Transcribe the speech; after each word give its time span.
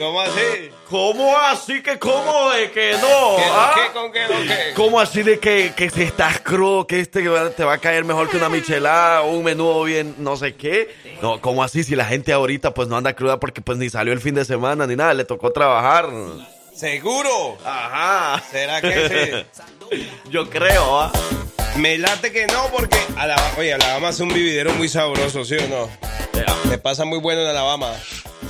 ¿Cómo 0.00 0.18
así? 0.18 0.70
¿Cómo 0.88 1.36
así 1.36 1.82
que 1.82 1.98
cómo 1.98 2.50
de 2.52 2.70
que 2.70 2.92
no? 2.92 3.36
¿Qué, 3.36 3.44
ah? 3.50 3.72
qué, 3.74 3.92
con 3.92 4.10
qué, 4.10 4.26
con 4.26 4.46
qué? 4.46 4.72
¿Cómo 4.74 4.98
así 4.98 5.22
de 5.22 5.38
que, 5.38 5.74
que 5.76 5.90
si 5.90 6.04
estás 6.04 6.40
crudo, 6.40 6.86
que 6.86 7.00
este 7.00 7.22
te 7.54 7.64
va 7.64 7.74
a 7.74 7.78
caer 7.78 8.06
mejor 8.06 8.30
que 8.30 8.38
una 8.38 8.48
michelada 8.48 9.20
o 9.20 9.32
un 9.32 9.44
menudo 9.44 9.84
bien 9.84 10.14
no 10.16 10.38
sé 10.38 10.54
qué? 10.54 10.88
No, 11.20 11.42
¿cómo 11.42 11.62
así 11.62 11.84
si 11.84 11.96
la 11.96 12.06
gente 12.06 12.32
ahorita 12.32 12.72
pues 12.72 12.88
no 12.88 12.96
anda 12.96 13.12
cruda 13.12 13.38
porque 13.38 13.60
pues 13.60 13.76
ni 13.76 13.90
salió 13.90 14.14
el 14.14 14.20
fin 14.20 14.34
de 14.34 14.46
semana 14.46 14.86
ni 14.86 14.96
nada, 14.96 15.12
le 15.12 15.26
tocó 15.26 15.52
trabajar? 15.52 16.08
¿Seguro? 16.74 17.58
Ajá. 17.62 18.42
¿Será 18.50 18.80
que 18.80 19.44
sí? 19.90 20.06
Yo 20.30 20.48
creo, 20.48 20.98
¿ah? 20.98 21.12
Me 21.76 21.98
late 21.98 22.32
que 22.32 22.46
no, 22.46 22.68
porque 22.72 22.96
Alabama, 23.18 23.50
oye, 23.58 23.74
Alabama 23.74 24.08
es 24.08 24.20
un 24.20 24.30
vividero 24.30 24.72
muy 24.72 24.88
sabroso, 24.88 25.44
¿sí 25.44 25.56
o 25.56 25.68
no? 25.68 25.90
Se 26.70 26.78
pasa 26.78 27.04
muy 27.04 27.18
bueno 27.18 27.42
en 27.42 27.48
Alabama. 27.48 27.92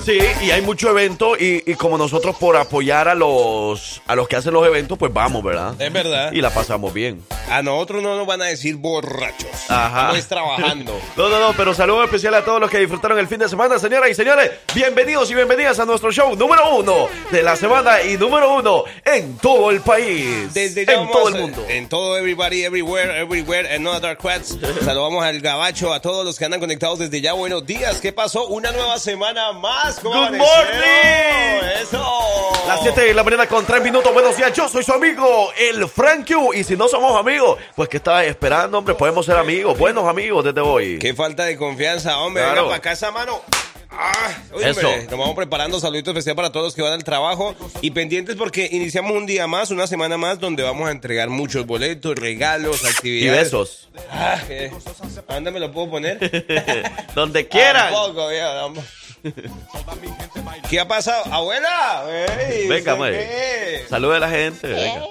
Sí, 0.04 0.18
y 0.42 0.50
hay 0.50 0.62
mucho 0.62 0.88
evento 0.90 1.36
y, 1.36 1.62
y 1.66 1.74
como 1.74 1.98
nosotros 1.98 2.34
por 2.36 2.56
apoyar 2.56 3.06
a 3.08 3.14
los 3.14 4.00
a 4.06 4.14
los 4.16 4.28
que 4.28 4.36
hacen 4.36 4.54
los 4.54 4.66
eventos, 4.66 4.96
pues 4.98 5.12
vamos, 5.12 5.42
¿verdad? 5.44 5.74
Es 5.80 5.92
verdad. 5.92 6.32
Y 6.32 6.40
la 6.40 6.50
pasamos 6.50 6.92
bien. 6.94 7.22
A 7.50 7.62
nosotros 7.62 8.02
no 8.02 8.16
nos 8.16 8.26
van 8.26 8.40
a 8.40 8.46
decir 8.46 8.76
borrachos. 8.76 9.48
Ajá. 9.68 10.16
Estamos 10.16 10.26
trabajando. 10.26 11.00
No, 11.16 11.28
no, 11.28 11.38
no, 11.38 11.52
pero 11.54 11.74
saludo 11.74 12.02
especial 12.04 12.34
a 12.34 12.44
todos 12.44 12.60
los 12.60 12.70
que 12.70 12.78
disfrutaron 12.78 13.18
el 13.18 13.28
fin 13.28 13.38
de 13.40 13.48
semana, 13.48 13.78
señoras 13.78 14.08
y 14.10 14.14
señores. 14.14 14.50
Bienvenidos 14.74 15.30
y 15.30 15.34
bienvenidas 15.34 15.78
a 15.80 15.84
nuestro 15.84 16.10
show 16.10 16.34
número 16.34 16.76
uno 16.76 17.08
de 17.30 17.42
la 17.42 17.56
semana 17.56 18.02
y 18.02 18.16
número 18.16 18.54
uno 18.54 18.84
en 19.04 19.36
todo 19.36 19.70
el 19.70 19.80
país. 19.82 20.54
Desde 20.54 20.86
ya 20.86 20.94
en 20.94 21.10
todo 21.10 21.28
el 21.28 21.34
mundo. 21.34 21.64
En 21.68 21.88
todo, 21.90 22.16
everybody, 22.16 22.64
everywhere, 22.64 23.20
everywhere, 23.20 23.74
and 23.74 23.84
no 23.84 23.98
dark 24.00 24.18
quads. 24.18 24.56
Saludamos 24.84 25.22
al 25.22 25.40
gabacho, 25.40 25.92
a 25.92 26.00
todos 26.00 26.24
los 26.24 26.38
que 26.38 26.46
andan 26.46 26.60
conectados 26.60 26.98
desde 27.00 27.20
ya. 27.20 27.34
Buenos 27.34 27.66
días. 27.66 27.98
¿Qué 28.00 28.12
pasó? 28.12 28.46
Una 28.46 28.72
nueva 28.72 28.98
semana 28.98 29.52
más. 29.52 29.89
¿Cómo 30.02 30.14
Good 30.28 30.36
morning. 30.36 31.80
Eso. 31.82 32.04
Las 32.66 32.80
7 32.82 33.00
de 33.00 33.14
la 33.14 33.24
mañana 33.24 33.46
con 33.48 33.64
3 33.66 33.82
minutos. 33.82 34.12
Buenos 34.12 34.36
días, 34.36 34.52
yo 34.52 34.68
soy 34.68 34.84
su 34.84 34.92
amigo, 34.92 35.52
el 35.58 35.88
Frank 35.88 36.26
Q. 36.32 36.54
Y 36.54 36.62
si 36.64 36.76
no 36.76 36.86
somos 36.88 37.18
amigos, 37.18 37.58
pues 37.74 37.88
que 37.88 37.96
estabas 37.96 38.24
esperando, 38.26 38.78
hombre? 38.78 38.94
Podemos 38.94 39.26
ser 39.26 39.36
amigos, 39.36 39.76
buenos 39.76 40.04
amigos 40.08 40.44
desde 40.44 40.60
hoy. 40.60 40.98
Qué 40.98 41.14
falta 41.14 41.44
de 41.44 41.56
confianza, 41.56 42.18
hombre. 42.18 42.42
Claro. 42.42 42.62
Venga 42.62 42.68
para 42.68 42.76
acá 42.78 42.92
esa 42.92 43.10
mano. 43.10 43.40
Ah, 43.92 44.30
Eso. 44.62 44.88
Nos 45.10 45.18
vamos 45.18 45.34
preparando. 45.34 45.80
Saludito 45.80 46.12
especial 46.12 46.36
para 46.36 46.52
todos 46.52 46.66
los 46.66 46.74
que 46.76 46.82
van 46.82 46.92
al 46.92 47.02
trabajo. 47.02 47.56
Y 47.80 47.90
pendientes 47.90 48.36
porque 48.36 48.68
iniciamos 48.70 49.10
un 49.12 49.26
día 49.26 49.48
más, 49.48 49.72
una 49.72 49.88
semana 49.88 50.16
más, 50.16 50.38
donde 50.38 50.62
vamos 50.62 50.88
a 50.88 50.92
entregar 50.92 51.28
muchos 51.28 51.66
boletos, 51.66 52.14
regalos, 52.14 52.82
Y 52.84 52.86
actividades. 52.86 53.42
besos. 53.50 53.88
Ah, 54.10 54.38
¿qué? 54.46 54.70
¿A 55.26 55.34
dónde 55.34 55.50
me 55.50 55.58
lo 55.58 55.72
puedo 55.72 55.90
poner? 55.90 56.18
Donde 57.16 57.48
quieran. 57.48 57.92
Tampoco, 57.92 58.28
viejo, 58.28 58.46
vamos. 58.54 58.84
¿Qué 60.68 60.80
ha 60.80 60.86
pasado? 60.88 61.24
¡Abuela! 61.32 62.04
Ey, 62.48 62.68
Venga, 62.68 62.92
¿usted 62.94 62.98
madre. 62.98 63.18
qué? 63.18 63.86
Saluda 63.88 64.16
a 64.16 64.20
la 64.20 64.30
gente. 64.30 64.66
venga. 64.68 65.04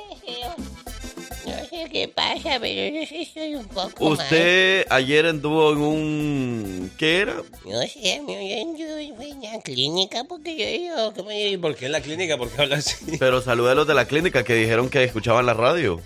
No 1.45 1.65
sé 1.69 1.89
qué 1.91 2.07
pasa, 2.07 2.57
pero 2.59 2.95
yo 2.99 3.05
sí 3.07 3.21
estoy 3.23 3.55
un 3.55 3.65
poco 3.67 4.05
Usted 4.09 4.85
ayer 4.89 5.25
anduvo 5.25 5.71
en 5.71 5.77
un... 5.79 6.91
¿Qué 6.97 7.19
era? 7.19 7.35
No 7.65 7.81
sé, 7.81 8.21
mi 8.25 8.33
yo 8.77 9.15
fui 9.15 9.31
en 9.31 9.41
la 9.41 9.59
clínica 9.61 10.23
porque 10.25 10.55
yo 10.55 10.65
digo, 10.65 11.13
¿cómo 11.15 11.31
¿Y 11.31 11.43
digo? 11.45 11.61
por 11.61 11.75
qué 11.75 11.87
en 11.87 11.91
la 11.93 12.01
clínica? 12.01 12.37
¿Por 12.37 12.49
qué 12.51 12.61
habla 12.61 12.77
así? 12.77 13.17
Pero 13.17 13.41
saludé 13.41 13.71
a 13.71 13.75
los 13.75 13.87
de 13.87 13.93
la 13.95 14.05
clínica 14.05 14.43
que 14.43 14.53
dijeron 14.55 14.89
que 14.89 15.03
escuchaban 15.03 15.45
la 15.45 15.53
radio. 15.53 16.01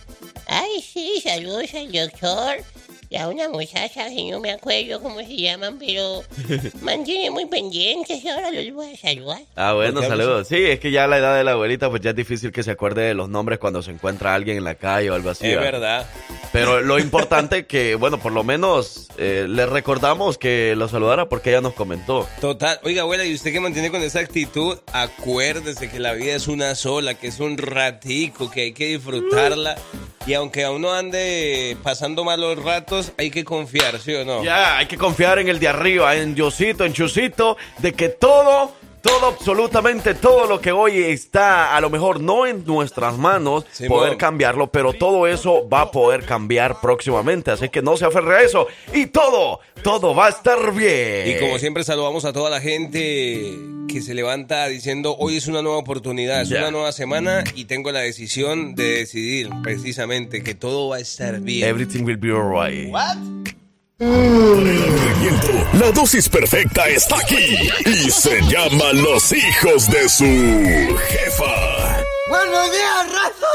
Ay, 0.47 0.81
sí, 0.81 1.21
saludos 1.23 1.73
al 1.73 1.91
doctor 1.91 2.57
y 3.13 3.17
a 3.17 3.27
una 3.27 3.47
muchacha 3.47 4.09
que 4.09 4.31
no 4.31 4.39
me 4.39 4.49
acuerdo 4.49 4.99
cómo 4.99 5.19
se 5.19 5.35
llaman, 5.35 5.77
pero 5.77 6.23
mantiene 6.81 7.29
muy 7.29 7.45
pendientes 7.45 8.23
y 8.23 8.27
ahora 8.27 8.49
los 8.49 8.73
voy 8.73 8.91
a 8.91 8.97
saludar. 8.97 9.39
Ah, 9.55 9.73
bueno, 9.73 9.93
¿Por 9.93 10.01
qué 10.01 10.05
hablas 10.07 10.25
saludos. 10.25 10.47
Sí, 10.47 10.55
es 10.55 10.79
que 10.79 10.89
ya 10.89 11.03
a 11.03 11.07
la 11.07 11.19
edad 11.19 11.37
de 11.37 11.43
la 11.43 11.51
abuelita, 11.51 11.91
pues 11.91 12.01
ya 12.01 12.09
es 12.09 12.15
difícil 12.15 12.51
que 12.51 12.63
se 12.63 12.71
acuerde 12.71 13.03
de 13.03 13.13
los 13.13 13.29
nombres 13.29 13.59
cuando 13.59 13.83
se 13.83 13.91
encuentra 13.91 14.33
alguien 14.33 14.57
en 14.57 14.63
la 14.63 14.73
calle 14.73 15.11
o 15.11 15.13
algo 15.13 15.29
así. 15.29 15.47
Es 15.47 15.59
verdad. 15.59 16.07
Pero 16.53 16.81
lo 16.81 16.99
importante 16.99 17.65
que, 17.65 17.95
bueno, 17.95 18.19
por 18.19 18.31
lo 18.31 18.45
menos 18.45 19.09
eh, 19.17 19.47
le 19.49 19.65
recordamos 19.65 20.37
que 20.37 20.75
lo 20.77 20.87
saludara 20.87 21.27
porque 21.27 21.49
ella 21.49 21.59
nos 21.59 21.73
comentó. 21.73 22.25
Total. 22.39 22.79
Oiga, 22.83 23.01
abuela, 23.01 23.25
y 23.25 23.33
usted 23.33 23.51
que 23.51 23.59
mantiene 23.59 23.91
con 23.91 24.01
esa 24.01 24.19
actitud, 24.19 24.77
acuérdese 24.93 25.89
que 25.89 25.99
la 25.99 26.13
vida 26.13 26.35
es 26.35 26.47
una 26.47 26.75
sola, 26.75 27.15
que 27.15 27.27
es 27.27 27.41
un 27.41 27.57
ratico, 27.57 28.49
que 28.49 28.61
hay 28.61 28.71
que 28.71 28.87
disfrutarla. 28.87 29.75
Y 30.25 30.35
aunque 30.35 30.63
a 30.63 30.71
uno 30.71 30.93
ande 30.93 31.75
pasando 31.83 32.23
malos 32.23 32.63
ratos, 32.63 33.11
hay 33.17 33.29
que 33.29 33.43
confiar, 33.43 33.99
¿sí 33.99 34.13
o 34.13 34.23
no? 34.23 34.41
Ya, 34.43 34.77
hay 34.77 34.85
que 34.85 34.97
confiar 34.97 35.39
en 35.39 35.49
el 35.49 35.59
de 35.59 35.67
arriba, 35.67 36.15
en 36.15 36.33
Diosito, 36.33 36.85
en 36.85 36.93
Chusito, 36.93 37.57
de 37.79 37.93
que 37.93 38.07
todo, 38.07 38.71
todo, 39.03 39.27
absolutamente 39.27 40.13
todo 40.15 40.47
lo 40.47 40.61
que 40.61 40.71
hoy 40.71 40.97
está 41.03 41.75
a 41.75 41.81
lo 41.81 41.89
mejor 41.89 42.21
no 42.21 42.47
en 42.47 42.63
nuestras 42.65 43.17
manos, 43.17 43.65
poder 43.89 44.15
cambiarlo, 44.17 44.67
pero 44.71 44.93
todo 44.93 45.27
eso 45.27 45.67
va 45.67 45.81
a 45.81 45.91
poder 45.91 46.23
cambiar 46.25 46.79
próximamente. 46.81 47.51
Así 47.51 47.67
que 47.69 47.81
no 47.81 47.97
se 47.97 48.05
aferre 48.05 48.37
a 48.37 48.41
eso 48.43 48.67
y 48.93 49.07
todo, 49.07 49.59
todo 49.83 50.15
va 50.15 50.27
a 50.27 50.29
estar 50.29 50.73
bien. 50.73 51.27
Y 51.27 51.39
como 51.39 51.59
siempre 51.59 51.83
saludamos 51.83 52.23
a 52.23 52.31
toda 52.31 52.49
la 52.49 52.61
gente 52.61 53.59
que 53.89 54.01
se 54.01 54.13
levanta 54.13 54.67
diciendo 54.69 55.15
hoy 55.19 55.35
es 55.37 55.47
una 55.47 55.61
nueva 55.61 55.77
oportunidad, 55.79 56.41
es 56.41 56.49
Ya. 56.49 56.59
una 56.59 56.71
nueva 56.71 56.91
semana 56.93 57.43
y 57.55 57.65
tengo 57.65 57.91
la 57.91 57.99
decisión 57.99 58.73
de 58.73 58.99
decidir 58.99 59.49
precisamente 59.63 60.41
que 60.43 60.55
todo 60.55 60.87
va 60.89 60.95
a 60.95 60.99
estar 60.99 61.41
bien. 61.41 61.67
Everything 61.67 62.03
will 62.05 62.17
be 62.17 62.31
alright. 62.31 62.89
La 65.73 65.91
dosis 65.93 66.27
perfecta 66.27 66.87
está 66.89 67.17
aquí 67.19 67.69
y 67.85 68.11
se 68.11 68.41
llama 68.41 68.91
Los 68.91 69.31
hijos 69.31 69.89
de 69.89 70.09
su 70.09 70.25
jefa. 71.07 72.03
¡Buenos 72.27 72.71
días, 72.71 73.07
raza! 73.13 73.53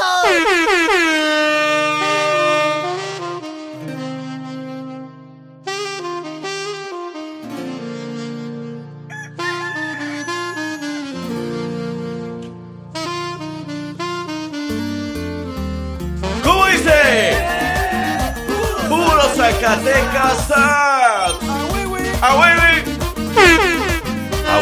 Zacatecas. 19.38 20.50
¡A 20.50 21.31
Wiwi! 21.72 22.00
¿A 22.21 22.34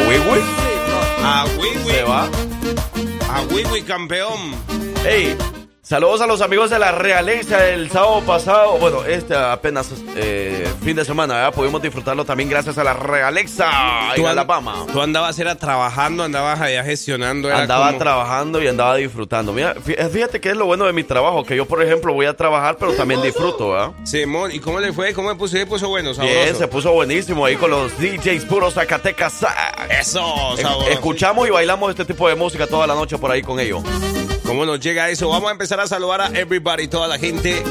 Wiwi? 0.07 0.41
A 1.25 1.45
Wiwi, 1.59 1.91
Se 1.91 2.03
va. 2.03 2.29
a 3.33 3.41
Wiwi 3.51 3.81
campeón. 3.85 4.55
Hey, 5.03 5.35
saludos 5.89 6.21
a 6.21 6.27
los 6.27 6.41
amigos 6.41 6.69
de 6.71 6.79
la 6.81 6.91
realeza 6.91 7.69
el 7.69 7.89
sábado 7.91 8.21
pasado. 8.23 8.73
Bueno, 8.79 9.05
este 9.05 9.37
apenas 9.37 9.89
eh, 10.17 10.69
fin 10.83 10.97
de 10.97 11.05
semana, 11.05 11.35
¿verdad? 11.35 11.55
Pudimos 11.55 11.81
disfrutarlo 11.81 12.25
también 12.25 12.49
gracias 12.51 12.77
a 12.79 12.83
la 12.85 12.93
realeza 12.95 13.71
en 14.17 14.27
Alabama. 14.27 14.85
Tú 14.93 15.01
andabas 15.01 15.39
era 15.39 15.55
trabajando, 15.55 16.25
andabas 16.25 16.61
allá 16.61 16.83
gestionando. 16.83 17.49
Era 17.49 17.61
Andaba 17.61 17.87
como- 17.89 17.99
trabajando 17.99 18.63
y 18.63 18.67
andaba 18.69 18.97
disfrutando. 18.97 19.53
Mira, 19.53 19.75
fí- 19.77 19.97
fíjate 20.11 20.41
que 20.41 20.51
es 20.51 20.57
lo 20.57 20.67
bueno 20.67 20.87
de 20.87 20.93
mi 20.93 21.05
trabajo, 21.05 21.45
que 21.45 21.57
yo, 21.57 21.67
por 21.67 21.83
ejemplo, 21.83 22.13
voy 22.13 22.27
a 22.27 22.35
trabajar, 22.37 22.77
pero 22.79 22.93
también 22.95 23.23
disfruto, 23.23 23.71
¿verdad? 23.71 23.93
Simón, 24.05 24.51
¿y 24.53 24.59
cómo 24.59 24.81
le 24.81 24.93
fue? 24.93 25.15
¿Cómo 25.15 25.31
le 25.31 25.37
puso? 25.37 25.57
¿Se 25.57 25.67
puso 25.67 25.89
bueno, 25.89 26.13
sabroso? 26.15 26.35
Bien, 26.37 26.57
se 26.57 26.67
puso 26.67 26.93
buenísimo 26.93 27.47
ahí 27.47 27.55
con 27.57 27.71
los 27.71 27.97
DJs 27.99 28.45
puros 28.47 28.75
Zacatecas. 28.75 29.47
Eso, 29.89 30.57
sabroso. 30.57 30.89
Escuchamos 30.91 31.47
y 31.47 31.51
bailamos 31.51 31.91
este 31.91 32.05
tipo 32.05 32.29
de 32.29 32.35
música 32.35 32.67
toda 32.67 32.87
la 32.89 32.95
noche 32.95 33.17
por 33.19 33.31
ahí 33.31 33.43
con 33.43 33.61
ellos. 33.61 33.83
¿Cómo 34.47 34.65
nos 34.65 34.79
llega 34.79 35.11
eso? 35.11 35.29
Vamos 35.29 35.49
a 35.49 35.53
empezar 35.53 35.81
a 35.81 35.89
saludar 35.89 36.21
a 36.21 36.27
everybody, 36.29 36.87
toda 36.87 37.09
la 37.09 37.19
gente. 37.19 37.63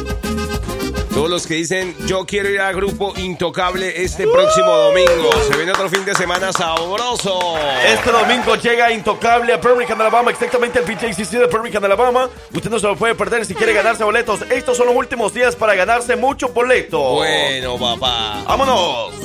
Todos 1.13 1.29
los 1.29 1.47
que 1.47 1.53
dicen, 1.53 1.95
yo 2.05 2.25
quiero 2.25 2.49
ir 2.49 2.59
al 2.59 2.75
grupo 2.75 3.13
Intocable 3.15 4.03
este 4.03 4.27
próximo 4.27 4.75
domingo. 4.75 5.29
Se 5.47 5.55
viene 5.55 5.71
otro 5.71 5.87
fin 5.89 6.03
de 6.03 6.13
semana 6.13 6.51
sabroso. 6.51 7.39
Este 7.87 8.11
domingo 8.11 8.55
llega 8.57 8.91
Intocable 8.91 9.53
a 9.53 9.57
Birmingham, 9.57 10.01
Alabama, 10.01 10.31
exactamente 10.31 10.79
el 10.79 10.85
PJCC 10.85 11.31
de 11.39 11.47
Birmingham, 11.47 11.85
Alabama. 11.85 12.29
Usted 12.53 12.69
no 12.69 12.77
se 12.77 12.87
lo 12.87 12.97
puede 12.97 13.15
perder 13.15 13.45
si 13.45 13.55
quiere 13.55 13.71
ganarse 13.71 14.03
boletos. 14.03 14.41
Estos 14.51 14.75
son 14.75 14.87
los 14.87 14.95
últimos 14.97 15.33
días 15.33 15.55
para 15.55 15.73
ganarse 15.75 16.17
muchos 16.17 16.53
boletos. 16.53 17.13
Bueno, 17.13 17.77
papá. 17.79 18.43
¡Vámonos! 18.45 19.24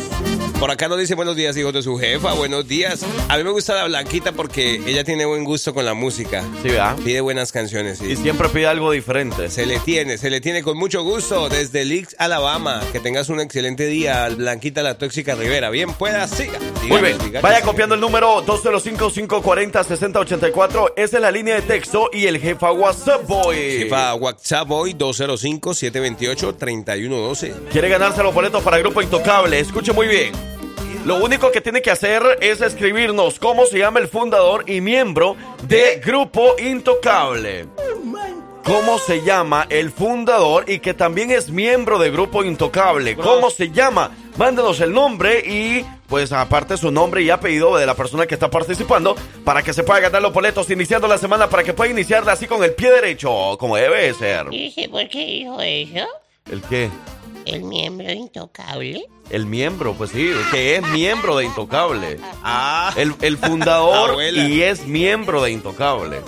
Por 0.60 0.70
acá 0.70 0.86
nos 0.88 0.98
dice 0.98 1.14
buenos 1.14 1.36
días, 1.36 1.56
hijos 1.56 1.72
de 1.72 1.82
su 1.82 1.96
jefa. 1.96 2.34
Buenos 2.34 2.68
días. 2.68 3.02
A 3.30 3.38
mí 3.38 3.44
me 3.44 3.48
gusta 3.48 3.74
la 3.74 3.84
Blanquita 3.84 4.32
porque 4.32 4.82
ella 4.86 5.04
tiene 5.04 5.24
buen 5.24 5.42
gusto 5.42 5.72
con 5.72 5.86
la 5.86 5.94
música. 5.94 6.44
Sí, 6.62 6.68
¿verdad? 6.68 6.96
Pide 7.02 7.22
buenas 7.22 7.50
canciones, 7.50 7.96
sí. 7.96 8.12
Y 8.12 8.16
siempre 8.16 8.50
pide 8.50 8.66
algo 8.66 8.90
diferente. 8.90 9.48
Se 9.48 9.64
le 9.64 9.78
tiene, 9.78 10.18
se 10.18 10.28
le 10.28 10.42
tiene 10.42 10.62
con 10.62 10.76
mucho 10.76 11.02
gusto 11.02 11.48
desde 11.48 11.86
Leeds, 11.86 12.14
Alabama. 12.18 12.82
Que 12.92 13.00
tengas 13.00 13.30
un 13.30 13.40
excelente 13.40 13.86
día, 13.86 14.28
Blanquita 14.28 14.82
la 14.82 14.98
Tóxica 14.98 15.34
Rivera. 15.34 15.70
Bien, 15.70 15.94
pueda, 15.94 16.28
siga. 16.28 16.58
Muy 16.86 17.00
bien, 17.00 17.16
vaya 17.40 17.62
copiando 17.62 17.94
el 17.94 18.02
número 18.02 18.44
205-540-6084. 18.44 20.92
Esa 20.94 21.16
es 21.16 21.22
la 21.22 21.30
línea 21.30 21.54
de 21.54 21.62
texto 21.62 22.10
y 22.12 22.26
el 22.26 22.38
jefa 22.38 22.70
WhatsApp 22.70 23.26
Boy. 23.26 23.78
Jefa, 23.78 24.14
WhatsApp 24.14 24.70
hoy 24.70 24.92
205-728-3112. 24.92 27.54
Quiere 27.72 27.88
ganarse 27.88 28.22
los 28.22 28.34
boletos 28.34 28.62
para 28.62 28.78
Grupo 28.78 29.00
Intocable. 29.00 29.58
Escuche 29.58 29.94
muy 29.94 30.06
bien. 30.06 30.50
Lo 31.05 31.17
único 31.17 31.50
que 31.50 31.62
tiene 31.62 31.81
que 31.81 31.91
hacer 31.91 32.23
es 32.43 32.61
escribirnos 32.61 33.38
cómo 33.38 33.64
se 33.64 33.79
llama 33.79 34.00
el 34.00 34.08
fundador 34.08 34.69
y 34.69 34.82
miembro 34.82 35.35
de 35.62 36.00
Grupo 36.05 36.56
Intocable. 36.58 37.67
¿Cómo 38.64 38.99
se 38.99 39.23
llama 39.23 39.67
el 39.70 39.91
fundador 39.91 40.69
y 40.69 40.81
que 40.81 40.93
también 40.93 41.31
es 41.31 41.49
miembro 41.49 41.99
de 41.99 42.11
Grupo 42.11 42.44
Intocable? 42.44 43.17
¿Cómo 43.17 43.49
se 43.49 43.70
llama? 43.70 44.11
Mándenos 44.37 44.79
el 44.81 44.93
nombre 44.93 45.41
y 45.41 45.85
pues 46.06 46.32
aparte 46.32 46.76
su 46.76 46.91
nombre 46.91 47.23
y 47.23 47.31
apellido 47.31 47.76
de 47.79 47.87
la 47.87 47.94
persona 47.94 48.26
que 48.26 48.35
está 48.35 48.50
participando 48.50 49.17
para 49.43 49.62
que 49.62 49.73
se 49.73 49.82
pueda 49.82 50.00
ganar 50.00 50.20
los 50.20 50.35
boletos 50.35 50.70
iniciando 50.70 51.08
la 51.08 51.17
semana 51.17 51.49
para 51.49 51.64
que 51.64 51.73
pueda 51.73 51.91
iniciarla 51.91 52.32
así 52.32 52.47
con 52.47 52.62
el 52.62 52.75
pie 52.75 52.91
derecho, 52.91 53.56
como 53.58 53.76
debe 53.76 54.02
de 54.02 54.14
ser. 54.14 54.50
Dice, 54.50 54.88
¿por 54.91 55.08
qué 55.08 55.25
dijo 55.25 55.61
eso? 55.62 56.06
¿El 56.50 56.61
qué? 56.62 56.91
El 57.46 57.64
miembro 57.64 58.10
intocable. 58.12 59.06
El 59.31 59.46
miembro, 59.46 59.94
pues 59.94 60.10
sí, 60.10 60.31
que 60.50 60.76
es 60.76 60.82
miembro 60.88 61.37
de 61.37 61.44
Intocable. 61.44 62.19
Ah, 62.42 62.92
El, 62.96 63.14
el 63.22 63.38
fundador 63.38 64.20
y 64.20 64.62
es 64.62 64.87
miembro 64.87 65.40
de 65.42 65.52
Intocable. 65.52 66.20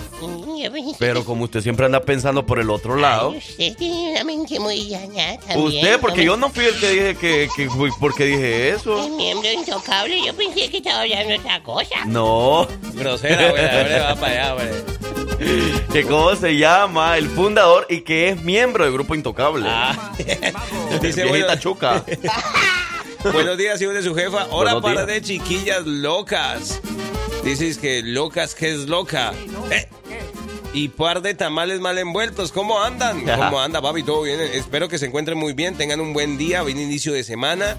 Pero 1.01 1.25
como 1.25 1.45
usted 1.45 1.61
siempre 1.63 1.87
anda 1.87 2.01
pensando 2.01 2.47
por 2.47 2.61
el 2.61 2.71
otro 2.71 2.95
lado. 2.95 3.33
Ay, 3.33 3.39
usted 3.39 3.77
tiene 3.77 4.13
una 4.13 4.23
mente 4.25 4.61
muy 4.61 4.87
llana 4.89 5.37
también. 5.47 5.59
Usted, 5.67 6.01
porque 6.01 6.19
¿no? 6.21 6.27
yo 6.27 6.37
no 6.37 6.51
fui 6.51 6.65
el 6.65 6.79
que 6.79 6.89
dije 6.91 7.17
que, 7.17 7.49
que 7.57 7.69
fui 7.71 7.91
porque 7.99 8.25
dije 8.27 8.69
El 8.71 8.77
eso. 8.77 9.09
miembro 9.17 9.51
intocable, 9.53 10.25
yo 10.25 10.35
pensé 10.35 10.71
que 10.71 10.77
estaba 10.77 11.01
hablando 11.03 11.35
otra 11.35 11.63
cosa. 11.65 12.05
No, 12.07 12.69
grosera, 12.95 13.51
güey. 13.51 13.65
Va 14.01 14.15
para 14.15 14.33
allá, 14.33 14.55
güey. 14.55 15.12
que 15.93 16.05
cómo 16.05 16.35
se 16.37 16.57
llama 16.57 17.19
el 17.19 17.29
fundador 17.29 17.87
y 17.89 18.01
que 18.03 18.29
es 18.29 18.43
miembro 18.43 18.85
del 18.85 18.93
grupo 18.93 19.15
Intocable. 19.15 19.67
Ah. 19.69 20.13
Dice, 21.03 21.25
bueno, 21.27 21.55
chuca. 21.57 22.05
buenos 23.33 23.57
días, 23.59 23.81
hijos 23.81 23.95
de 23.95 24.03
su 24.03 24.15
jefa. 24.15 24.47
Hola, 24.51 24.75
Buenos 24.75 24.83
para 24.83 25.07
días. 25.07 25.23
de 25.23 25.23
chiquillas 25.23 25.87
locas. 25.87 26.81
Dices 27.45 27.79
que 27.79 28.03
locas, 28.03 28.55
que 28.55 28.71
es 28.73 28.89
loca. 28.89 29.33
Eh, 29.71 29.89
Y 30.75 30.89
par 30.89 31.23
de 31.23 31.35
tamales 31.35 31.81
mal 31.81 31.99
envueltos. 31.99 32.53
¿Cómo 32.53 32.81
andan? 32.83 33.25
¿Cómo 33.25 33.61
anda, 33.61 33.83
papi? 33.83 34.03
¿Todo 34.03 34.23
bien? 34.23 34.41
Espero 34.41 34.89
que 34.89 34.99
se 34.99 35.07
encuentren 35.07 35.37
muy 35.39 35.53
bien, 35.53 35.77
tengan 35.77 36.01
un 36.01 36.13
buen 36.13 36.39
día, 36.39 36.63
buen 36.63 36.79
inicio 36.79 37.13
de 37.13 37.25
semana. 37.25 37.77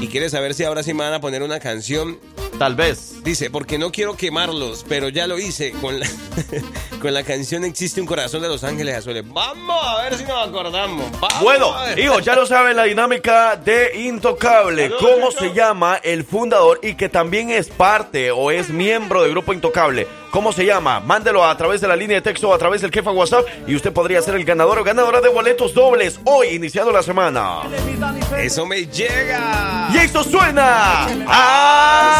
Y 0.00 0.08
quiere 0.08 0.30
saber 0.30 0.54
si 0.54 0.64
ahora 0.64 0.82
sí 0.82 0.94
me 0.94 1.02
van 1.04 1.14
a 1.14 1.20
poner 1.20 1.42
una 1.42 1.58
canción. 1.58 2.18
Tal 2.58 2.74
vez. 2.74 3.22
Dice, 3.22 3.50
porque 3.50 3.78
no 3.78 3.92
quiero 3.92 4.16
quemarlos, 4.16 4.84
pero 4.88 5.08
ya 5.08 5.26
lo 5.26 5.38
hice. 5.38 5.72
Con 5.80 6.00
la, 6.00 6.06
con 7.00 7.12
la 7.14 7.22
canción 7.22 7.64
Existe 7.64 8.00
un 8.00 8.06
corazón 8.06 8.42
de 8.42 8.48
Los 8.48 8.64
Ángeles 8.64 8.96
Azules. 8.96 9.22
Vamos 9.26 9.84
a 9.86 10.02
ver 10.02 10.16
si 10.16 10.24
nos 10.24 10.48
acordamos. 10.48 11.10
Vamos 11.20 11.40
Bueno, 11.42 11.72
a 11.72 11.84
ver. 11.86 11.98
hijo, 11.98 12.18
ya 12.20 12.34
lo 12.34 12.46
saben 12.46 12.74
la 12.76 12.84
dinámica 12.84 13.54
de 13.56 13.96
Intocable. 14.06 14.88
Saludos, 14.88 15.02
¿Cómo 15.02 15.30
se 15.30 15.54
llama 15.54 16.00
el 16.02 16.24
fundador 16.24 16.80
y 16.82 16.94
que 16.94 17.08
también 17.08 17.50
es 17.50 17.68
parte 17.68 18.30
o 18.30 18.50
es 18.50 18.70
miembro 18.70 19.22
del 19.22 19.32
grupo 19.32 19.52
Intocable? 19.52 20.08
¿Cómo 20.30 20.52
se 20.52 20.64
llama? 20.66 21.00
Mándelo 21.00 21.44
a 21.44 21.56
través 21.56 21.80
de 21.80 21.88
la 21.88 21.96
línea 21.96 22.16
de 22.16 22.22
texto 22.22 22.50
o 22.50 22.54
a 22.54 22.58
través 22.58 22.82
del 22.82 22.90
jefa 22.90 23.10
WhatsApp 23.10 23.46
y 23.66 23.74
usted 23.74 23.92
podría 23.92 24.20
ser 24.20 24.34
el 24.34 24.44
ganador 24.44 24.78
o 24.78 24.84
ganadora 24.84 25.20
de 25.20 25.28
boletos 25.28 25.72
dobles 25.72 26.20
hoy, 26.24 26.48
iniciando 26.48 26.92
la 26.92 27.02
semana. 27.02 27.60
Eso 28.38 28.66
me 28.66 28.86
llega. 28.86 29.88
Y 29.92 29.96
esto 29.98 30.22
suena 30.22 31.04
así. 31.04 32.17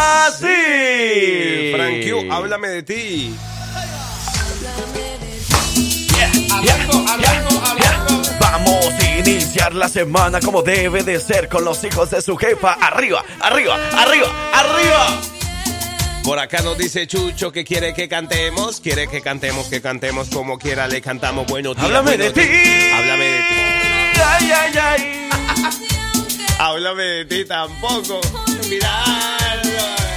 Q, 2.03 2.31
háblame 2.31 2.67
de 2.69 2.83
ti. 2.83 3.35
Vamos 8.39 8.85
a 8.93 9.17
iniciar 9.17 9.73
la 9.73 9.87
semana 9.89 10.39
como 10.39 10.61
debe 10.61 11.03
de 11.03 11.19
ser 11.19 11.47
con 11.47 11.63
los 11.63 11.83
hijos 11.83 12.11
de 12.11 12.21
su 12.21 12.35
jefa. 12.37 12.73
Arriba, 12.73 13.23
arriba, 13.41 13.75
arriba, 13.97 14.27
arriba. 14.53 15.21
Por 16.23 16.37
acá 16.37 16.61
nos 16.61 16.77
dice 16.77 17.07
Chucho 17.07 17.51
que 17.51 17.63
quiere 17.63 17.93
que 17.93 18.07
cantemos. 18.07 18.79
Quiere 18.81 19.07
que 19.07 19.21
cantemos, 19.21 19.67
que 19.67 19.81
cantemos 19.81 20.29
como 20.29 20.57
quiera. 20.57 20.87
Le 20.87 21.01
cantamos 21.01 21.47
buenos 21.47 21.75
días. 21.75 21.85
Háblame 21.87 22.17
de 22.17 22.31
ti. 22.31 22.41
Háblame 22.93 23.25
de 23.25 23.39
ti. 23.39 24.21
Ay, 24.25 24.51
ay, 24.51 24.73
ay. 24.81 25.29
Háblame 26.59 27.03
de 27.03 27.25
ti 27.25 27.45
tampoco. 27.45 28.19
Mirarlo. 28.69 29.38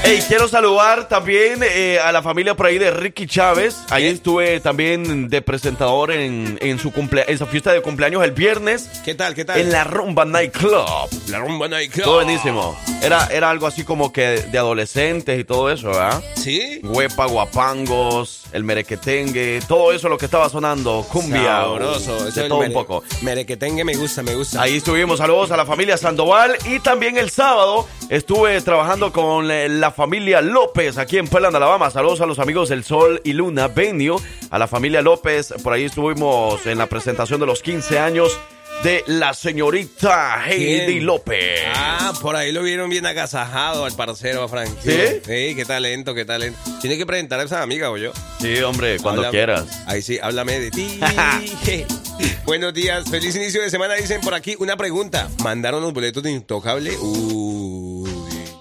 Hey, 0.04 0.20
quiero 0.26 0.48
saludar 0.48 1.06
también 1.08 1.60
eh, 1.62 2.00
a 2.00 2.10
la 2.10 2.22
familia 2.22 2.56
por 2.56 2.66
ahí 2.66 2.76
de 2.76 2.90
Ricky 2.90 3.26
Chávez. 3.28 3.76
Ahí 3.88 4.06
estuve 4.06 4.58
también 4.58 5.28
de 5.28 5.42
presentador 5.42 6.10
en, 6.10 6.58
en 6.60 6.80
su 6.80 6.90
cumplea- 6.92 7.24
en 7.28 7.38
su 7.38 7.46
fiesta 7.46 7.72
de 7.72 7.80
cumpleaños 7.82 8.24
el 8.24 8.32
viernes 8.32 8.88
¿Qué 9.04 9.14
tal? 9.14 9.36
¿Qué 9.36 9.44
tal? 9.44 9.60
en 9.60 9.70
la 9.70 9.84
Rumba 9.84 10.24
Night 10.24 10.50
Club. 10.52 11.08
La 11.28 11.38
rumba 11.38 11.68
Night 11.68 11.92
Club. 11.92 12.04
Todo 12.04 12.14
buenísimo. 12.16 12.76
Era, 13.00 13.28
era 13.28 13.48
algo 13.48 13.68
así 13.68 13.84
como 13.84 14.12
que 14.12 14.22
de 14.42 14.58
adolescentes 14.58 15.38
y 15.38 15.44
todo 15.44 15.70
eso, 15.70 15.88
¿verdad? 15.88 16.20
¿Sí? 16.34 16.80
Huepa, 16.82 17.26
guapangos, 17.26 18.42
el 18.52 18.64
merequetengue, 18.64 19.60
todo 19.68 19.92
eso 19.92 20.08
lo 20.08 20.18
que 20.18 20.24
estaba 20.24 20.48
sonando, 20.48 21.06
cumbia, 21.12 21.42
Sabroso. 21.62 22.26
Eso 22.26 22.40
de 22.40 22.48
todo 22.48 22.58
un 22.58 22.72
poco. 22.72 23.04
Merequetengue 23.22 23.84
me 23.84 23.94
gusta, 23.94 24.22
me 24.24 24.34
gusta. 24.34 24.60
Ahí 24.62 24.78
estuvimos, 24.78 25.18
saludos 25.18 25.52
a 25.52 25.56
la 25.56 25.64
familia 25.64 25.96
Sandoval 25.96 26.56
y 26.64 26.80
también 26.80 27.18
el 27.18 27.30
sábado 27.30 27.86
estuve 28.08 28.60
trabajando 28.62 29.12
con 29.12 29.48
eh, 29.50 29.68
la 29.68 29.91
familia 29.92 30.40
López 30.40 30.98
aquí 30.98 31.18
en 31.18 31.28
Pearland, 31.28 31.56
Alabama. 31.56 31.90
Saludos 31.90 32.20
a 32.20 32.26
los 32.26 32.38
amigos 32.38 32.68
del 32.68 32.84
Sol 32.84 33.20
y 33.24 33.32
Luna 33.32 33.68
Venue, 33.68 34.16
a 34.50 34.58
la 34.58 34.66
familia 34.66 35.02
López. 35.02 35.54
Por 35.62 35.72
ahí 35.72 35.84
estuvimos 35.84 36.66
en 36.66 36.78
la 36.78 36.86
presentación 36.86 37.40
de 37.40 37.46
los 37.46 37.62
15 37.62 37.98
años 37.98 38.38
de 38.82 39.04
la 39.06 39.32
señorita 39.32 40.42
Heidi. 40.44 40.98
López. 41.00 41.60
Ah, 41.76 42.12
por 42.20 42.34
ahí 42.34 42.50
lo 42.50 42.62
vieron 42.62 42.90
bien 42.90 43.06
agasajado 43.06 43.84
al 43.84 43.94
parcero, 43.94 44.42
a 44.42 44.48
Frank. 44.48 44.70
¿Sí? 44.82 44.98
Sí, 45.24 45.54
qué 45.54 45.64
talento, 45.66 46.14
qué 46.14 46.24
talento. 46.24 46.58
Tiene 46.80 46.96
que 46.98 47.06
presentar 47.06 47.38
a 47.38 47.44
esa 47.44 47.62
amiga, 47.62 47.90
o 47.90 47.96
yo. 47.96 48.12
Sí, 48.40 48.60
hombre, 48.62 48.98
cuando 48.98 49.22
Háblame- 49.22 49.30
quieras. 49.30 49.82
Ahí 49.86 50.02
sí, 50.02 50.18
háblame 50.20 50.58
de 50.58 50.70
ti. 50.72 50.98
Buenos 52.44 52.74
días, 52.74 53.08
feliz 53.08 53.36
inicio 53.36 53.62
de 53.62 53.70
semana. 53.70 53.94
Dicen 53.94 54.20
por 54.20 54.34
aquí 54.34 54.56
una 54.58 54.76
pregunta. 54.76 55.28
¿Mandaron 55.42 55.80
los 55.82 55.92
boletos 55.92 56.22
de 56.22 56.32
Intocable? 56.32 56.96
Uy, 56.98 58.01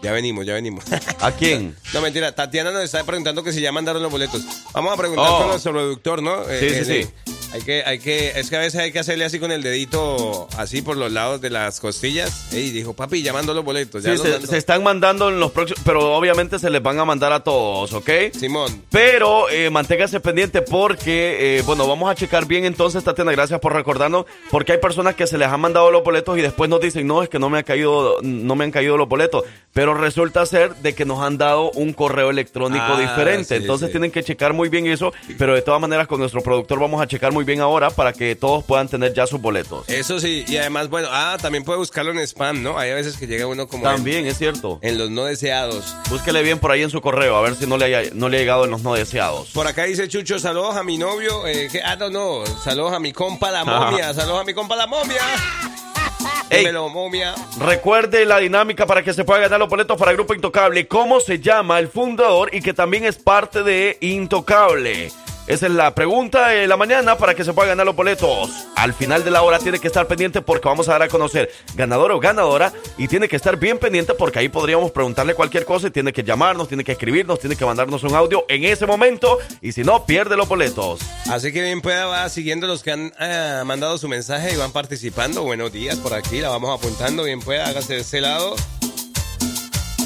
ya 0.01 0.12
venimos, 0.12 0.46
ya 0.46 0.53
venimos. 0.53 0.84
¿A 1.20 1.31
quién? 1.31 1.75
No, 1.93 2.01
mentira. 2.01 2.31
Tatiana 2.34 2.72
nos 2.72 2.84
está 2.84 3.03
preguntando 3.03 3.43
que 3.43 3.53
si 3.53 3.62
ya 3.62 3.72
mandaron 3.72 4.01
los 4.01 4.12
boletos. 4.12 4.41
Vamos 4.74 4.93
a 4.93 4.98
preguntar 4.98 5.25
Oh. 5.29 5.38
con 5.39 5.48
nuestro 5.50 5.72
productor, 5.72 6.22
¿no? 6.24 6.43
Sí, 6.60 6.70
sí, 6.70 6.86
sí. 6.86 7.10
Hay 7.53 7.62
que, 7.62 7.84
hay 7.86 8.00
que, 8.00 8.29
es 8.39 8.50
que 8.50 8.55
a 8.55 8.60
veces 8.60 8.79
hay 8.79 8.91
que 8.91 9.00
hacerle 9.00 9.25
así 9.25 9.39
con 9.39 9.51
el 9.51 9.62
dedito, 9.62 10.48
así 10.58 10.81
por 10.81 10.96
los 10.96 11.12
lados 11.12 11.41
de 11.41 11.50
las 11.50 11.79
costillas. 11.79 12.53
Y 12.53 12.70
dijo, 12.72 12.93
papi, 12.93 13.22
ya 13.22 13.34
mandó 13.34 13.53
los 13.53 13.65
boletos. 13.65 14.03
Ya 14.03 14.12
Sí, 14.12 14.17
los 14.17 14.25
se, 14.25 14.31
mandó". 14.34 14.48
se 14.48 14.58
están 14.58 14.84
mandando 14.84 15.29
en 15.29 15.39
los 15.39 15.51
próximos, 15.51 15.81
pero 15.86 16.13
obviamente 16.15 16.60
se 16.60 16.70
les 16.70 16.81
van 16.81 17.00
a 17.00 17.05
mandar 17.05 17.34
a 17.34 17.41
todos, 17.43 17.91
¿ok? 17.93 18.10
Simón. 18.38 18.84
Pero 18.89 19.50
eh, 19.50 19.70
manténgase 19.70 20.20
pendiente 20.22 20.62
porque, 20.62 21.58
eh, 21.60 21.62
bueno, 21.65 21.88
vamos 21.88 22.10
a 22.10 22.15
checar 22.15 22.46
bien 22.46 22.65
entonces, 22.65 23.03
Tatiana, 23.03 23.31
gracias 23.31 23.60
por 23.60 23.74
recordarnos, 23.74 24.25
porque 24.50 24.74
hay 24.74 24.77
personas 24.77 25.15
que 25.15 25.27
se 25.27 25.38
les 25.38 25.48
han 25.50 25.60
mandado 25.60 25.91
los 25.91 26.03
boletos 26.03 26.38
y 26.38 26.41
después 26.41 26.70
nos 26.70 26.79
dicen, 26.79 27.05
no, 27.05 27.22
es 27.24 27.29
que 27.29 27.39
no 27.39 27.50
me, 27.50 27.60
ha 27.60 27.63
caído, 27.63 28.17
no 28.22 28.55
me 28.55 28.63
han 28.63 28.72
caído 28.72 28.96
los 28.98 29.10
boletos, 29.10 29.43
pero 29.74 29.93
resulta 29.93 30.46
ser 30.46 30.75
de 30.77 30.93
que 30.96 31.05
nos 31.05 31.20
han 31.22 31.38
dado 31.38 31.72
un 31.72 31.93
correo 31.93 32.29
electrónico 32.29 32.86
Ah, 32.88 33.00
diferente, 33.00 33.55
sí, 33.58 33.62
entonces 33.62 33.88
sí. 33.88 33.91
tienen 33.93 34.12
que 34.12 34.24
checar 34.24 34.53
muy 34.53 34.70
bien 34.70 34.86
eso, 34.88 35.13
pero 35.38 35.53
de 35.53 35.62
todas 35.62 35.79
maneras 35.81 36.08
con 36.08 36.20
nuestro 36.20 36.41
productor 36.41 36.79
vamos 36.79 37.01
a 37.01 37.08
checar 37.08 37.31
muy 37.41 37.45
bien 37.48 37.60
ahora 37.62 37.89
para 37.89 38.13
que 38.13 38.36
todos 38.36 38.63
puedan 38.63 38.88
tener 38.88 39.15
ya 39.15 39.25
sus 39.25 39.41
boletos. 39.41 39.89
Eso 39.89 40.19
sí, 40.19 40.45
y 40.48 40.57
además, 40.57 40.89
bueno, 40.89 41.07
ah, 41.12 41.38
también 41.41 41.63
puede 41.63 41.79
buscarlo 41.79 42.12
en 42.12 42.19
spam, 42.19 42.62
¿no? 42.62 42.77
Hay 42.77 42.91
a 42.91 42.93
veces 42.93 43.17
que 43.17 43.25
llega 43.25 43.48
uno 43.48 43.67
como 43.67 43.89
en- 43.89 43.95
También, 43.95 44.27
es 44.27 44.38
cierto. 44.38 44.77
en 44.83 45.00
los 45.00 45.10
no 45.10 45.25
deseados. 45.25 45.95
Búsquele 46.12 46.43
bien 46.43 46.60
por 46.60 46.69
ahí 46.71 46.83
en 46.83 46.91
su 46.91 47.01
correo, 47.01 47.36
a 47.36 47.41
ver 47.41 47.55
si 47.55 47.65
no 47.65 47.77
le, 47.77 47.86
haya, 47.86 48.12
no 48.13 48.29
le 48.29 48.38
ha 48.38 48.39
llegado 48.41 48.65
en 48.65 48.69
los 48.71 48.83
no 48.83 48.93
deseados. 48.93 49.50
Por 49.50 49.65
acá 49.65 49.86
dice 49.86 50.07
Chucho, 50.07 50.38
saludos 50.38 50.75
a 50.75 50.83
mi 50.83 51.00
novio. 51.00 51.48
Eh, 51.48 51.67
que, 51.71 51.81
ah, 51.81 51.95
no, 51.95 52.12
no. 52.12 52.45
Saludos 52.63 52.93
a 52.93 53.00
mi 53.00 53.12
compa 53.12 53.50
la 53.50 53.65
momia. 53.65 54.13
Saludos 54.13 54.41
a 54.41 54.43
mi 54.43 54.53
compa 54.53 54.75
la 54.75 54.86
momia. 54.86 55.21
Ey. 56.51 56.60
Dímelo, 56.60 56.89
momia. 56.89 57.33
Recuerde 57.60 58.25
la 58.25 58.38
dinámica 58.39 58.86
para 58.86 59.01
que 59.03 59.13
se 59.13 59.24
pueda 59.24 59.39
ganar 59.39 59.57
los 59.57 59.69
boletos 59.69 59.98
para 59.98 60.12
el 60.12 60.17
Grupo 60.17 60.33
Intocable. 60.36 60.86
¿Cómo 60.86 61.19
se 61.21 61.39
llama 61.39 61.79
el 61.79 61.88
fundador 61.88 62.53
y 62.53 62.62
que 62.62 62.74
también 62.74 63.05
es 63.05 63.15
parte 63.15 63.63
de 63.63 63.98
Intocable? 64.01 65.12
Esa 65.48 65.65
es 65.65 65.71
la 65.74 65.93
pregunta 65.95 66.50
de 66.50 66.67
la 66.67 66.77
mañana 66.77 67.17
para 67.17 67.33
que 67.33 67.43
se 67.43 67.51
pueda 67.51 67.69
ganar 67.69 67.86
los 67.86 67.95
boletos. 67.95 68.50
Al 68.75 68.93
final 68.93 69.24
de 69.24 69.31
la 69.31 69.41
hora 69.41 69.60
tiene 69.60 69.79
que 69.79 69.88
estar 69.88 70.07
pendiente 70.07 70.41
porque 70.41 70.67
vamos 70.67 70.88
a 70.88 70.93
dar 70.93 71.01
a 71.03 71.07
conocer 71.07 71.51
ganador 71.75 72.12
o 72.12 72.19
ganadora 72.19 72.71
y 72.98 73.07
tiene 73.07 73.27
que 73.27 73.36
estar 73.36 73.57
bien 73.57 73.77
pendiente 73.77 74.13
porque 74.13 74.39
ahí 74.39 74.50
podríamos 74.50 74.91
preguntarle 74.91 75.33
cualquier 75.33 75.65
cosa 75.65 75.88
y 75.88 75.91
tiene 75.91 76.13
que 76.13 76.24
llamarnos, 76.24 76.67
tiene 76.67 76.83
que 76.83 76.91
escribirnos, 76.91 77.39
tiene 77.39 77.55
que 77.55 77.65
mandarnos 77.65 78.03
un 78.03 78.15
audio 78.15 78.45
en 78.48 78.63
ese 78.63 78.86
momento 78.86 79.39
y 79.62 79.71
si 79.71 79.83
no, 79.83 80.05
pierde 80.05 80.38
los 80.38 80.48
boletos. 80.48 81.01
Así 81.29 81.51
que 81.51 81.62
bien 81.62 81.81
pueda 81.81 82.05
va 82.05 82.29
siguiendo 82.29 82.67
los 82.67 82.83
que 82.83 82.91
han 82.91 83.12
eh, 83.19 83.63
mandado 83.65 83.98
su 83.98 84.07
mensaje 84.07 84.53
y 84.53 84.57
van 84.57 84.71
participando. 84.71 85.43
Buenos 85.43 85.74
días 85.74 85.98
por 85.98 86.13
aquí, 86.13 86.39
la 86.39 86.50
vamos 86.50 86.77
apuntando. 86.79 87.24
Bien 87.24 87.39
pueda, 87.39 87.67
hágase 87.67 87.95
de 87.95 88.01
ese 88.01 88.21
lado. 88.21 88.55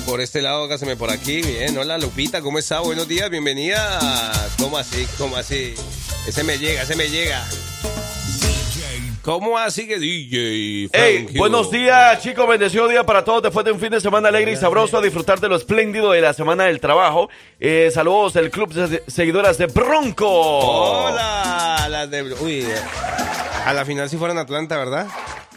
Por 0.05 0.21
este 0.21 0.41
lado, 0.41 0.63
hágaseme 0.63 0.95
por 0.95 1.09
aquí. 1.09 1.41
Bien, 1.41 1.75
hola 1.77 1.97
Lupita, 1.97 2.41
¿cómo 2.41 2.59
está? 2.59 2.79
Buenos 2.79 3.07
días, 3.07 3.27
bienvenida. 3.29 3.99
¿Cómo 4.59 4.77
así? 4.77 5.07
¿Cómo 5.17 5.35
así? 5.35 5.73
Ese 6.27 6.43
me 6.43 6.59
llega, 6.59 6.83
ese 6.83 6.95
me 6.95 7.09
llega. 7.09 7.43
¿Cómo 9.25 9.57
así 9.57 9.87
que 9.87 9.97
DJ? 9.97 10.89
Hey, 10.93 11.27
buenos 11.35 11.71
días, 11.71 12.21
chicos. 12.21 12.47
Bendecido 12.47 12.87
día 12.87 13.03
para 13.03 13.23
todos. 13.23 13.41
Después 13.41 13.65
de 13.65 13.71
un 13.71 13.79
fin 13.79 13.89
de 13.89 13.99
semana 13.99 14.29
alegre 14.29 14.51
y 14.51 14.55
sabroso, 14.55 14.99
a 14.99 15.01
disfrutar 15.01 15.39
de 15.39 15.49
lo 15.49 15.55
espléndido 15.55 16.11
de 16.11 16.21
la 16.21 16.31
semana 16.33 16.65
del 16.65 16.79
trabajo. 16.79 17.27
Eh, 17.59 17.89
saludos 17.91 18.33
del 18.33 18.51
club 18.51 18.71
de 18.71 19.01
seguidoras 19.07 19.57
de 19.57 19.65
Bronco. 19.65 20.29
Hola, 20.29 21.87
las 21.89 22.11
de. 22.11 22.21
Uy, 22.35 22.67
a 23.65 23.73
la 23.73 23.83
final 23.83 24.11
si 24.11 24.17
fueron 24.17 24.37
Atlanta, 24.37 24.77
¿verdad? 24.77 25.07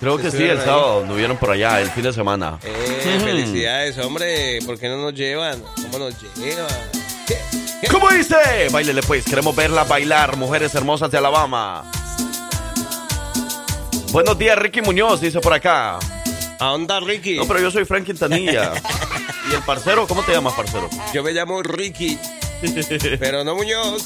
Creo 0.00 0.16
que 0.16 0.30
sí, 0.30 0.44
el 0.44 0.60
ahí. 0.60 0.64
sábado. 0.64 1.04
Nos 1.04 1.18
vieron 1.18 1.36
por 1.36 1.50
allá, 1.50 1.78
el 1.82 1.90
fin 1.90 2.04
de 2.04 2.14
semana. 2.14 2.58
Eh, 2.64 3.20
felicidades, 3.22 3.98
hombre. 3.98 4.60
¿Por 4.64 4.78
qué 4.78 4.88
no 4.88 4.96
nos 4.96 5.12
llevan? 5.12 5.62
¿Cómo 5.74 6.06
nos 6.06 6.14
llevan? 6.36 6.68
¿Qué? 7.26 7.36
¿Qué? 7.82 7.88
¿Cómo 7.88 8.08
dice? 8.08 8.34
Báilele 8.72 9.02
pues, 9.02 9.26
queremos 9.26 9.54
verla 9.54 9.84
bailar, 9.84 10.38
mujeres 10.38 10.74
hermosas 10.74 11.10
de 11.10 11.18
Alabama. 11.18 11.84
Buenos 14.10 14.38
días, 14.38 14.56
Ricky 14.58 14.80
Muñoz, 14.80 15.20
dice 15.20 15.38
por 15.40 15.52
acá. 15.52 15.98
¿A 16.58 16.72
onda, 16.72 16.98
Ricky? 17.00 17.36
No, 17.36 17.46
pero 17.46 17.60
yo 17.60 17.70
soy 17.70 17.84
Frank 17.84 18.06
Quintanilla. 18.06 18.72
¿Y 19.50 19.54
el 19.54 19.62
parcero? 19.62 20.06
¿Cómo 20.08 20.22
te 20.22 20.32
llamas, 20.32 20.54
parcero? 20.54 20.88
Yo 21.12 21.22
me 21.22 21.32
llamo 21.32 21.62
Ricky, 21.62 22.18
pero 23.18 23.44
no 23.44 23.54
Muñoz. 23.54 24.04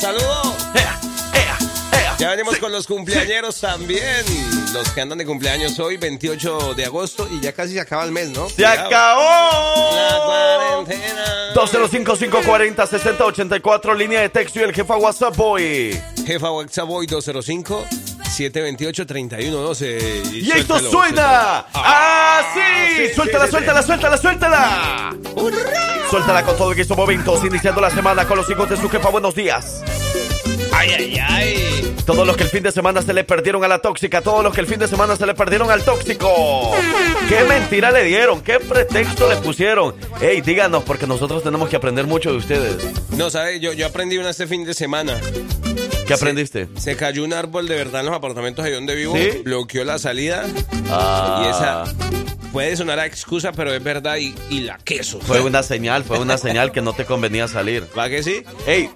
¡Saludos! 0.00 0.54
¡Ea! 0.74 1.00
¡Ea! 1.34 1.58
¡Ea! 1.92 2.14
Ya 2.18 2.30
venimos 2.30 2.56
con 2.58 2.70
los 2.72 2.86
cumpleañeros 2.86 3.60
también. 3.60 4.24
Los 4.72 4.88
que 4.90 5.00
andan 5.00 5.18
de 5.18 5.26
cumpleaños 5.26 5.76
hoy, 5.80 5.96
28 5.98 6.74
de 6.74 6.84
agosto, 6.84 7.28
y 7.30 7.40
ya 7.40 7.52
casi 7.52 7.74
se 7.74 7.80
acaba 7.80 8.04
el 8.04 8.12
mes, 8.12 8.30
¿no? 8.30 8.48
¡Se 8.48 8.54
Cuidado. 8.56 8.86
acabó! 8.86 9.90
La 9.96 10.20
cuarentena. 10.24 11.24
205-540-6084, 11.54 13.96
línea 13.96 14.20
de 14.22 14.28
texto 14.30 14.60
y 14.60 14.62
el 14.62 14.72
jefa 14.74 14.96
WhatsApp 14.96 15.36
Boy. 15.36 16.00
Jefa 16.26 16.50
WhatsApp 16.50 16.88
hoy 16.88 17.06
205 17.06 17.84
728 18.30 19.06
3112. 19.06 20.22
Y 20.32 20.50
esto 20.50 20.78
suena 20.78 21.66
así. 21.72 23.14
Suéltala, 23.14 23.46
suéltala, 23.48 23.82
suéltala, 23.82 24.16
suéltala. 24.16 25.16
Suéltala 26.10 26.42
con 26.44 26.56
todo 26.56 26.72
en 26.72 26.80
estos 26.80 26.96
momentos, 26.96 27.44
iniciando 27.44 27.80
la 27.80 27.90
semana 27.90 28.26
con 28.26 28.36
los 28.36 28.48
hijos 28.50 28.68
de 28.68 28.76
su 28.76 28.88
jefa. 28.88 29.08
Buenos 29.10 29.34
días. 29.34 29.82
Ay, 30.84 30.92
ay, 30.98 31.18
ay. 31.28 31.94
Todos 32.04 32.26
los 32.26 32.36
que 32.36 32.42
el 32.42 32.50
fin 32.50 32.62
de 32.62 32.70
semana 32.70 33.00
se 33.00 33.14
le 33.14 33.24
perdieron 33.24 33.64
a 33.64 33.68
la 33.68 33.78
tóxica, 33.78 34.20
todos 34.20 34.44
los 34.44 34.52
que 34.52 34.60
el 34.60 34.66
fin 34.66 34.78
de 34.78 34.86
semana 34.86 35.16
se 35.16 35.24
le 35.24 35.32
perdieron 35.34 35.70
al 35.70 35.82
tóxico. 35.82 36.72
¿Qué 37.28 37.44
mentira 37.44 37.90
le 37.90 38.04
dieron? 38.04 38.42
¿Qué 38.42 38.60
pretexto 38.60 39.26
le 39.28 39.36
pusieron? 39.36 39.94
Ey, 40.20 40.42
díganos, 40.42 40.82
porque 40.82 41.06
nosotros 41.06 41.42
tenemos 41.42 41.70
que 41.70 41.76
aprender 41.76 42.06
mucho 42.06 42.30
de 42.32 42.36
ustedes. 42.36 42.76
No, 43.16 43.30
¿sabes? 43.30 43.58
Yo, 43.62 43.72
yo 43.72 43.86
aprendí 43.86 44.18
una 44.18 44.30
este 44.30 44.46
fin 44.46 44.64
de 44.64 44.74
semana. 44.74 45.18
¿Qué 46.06 46.12
aprendiste? 46.12 46.68
Se 46.76 46.94
cayó 46.96 47.24
un 47.24 47.32
árbol 47.32 47.66
de 47.66 47.76
verdad 47.76 48.00
en 48.00 48.06
los 48.08 48.14
apartamentos 48.14 48.62
ahí 48.62 48.72
donde 48.72 48.94
vivo. 48.94 49.16
¿Sí? 49.16 49.40
Bloqueó 49.42 49.84
la 49.84 49.98
salida. 49.98 50.44
Ah, 50.90 51.42
Y 51.46 51.48
esa 51.48 51.84
puede 52.52 52.76
sonar 52.76 52.98
a 52.98 53.06
excusa, 53.06 53.52
pero 53.52 53.72
es 53.72 53.82
verdad. 53.82 54.16
Y, 54.18 54.34
y 54.50 54.60
la 54.60 54.76
queso. 54.76 55.18
Fue 55.20 55.40
una 55.40 55.62
señal, 55.62 56.04
fue 56.04 56.18
una 56.18 56.36
señal 56.38 56.70
que 56.70 56.82
no 56.82 56.92
te 56.92 57.06
convenía 57.06 57.48
salir. 57.48 57.86
¿Va 57.98 58.10
que 58.10 58.22
sí? 58.22 58.42
Ey, 58.66 58.90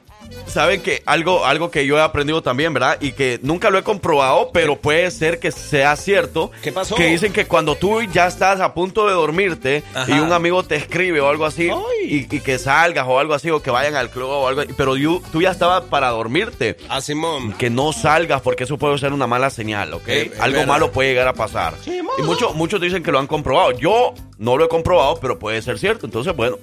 saben 0.46 0.80
que 0.82 1.02
algo, 1.06 1.44
algo 1.44 1.70
que 1.70 1.86
yo 1.86 1.98
he 1.98 2.02
aprendido 2.02 2.42
también, 2.42 2.72
¿verdad? 2.74 2.96
Y 3.00 3.12
que 3.12 3.38
nunca 3.42 3.70
lo 3.70 3.78
he 3.78 3.82
comprobado, 3.82 4.50
pero 4.52 4.76
puede 4.76 5.10
ser 5.10 5.38
que 5.38 5.52
sea 5.52 5.94
cierto. 5.96 6.50
¿Qué 6.62 6.72
pasó? 6.72 6.94
Que 6.94 7.06
dicen 7.06 7.32
que 7.32 7.46
cuando 7.46 7.74
tú 7.76 8.02
ya 8.02 8.26
estás 8.26 8.60
a 8.60 8.74
punto 8.74 9.06
de 9.06 9.12
dormirte 9.12 9.82
Ajá. 9.94 10.10
y 10.16 10.18
un 10.20 10.32
amigo 10.32 10.62
te 10.62 10.76
escribe 10.76 11.20
o 11.20 11.28
algo 11.28 11.44
así, 11.44 11.70
y, 12.04 12.16
y 12.34 12.40
que 12.40 12.58
salgas 12.58 13.06
o 13.08 13.18
algo 13.18 13.34
así, 13.34 13.50
o 13.50 13.62
que 13.62 13.70
vayan 13.70 13.94
al 13.94 14.10
club 14.10 14.28
o 14.30 14.48
algo 14.48 14.62
así, 14.62 14.72
pero 14.76 14.96
you- 14.96 15.22
tú 15.32 15.42
ya 15.42 15.50
estabas 15.50 15.82
para 15.84 16.08
dormirte. 16.10 16.76
A 16.88 17.00
Simón. 17.00 17.52
Que 17.54 17.70
no 17.70 17.92
salgas 17.92 18.40
porque 18.40 18.64
eso 18.64 18.78
puede 18.78 18.96
ser 18.98 19.12
una 19.12 19.26
mala 19.26 19.50
señal, 19.50 19.92
¿ok? 19.94 20.08
Eh, 20.08 20.32
algo 20.40 20.58
verdad. 20.58 20.66
malo 20.72 20.92
puede 20.92 21.10
llegar 21.10 21.28
a 21.28 21.34
pasar. 21.34 21.74
y 21.86 22.22
muchos, 22.22 22.54
muchos 22.54 22.80
dicen 22.80 23.02
que 23.02 23.12
lo 23.12 23.18
han 23.18 23.26
comprobado. 23.26 23.72
Yo 23.72 24.14
no 24.38 24.56
lo 24.56 24.64
he 24.64 24.68
comprobado, 24.68 25.18
pero 25.20 25.38
puede 25.38 25.60
ser 25.62 25.78
cierto. 25.78 26.06
Entonces, 26.06 26.34
bueno. 26.34 26.56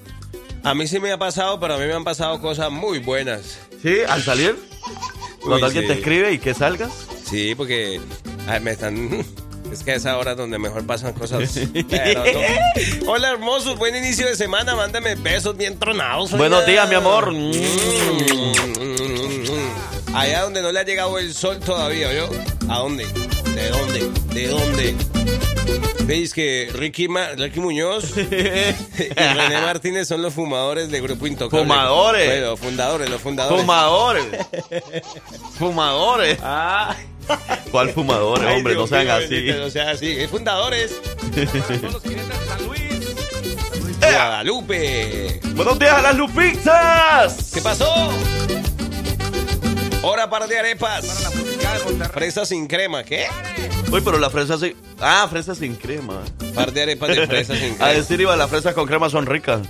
A 0.62 0.74
mí 0.74 0.86
sí 0.86 0.98
me 0.98 1.12
ha 1.12 1.18
pasado, 1.18 1.60
pero 1.60 1.74
a 1.74 1.78
mí 1.78 1.86
me 1.86 1.94
han 1.94 2.04
pasado 2.04 2.40
cosas 2.40 2.70
muy 2.70 2.98
buenas. 2.98 3.58
Sí, 3.82 3.98
al 4.08 4.22
salir, 4.22 4.56
cuando 5.40 5.56
Uy, 5.58 5.62
alguien 5.64 5.84
sí. 5.84 5.88
te 5.88 5.94
escribe 5.98 6.32
y 6.32 6.38
que 6.38 6.54
salgas. 6.54 6.90
Sí, 7.24 7.54
porque 7.54 8.00
ay, 8.48 8.60
me 8.60 8.72
están. 8.72 9.24
Es 9.72 9.82
que 9.82 9.90
a 9.90 9.94
esa 9.96 10.16
hora 10.16 10.36
donde 10.36 10.60
mejor 10.60 10.86
pasan 10.86 11.12
cosas. 11.12 11.58
Pero 11.90 12.22
no. 12.24 13.10
Hola, 13.10 13.32
hermosos. 13.32 13.76
Buen 13.76 13.96
inicio 13.96 14.24
de 14.24 14.36
semana. 14.36 14.76
Mándame 14.76 15.16
besos 15.16 15.56
bien 15.56 15.76
tronados. 15.76 16.32
oiga. 16.32 16.38
Buenos 16.38 16.64
días, 16.66 16.88
mi 16.88 16.94
amor. 16.94 17.32
Mm. 17.32 17.50
Allá 20.14 20.42
donde 20.42 20.62
no 20.62 20.70
le 20.70 20.78
ha 20.78 20.84
llegado 20.84 21.18
el 21.18 21.34
sol 21.34 21.58
todavía, 21.58 22.12
¿yo? 22.14 22.28
¿A 22.68 22.78
dónde? 22.78 23.06
¿De 23.56 23.68
dónde? 23.68 24.10
¿De 24.32 24.46
dónde? 24.46 24.94
¿Veis 26.04 26.32
que 26.32 26.70
Ricky, 26.72 27.08
Ma- 27.08 27.30
Ricky 27.36 27.58
Muñoz 27.60 28.16
y 28.16 28.22
René 28.22 29.60
Martínez 29.60 30.06
son 30.06 30.22
los 30.22 30.32
fumadores 30.34 30.88
del 30.90 31.02
Grupo 31.02 31.26
Intocable? 31.26 31.64
Fumadores. 31.64 32.26
Bueno, 32.28 32.56
fundadores, 32.56 33.10
los 33.10 33.20
fundadores. 33.20 33.60
Fumadores. 33.60 34.24
Fumadores. 35.58 36.38
Ah. 36.42 36.94
¿Cuál 37.72 37.90
fumadores, 37.90 38.46
Ay, 38.46 38.56
hombre? 38.58 38.74
Dios 38.74 38.88
no 38.90 38.96
sean 38.96 39.08
así. 39.10 39.34
bendito, 39.34 39.58
No 39.58 39.70
sean 39.70 39.88
así. 39.88 40.10
Es 40.12 40.30
fundadores. 40.30 40.94
Guadalupe. 44.00 45.40
Buenos 45.54 45.78
días 45.78 45.92
a 45.94 46.02
las 46.02 46.16
Lupizzas. 46.16 47.50
¿Qué 47.52 47.60
pasó? 47.60 48.10
Hora 50.08 50.30
para 50.30 50.46
de 50.46 50.56
arepas. 50.58 51.04
Fresas 52.12 52.48
sin 52.48 52.66
crema, 52.68 53.02
¿qué? 53.02 53.26
Uy, 53.90 54.00
pero 54.04 54.18
la 54.18 54.30
fresa 54.30 54.56
sin... 54.56 54.74
Ah, 55.00 55.26
fresa 55.28 55.54
sin 55.56 55.74
crema. 55.74 56.22
Par 56.54 56.72
de 56.72 56.82
arepas 56.82 57.08
de 57.08 57.26
fresas 57.26 57.58
sin 57.58 57.72
A 57.74 57.76
crema. 57.76 57.92
decir 57.92 58.20
iba, 58.20 58.36
las 58.36 58.48
fresas 58.48 58.72
con 58.74 58.86
crema 58.86 59.10
son 59.10 59.26
ricas. 59.26 59.66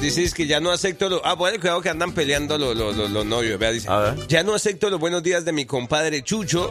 Dices 0.00 0.34
que 0.34 0.46
ya 0.46 0.60
no 0.60 0.70
acepto 0.70 1.08
los... 1.08 1.20
Ah, 1.24 1.34
bueno, 1.34 1.58
cuidado 1.60 1.80
que 1.80 1.88
andan 1.88 2.12
peleando 2.12 2.58
los, 2.58 2.76
los- 2.76 2.96
los- 2.96 3.10
los 3.10 3.26
novios, 3.26 3.58
vea, 3.58 3.70
dice. 3.72 3.88
A 3.90 3.98
ver. 3.98 4.26
Ya 4.28 4.42
no 4.44 4.54
acepto 4.54 4.88
los 4.90 5.00
buenos 5.00 5.22
días 5.22 5.44
de 5.44 5.52
mi 5.52 5.64
compadre 5.66 6.22
Chucho, 6.22 6.70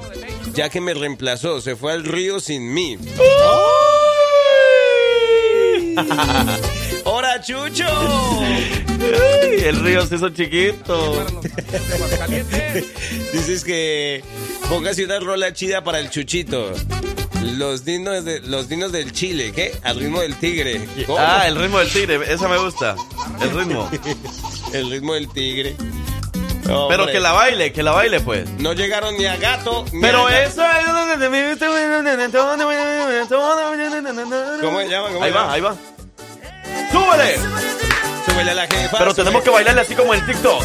ya 0.53 0.69
que 0.69 0.79
me 0.81 0.93
reemplazó, 0.93 1.59
se 1.61 1.75
fue 1.75 1.91
al 1.93 2.03
río 2.05 2.39
sin 2.39 2.73
mí. 2.73 2.97
¡Hora, 7.03 7.41
Chucho! 7.41 7.85
Ay, 8.39 9.63
el 9.65 9.79
río 9.83 10.05
se 10.05 10.15
hizo 10.15 10.29
chiquito. 10.29 11.25
Dices 13.33 13.63
que 13.63 14.23
póngase 14.69 15.05
una 15.05 15.19
rola 15.19 15.53
chida 15.53 15.83
para 15.83 15.99
el 15.99 16.09
Chuchito. 16.09 16.71
Los 17.43 17.83
dinos, 17.85 18.23
de, 18.23 18.39
los 18.41 18.69
dinos 18.69 18.91
del 18.91 19.11
Chile, 19.13 19.51
¿qué? 19.51 19.75
Al 19.83 19.99
ritmo 19.99 20.21
del 20.21 20.35
tigre. 20.35 20.87
¿Cómo? 21.07 21.17
Ah, 21.19 21.47
el 21.47 21.55
ritmo 21.55 21.79
del 21.79 21.89
tigre. 21.91 22.19
Esa 22.31 22.47
me 22.47 22.57
gusta. 22.57 22.95
El 23.41 23.49
ritmo. 23.51 23.89
El 24.73 24.89
ritmo 24.89 25.15
del 25.15 25.27
tigre. 25.27 25.75
Pero 26.63 26.85
Hombre, 26.87 27.11
que 27.11 27.19
la 27.19 27.33
baile, 27.33 27.73
que 27.73 27.83
la 27.83 27.91
baile, 27.91 28.21
pues. 28.21 28.49
No 28.59 28.71
llegaron 28.71 29.17
ni 29.17 29.25
a 29.25 29.35
gato. 29.35 29.83
ni 29.91 29.99
Pero 29.99 30.27
a 30.27 30.31
gato. 30.31 30.47
esa 30.47 30.79
es 30.79 30.85
donde 30.87 31.17
te 31.17 31.29
¿Cómo 34.61 34.79
se 34.79 34.87
llama? 34.89 35.09
¿Cómo 35.09 35.23
Ahí 35.23 35.31
llama? 35.31 35.45
va, 35.45 35.53
ahí 35.53 35.61
va. 35.61 35.75
¡Súbele! 36.91 37.37
Súbele 38.25 38.51
a 38.51 38.55
la 38.55 38.67
jefa. 38.67 38.97
Pero 38.97 39.13
tenemos 39.13 39.43
que 39.43 39.49
bailarle 39.49 39.81
así 39.81 39.95
como 39.95 40.13
el 40.13 40.25
TikTok. 40.25 40.63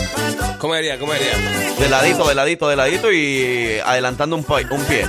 ¿Cómo 0.58 0.74
diría? 0.74 0.98
¿Cómo 0.98 1.12
diría? 1.12 1.32
De 1.78 1.88
ladito, 1.88 2.26
de 2.28 2.34
ladito, 2.34 2.68
de 2.68 2.76
ladito 2.76 3.12
y 3.12 3.78
adelantando 3.84 4.36
un, 4.36 4.44
pa- 4.44 4.60
un 4.70 4.84
pie. 4.84 5.06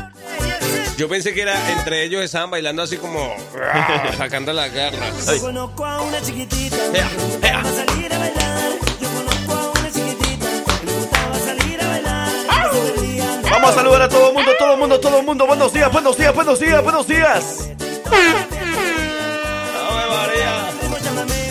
Yo 0.97 1.07
pensé 1.07 1.33
que 1.33 1.41
era 1.43 1.53
entre 1.71 2.03
ellos 2.03 2.23
estaban 2.23 2.49
bailando 2.49 2.81
así 2.81 2.97
como 2.97 3.33
sacando 4.17 4.51
las 4.53 4.71
garras. 4.73 5.27
Ay. 5.27 5.39
Conozco 5.39 5.85
a 5.85 6.01
una 6.01 6.21
chiquitita 6.21 6.75
Ea, 6.93 7.07
ea. 7.43 7.61
va 7.63 7.69
a 7.69 7.85
salir 7.85 8.13
a 8.13 8.17
bailar. 8.17 8.69
Yo 8.99 9.09
conozco 9.09 9.53
a 9.53 9.79
una 9.79 9.91
chiquitita 9.91 10.47
que 10.79 10.85
le 10.85 10.91
gustaba 10.93 11.39
salir 11.39 11.81
a 11.81 11.87
bailar. 11.87 12.29
Que 12.71 12.77
se 12.77 12.91
perdía 12.93 13.41
Vamos 13.51 13.69
a 13.69 13.73
saludar 13.75 14.01
a 14.01 14.09
todo 14.09 14.27
el 14.29 14.33
mundo, 14.33 14.51
todo 14.57 14.73
el 14.73 14.79
mundo, 14.79 14.99
todo 14.99 15.19
el 15.19 15.25
mundo. 15.25 15.45
Buenos 15.47 15.71
días, 15.73 15.91
buenos 15.91 16.17
días, 16.17 16.33
buenos 16.33 16.59
días, 16.59 16.83
buenos 16.83 17.07
días. 17.07 17.69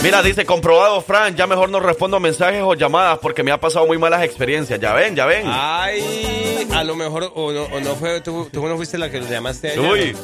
Mira, 0.02 0.22
dice, 0.22 0.44
comprobado, 0.46 1.00
Fran, 1.00 1.34
ya 1.34 1.46
mejor 1.46 1.68
no 1.68 1.80
respondo 1.80 2.20
mensajes 2.20 2.62
o 2.62 2.74
llamadas 2.74 3.18
porque 3.18 3.42
me 3.42 3.50
ha 3.50 3.58
pasado 3.58 3.86
muy 3.86 3.98
malas 3.98 4.22
experiencias. 4.22 4.78
Ya 4.78 4.92
ven, 4.92 5.16
ya 5.16 5.26
ven. 5.26 5.46
Ay, 5.46 6.68
a 6.72 6.84
lo 6.84 6.94
mejor, 6.94 7.32
o 7.34 7.52
no, 7.52 7.62
o 7.64 7.80
no 7.80 7.96
fue, 7.96 8.20
tú, 8.20 8.48
tú 8.52 8.66
no 8.66 8.76
fuiste 8.76 8.98
la 8.98 9.10
que 9.10 9.20
le 9.20 9.28
llamaste 9.28 9.70
a 9.70 9.74
ella. 9.74 9.82
Uy. 9.90 10.16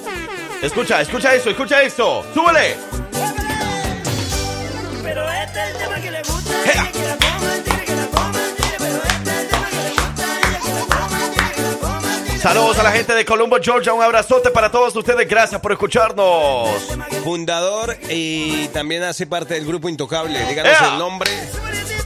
Escucha, 0.63 1.01
escucha 1.01 1.35
eso, 1.35 1.51
escucha 1.51 1.83
eso. 1.83 2.25
¡Súbele! 2.33 2.77
Pero 5.03 5.29
este 5.29 5.61
es 5.61 5.71
el 5.71 5.77
tema 5.79 6.01
que 6.01 6.11
le 6.13 6.19
gusta. 6.23 7.72
Saludos 12.43 12.77
a 12.79 12.83
la 12.83 12.91
gente 12.91 13.15
de 13.15 13.25
Colombo, 13.25 13.57
Georgia. 13.63 13.93
Un 13.93 14.03
abrazote 14.03 14.51
para 14.51 14.71
todos 14.71 14.95
ustedes. 14.97 15.29
Gracias 15.29 15.61
por 15.61 15.71
escucharnos. 15.73 16.69
Fundador 17.23 17.97
y 18.11 18.67
también 18.69 19.05
hace 19.05 19.27
parte 19.29 19.55
del 19.55 19.65
grupo 19.65 19.89
Intocable. 19.89 20.45
Díganos 20.47 20.73
¡Ea! 20.73 20.93
el 20.93 20.99
nombre. 20.99 21.31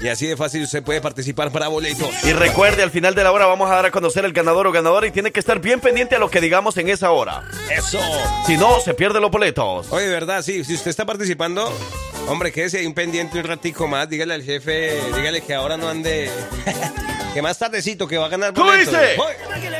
Y 0.02 0.08
así 0.08 0.26
de 0.26 0.36
fácil 0.36 0.62
usted 0.62 0.82
puede 0.82 1.00
participar 1.00 1.50
para 1.50 1.68
boletos. 1.68 2.08
Y 2.22 2.32
recuerde, 2.34 2.82
al 2.82 2.90
final 2.90 3.14
de 3.14 3.24
la 3.24 3.32
hora 3.32 3.46
vamos 3.46 3.70
a 3.70 3.76
dar 3.76 3.86
a 3.86 3.90
conocer 3.90 4.26
el 4.26 4.34
ganador 4.34 4.66
o 4.66 4.72
ganadora 4.72 5.06
y 5.06 5.10
tiene 5.10 5.30
que 5.32 5.40
estar 5.40 5.58
bien 5.58 5.80
pendiente 5.80 6.16
a 6.16 6.18
lo 6.18 6.30
que 6.30 6.42
digamos 6.42 6.76
en 6.76 6.90
esa 6.90 7.10
hora. 7.12 7.42
Eso. 7.70 7.98
Si 8.46 8.58
no, 8.58 8.78
se 8.80 8.92
pierde 8.92 9.20
los 9.20 9.30
boletos. 9.30 9.86
Oye, 9.90 10.04
de 10.04 10.12
verdad, 10.12 10.42
sí, 10.42 10.64
si 10.64 10.74
usted 10.74 10.90
está 10.90 11.06
participando, 11.06 11.72
hombre, 12.28 12.52
quédese 12.52 12.78
ahí 12.78 12.86
un 12.86 12.92
pendiente 12.92 13.38
un 13.38 13.44
ratico 13.44 13.88
más, 13.88 14.06
dígale 14.06 14.34
al 14.34 14.42
jefe, 14.42 15.00
dígale 15.16 15.40
que 15.40 15.54
ahora 15.54 15.78
no 15.78 15.88
ande, 15.88 16.30
que 17.34 17.40
más 17.40 17.58
tardecito, 17.58 18.06
que 18.06 18.18
va 18.18 18.26
a 18.26 18.28
ganar 18.28 18.52
¿Cómo 18.52 18.66
boletos. 18.66 18.92
dice? 18.92 19.16
Oye, 19.18 19.70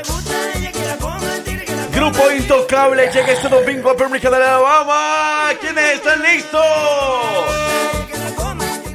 que 0.61 0.71
que 0.71 1.65
que. 1.91 1.97
Grupo 1.99 2.31
Intocable 2.31 3.09
llega 3.11 3.31
este 3.31 3.49
domingo 3.49 3.89
a 3.89 3.93
Birmingham, 3.93 4.33
Alabama. 4.33 5.49
¿Quiénes 5.59 5.95
están 5.95 6.21
listos? 6.21 6.61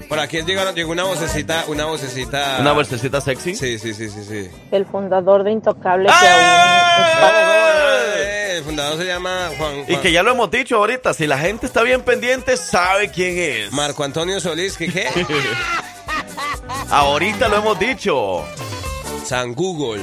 Por 0.08 0.18
aquí 0.20 0.42
llegaron, 0.42 0.74
llegó 0.74 0.92
una 0.92 1.04
vocecita, 1.04 1.64
una 1.68 1.86
vocecita. 1.86 2.58
Una 2.60 2.72
bolsecita 2.72 3.20
sexy. 3.22 3.54
Sí, 3.56 3.78
sí, 3.78 3.94
sí, 3.94 4.10
sí, 4.10 4.24
sí. 4.28 4.50
el 4.70 4.84
fundador 4.86 5.42
de 5.42 5.52
Intocable 5.52 6.06
que 6.08 6.14
¡Ah! 6.14 7.20
aún 7.22 8.12
Eh, 8.18 8.56
El 8.58 8.64
fundador 8.64 8.98
se 8.98 9.06
llama 9.06 9.48
Juan, 9.56 9.80
Y 9.80 9.92
Juan- 9.92 10.02
que 10.02 10.12
ya 10.12 10.22
lo 10.22 10.32
hemos 10.32 10.50
dicho 10.50 10.76
ahorita, 10.76 11.14
si 11.14 11.26
la 11.26 11.38
gente 11.38 11.64
está 11.64 11.82
bien 11.82 12.02
pendiente, 12.02 12.58
sabe 12.58 13.10
quién 13.10 13.38
es. 13.38 13.72
Marco 13.72 14.04
Antonio 14.04 14.38
Solís, 14.38 14.76
¿qué 14.76 14.92
qué? 14.92 15.08
Ahorita 16.90 17.48
lo 17.48 17.56
hemos 17.56 17.78
dicho. 17.78 18.44
San 19.24 19.54
Google. 19.54 20.02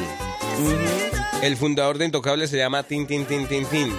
El 1.41 1.55
fundador 1.55 1.97
de 1.97 2.05
Intocable 2.05 2.47
se 2.47 2.57
llama 2.57 2.83
Tin 2.83 3.07
Tin 3.07 3.25
Tin 3.25 3.47
Tin 3.47 3.65
Tin. 3.65 3.93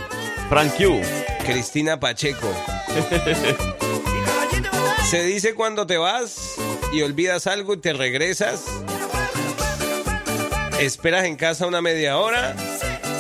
Frank 0.49 0.75
Q. 0.77 1.01
Cristina 1.47 1.99
Pacheco. 1.99 2.53
Se 5.09 5.25
dice 5.25 5.55
cuando 5.55 5.87
te 5.87 5.97
vas 5.97 6.57
y 6.93 7.03
olvidas 7.03 7.47
algo 7.47 7.75
y 7.75 7.79
te 7.79 7.95
regresas. 7.95 8.65
Esperas 10.81 11.25
en 11.25 11.37
casa 11.37 11.67
una 11.67 11.81
media 11.81 12.19
hora 12.19 12.55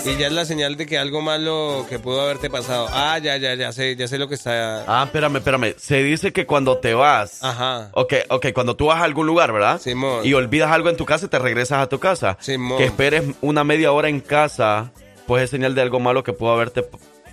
y 0.06 0.16
ya 0.16 0.26
es 0.28 0.32
la 0.32 0.44
señal 0.44 0.76
de 0.76 0.86
que 0.86 0.98
algo 0.98 1.20
malo 1.20 1.86
que 1.88 1.98
pudo 1.98 2.20
haberte 2.22 2.48
pasado. 2.50 2.88
Ah, 2.92 3.18
ya, 3.18 3.36
ya, 3.36 3.54
ya 3.54 3.72
sé, 3.72 3.96
ya 3.96 4.08
sé 4.08 4.18
lo 4.18 4.28
que 4.28 4.34
está. 4.34 4.84
Ah, 4.86 5.04
espérame, 5.04 5.36
espérame. 5.36 5.74
Se 5.78 6.02
dice 6.02 6.32
que 6.32 6.46
cuando 6.46 6.78
te 6.78 6.94
vas. 6.94 7.42
Ajá. 7.42 7.90
Ok, 7.92 8.14
ok, 8.28 8.46
cuando 8.54 8.76
tú 8.76 8.86
vas 8.86 9.00
a 9.00 9.04
algún 9.04 9.26
lugar, 9.26 9.52
¿verdad? 9.52 9.80
Simón. 9.80 10.24
Y 10.24 10.32
olvidas 10.34 10.70
algo 10.70 10.88
en 10.88 10.96
tu 10.96 11.04
casa 11.04 11.26
y 11.26 11.28
te 11.28 11.38
regresas 11.38 11.80
a 11.82 11.88
tu 11.88 11.98
casa. 11.98 12.36
Simón. 12.40 12.78
Que 12.78 12.84
esperes 12.84 13.24
una 13.40 13.62
media 13.64 13.92
hora 13.92 14.08
en 14.08 14.20
casa, 14.20 14.90
pues 15.26 15.44
es 15.44 15.50
señal 15.50 15.74
de 15.74 15.82
algo 15.82 16.00
malo 16.00 16.22
que 16.24 16.32
pudo 16.32 16.52
haberte. 16.52 16.82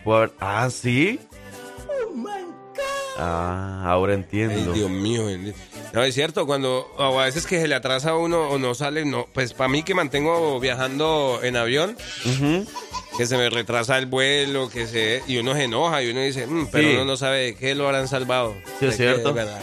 pudo 0.04 0.18
haber- 0.18 0.32
Ah, 0.40 0.70
sí. 0.72 1.20
Ah, 3.20 3.84
ahora 3.86 4.14
Ay, 4.14 4.20
entiendo. 4.20 4.74
Dios 4.74 4.90
mío. 4.90 5.24
No, 5.94 6.04
es 6.04 6.14
cierto, 6.14 6.46
cuando 6.46 6.88
a 7.00 7.10
veces 7.26 7.46
que 7.48 7.60
se 7.60 7.68
le 7.68 7.76
atrasa 7.76 8.12
a 8.12 8.16
uno 8.18 8.50
o 8.50 8.58
no 8.60 8.76
sale, 8.76 9.06
no. 9.06 9.26
Pues 9.34 9.54
para 9.54 9.70
mí 9.70 9.84
que 9.84 9.94
mantengo 9.96 10.60
viajando 10.60 11.40
en 11.42 11.56
avión, 11.56 11.98
que 13.18 13.26
se 13.26 13.38
me 13.38 13.50
retrasa 13.50 13.98
el 13.98 14.06
vuelo, 14.06 14.70
que 14.70 14.86
se 14.88 15.24
y 15.28 15.38
uno 15.38 15.54
se 15.56 15.64
enoja 15.64 16.04
y 16.04 16.12
uno 16.12 16.22
dice, 16.22 16.46
"Mm, 16.46 16.68
pero 16.72 16.88
Sí. 16.90 16.94
uno 16.96 17.06
no 17.06 17.18
sabe 17.18 17.38
de 17.40 17.56
qué 17.56 17.74
lo 17.74 17.86
habrán 17.88 18.08
salvado. 18.08 18.56
Sí, 18.80 18.86
es 18.88 18.98
cierto. 18.98 19.34
¿verdad? 19.34 19.60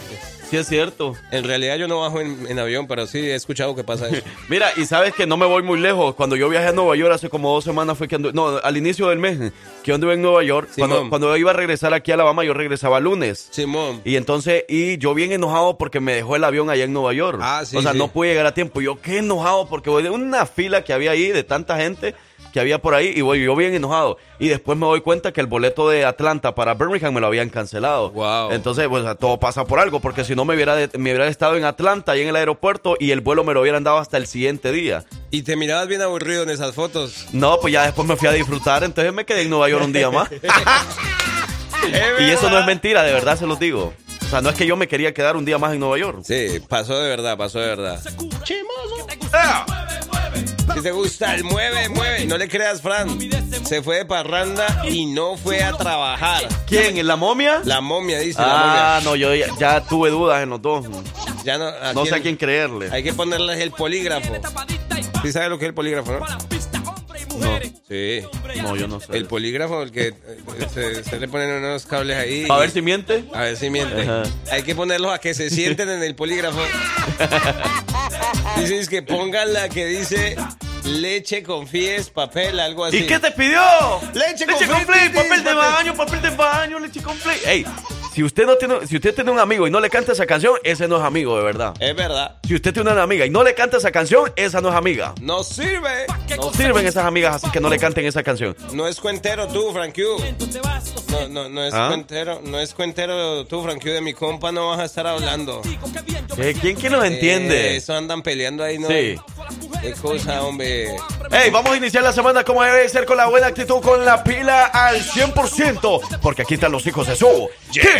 Sí, 0.49 0.57
es 0.57 0.67
cierto. 0.67 1.15
En 1.31 1.43
realidad 1.43 1.77
yo 1.77 1.87
no 1.87 2.01
bajo 2.01 2.21
en, 2.21 2.45
en 2.47 2.59
avión, 2.59 2.87
pero 2.87 3.07
sí 3.07 3.19
he 3.19 3.35
escuchado 3.35 3.75
que 3.75 3.83
pasa 3.83 4.07
eso. 4.09 4.21
Mira, 4.49 4.69
y 4.77 4.85
sabes 4.85 5.13
que 5.13 5.25
no 5.25 5.37
me 5.37 5.45
voy 5.45 5.63
muy 5.63 5.79
lejos. 5.79 6.15
Cuando 6.15 6.35
yo 6.35 6.47
viajé 6.49 6.67
a 6.67 6.71
Nueva 6.71 6.95
York 6.95 7.13
hace 7.13 7.29
como 7.29 7.51
dos 7.53 7.63
semanas 7.63 7.97
fue 7.97 8.07
que 8.07 8.15
anduve, 8.15 8.33
no, 8.33 8.57
al 8.57 8.77
inicio 8.77 9.07
del 9.09 9.19
mes, 9.19 9.51
que 9.83 9.91
anduve 9.93 10.13
en 10.13 10.21
Nueva 10.21 10.43
York. 10.43 10.69
Cuando, 10.77 11.09
cuando 11.09 11.35
iba 11.37 11.51
a 11.51 11.53
regresar 11.53 11.93
aquí 11.93 12.11
a 12.11 12.13
Alabama, 12.13 12.43
yo 12.43 12.53
regresaba 12.53 12.99
lunes. 12.99 13.47
Simón. 13.51 14.01
Y 14.05 14.15
entonces, 14.15 14.63
y 14.69 14.97
yo 14.97 15.13
bien 15.13 15.31
enojado 15.31 15.77
porque 15.77 15.99
me 15.99 16.13
dejó 16.13 16.35
el 16.35 16.43
avión 16.43 16.69
allá 16.69 16.83
en 16.83 16.93
Nueva 16.93 17.13
York. 17.13 17.39
Ah, 17.41 17.63
sí, 17.65 17.77
O 17.77 17.81
sea, 17.81 17.93
sí. 17.93 17.97
no 17.97 18.09
pude 18.09 18.29
llegar 18.29 18.45
a 18.45 18.53
tiempo. 18.53 18.81
Yo 18.81 19.01
qué 19.01 19.17
enojado 19.19 19.67
porque 19.67 19.89
voy 19.89 20.03
de 20.03 20.09
una 20.09 20.45
fila 20.45 20.83
que 20.83 20.93
había 20.93 21.11
ahí 21.11 21.27
de 21.29 21.43
tanta 21.43 21.77
gente 21.77 22.13
que 22.55 22.61
había 22.61 22.81
por 22.81 22.95
ahí 22.95 23.11
y 23.13 23.19
voy 23.19 23.43
yo 23.43 23.53
bien 23.53 23.73
enojado. 23.75 24.17
Y 24.39 24.47
después 24.47 24.77
me 24.77 24.85
doy 24.85 25.01
cuenta 25.01 25.33
que 25.33 25.41
el 25.41 25.47
boleto 25.47 25.89
de 25.89 26.05
Atlanta 26.05 26.55
para 26.55 26.73
Birmingham 26.73 27.13
me 27.13 27.19
lo 27.19 27.27
habían 27.27 27.49
cancelado. 27.49 28.11
Wow. 28.11 28.53
Entonces, 28.53 28.87
pues 28.87 29.03
todo 29.19 29.37
pasa 29.41 29.65
por 29.65 29.77
algo, 29.81 29.99
porque 29.99 30.23
si 30.23 30.35
no 30.35 30.45
me 30.45 30.55
hubiera, 30.55 30.73
de- 30.73 30.87
me 30.97 31.09
hubiera 31.11 31.27
estado 31.27 31.57
en 31.57 31.65
Atlanta, 31.65 32.13
ahí 32.13 32.21
en 32.21 32.29
el 32.29 32.35
aeropuerto, 32.37 32.95
y 32.97 33.11
el 33.11 33.19
vuelo 33.19 33.43
me 33.43 33.53
lo 33.53 33.59
hubieran 33.59 33.83
dado 33.83 33.97
hasta 33.97 34.15
el 34.15 34.25
siguiente 34.25 34.71
día. 34.71 35.03
Y 35.31 35.41
te 35.41 35.57
mirabas 35.57 35.89
bien 35.89 36.01
aburrido 36.01 36.43
en 36.43 36.49
esas 36.49 36.73
fotos. 36.73 37.25
No, 37.33 37.59
pues 37.59 37.73
ya 37.73 37.83
después 37.83 38.07
me 38.07 38.15
fui 38.15 38.29
a 38.29 38.31
disfrutar, 38.31 38.85
entonces 38.85 39.11
me 39.11 39.25
quedé 39.25 39.41
en 39.41 39.49
Nueva 39.49 39.67
York 39.67 39.83
un 39.83 39.91
día 39.91 40.09
más. 40.09 40.29
y 42.19 42.29
eso 42.29 42.49
no 42.49 42.57
es 42.59 42.65
mentira, 42.65 43.03
de 43.03 43.11
verdad 43.11 43.37
se 43.37 43.45
los 43.45 43.59
digo. 43.59 43.93
O 44.21 44.27
sea, 44.29 44.39
no 44.39 44.49
es 44.49 44.55
que 44.55 44.65
yo 44.65 44.77
me 44.77 44.87
quería 44.87 45.13
quedar 45.13 45.35
un 45.35 45.43
día 45.43 45.57
más 45.57 45.73
en 45.73 45.81
Nueva 45.81 45.97
York. 45.97 46.19
Sí, 46.23 46.61
pasó 46.69 46.97
de 46.97 47.09
verdad, 47.09 47.37
pasó 47.37 47.59
de 47.59 47.67
verdad. 47.67 48.01
¡Ah! 49.33 49.65
Si 50.73 50.81
te 50.81 50.91
gusta 50.91 51.35
el 51.35 51.43
mueve, 51.43 51.89
mueve. 51.89 52.25
No 52.25 52.37
le 52.37 52.47
creas, 52.47 52.81
Fran. 52.81 53.17
Se 53.65 53.81
fue 53.81 53.97
de 53.97 54.05
parranda 54.05 54.83
y 54.89 55.05
no 55.05 55.37
fue 55.37 55.63
a 55.63 55.73
trabajar. 55.73 56.43
¿Quién? 56.67 56.97
¿En 56.97 57.07
la 57.07 57.15
momia? 57.15 57.61
La 57.63 57.81
momia, 57.81 58.19
dice 58.19 58.39
Ah, 58.41 58.99
la 58.99 59.05
no, 59.09 59.15
yo 59.15 59.33
ya, 59.33 59.47
ya 59.59 59.81
tuve 59.81 60.09
dudas 60.09 60.43
en 60.43 60.49
los 60.49 60.61
dos. 60.61 60.87
momia. 60.87 61.11
Ya 61.43 61.57
no, 61.57 61.71
No 61.93 62.05
sé 62.05 62.15
a 62.15 62.21
quién 62.21 62.35
creerle. 62.37 62.89
Hay 62.91 63.03
que 63.03 63.13
ponerles 63.13 63.59
el 63.59 63.71
polígrafo. 63.71 64.33
¿Sí 65.23 65.31
sabes 65.31 65.49
lo 65.49 65.57
que 65.57 65.65
es 65.65 65.69
el 65.69 65.75
polígrafo, 65.75 66.11
no? 66.13 66.19
No, 66.19 67.59
Sí. 67.87 68.21
no, 68.63 68.75
yo 68.75 68.87
no 68.87 68.99
sé. 68.99 69.15
El 69.15 69.25
polígrafo, 69.27 69.81
el 69.83 69.91
que 69.91 70.07
eh, 70.07 70.15
se, 70.73 71.03
se 71.03 71.19
le 71.19 71.27
ponen 71.27 71.51
unos 71.63 71.85
cables 71.85 72.17
ahí. 72.17 72.47
A 72.49 72.57
ver 72.57 72.71
si 72.71 72.81
miente. 72.81 73.25
A 73.33 73.41
ver 73.41 73.57
si 73.57 73.69
miente. 73.69 74.01
Ajá. 74.01 74.23
Hay 74.51 74.63
que 74.63 74.73
ponerlos 74.73 75.13
a 75.13 75.19
que 75.19 75.33
se 75.33 75.49
sienten 75.49 75.89
en 75.89 76.01
el 76.01 76.15
polígrafo. 76.15 76.59
Dices 78.57 78.89
que 78.89 79.01
pongan 79.01 79.53
la 79.53 79.69
que 79.69 79.85
dice 79.85 80.35
leche 80.83 81.43
con 81.43 81.67
fies, 81.67 82.09
papel, 82.09 82.59
algo 82.59 82.85
así. 82.85 82.97
¿Y 82.97 83.07
qué 83.07 83.19
te 83.19 83.31
pidió? 83.31 83.61
Leche 84.13 84.45
con 84.45 84.55
con 84.55 84.63
flip, 84.63 84.85
flip, 84.85 85.11
flip, 85.11 85.15
papel 85.15 85.43
de 85.43 85.53
baño, 85.53 85.95
papel 85.95 86.21
de 86.21 86.29
baño, 86.31 86.79
leche 86.79 87.01
con 87.01 87.15
flip. 87.17 87.37
Ey, 87.45 87.65
si 88.15 88.23
usted 88.23 88.45
no 88.45 88.55
tiene, 88.55 88.87
si 88.87 88.95
usted 88.95 89.13
tiene 89.13 89.29
un 89.29 89.39
amigo 89.39 89.67
y 89.67 89.71
no 89.71 89.81
le 89.81 89.89
canta 89.89 90.13
esa 90.13 90.25
canción, 90.25 90.53
ese 90.63 90.87
no 90.87 90.95
es 90.95 91.03
amigo 91.03 91.37
de 91.37 91.43
verdad. 91.43 91.73
Es 91.81 91.93
verdad. 91.93 92.37
Si 92.47 92.55
usted 92.55 92.73
tiene 92.73 92.89
una 92.89 93.03
amiga 93.03 93.25
y 93.25 93.29
no 93.29 93.43
le 93.43 93.53
canta 93.53 93.75
esa 93.75 93.91
canción, 93.91 94.31
esa 94.37 94.61
no 94.61 94.69
es 94.69 94.75
amiga. 94.75 95.13
No 95.19 95.43
sirve. 95.43 96.05
No 96.37 96.53
sirven 96.53 96.87
esas 96.87 97.03
amigas 97.03 97.35
así 97.35 97.51
que 97.51 97.59
no 97.59 97.69
le 97.69 97.77
canten 97.77 98.05
esa 98.05 98.23
canción. 98.23 98.55
No 98.71 98.87
es 98.87 99.01
cuentero 99.01 99.49
tú, 99.49 99.73
Frank 99.73 99.93
Q. 99.93 100.01
No, 101.09 101.27
no, 101.27 101.49
no 101.49 101.65
es 101.65 101.73
¿Ah? 101.73 101.87
cuentero, 101.89 102.39
no 102.41 102.57
es 102.57 102.73
cuentero 102.73 103.45
tú, 103.47 103.61
Frank 103.61 103.83
Q. 103.83 103.89
De 103.89 103.99
mi 103.99 104.13
compa 104.13 104.49
no 104.53 104.69
vas 104.69 104.79
a 104.79 104.85
estar 104.85 105.05
hablando. 105.05 105.61
Eh, 106.37 106.55
¿Quién 106.59 106.77
que 106.77 106.89
nos 106.89 107.03
entiende? 107.03 107.73
Eh, 107.73 107.75
eso 107.75 107.95
andan 107.95 108.21
peleando 108.21 108.63
ahí, 108.63 108.79
¿no? 108.79 108.87
Sí. 108.87 109.17
Qué 109.81 109.91
cosa, 109.91 110.41
hombre. 110.43 110.95
Hey, 111.31 111.49
vamos 111.51 111.73
a 111.73 111.77
iniciar 111.77 112.01
la 112.01 112.13
semana 112.13 112.45
como 112.45 112.63
debe 112.63 112.87
ser, 112.87 113.05
con 113.05 113.17
la 113.17 113.27
buena 113.27 113.47
actitud, 113.47 113.81
con 113.81 114.05
la 114.05 114.23
pila 114.23 114.65
al 114.67 115.01
100%, 115.01 116.19
porque 116.21 116.43
aquí 116.43 116.53
están 116.53 116.71
los 116.71 116.87
hijos 116.87 117.07
de 117.07 117.15
su 117.17 117.49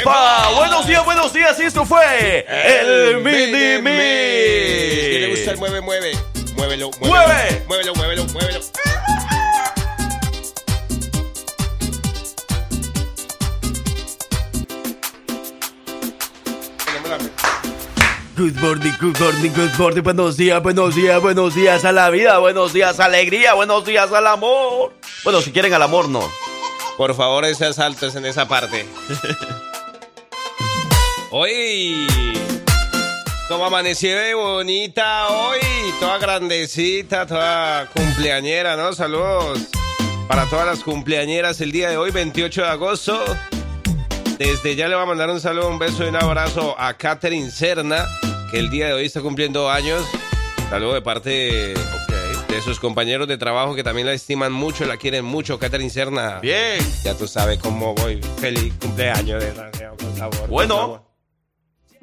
Buenos 0.05 0.85
días, 0.85 1.03
buenos 1.03 1.33
días, 1.33 1.59
y 1.59 1.63
esto 1.63 1.83
fue 1.83 2.45
el 2.47 3.21
Mini 3.23 3.81
Mix. 3.81 4.99
¿Quién 5.09 5.21
le 5.21 5.29
gusta 5.31 5.51
el 5.51 5.57
mueve, 5.57 5.81
mueve? 5.81 6.11
Muévelo, 6.55 6.91
muévelo. 6.99 7.25
¡Mueve! 7.25 7.63
Muévelo, 7.67 7.95
muévelo, 7.95 8.25
muévelo. 8.25 8.59
Good 18.37 18.61
morning, 18.61 18.91
good 18.99 19.19
morning, 19.19 19.51
good 19.55 19.79
morning. 19.79 20.03
Buenos 20.03 20.37
días, 20.37 20.61
buenos 20.61 20.93
días, 20.93 21.19
buenos 21.19 21.55
días 21.55 21.83
a 21.83 21.91
la 21.91 22.11
vida, 22.11 22.37
buenos 22.37 22.73
días 22.73 22.99
a 22.99 23.05
alegría, 23.05 23.55
buenos 23.55 23.83
días 23.85 24.11
al 24.11 24.27
amor. 24.27 24.93
Bueno, 25.23 25.41
si 25.41 25.51
quieren 25.51 25.73
al 25.73 25.81
amor, 25.81 26.09
no. 26.09 26.29
Por 26.95 27.15
favor, 27.15 27.43
ese 27.43 27.73
salto 27.73 28.05
es 28.05 28.15
en 28.15 28.25
esa 28.25 28.47
parte. 28.47 28.85
Hoy, 31.37 32.07
como 33.49 33.65
amanecí 33.65 34.07
de 34.07 34.33
bonita 34.35 35.27
hoy, 35.27 35.59
toda 35.99 36.17
grandecita, 36.17 37.27
toda 37.27 37.87
cumpleañera, 37.87 38.77
¿no? 38.77 38.93
Saludos 38.93 39.67
para 40.29 40.45
todas 40.45 40.65
las 40.65 40.81
cumpleañeras 40.81 41.59
el 41.59 41.73
día 41.73 41.89
de 41.89 41.97
hoy, 41.97 42.11
28 42.11 42.61
de 42.61 42.67
agosto. 42.69 43.19
Desde 44.39 44.77
ya 44.77 44.87
le 44.87 44.95
voy 44.95 45.03
a 45.03 45.07
mandar 45.07 45.29
un 45.29 45.41
saludo, 45.41 45.67
un 45.67 45.77
beso 45.77 46.05
y 46.05 46.07
un 46.07 46.15
abrazo 46.15 46.73
a 46.79 46.93
Katherine 46.93 47.51
Serna, 47.51 48.05
que 48.49 48.57
el 48.59 48.69
día 48.69 48.87
de 48.87 48.93
hoy 48.93 49.05
está 49.07 49.19
cumpliendo 49.19 49.69
años. 49.69 50.05
Saludo 50.69 50.93
de 50.93 51.01
parte 51.01 51.73
de 52.47 52.61
sus 52.63 52.79
compañeros 52.79 53.27
de 53.27 53.37
trabajo 53.37 53.75
que 53.75 53.83
también 53.83 54.07
la 54.07 54.13
estiman 54.13 54.53
mucho, 54.53 54.85
la 54.85 54.95
quieren 54.95 55.25
mucho, 55.25 55.59
Katherine 55.59 55.89
Serna. 55.89 56.39
Bien. 56.39 56.79
Ya 57.03 57.13
tú 57.13 57.27
sabes 57.27 57.59
cómo 57.59 57.93
voy. 57.93 58.21
Feliz 58.37 58.73
cumpleaños 58.79 59.43
de 59.43 59.51
Con 59.97 60.15
sabor. 60.15 60.47
Bueno. 60.47 61.04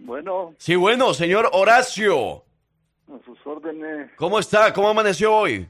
Bueno. 0.05 0.55
Sí, 0.59 0.75
bueno, 0.77 1.15
señor 1.15 1.49
Horacio. 1.53 2.45
A 3.09 3.19
sus 3.25 3.39
órdenes. 3.47 4.11
¿Cómo 4.17 4.39
está? 4.39 4.73
¿Cómo 4.73 4.89
amaneció 4.89 5.35
hoy? 5.35 5.69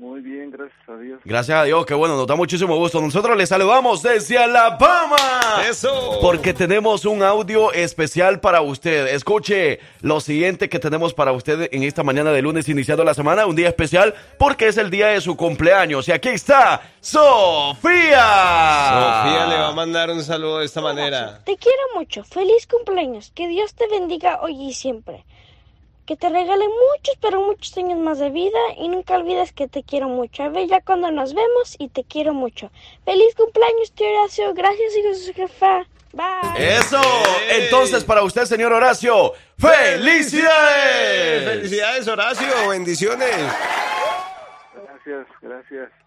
Muy 0.00 0.22
bien, 0.22 0.50
gracias 0.50 0.88
a 0.88 0.96
Dios. 0.96 1.20
Gracias 1.26 1.58
a 1.58 1.64
Dios, 1.64 1.84
que 1.84 1.92
bueno, 1.92 2.16
nos 2.16 2.26
da 2.26 2.34
muchísimo 2.34 2.74
gusto. 2.74 3.02
Nosotros 3.02 3.36
le 3.36 3.44
saludamos 3.44 4.02
desde 4.02 4.38
Alabama. 4.38 5.18
Eso. 5.68 6.16
Porque 6.22 6.54
tenemos 6.54 7.04
un 7.04 7.22
audio 7.22 7.70
especial 7.74 8.40
para 8.40 8.62
usted. 8.62 9.08
Escuche 9.08 9.78
lo 10.00 10.20
siguiente 10.20 10.70
que 10.70 10.78
tenemos 10.78 11.12
para 11.12 11.32
usted 11.32 11.68
en 11.70 11.82
esta 11.82 12.02
mañana 12.02 12.32
de 12.32 12.40
lunes, 12.40 12.66
iniciando 12.70 13.04
la 13.04 13.12
semana, 13.12 13.44
un 13.44 13.54
día 13.54 13.68
especial, 13.68 14.14
porque 14.38 14.68
es 14.68 14.78
el 14.78 14.88
día 14.88 15.08
de 15.08 15.20
su 15.20 15.36
cumpleaños. 15.36 16.08
Y 16.08 16.12
aquí 16.12 16.30
está 16.30 16.80
Sofía. 17.00 18.24
Sofía 18.94 19.46
le 19.50 19.56
va 19.56 19.68
a 19.68 19.74
mandar 19.74 20.08
un 20.08 20.22
saludo 20.22 20.60
de 20.60 20.64
esta 20.64 20.80
manera. 20.80 21.42
Te 21.44 21.58
quiero 21.58 21.82
mucho. 21.94 22.24
Feliz 22.24 22.66
cumpleaños. 22.66 23.32
Que 23.34 23.48
Dios 23.48 23.74
te 23.74 23.86
bendiga 23.86 24.40
hoy 24.40 24.68
y 24.68 24.72
siempre. 24.72 25.26
Que 26.10 26.16
te 26.16 26.28
regale 26.28 26.66
muchos, 26.66 27.16
pero 27.20 27.40
muchos 27.40 27.78
años 27.78 27.96
más 28.00 28.18
de 28.18 28.30
vida 28.30 28.58
y 28.76 28.88
nunca 28.88 29.14
olvides 29.14 29.52
que 29.52 29.68
te 29.68 29.84
quiero 29.84 30.08
mucho. 30.08 30.42
A 30.42 30.48
ver 30.48 30.66
ya 30.66 30.80
cuando 30.80 31.08
nos 31.12 31.34
vemos 31.34 31.76
y 31.78 31.86
te 31.86 32.02
quiero 32.02 32.34
mucho. 32.34 32.68
Feliz 33.04 33.32
cumpleaños, 33.36 33.92
tío 33.92 34.08
Horacio. 34.08 34.52
Gracias, 34.52 34.96
hijo 34.96 35.08
de 35.10 35.14
su 35.14 35.32
jefa. 35.32 35.86
Bye. 36.12 36.78
Eso. 36.78 37.00
Entonces, 37.48 38.02
para 38.02 38.24
usted, 38.24 38.44
señor 38.46 38.72
Horacio, 38.72 39.34
felicidades. 39.56 41.44
Felicidades, 41.44 42.08
Horacio. 42.08 42.68
Bendiciones. 42.70 43.36
Gracias, 44.74 45.28
gracias. 45.40 45.99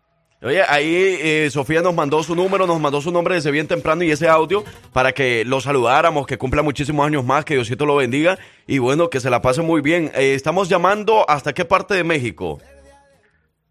Oye, 0.43 0.61
ahí 0.67 0.93
eh, 1.21 1.49
Sofía 1.49 1.81
nos 1.81 1.95
mandó 1.95 2.21
su 2.21 2.35
número, 2.35 2.67
nos 2.67 2.77
mandó 2.77 2.99
su 2.99 3.13
nombre 3.13 3.35
desde 3.35 3.49
bien 3.49 3.65
temprano 3.65 4.03
y 4.03 4.11
ese 4.11 4.27
audio 4.27 4.65
para 4.91 5.13
que 5.13 5.45
lo 5.45 5.61
saludáramos, 5.61 6.27
que 6.27 6.37
cumpla 6.37 6.61
muchísimos 6.61 7.07
años 7.07 7.23
más, 7.23 7.45
que 7.45 7.53
Diosito 7.53 7.85
lo 7.85 7.95
bendiga 7.95 8.37
y 8.67 8.77
bueno, 8.79 9.09
que 9.09 9.21
se 9.21 9.29
la 9.29 9.41
pase 9.41 9.61
muy 9.61 9.79
bien. 9.79 10.11
Eh, 10.15 10.33
estamos 10.33 10.67
llamando 10.67 11.23
hasta 11.29 11.53
qué 11.53 11.63
parte 11.63 11.93
de 11.93 12.03
México? 12.03 12.59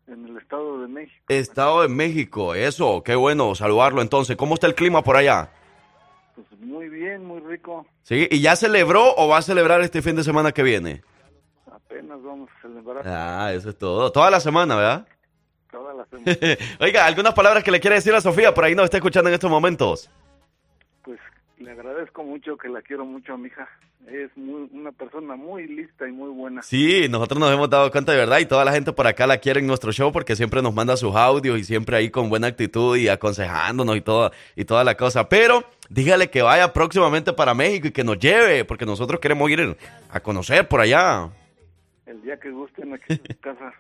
En 0.07 0.25
el 0.25 0.39
Estado 0.39 0.81
de 0.81 0.89
México. 0.89 1.25
Estado 1.29 1.83
de 1.83 1.89
México, 1.89 2.55
eso, 2.55 3.03
qué 3.03 3.17
bueno 3.17 3.55
saludarlo 3.55 4.01
entonces. 4.01 4.37
¿Cómo 4.37 4.55
está 4.55 4.67
el 4.67 4.75
clima 4.75 5.03
por 5.03 5.17
allá? 5.17 5.51
Pues 6.35 6.47
muy 6.59 6.89
bien, 6.89 7.27
muy 7.27 7.41
rico. 7.41 7.87
¿Sí? 8.03 8.29
¿Y 8.31 8.41
ya 8.41 8.57
celebró 8.57 9.15
o 9.17 9.29
va 9.29 9.37
a 9.37 9.43
celebrar 9.43 9.83
este 9.83 10.01
fin 10.01 10.17
de 10.17 10.25
semana 10.25 10.53
que 10.53 10.63
viene? 10.63 11.03
Apenas 11.71 12.23
vamos 12.23 12.49
a 12.49 12.63
celebrar. 12.63 13.07
Ah, 13.07 13.53
eso 13.53 13.69
es 13.69 13.77
todo. 13.77 14.11
Toda 14.11 14.31
la 14.31 14.41
semana, 14.41 14.77
¿verdad? 14.77 15.07
Oiga, 16.81 17.07
algunas 17.07 17.35
palabras 17.35 17.65
que 17.65 17.71
le 17.71 17.81
quiere 17.81 17.97
decir 17.97 18.15
a 18.15 18.21
Sofía, 18.21 18.55
por 18.55 18.65
ahí 18.65 18.75
nos 18.75 18.85
está 18.85 18.99
escuchando 18.99 19.29
en 19.29 19.35
estos 19.35 19.51
momentos. 19.51 20.11
Pues 21.03 21.19
le 21.59 21.71
agradezco 21.71 22.25
mucho, 22.25 22.57
que 22.57 22.69
la 22.69 22.83
quiero 22.83 23.05
mucho 23.05 23.35
a 23.35 23.37
mi 23.37 23.49
hija. 23.49 23.69
Es 24.07 24.37
muy, 24.37 24.69
una 24.73 24.91
persona 24.91 25.37
muy 25.37 25.69
lista 25.69 26.09
y 26.09 26.13
muy 26.13 26.31
buena. 26.31 26.63
Sí, 26.63 27.07
nosotros 27.09 27.39
nos 27.39 27.53
hemos 27.53 27.71
dado 27.71 27.91
cuenta 27.93 28.11
de 28.11 28.19
verdad 28.19 28.41
y 28.41 28.47
toda 28.47 28.65
la 28.65 28.73
gente 28.73 28.93
por 28.93 29.07
acá 29.07 29.29
la 29.29 29.39
quiere 29.39 29.61
en 29.61 29.67
nuestro 29.69 29.93
show 29.93 30.11
porque 30.11 30.35
siempre 30.35 30.61
nos 30.61 30.75
manda 30.75 30.97
sus 30.97 31.15
audios 31.15 31.57
y 31.59 31.65
siempre 31.65 31.97
ahí 31.97 32.11
con 32.11 32.29
buena 32.29 32.49
actitud 32.49 32.97
y 32.97 33.09
aconsejándonos 33.09 33.97
y, 33.97 34.01
todo, 34.01 34.33
y 34.57 34.65
toda 34.65 34.83
la 34.83 34.97
cosa. 34.97 35.29
Pero 35.29 35.65
dígale 35.89 36.31
que 36.31 36.43
vaya 36.43 36.73
próximamente 36.73 37.33
para 37.33 37.55
México 37.55 37.87
y 37.87 37.93
que 37.93 38.03
nos 38.03 38.19
lleve 38.19 38.65
porque 38.65 38.87
nosotros 38.87 39.21
queremos 39.21 39.49
ir 39.51 39.77
a 40.11 40.21
conocer 40.21 40.67
por 40.67 40.81
allá. 40.81 41.31
El 42.05 42.21
día 42.23 42.39
que 42.41 42.51
gusten 42.51 42.95
aquí 42.95 43.05
en 43.13 43.23
su 43.25 43.39
casa. 43.41 43.73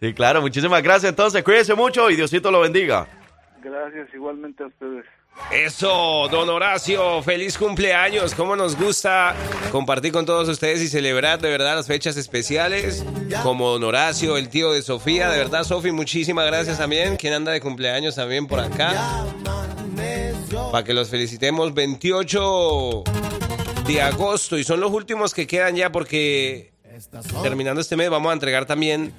Sí, 0.00 0.14
claro, 0.14 0.40
muchísimas 0.40 0.82
gracias. 0.82 1.10
Entonces, 1.10 1.42
cuídense 1.42 1.74
mucho 1.74 2.08
y 2.10 2.16
Diosito 2.16 2.50
lo 2.50 2.60
bendiga. 2.60 3.06
Gracias 3.62 4.08
igualmente 4.14 4.62
a 4.64 4.66
ustedes. 4.66 5.04
Eso, 5.50 6.28
don 6.30 6.48
Horacio, 6.48 7.22
feliz 7.22 7.58
cumpleaños. 7.58 8.34
¿Cómo 8.34 8.56
nos 8.56 8.76
gusta 8.76 9.34
compartir 9.70 10.12
con 10.12 10.24
todos 10.24 10.48
ustedes 10.48 10.80
y 10.80 10.88
celebrar 10.88 11.40
de 11.40 11.50
verdad 11.50 11.76
las 11.76 11.86
fechas 11.86 12.16
especiales? 12.16 13.04
Como 13.42 13.70
don 13.70 13.84
Horacio, 13.84 14.36
el 14.36 14.48
tío 14.48 14.72
de 14.72 14.82
Sofía, 14.82 15.28
de 15.28 15.38
verdad, 15.38 15.64
Sofi, 15.64 15.92
muchísimas 15.92 16.46
gracias 16.46 16.78
también. 16.78 17.16
Quien 17.16 17.34
anda 17.34 17.52
de 17.52 17.60
cumpleaños 17.60 18.16
también 18.16 18.46
por 18.46 18.60
acá. 18.60 19.24
Para 20.72 20.84
que 20.84 20.94
los 20.94 21.10
felicitemos 21.10 21.74
28 21.74 23.04
de 23.86 24.02
agosto 24.02 24.56
y 24.56 24.64
son 24.64 24.80
los 24.80 24.90
últimos 24.92 25.34
que 25.34 25.46
quedan 25.46 25.76
ya 25.76 25.90
porque 25.92 26.72
Terminando 27.42 27.80
este 27.80 27.96
mes 27.96 28.10
vamos 28.10 28.30
a 28.30 28.32
entregar 28.32 28.66
también 28.66 29.12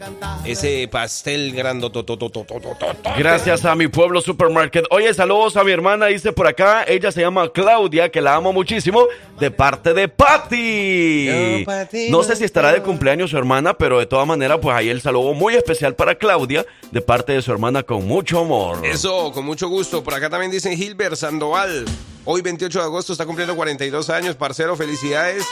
ese 0.45 0.87
pastel 0.91 1.53
grandotototototototote. 1.53 3.09
Gracias 3.17 3.65
a 3.65 3.75
mi 3.75 3.87
pueblo 3.87 4.21
supermarket. 4.21 4.85
Oye, 4.89 5.13
saludos 5.13 5.57
a 5.57 5.63
mi 5.63 5.71
hermana, 5.71 6.07
dice 6.07 6.31
por 6.33 6.47
acá. 6.47 6.83
Ella 6.83 7.11
se 7.11 7.21
llama 7.21 7.49
Claudia, 7.51 8.09
que 8.09 8.21
la 8.21 8.35
amo 8.35 8.53
muchísimo, 8.53 9.05
de 9.39 9.51
parte 9.51 9.93
de 9.93 10.07
Patty. 10.07 11.65
No 12.09 12.23
sé 12.23 12.35
si 12.35 12.43
estará 12.43 12.71
de 12.71 12.81
cumpleaños 12.81 13.31
su 13.31 13.37
hermana, 13.37 13.73
pero 13.73 13.99
de 13.99 14.05
todas 14.05 14.27
maneras, 14.27 14.59
pues 14.61 14.75
ahí 14.75 14.89
el 14.89 15.01
saludo 15.01 15.33
muy 15.33 15.55
especial 15.55 15.95
para 15.95 16.15
Claudia, 16.15 16.65
de 16.91 17.01
parte 17.01 17.33
de 17.33 17.41
su 17.41 17.51
hermana, 17.51 17.83
con 17.83 18.05
mucho 18.05 18.39
amor. 18.39 18.85
Eso, 18.85 19.31
con 19.31 19.45
mucho 19.45 19.67
gusto. 19.69 20.03
Por 20.03 20.13
acá 20.13 20.29
también 20.29 20.51
dicen 20.51 20.77
Gilbert 20.77 21.15
Sandoval. 21.15 21.85
Hoy 22.25 22.41
28 22.41 22.79
de 22.79 22.85
agosto 22.85 23.13
está 23.13 23.25
cumpliendo 23.25 23.55
42 23.55 24.09
años, 24.11 24.35
parcero, 24.35 24.75
felicidades. 24.75 25.43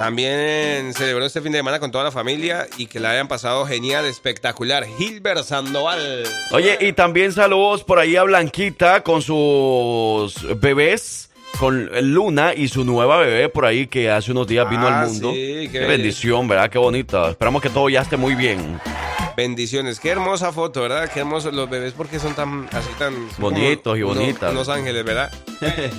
También 0.00 0.94
celebró 0.94 1.26
este 1.26 1.42
fin 1.42 1.52
de 1.52 1.58
semana 1.58 1.78
con 1.78 1.90
toda 1.90 2.04
la 2.04 2.10
familia 2.10 2.66
y 2.78 2.86
que 2.86 2.98
la 2.98 3.10
hayan 3.10 3.28
pasado 3.28 3.66
genial, 3.66 4.06
espectacular. 4.06 4.86
Gilbert 4.96 5.44
Sandoval. 5.44 6.22
Oye, 6.52 6.78
y 6.80 6.94
también 6.94 7.34
saludos 7.34 7.84
por 7.84 7.98
ahí 7.98 8.16
a 8.16 8.22
Blanquita 8.22 9.02
con 9.02 9.20
sus 9.20 10.58
bebés, 10.58 11.28
con 11.58 11.90
Luna 12.14 12.54
y 12.54 12.68
su 12.68 12.86
nueva 12.86 13.18
bebé 13.18 13.50
por 13.50 13.66
ahí 13.66 13.88
que 13.88 14.10
hace 14.10 14.30
unos 14.32 14.46
días 14.46 14.70
vino 14.70 14.88
Ah, 14.88 15.02
al 15.02 15.08
mundo. 15.10 15.32
sí, 15.32 15.68
qué 15.70 15.70
qué 15.70 15.80
bendición, 15.80 16.48
¿verdad? 16.48 16.70
Qué 16.70 16.78
bonita. 16.78 17.28
Esperamos 17.28 17.60
que 17.60 17.68
todo 17.68 17.90
ya 17.90 18.00
esté 18.00 18.16
muy 18.16 18.34
bien. 18.34 18.80
Bendiciones. 19.40 19.98
Qué 20.00 20.10
hermosa 20.10 20.52
foto, 20.52 20.82
¿verdad? 20.82 21.10
Qué 21.10 21.20
hermosos 21.20 21.54
los 21.54 21.70
bebés 21.70 21.94
porque 21.96 22.20
son 22.20 22.34
tan 22.34 22.68
así 22.72 22.90
tan 22.98 23.14
Bonitos 23.38 23.96
y 23.96 24.02
bonitas. 24.02 24.52
Unos 24.52 24.68
ángeles, 24.68 25.02
¿verdad? 25.02 25.32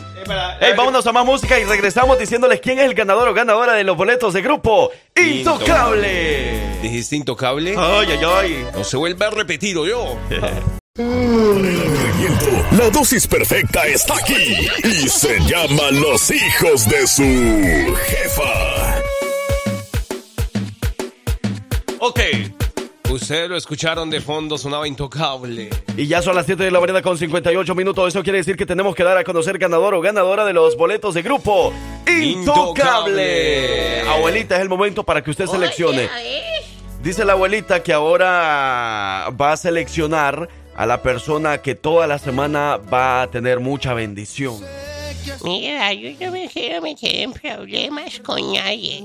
Hey, 0.61 0.73
vámonos 0.77 1.05
a 1.07 1.11
más 1.11 1.25
música 1.25 1.59
y 1.59 1.65
regresamos 1.65 2.17
diciéndoles 2.17 2.61
quién 2.61 2.77
es 2.77 2.85
el 2.85 2.93
ganador 2.93 3.27
o 3.27 3.33
ganadora 3.33 3.73
de 3.73 3.83
los 3.83 3.97
boletos 3.97 4.33
de 4.33 4.41
grupo 4.43 4.91
Intocable. 5.15 6.79
¿Dijiste 6.83 7.15
intocable? 7.15 7.75
Ay, 7.77 8.07
ay, 8.11 8.19
ay. 8.23 8.67
No 8.73 8.83
se 8.83 8.95
vuelve 8.95 9.25
a 9.25 9.31
repetir, 9.31 9.75
¿o 9.77 9.87
yo? 9.87 10.17
La 12.77 12.89
dosis 12.91 13.25
perfecta 13.25 13.87
está 13.87 14.15
aquí 14.17 14.67
y 14.83 15.09
se 15.09 15.39
llama 15.39 15.89
Los 15.91 16.29
hijos 16.29 16.87
de 16.87 17.07
su 17.07 17.95
jefa. 18.05 19.01
Ok. 21.99 22.19
Ustedes 23.11 23.49
lo 23.49 23.57
escucharon 23.57 24.09
de 24.09 24.21
fondo, 24.21 24.57
sonaba 24.57 24.87
intocable. 24.87 25.69
Y 25.97 26.07
ya 26.07 26.21
son 26.21 26.33
las 26.33 26.45
7 26.45 26.63
de 26.63 26.71
la 26.71 26.79
mañana 26.79 27.01
con 27.01 27.17
58 27.17 27.75
minutos. 27.75 28.07
Eso 28.07 28.23
quiere 28.23 28.37
decir 28.37 28.55
que 28.55 28.65
tenemos 28.65 28.95
que 28.95 29.03
dar 29.03 29.17
a 29.17 29.25
conocer 29.25 29.57
ganador 29.57 29.93
o 29.95 30.01
ganadora 30.01 30.45
de 30.45 30.53
los 30.53 30.77
boletos 30.77 31.13
de 31.13 31.21
grupo 31.21 31.73
Intocable. 32.07 32.23
Intocable. 32.23 34.01
Abuelita, 34.09 34.55
es 34.55 34.61
el 34.61 34.69
momento 34.69 35.03
para 35.03 35.21
que 35.21 35.29
usted 35.29 35.45
seleccione. 35.47 36.07
Dice 37.03 37.25
la 37.25 37.33
abuelita 37.33 37.83
que 37.83 37.91
ahora 37.91 39.27
va 39.39 39.51
a 39.51 39.57
seleccionar 39.57 40.47
a 40.75 40.85
la 40.85 41.01
persona 41.01 41.57
que 41.57 41.75
toda 41.75 42.07
la 42.07 42.17
semana 42.17 42.77
va 42.77 43.23
a 43.23 43.27
tener 43.27 43.59
mucha 43.59 43.93
bendición. 43.93 44.55
Mira, 45.43 45.93
yo 45.93 46.09
no 46.19 46.31
me 46.31 46.49
quiero 46.49 46.81
meter 46.81 47.15
en 47.15 47.33
problemas 47.33 48.19
con 48.19 48.53
nadie. 48.53 49.03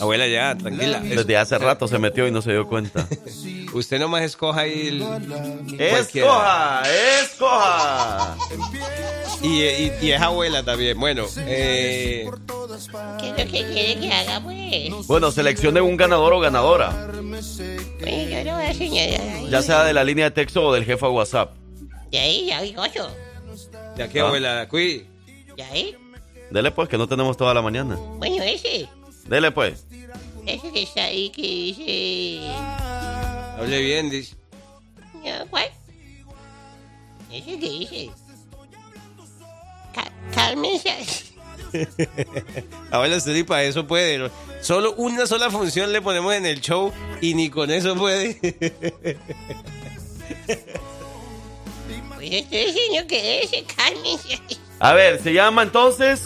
Abuela, 0.00 0.26
ya, 0.26 0.56
tranquila. 0.56 1.00
Desde 1.00 1.36
hace 1.36 1.58
rato 1.58 1.86
se 1.88 1.98
metió 1.98 2.26
y 2.26 2.30
no 2.30 2.42
se 2.42 2.52
dio 2.52 2.66
cuenta. 2.68 3.06
Usted 3.74 3.98
nomás 3.98 4.22
escoja 4.22 4.60
ahí 4.62 4.88
el... 4.88 5.80
¡Escoja! 5.80 6.82
¡Escoja! 7.22 8.36
Y, 9.42 9.62
y- 9.62 9.92
y 10.02 10.10
es 10.12 10.20
abuela 10.20 10.62
también. 10.62 10.98
Bueno, 11.00 11.24
eh, 11.38 12.28
¿Qué 13.18 13.28
es 13.28 13.30
lo 13.30 13.36
que 13.52 13.64
quiere 13.72 13.98
que 14.00 14.12
haga, 14.12 14.40
pues? 14.40 15.06
Bueno, 15.06 15.30
seleccione 15.30 15.80
un 15.80 15.96
ganador 15.96 16.34
o 16.34 16.40
ganadora, 16.40 16.90
Bueno, 17.10 17.40
yo 18.28 18.44
no 18.44 18.56
voy 18.56 18.66
a 18.66 18.74
señalar 18.74 19.20
ahí. 19.20 19.48
ya 19.50 19.62
sea 19.62 19.84
de 19.84 19.94
la 19.94 20.04
línea 20.04 20.26
de 20.26 20.30
texto 20.32 20.62
o 20.66 20.72
del 20.74 20.84
jefe 20.84 21.04
a 21.06 21.08
WhatsApp. 21.08 21.52
De 22.10 22.18
ahí, 22.18 22.46
ya 22.46 22.60
digo 22.62 22.84
yo. 22.94 23.08
ya 23.96 24.08
que 24.08 24.20
Ah. 24.20 24.26
abuela, 24.26 24.68
cuí. 24.68 25.06
De 25.56 25.62
ahí. 25.62 25.96
Dele 26.50 26.70
pues, 26.70 26.88
que 26.88 26.98
no 26.98 27.08
tenemos 27.08 27.36
toda 27.36 27.54
la 27.54 27.62
mañana. 27.62 27.96
Bueno, 27.96 28.42
ese. 28.42 28.88
Dele 29.26 29.50
pues. 29.52 29.86
Ese 30.46 30.70
que 30.72 30.82
está 30.82 31.04
ahí 31.04 31.30
que 31.30 31.42
dice... 31.42 32.40
Hable 33.58 33.80
bien, 33.80 34.10
dice. 34.10 34.36
No, 35.14 35.46
¿Cuál? 35.50 35.70
Ese 37.30 37.58
que 37.58 37.68
dice... 37.68 38.10
Ca- 39.94 40.12
Carmen. 40.34 40.72
Ahora 42.90 43.18
para 43.46 43.62
eso 43.64 43.86
puede. 43.86 44.30
Solo 44.60 44.94
una 44.96 45.26
sola 45.26 45.50
función 45.50 45.92
le 45.92 46.02
ponemos 46.02 46.34
en 46.34 46.44
el 46.44 46.60
show 46.60 46.92
y 47.20 47.34
ni 47.34 47.48
con 47.50 47.70
eso 47.70 47.96
puede. 47.96 48.38
Pues 52.22 52.34
estoy 52.34 52.66
diciendo 52.66 53.06
que 53.08 53.42
es 53.42 53.50
Carmen. 53.76 54.16
A 54.84 54.94
ver, 54.94 55.22
se 55.22 55.32
llama 55.32 55.62
entonces 55.62 56.24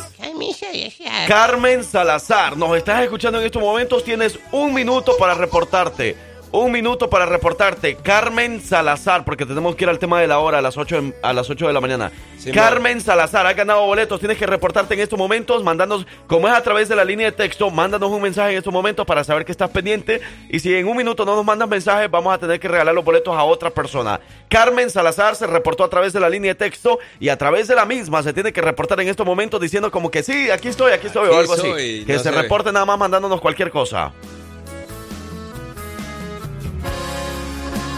Carmen 1.29 1.85
Salazar. 1.85 2.57
Nos 2.57 2.75
estás 2.75 3.03
escuchando 3.03 3.39
en 3.39 3.45
estos 3.45 3.61
momentos. 3.61 4.03
Tienes 4.03 4.39
un 4.51 4.73
minuto 4.73 5.15
para 5.19 5.35
reportarte. 5.35 6.17
Un 6.59 6.73
minuto 6.73 7.11
para 7.11 7.27
reportarte. 7.27 7.97
Carmen 7.97 8.63
Salazar, 8.63 9.27
porque 9.27 9.45
tenemos 9.45 9.77
que 9.77 9.85
ir 9.85 9.91
al 9.91 9.99
tema 9.99 10.23
de 10.23 10.27
la 10.27 10.39
hora 10.39 10.57
a 10.59 10.63
las 10.63 10.79
8, 10.79 10.97
en- 10.97 11.15
a 11.23 11.35
las 11.35 11.51
8 11.51 11.67
de 11.67 11.73
la 11.75 11.83
mañana. 11.83 12.11
Sí, 12.39 12.51
Carmen 12.51 13.01
Salazar, 13.03 13.47
has 13.47 13.55
ganado 13.55 13.85
boletos. 13.85 14.19
Tienes 14.21 14.39
que 14.39 14.47
reportarte 14.47 14.95
en 14.95 15.01
estos 15.01 15.19
momentos. 15.19 15.63
Mándanos, 15.63 16.07
como 16.27 16.49
es 16.49 16.55
a 16.55 16.63
través 16.63 16.89
de 16.89 16.97
la 16.97 17.05
línea 17.05 17.27
de 17.27 17.33
texto, 17.33 17.71
mándanos 17.71 18.11
un 18.11 18.23
mensaje 18.23 18.53
en 18.53 18.59
estos 18.59 18.73
momentos 18.73 19.05
para 19.05 19.23
saber 19.23 19.45
que 19.45 19.53
estás 19.53 19.69
pendiente. 19.69 20.23
Y 20.49 20.59
si 20.61 20.75
en 20.75 20.89
un 20.89 20.97
minuto 20.97 21.27
no 21.27 21.37
nos 21.37 21.45
mandas 21.45 21.69
mensajes, 21.69 22.11
vamos 22.11 22.33
a 22.33 22.39
tener 22.39 22.59
que 22.59 22.69
regalar 22.69 22.95
los 22.95 23.05
boletos 23.05 23.37
a 23.37 23.45
otra 23.45 23.69
persona. 23.69 24.19
Carmen 24.49 24.89
Salazar 24.89 25.37
se 25.37 25.47
reportó 25.47 25.85
a 25.85 25.91
través 25.91 26.15
de 26.15 26.21
la 26.21 26.31
línea 26.31 26.53
de 26.53 26.55
texto 26.55 26.99
y 27.21 27.29
a 27.29 27.37
través 27.37 27.69
de 27.69 27.75
la 27.75 27.85
misma 27.85 28.23
se 28.23 28.33
tiene 28.33 28.51
que 28.55 28.63
reportar 28.63 28.99
en 29.01 29.09
estos 29.09 29.27
momentos 29.27 29.61
diciendo 29.61 29.91
como 29.91 30.11
que 30.11 30.23
sí, 30.23 30.51
aquí 30.51 30.69
estoy, 30.69 30.93
aquí 30.93 31.09
estoy 31.09 31.29
o 31.29 31.33
Aquí 31.33 31.41
algo 31.41 31.53
así. 31.53 32.05
Que 32.07 32.15
no 32.15 32.19
se 32.21 32.31
reporte 32.31 32.73
nada 32.73 32.87
más 32.87 32.99
mandándonos 32.99 33.43
cualquier 33.43 33.71
cosa. 33.71 34.13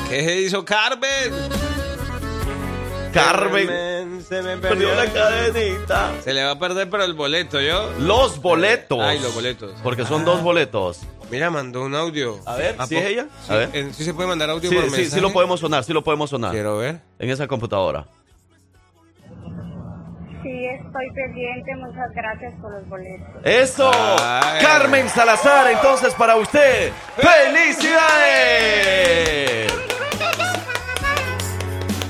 ¿Qué 0.09 0.25
se 0.25 0.41
hizo 0.41 0.65
Carmen? 0.65 1.33
Carmen. 3.13 4.23
se 4.27 4.43
me 4.43 4.57
Perdió 4.59 4.89
perdió 4.91 4.95
la 4.95 5.07
cadenita. 5.13 6.13
Se 6.23 6.33
le 6.33 6.45
va 6.45 6.53
a 6.53 6.59
perder 6.59 6.89
pero 6.91 7.05
el 7.05 7.15
boleto, 7.15 7.61
¿yo? 7.61 7.91
Los 7.99 8.41
boletos. 8.41 8.99
Ay, 9.03 9.19
los 9.21 9.35
boletos. 9.35 9.73
Porque 9.83 10.05
son 10.05 10.23
Ah. 10.23 10.25
dos 10.27 10.43
boletos. 10.43 11.01
Mira, 11.31 11.51
mandó 11.51 11.83
un 11.83 11.95
audio. 11.95 12.39
A 12.47 12.55
ver, 12.57 12.77
¿sí 12.89 12.97
es 12.97 13.05
ella? 13.07 13.27
Sí, 13.47 13.53
A 13.53 13.57
ver. 13.57 13.71
eh, 13.75 13.91
¿sí 13.93 14.05
se 14.05 14.15
puede 14.15 14.29
mandar 14.29 14.49
audio 14.51 14.69
Sí, 14.71 14.75
por 14.77 14.85
sí, 14.87 14.91
mensaje? 14.91 15.15
sí 15.17 15.21
lo 15.21 15.33
podemos 15.33 15.61
sonar, 15.61 15.85
sí 15.85 15.93
lo 15.93 16.03
podemos 16.03 16.31
sonar. 16.31 16.53
Quiero 16.53 16.79
ver. 16.79 17.01
En 17.19 17.29
esa 17.31 17.47
computadora. 17.47 18.07
Estoy 20.75 21.11
pendiente. 21.15 21.75
Muchas 21.77 22.11
gracias 22.15 22.55
por 22.61 22.73
los 22.73 22.89
boletos. 22.89 23.43
¡Eso! 23.45 23.91
Ay. 23.95 24.61
Carmen 24.63 25.09
Salazar, 25.09 25.71
entonces 25.71 26.15
para 26.15 26.37
usted. 26.37 26.93
¡Felicidades! 27.17 28.69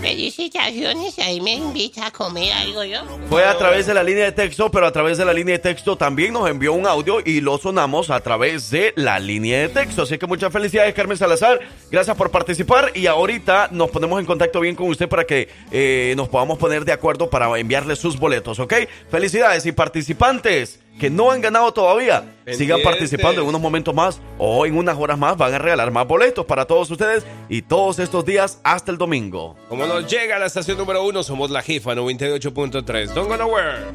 Felicitaciones, 0.09 1.18
ahí 1.18 1.38
me 1.42 1.53
invita 1.53 2.07
a 2.07 2.11
comer 2.11 2.51
algo 2.51 2.83
yo. 2.83 3.01
Fue 3.29 3.44
a 3.44 3.59
través 3.59 3.87
de 3.87 3.92
la 3.92 4.03
línea 4.03 4.25
de 4.25 4.33
texto, 4.33 4.71
pero 4.71 4.87
a 4.87 4.90
través 4.90 5.18
de 5.18 5.25
la 5.27 5.35
línea 5.35 5.53
de 5.53 5.59
texto 5.59 5.97
también 5.97 6.33
nos 6.33 6.49
envió 6.49 6.73
un 6.73 6.87
audio 6.87 7.18
y 7.23 7.42
lo 7.42 7.59
sonamos 7.59 8.09
a 8.09 8.18
través 8.21 8.71
de 8.71 8.94
la 8.97 9.18
línea 9.18 9.61
de 9.61 9.68
texto. 9.68 10.05
Así 10.05 10.16
que 10.16 10.27
muchas 10.27 10.51
felicidades, 10.51 10.94
Carmen 10.94 11.18
Salazar. 11.18 11.61
Gracias 11.90 12.16
por 12.16 12.31
participar 12.31 12.92
y 12.94 13.07
ahorita 13.07 13.68
nos 13.71 13.90
ponemos 13.90 14.18
en 14.18 14.25
contacto 14.25 14.61
bien 14.61 14.77
con 14.77 14.88
usted 14.88 15.11
para 15.11 15.25
que 15.25 15.51
eh, 15.71 16.14
nos 16.16 16.31
podamos 16.31 16.57
poner 16.57 16.87
de 16.87 16.92
acuerdo 16.92 17.29
para 17.29 17.59
enviarle 17.59 17.94
sus 17.94 18.18
boletos, 18.18 18.59
¿ok? 18.61 18.73
Felicidades 19.11 19.66
y 19.66 19.73
participantes 19.73 20.81
que 20.99 21.11
no 21.11 21.31
han 21.31 21.41
ganado 21.41 21.73
todavía, 21.73 22.25
sigan 22.53 22.83
participando 22.83 23.41
en 23.41 23.49
unos 23.49 23.61
momentos 23.61 23.95
más 23.95 24.21
o 24.37 24.67
en 24.67 24.77
unas 24.77 24.97
horas 24.99 25.19
más 25.19 25.37
van 25.37 25.55
a 25.55 25.59
regalar 25.59 25.91
más 25.91 26.07
boletos 26.07 26.45
para 26.45 26.65
todos 26.65 26.91
ustedes 26.91 27.25
y 27.49 27.63
todos 27.63 27.99
estos 27.99 28.25
días 28.25 28.61
hasta 28.65 28.91
el 28.91 28.99
domingo. 28.99 29.57
Como 29.69 29.87
nos 29.87 30.07
llega 30.11 30.37
a 30.37 30.39
la 30.39 30.47
estación 30.47 30.77
número 30.77 31.05
uno, 31.05 31.23
somos 31.23 31.51
la 31.51 31.63
Jifa 31.63 31.95
98.3. 31.95 33.15
Don't 33.15 33.29
go 33.29 33.37
nowhere. 33.37 33.87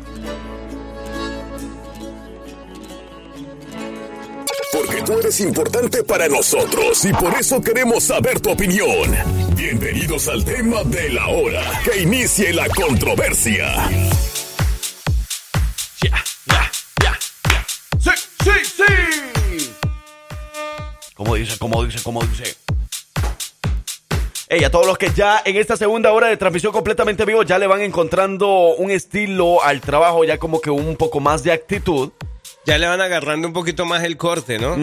Porque 4.72 5.02
tú 5.04 5.20
eres 5.20 5.39
importante 5.39 6.04
para 6.04 6.28
nosotros 6.28 7.06
y 7.06 7.13
por 7.13 7.34
eso 7.36 7.62
queremos 7.62 8.06
saber 8.06 8.39
tu 8.39 8.52
opinión. 8.52 9.16
Bienvenidos 9.56 10.28
al 10.28 10.44
tema 10.44 10.84
de 10.84 11.10
la 11.12 11.28
hora. 11.28 11.62
Que 11.84 12.02
inicie 12.02 12.54
la 12.54 12.68
controversia. 12.70 13.89
Como 21.15 21.36
dice, 21.36 21.58
como 21.60 21.84
dice, 21.86 22.02
como 22.04 22.21
dice. 22.23 22.56
Ey, 24.49 24.63
a 24.63 24.69
todos 24.71 24.86
los 24.86 24.97
que 24.97 25.10
ya 25.15 25.41
en 25.45 25.56
esta 25.58 25.78
segunda 25.78 26.12
hora 26.12 26.28
de 26.28 26.38
transmisión 26.38 26.71
completamente 26.73 27.26
vivo 27.26 27.43
ya 27.43 27.58
le 27.58 27.65
van 27.67 27.82
encontrando 27.82 28.76
un 28.76 28.91
estilo 28.91 29.63
al 29.63 29.82
trabajo, 29.82 30.23
ya 30.26 30.38
como 30.38 30.62
que 30.62 30.69
un 30.69 30.95
poco 30.95 31.19
más 31.19 31.43
de 31.43 31.52
actitud. 31.52 32.12
Ya 32.65 32.78
le 32.78 32.88
van 32.88 33.02
agarrando 33.02 33.45
un 33.45 33.54
poquito 33.54 33.84
más 33.86 34.04
el 34.04 34.15
corte, 34.15 34.58
¿no? 34.58 34.78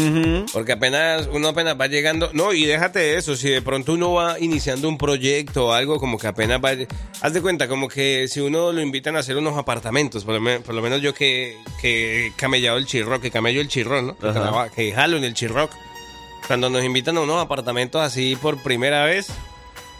Porque 0.52 0.72
apenas, 0.72 1.30
uno 1.32 1.48
apenas 1.48 1.80
va 1.80 1.86
llegando. 1.86 2.28
No, 2.34 2.52
y 2.52 2.66
déjate 2.66 3.16
eso. 3.16 3.36
Si 3.36 3.48
de 3.48 3.62
pronto 3.62 3.94
uno 3.94 4.12
va 4.12 4.38
iniciando 4.38 4.86
un 4.86 4.98
proyecto 4.98 5.68
o 5.68 5.72
algo, 5.72 5.98
como 5.98 6.18
que 6.18 6.26
apenas 6.26 6.60
va. 6.62 6.72
Haz 7.22 7.32
de 7.32 7.40
cuenta, 7.40 7.68
como 7.68 7.88
que 7.88 8.28
si 8.28 8.40
uno 8.40 8.70
lo 8.72 8.82
invitan 8.82 9.16
a 9.16 9.20
hacer 9.20 9.38
unos 9.38 9.56
apartamentos, 9.56 10.24
por 10.26 10.34
lo, 10.34 10.42
men- 10.42 10.62
por 10.62 10.74
lo 10.74 10.82
menos 10.82 11.00
yo 11.00 11.14
que, 11.14 11.56
que 11.80 12.26
he 12.26 12.32
camellado 12.34 12.76
el 12.76 12.84
chirroc, 12.84 13.22
que 13.22 13.30
camello 13.30 13.62
el 13.62 13.68
chirrón, 13.68 14.08
¿no? 14.08 14.18
Que, 14.18 14.28
Ajá. 14.28 14.40
traba- 14.42 14.68
que 14.68 14.92
jalo 14.92 15.16
en 15.16 15.24
el 15.24 15.32
chirroc. 15.32 15.70
Cuando 16.50 16.68
nos 16.68 16.82
invitan 16.82 17.16
a 17.16 17.20
unos 17.20 17.40
apartamentos 17.40 18.02
así 18.02 18.34
por 18.34 18.60
primera 18.60 19.04
vez. 19.04 19.28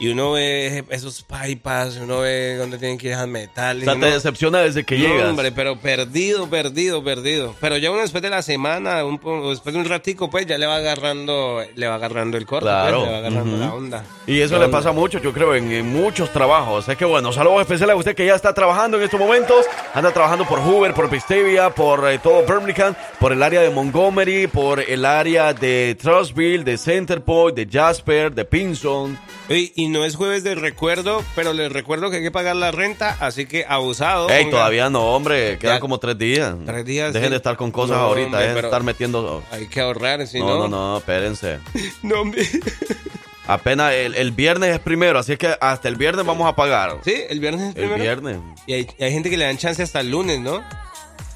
Y 0.01 0.09
uno 0.09 0.33
ve 0.33 0.83
esos 0.89 1.23
pipas, 1.25 1.99
uno 1.99 2.21
ve 2.21 2.57
dónde 2.57 2.79
tienen 2.79 2.97
que 2.97 3.09
ir 3.09 3.15
al 3.15 3.29
metal. 3.29 3.83
O 3.83 3.85
sea, 3.85 3.93
uno- 3.93 4.07
te 4.07 4.13
decepciona 4.15 4.61
desde 4.61 4.83
que 4.83 4.97
no, 4.99 5.05
llegas. 5.07 5.29
hombre, 5.29 5.53
pero 5.53 5.77
perdido, 5.79 6.49
perdido, 6.49 7.05
perdido. 7.05 7.55
Pero 7.61 7.77
ya 7.77 7.91
uno 7.91 8.01
después 8.01 8.23
de 8.23 8.31
la 8.31 8.41
semana, 8.41 9.05
un 9.05 9.21
después 9.51 9.75
de 9.75 9.79
un 9.79 9.85
ratico, 9.85 10.31
pues 10.31 10.47
ya 10.47 10.57
le 10.57 10.67
va 10.67 10.77
agarrando, 10.77 11.61
le 11.75 11.87
va 11.87 11.97
agarrando 11.97 12.39
el 12.39 12.47
corte, 12.47 12.65
pues, 12.71 12.73
Claro. 12.81 13.05
le 13.05 13.13
va 13.13 13.19
agarrando 13.19 13.53
Ujú. 13.53 13.61
la 13.61 13.75
onda. 13.75 14.05
Y 14.27 14.41
eso 14.41 14.55
La 14.55 14.61
le 14.61 14.65
onda. 14.67 14.79
pasa 14.79 14.93
mucho, 14.93 15.19
yo 15.21 15.33
creo, 15.35 15.55
en, 15.55 15.71
en 15.71 15.87
muchos 15.93 16.31
trabajos. 16.33 16.89
Es 16.89 16.97
que 16.97 17.05
bueno, 17.05 17.31
saludos 17.33 17.61
especiales 17.61 17.95
a 17.95 17.97
usted 17.99 18.15
que 18.15 18.25
ya 18.25 18.35
está 18.35 18.55
trabajando 18.55 18.97
en 18.97 19.03
estos 19.03 19.21
momentos. 19.21 19.67
Anda 19.93 20.13
trabajando 20.13 20.47
por 20.47 20.61
Hoover, 20.61 20.95
por 20.95 21.11
Pistavia, 21.11 21.69
por 21.71 22.11
eh, 22.11 22.19
todo 22.19 22.43
Birmingham, 22.47 22.95
por 23.19 23.33
el 23.33 23.43
área 23.43 23.61
de 23.61 23.69
Montgomery, 23.69 24.47
por 24.47 24.81
el 24.81 25.05
área 25.05 25.53
de 25.53 25.95
Trustville, 26.01 26.65
de 26.65 26.79
Center 26.79 27.21
Point, 27.23 27.55
de 27.55 27.69
Jasper, 27.71 28.33
de 28.33 28.45
Pinson. 28.47 29.19
Y 29.53 29.89
no 29.89 30.05
es 30.05 30.15
jueves 30.15 30.45
de 30.45 30.55
recuerdo, 30.55 31.25
pero 31.35 31.53
les 31.53 31.73
recuerdo 31.73 32.09
que 32.09 32.19
hay 32.19 32.23
que 32.23 32.31
pagar 32.31 32.55
la 32.55 32.71
renta, 32.71 33.17
así 33.19 33.47
que 33.47 33.65
abusado. 33.69 34.29
Ey, 34.31 34.49
todavía 34.49 34.91
no, 34.91 35.13
hombre, 35.13 35.59
quedan 35.59 35.77
Ya. 35.77 35.81
como 35.81 35.99
tres 35.99 36.17
días. 36.19 36.55
Tres 36.65 36.85
días, 36.85 37.13
Dejen 37.13 37.29
sí. 37.29 37.31
de 37.31 37.37
estar 37.37 37.57
con 37.57 37.73
cosas 37.73 37.97
No, 37.97 38.05
ahorita, 38.05 38.27
hombre, 38.27 38.41
dejen 38.41 38.55
de 38.55 38.59
pero- 38.59 38.69
estar 38.69 38.83
metiendo... 38.85 39.43
Hay 39.51 39.67
que 39.67 39.81
ahorrar, 39.81 40.25
si 40.29 40.39
No, 40.39 40.47
no. 40.47 40.59
no, 40.61 40.69
no, 40.69 40.99
espérense. 40.99 41.59
No, 42.03 42.21
hombre. 42.21 42.47
Apenas 43.49 43.93
el, 43.95 44.15
el 44.15 44.31
viernes 44.31 44.73
es 44.75 44.79
primero, 44.79 45.19
así 45.19 45.33
es 45.33 45.39
que 45.39 45.57
hasta 45.61 45.89
el 45.89 45.97
viernes 45.97 46.25
vamos 46.25 46.49
a 46.49 46.55
pagar. 46.55 46.99
Sí, 47.05 47.15
el 47.29 47.41
viernes 47.41 47.63
es 47.63 47.69
El 47.71 47.75
primero. 47.75 48.01
viernes. 48.03 48.37
Y 48.69 48.75
hay, 48.75 48.87
hay 49.01 49.11
gente 49.13 49.29
que 49.31 49.37
le 49.37 49.47
dan 49.47 49.59
chance 49.59 49.83
hasta 49.83 49.99
el 50.01 50.11
lunes, 50.13 50.39
¿no? 50.39 50.63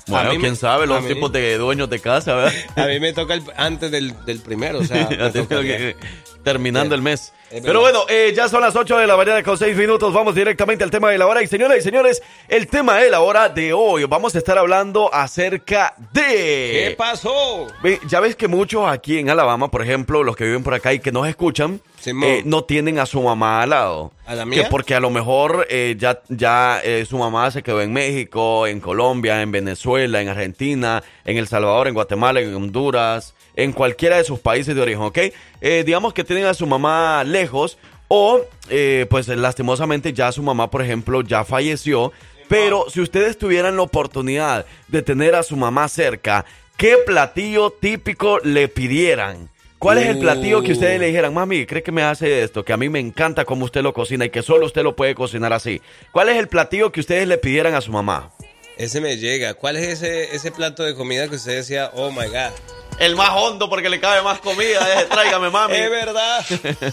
Bueno, 0.06 0.34
me- 0.34 0.38
quién 0.38 0.54
sabe, 0.54 0.86
los 0.86 1.02
mí- 1.02 1.08
tipos 1.14 1.32
de 1.32 1.56
dueños 1.56 1.90
de 1.90 1.98
casa, 1.98 2.34
¿verdad? 2.36 2.52
A 2.76 2.86
mí 2.86 3.00
me 3.00 3.12
toca 3.14 3.34
el- 3.34 3.42
antes 3.56 3.90
del, 3.90 4.14
del 4.26 4.38
primero, 4.40 4.78
o 4.80 4.84
sea. 4.84 5.08
que- 5.08 5.96
terminando 6.44 6.94
el 6.94 7.02
mes. 7.02 7.32
Es 7.50 7.62
Pero 7.62 7.80
bueno, 7.80 8.00
eh, 8.08 8.32
ya 8.34 8.48
son 8.48 8.60
las 8.62 8.74
8 8.74 8.98
de 8.98 9.06
la 9.06 9.16
mañana 9.16 9.42
con 9.42 9.56
6 9.56 9.76
minutos. 9.76 10.12
Vamos 10.12 10.34
directamente 10.34 10.84
al 10.84 10.90
tema 10.90 11.10
de 11.10 11.18
la 11.18 11.26
hora. 11.26 11.42
Y 11.42 11.46
señoras 11.46 11.78
y 11.78 11.82
señores, 11.82 12.22
el 12.48 12.66
tema 12.66 12.98
de 12.98 13.10
la 13.10 13.20
hora 13.20 13.48
de 13.48 13.72
hoy. 13.72 14.04
Vamos 14.04 14.34
a 14.34 14.38
estar 14.38 14.58
hablando 14.58 15.12
acerca 15.12 15.94
de. 16.12 16.88
¿Qué 16.88 16.94
pasó? 16.96 17.66
Ya 18.08 18.20
ves 18.20 18.36
que 18.36 18.48
muchos 18.48 18.88
aquí 18.88 19.18
en 19.18 19.30
Alabama, 19.30 19.70
por 19.70 19.82
ejemplo, 19.82 20.22
los 20.22 20.36
que 20.36 20.44
viven 20.44 20.62
por 20.62 20.74
acá 20.74 20.92
y 20.92 20.98
que 20.98 21.12
nos 21.12 21.26
escuchan, 21.28 21.80
eh, 22.06 22.42
no 22.44 22.64
tienen 22.64 22.98
a 22.98 23.06
su 23.06 23.22
mamá 23.22 23.62
al 23.62 23.70
lado. 23.70 24.12
¿A 24.26 24.34
la 24.34 24.44
Que 24.44 24.50
mía? 24.50 24.68
porque 24.70 24.94
a 24.94 25.00
lo 25.00 25.10
mejor 25.10 25.66
eh, 25.70 25.96
ya, 25.98 26.20
ya 26.28 26.80
eh, 26.82 27.04
su 27.08 27.18
mamá 27.18 27.50
se 27.50 27.62
quedó 27.62 27.82
en 27.82 27.92
México, 27.92 28.66
en 28.66 28.80
Colombia, 28.80 29.40
en 29.42 29.52
Venezuela, 29.52 30.20
en 30.20 30.28
Argentina, 30.28 31.02
en 31.24 31.36
El 31.36 31.46
Salvador, 31.46 31.88
en 31.88 31.94
Guatemala, 31.94 32.40
en 32.40 32.54
Honduras, 32.54 33.34
en 33.56 33.72
cualquiera 33.72 34.16
de 34.16 34.24
sus 34.24 34.40
países 34.40 34.74
de 34.74 34.80
origen, 34.80 35.02
¿ok? 35.02 35.18
Eh, 35.60 35.82
digamos 35.84 36.12
que 36.12 36.24
tienen 36.24 36.46
a 36.46 36.54
su 36.54 36.66
mamá 36.66 37.24
lejos 37.24 37.78
o, 38.08 38.40
eh, 38.68 39.06
pues 39.08 39.28
lastimosamente 39.28 40.12
ya 40.12 40.32
su 40.32 40.42
mamá, 40.42 40.70
por 40.70 40.82
ejemplo, 40.82 41.22
ya 41.22 41.44
falleció. 41.44 42.12
Pero 42.48 42.86
si 42.90 43.00
ustedes 43.00 43.38
tuvieran 43.38 43.76
la 43.76 43.82
oportunidad 43.82 44.66
de 44.88 45.02
tener 45.02 45.34
a 45.34 45.42
su 45.42 45.56
mamá 45.56 45.88
cerca, 45.88 46.44
¿qué 46.76 46.96
platillo 47.06 47.70
típico 47.70 48.38
le 48.40 48.68
pidieran? 48.68 49.48
¿Cuál 49.78 49.98
es 49.98 50.06
el 50.06 50.18
platillo 50.18 50.62
que 50.62 50.72
ustedes 50.72 50.98
le 50.98 51.08
dijeran, 51.08 51.34
mami, 51.34 51.66
cree 51.66 51.82
que 51.82 51.92
me 51.92 52.02
hace 52.02 52.42
esto? 52.42 52.64
Que 52.64 52.72
a 52.72 52.76
mí 52.78 52.88
me 52.88 53.00
encanta 53.00 53.44
cómo 53.44 53.66
usted 53.66 53.82
lo 53.82 53.92
cocina 53.92 54.24
y 54.24 54.30
que 54.30 54.42
solo 54.42 54.64
usted 54.64 54.82
lo 54.82 54.96
puede 54.96 55.14
cocinar 55.14 55.52
así. 55.52 55.82
¿Cuál 56.10 56.30
es 56.30 56.38
el 56.38 56.48
platillo 56.48 56.90
que 56.90 57.00
ustedes 57.00 57.28
le 57.28 57.36
pidieran 57.36 57.74
a 57.74 57.82
su 57.82 57.92
mamá? 57.92 58.30
Ese 58.78 59.00
me 59.02 59.18
llega. 59.18 59.52
¿Cuál 59.54 59.76
es 59.76 59.86
ese, 59.88 60.34
ese 60.34 60.50
plato 60.50 60.84
de 60.84 60.94
comida 60.94 61.28
que 61.28 61.36
usted 61.36 61.56
decía, 61.56 61.90
oh 61.94 62.10
my 62.10 62.28
god? 62.28 62.52
El 62.98 63.16
más 63.16 63.30
hondo 63.34 63.68
porque 63.68 63.88
le 63.88 64.00
cabe 64.00 64.22
más 64.22 64.38
comida. 64.38 65.00
eh, 65.00 65.06
tráigame, 65.10 65.50
mami. 65.50 65.74
Es 65.74 65.90
verdad. 65.90 66.44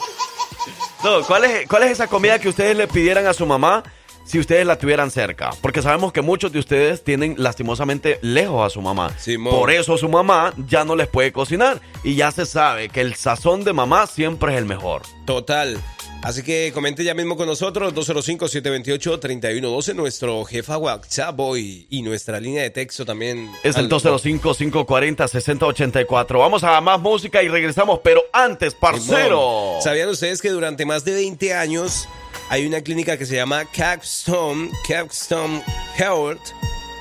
No, 1.03 1.23
¿cuál 1.23 1.45
es, 1.45 1.67
¿cuál 1.67 1.81
es 1.83 1.91
esa 1.91 2.05
comida 2.05 2.37
que 2.37 2.47
ustedes 2.47 2.77
le 2.77 2.87
pidieran 2.87 3.25
a 3.25 3.33
su 3.33 3.43
mamá 3.47 3.81
si 4.23 4.37
ustedes 4.37 4.67
la 4.67 4.77
tuvieran 4.77 5.09
cerca? 5.09 5.49
Porque 5.59 5.81
sabemos 5.81 6.13
que 6.13 6.21
muchos 6.21 6.51
de 6.51 6.59
ustedes 6.59 7.03
tienen 7.03 7.33
lastimosamente 7.39 8.19
lejos 8.21 8.63
a 8.63 8.69
su 8.69 8.81
mamá. 8.81 9.09
Simón. 9.17 9.51
Por 9.51 9.71
eso 9.71 9.97
su 9.97 10.07
mamá 10.07 10.53
ya 10.67 10.85
no 10.85 10.95
les 10.95 11.07
puede 11.07 11.31
cocinar. 11.31 11.81
Y 12.03 12.13
ya 12.15 12.29
se 12.31 12.45
sabe 12.45 12.89
que 12.89 13.01
el 13.01 13.15
sazón 13.15 13.63
de 13.63 13.73
mamá 13.73 14.05
siempre 14.05 14.51
es 14.53 14.59
el 14.59 14.65
mejor. 14.65 15.01
Total. 15.25 15.81
Así 16.23 16.43
que 16.43 16.71
comente 16.71 17.03
ya 17.03 17.15
mismo 17.15 17.35
con 17.35 17.47
nosotros, 17.47 17.95
205-728-3112, 17.95 19.95
nuestro 19.95 20.45
jefa 20.45 20.77
WhatsApp 20.77 21.39
hoy 21.39 21.87
y 21.89 22.03
nuestra 22.03 22.39
línea 22.39 22.61
de 22.61 22.69
texto 22.69 23.03
también. 23.05 23.49
Es 23.63 23.75
el 23.75 23.85
al- 23.85 23.89
205-540-6084. 23.89 26.37
Vamos 26.37 26.63
a 26.63 26.79
más 26.79 26.99
música 27.01 27.41
y 27.41 27.47
regresamos, 27.47 28.01
pero 28.03 28.21
antes, 28.33 28.75
parcero. 28.75 29.77
¿Sabían 29.81 30.09
ustedes 30.09 30.43
que 30.43 30.51
durante 30.51 30.85
más 30.85 31.03
de 31.05 31.13
20 31.15 31.55
años 31.55 32.07
hay 32.49 32.67
una 32.67 32.81
clínica 32.81 33.17
que 33.17 33.25
se 33.25 33.35
llama 33.35 33.65
Capstone, 33.65 34.69
Capstone 34.87 35.63
Health 35.97 36.39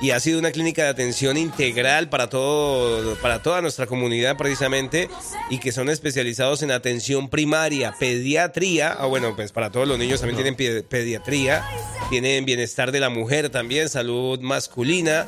y 0.01 0.11
ha 0.11 0.19
sido 0.19 0.39
una 0.39 0.51
clínica 0.51 0.83
de 0.83 0.89
atención 0.89 1.37
integral 1.37 2.09
para 2.09 2.27
todo 2.29 3.15
para 3.17 3.41
toda 3.43 3.61
nuestra 3.61 3.85
comunidad 3.85 4.35
precisamente 4.37 5.09
y 5.49 5.59
que 5.59 5.71
son 5.71 5.89
especializados 5.89 6.63
en 6.63 6.71
atención 6.71 7.29
primaria, 7.29 7.93
pediatría, 7.99 8.93
ah, 8.93 9.05
bueno, 9.05 9.35
pues 9.35 9.51
para 9.51 9.69
todos 9.71 9.87
los 9.87 9.99
niños 9.99 10.19
también 10.21 10.37
tienen 10.37 10.55
pe- 10.55 10.83
pediatría, 10.83 11.63
tienen 12.09 12.45
bienestar 12.45 12.91
de 12.91 12.99
la 12.99 13.09
mujer 13.09 13.49
también, 13.49 13.89
salud 13.89 14.39
masculina, 14.39 15.27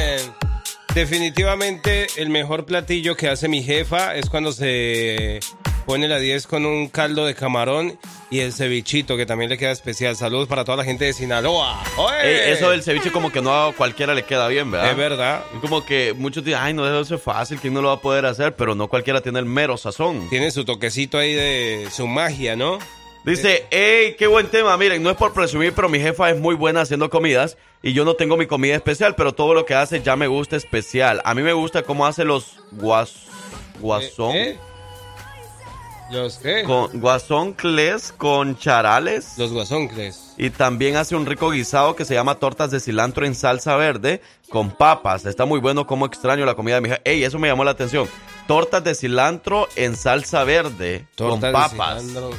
definitivamente 0.93 2.07
el 2.17 2.29
mejor 2.29 2.65
platillo 2.65 3.15
que 3.15 3.29
hace 3.29 3.47
mi 3.47 3.61
jefa 3.61 4.15
es 4.15 4.29
cuando 4.29 4.51
se 4.51 5.39
pone 5.85 6.07
la 6.07 6.19
10 6.19 6.47
con 6.47 6.65
un 6.65 6.87
caldo 6.87 7.25
de 7.25 7.35
camarón 7.35 7.97
y 8.29 8.39
el 8.39 8.53
cevichito, 8.53 9.15
que 9.17 9.25
también 9.25 9.49
le 9.49 9.57
queda 9.57 9.71
especial. 9.71 10.15
Saludos 10.15 10.47
para 10.47 10.65
toda 10.65 10.77
la 10.77 10.83
gente 10.83 11.05
de 11.05 11.13
Sinaloa. 11.13 11.83
Eso 12.23 12.71
del 12.71 12.83
ceviche 12.83 13.11
como 13.11 13.31
que 13.31 13.41
no 13.41 13.53
a 13.53 13.73
cualquiera 13.73 14.13
le 14.13 14.23
queda 14.23 14.47
bien, 14.47 14.71
¿verdad? 14.71 14.91
Es 14.91 14.97
verdad. 14.97 15.43
Como 15.61 15.85
que 15.85 16.13
muchos 16.13 16.43
dicen, 16.43 16.59
ay, 16.61 16.73
no, 16.73 16.85
eso 17.01 17.15
es 17.15 17.21
fácil, 17.21 17.59
¿quién 17.59 17.73
no 17.73 17.81
lo 17.81 17.89
va 17.89 17.95
a 17.95 18.01
poder 18.01 18.25
hacer? 18.25 18.55
Pero 18.55 18.75
no 18.75 18.87
cualquiera 18.87 19.21
tiene 19.21 19.39
el 19.39 19.45
mero 19.45 19.77
sazón. 19.77 20.29
Tiene 20.29 20.51
su 20.51 20.65
toquecito 20.65 21.17
ahí 21.17 21.33
de 21.33 21.87
su 21.91 22.07
magia, 22.07 22.55
¿no? 22.55 22.79
Dice, 23.25 23.65
hey, 23.71 24.15
qué 24.19 24.27
buen 24.27 24.47
tema. 24.47 24.77
Miren, 24.77 25.01
no 25.01 25.09
es 25.09 25.17
por 25.17 25.33
presumir, 25.33 25.73
pero 25.73 25.89
mi 25.89 25.99
jefa 25.99 26.29
es 26.29 26.39
muy 26.39 26.53
buena 26.53 26.81
haciendo 26.81 27.09
comidas 27.09 27.57
y 27.81 27.93
yo 27.93 28.05
no 28.05 28.13
tengo 28.13 28.37
mi 28.37 28.45
comida 28.45 28.75
especial, 28.75 29.15
pero 29.15 29.33
todo 29.33 29.55
lo 29.55 29.65
que 29.65 29.73
hace 29.73 30.01
ya 30.03 30.15
me 30.15 30.27
gusta 30.27 30.55
especial. 30.55 31.21
A 31.25 31.33
mí 31.33 31.41
me 31.41 31.53
gusta 31.53 31.81
cómo 31.81 32.05
hace 32.05 32.23
los 32.23 32.57
guas, 32.71 33.15
guasón, 33.79 34.35
¿Eh? 34.35 34.59
¿Los 36.11 36.37
qué? 36.37 36.63
con 36.63 36.99
guasoncles 36.99 38.11
con 38.15 38.57
charales 38.57 39.33
Los 39.37 39.51
guasoncles. 39.51 40.33
y 40.37 40.49
también 40.51 40.97
hace 40.97 41.15
un 41.15 41.25
rico 41.25 41.49
guisado 41.49 41.95
que 41.95 42.05
se 42.05 42.13
llama 42.13 42.35
tortas 42.35 42.69
de 42.71 42.79
cilantro 42.79 43.25
en 43.25 43.33
salsa 43.35 43.75
verde 43.75 44.21
con 44.49 44.69
papas. 44.71 45.25
Está 45.25 45.45
muy 45.45 45.59
bueno, 45.59 45.87
como 45.87 46.05
extraño 46.05 46.45
la 46.45 46.53
comida 46.55 46.75
de 46.75 46.81
mi 46.81 46.89
jefa. 46.89 47.01
Ey, 47.05 47.23
eso 47.23 47.39
me 47.39 47.47
llamó 47.47 47.63
la 47.63 47.71
atención. 47.71 48.07
Tortas 48.47 48.83
de 48.83 48.93
cilantro 48.93 49.67
en 49.75 49.95
salsa 49.95 50.43
verde 50.43 51.07
Tortas 51.15 51.41
de 51.41 51.51
con 51.51 51.61
papas. 51.61 52.01
cilantro. 52.01 52.29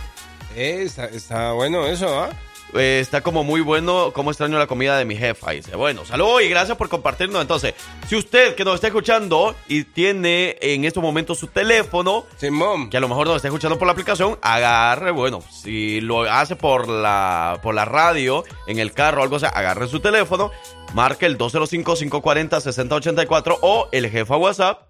Eh, 0.54 0.82
está, 0.84 1.06
está 1.06 1.52
bueno 1.52 1.84
eso, 1.86 2.06
¿ah? 2.22 2.30
Eh, 2.30 2.36
está 2.78 3.22
como 3.22 3.44
muy 3.44 3.60
bueno, 3.60 4.12
como 4.12 4.30
extraño 4.30 4.58
la 4.58 4.66
comida 4.66 4.96
de 4.98 5.04
mi 5.04 5.16
jefa. 5.16 5.52
Dice, 5.52 5.76
bueno, 5.76 6.04
saludos 6.04 6.42
y 6.42 6.48
gracias 6.48 6.76
por 6.76 6.88
compartirnos. 6.88 7.40
Entonces, 7.42 7.74
si 8.08 8.16
usted 8.16 8.54
que 8.54 8.64
nos 8.64 8.76
está 8.76 8.88
escuchando 8.88 9.54
y 9.68 9.84
tiene 9.84 10.56
en 10.60 10.84
estos 10.84 11.02
momentos 11.02 11.38
su 11.38 11.46
teléfono, 11.48 12.24
Simón. 12.36 12.90
que 12.90 12.96
a 12.96 13.00
lo 13.00 13.08
mejor 13.08 13.26
nos 13.26 13.36
está 13.36 13.48
escuchando 13.48 13.78
por 13.78 13.86
la 13.86 13.92
aplicación, 13.92 14.38
agarre, 14.42 15.10
bueno, 15.10 15.42
si 15.62 16.00
lo 16.00 16.22
hace 16.22 16.56
por 16.56 16.88
la, 16.88 17.58
por 17.62 17.74
la 17.74 17.84
radio, 17.84 18.44
en 18.66 18.78
el 18.78 18.92
carro 18.92 19.20
o 19.20 19.24
algo 19.24 19.36
así, 19.36 19.46
agarre 19.52 19.88
su 19.88 20.00
teléfono, 20.00 20.50
marque 20.94 21.26
el 21.26 21.36
205-540-6084 21.38 23.58
o 23.62 23.88
el 23.92 24.08
jefa 24.10 24.36
WhatsApp. 24.36 24.82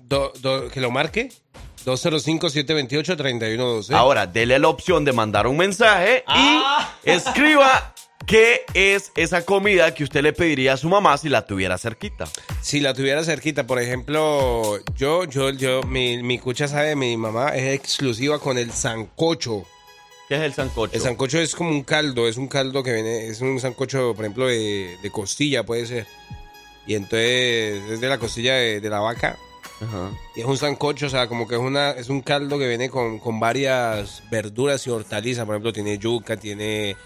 Do- 0.00 0.32
do- 0.40 0.68
que 0.68 0.80
lo 0.80 0.90
marque. 0.90 1.30
205-728-3112. 1.84 3.94
Ahora, 3.94 4.26
dele 4.26 4.58
la 4.58 4.68
opción 4.68 5.04
de 5.04 5.12
mandar 5.12 5.46
un 5.46 5.56
mensaje 5.56 6.24
Ah. 6.26 6.92
y 7.04 7.10
escriba 7.10 7.94
qué 8.26 8.62
es 8.74 9.12
esa 9.16 9.44
comida 9.44 9.94
que 9.94 10.04
usted 10.04 10.22
le 10.22 10.32
pediría 10.32 10.74
a 10.74 10.76
su 10.76 10.88
mamá 10.88 11.16
si 11.18 11.28
la 11.28 11.46
tuviera 11.46 11.78
cerquita. 11.78 12.26
Si 12.62 12.80
la 12.80 12.94
tuviera 12.94 13.22
cerquita, 13.24 13.66
por 13.66 13.80
ejemplo, 13.80 14.78
yo, 14.96 15.24
yo, 15.24 15.50
yo, 15.50 15.82
mi, 15.82 16.22
mi 16.22 16.38
cucha 16.38 16.68
sabe, 16.68 16.96
mi 16.96 17.16
mamá 17.16 17.50
es 17.50 17.74
exclusiva 17.74 18.38
con 18.38 18.58
el 18.58 18.72
sancocho. 18.72 19.64
¿Qué 20.28 20.36
es 20.36 20.40
el 20.40 20.54
sancocho? 20.54 20.94
El 20.94 21.02
sancocho 21.02 21.38
es 21.38 21.54
como 21.54 21.68
un 21.70 21.82
caldo, 21.82 22.26
es 22.26 22.38
un 22.38 22.48
caldo 22.48 22.82
que 22.82 22.94
viene, 22.94 23.26
es 23.26 23.42
un 23.42 23.60
sancocho, 23.60 24.14
por 24.14 24.24
ejemplo, 24.24 24.46
de, 24.46 24.96
de 25.02 25.10
costilla, 25.10 25.64
puede 25.64 25.84
ser. 25.84 26.06
Y 26.86 26.94
entonces 26.94 27.82
es 27.90 28.00
de 28.00 28.08
la 28.08 28.18
costilla 28.18 28.54
de, 28.54 28.80
de 28.80 28.90
la 28.90 29.00
vaca. 29.00 29.36
Ajá. 29.86 30.10
Y 30.34 30.40
es 30.40 30.46
un 30.46 30.56
sancocho, 30.56 31.06
o 31.06 31.08
sea, 31.10 31.28
como 31.28 31.46
que 31.46 31.54
es 31.54 31.60
una 31.60 31.90
es 31.90 32.08
un 32.08 32.20
caldo 32.20 32.58
que 32.58 32.66
viene 32.68 32.90
con, 32.90 33.18
con 33.18 33.38
varias 33.40 34.22
verduras 34.30 34.86
y 34.86 34.90
hortalizas. 34.90 35.44
Por 35.44 35.54
ejemplo, 35.54 35.72
tiene 35.72 35.98
yuca, 35.98 36.36
tiene 36.36 36.96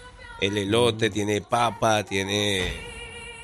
el 0.41 0.57
elote, 0.57 1.09
tiene 1.09 1.41
papa, 1.41 2.03
tiene 2.03 2.71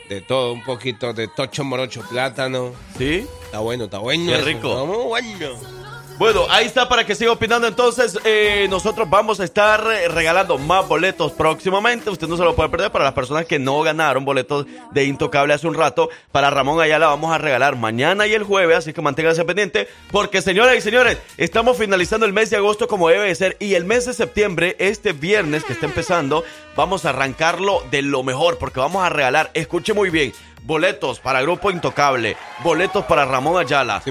de 0.09 0.21
todo, 0.21 0.53
un 0.53 0.63
poquito 0.63 1.13
de 1.13 1.27
tocho 1.27 1.63
morocho, 1.63 2.01
plátano. 2.09 2.71
¿Sí? 2.97 3.25
Está 3.45 3.59
bueno, 3.59 3.85
está 3.85 3.99
bueno. 3.99 4.31
Qué 4.31 4.37
eso, 4.37 4.45
rico. 4.45 4.69
está 4.71 4.83
muy 4.85 5.05
bueno. 5.05 5.74
Bueno, 6.17 6.45
ahí 6.49 6.65
está 6.65 6.87
para 6.87 7.05
que 7.05 7.13
siga 7.13 7.33
opinando. 7.33 7.67
Entonces, 7.67 8.17
eh, 8.23 8.67
nosotros 8.69 9.09
vamos 9.09 9.41
a 9.41 9.43
estar 9.43 9.83
regalando 9.83 10.57
más 10.57 10.87
boletos 10.87 11.33
próximamente. 11.33 12.09
Usted 12.09 12.29
no 12.29 12.37
se 12.37 12.43
lo 12.43 12.55
puede 12.55 12.69
perder 12.69 12.89
para 12.89 13.03
las 13.03 13.13
personas 13.13 13.45
que 13.45 13.59
no 13.59 13.81
ganaron 13.81 14.23
boletos 14.23 14.65
de 14.91 15.03
Intocable 15.03 15.53
hace 15.53 15.67
un 15.67 15.73
rato. 15.73 16.09
Para 16.31 16.49
Ramón 16.49 16.79
Ayala 16.79 17.07
vamos 17.07 17.33
a 17.33 17.37
regalar 17.37 17.75
mañana 17.75 18.27
y 18.27 18.33
el 18.33 18.43
jueves, 18.43 18.77
así 18.77 18.93
que 18.93 19.01
manténgase 19.01 19.43
pendiente. 19.43 19.89
Porque, 20.09 20.41
señoras 20.41 20.77
y 20.77 20.81
señores, 20.81 21.17
estamos 21.35 21.77
finalizando 21.77 22.25
el 22.25 22.31
mes 22.31 22.49
de 22.49 22.57
agosto 22.57 22.87
como 22.87 23.09
debe 23.09 23.27
de 23.27 23.35
ser. 23.35 23.57
Y 23.59 23.73
el 23.73 23.83
mes 23.83 24.05
de 24.05 24.13
septiembre, 24.13 24.77
este 24.79 25.11
viernes 25.11 25.65
que 25.65 25.73
está 25.73 25.85
empezando, 25.85 26.45
vamos 26.77 27.03
a 27.03 27.09
arrancarlo 27.09 27.83
de 27.91 28.01
lo 28.03 28.23
mejor. 28.23 28.57
Porque 28.57 28.79
vamos 28.79 29.03
a 29.03 29.09
regalar, 29.09 29.51
escuche 29.53 29.93
muy 29.93 30.09
bien. 30.09 30.31
Boletos 30.65 31.19
para 31.19 31.43
Grupo 31.43 31.69
Intocable, 31.69 32.35
boletos 32.63 33.05
para 33.05 33.23
Ramón 33.23 33.61
Ayala, 33.61 34.01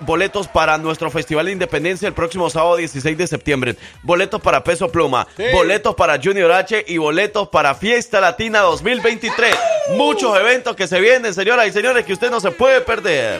boletos 0.00 0.48
para 0.48 0.78
nuestro 0.78 1.10
Festival 1.10 1.44
de 1.44 1.52
Independencia 1.52 2.08
el 2.08 2.14
próximo 2.14 2.48
sábado 2.48 2.76
16 2.76 3.18
de 3.18 3.26
septiembre, 3.26 3.76
boletos 4.02 4.40
para 4.40 4.64
Peso 4.64 4.90
Pluma, 4.90 5.26
Sí. 5.36 5.44
boletos 5.52 5.94
para 5.94 6.18
Junior 6.18 6.50
H 6.50 6.86
y 6.88 6.96
boletos 6.96 7.48
para 7.48 7.74
Fiesta 7.74 8.22
Latina 8.22 8.60
2023. 8.60 9.54
Muchos 9.90 10.34
eventos 10.38 10.74
que 10.76 10.86
se 10.86 10.98
vienen, 10.98 11.34
señoras 11.34 11.66
y 11.68 11.72
señores, 11.72 12.06
que 12.06 12.14
usted 12.14 12.30
no 12.30 12.40
se 12.40 12.52
puede 12.52 12.80
perder. 12.80 13.38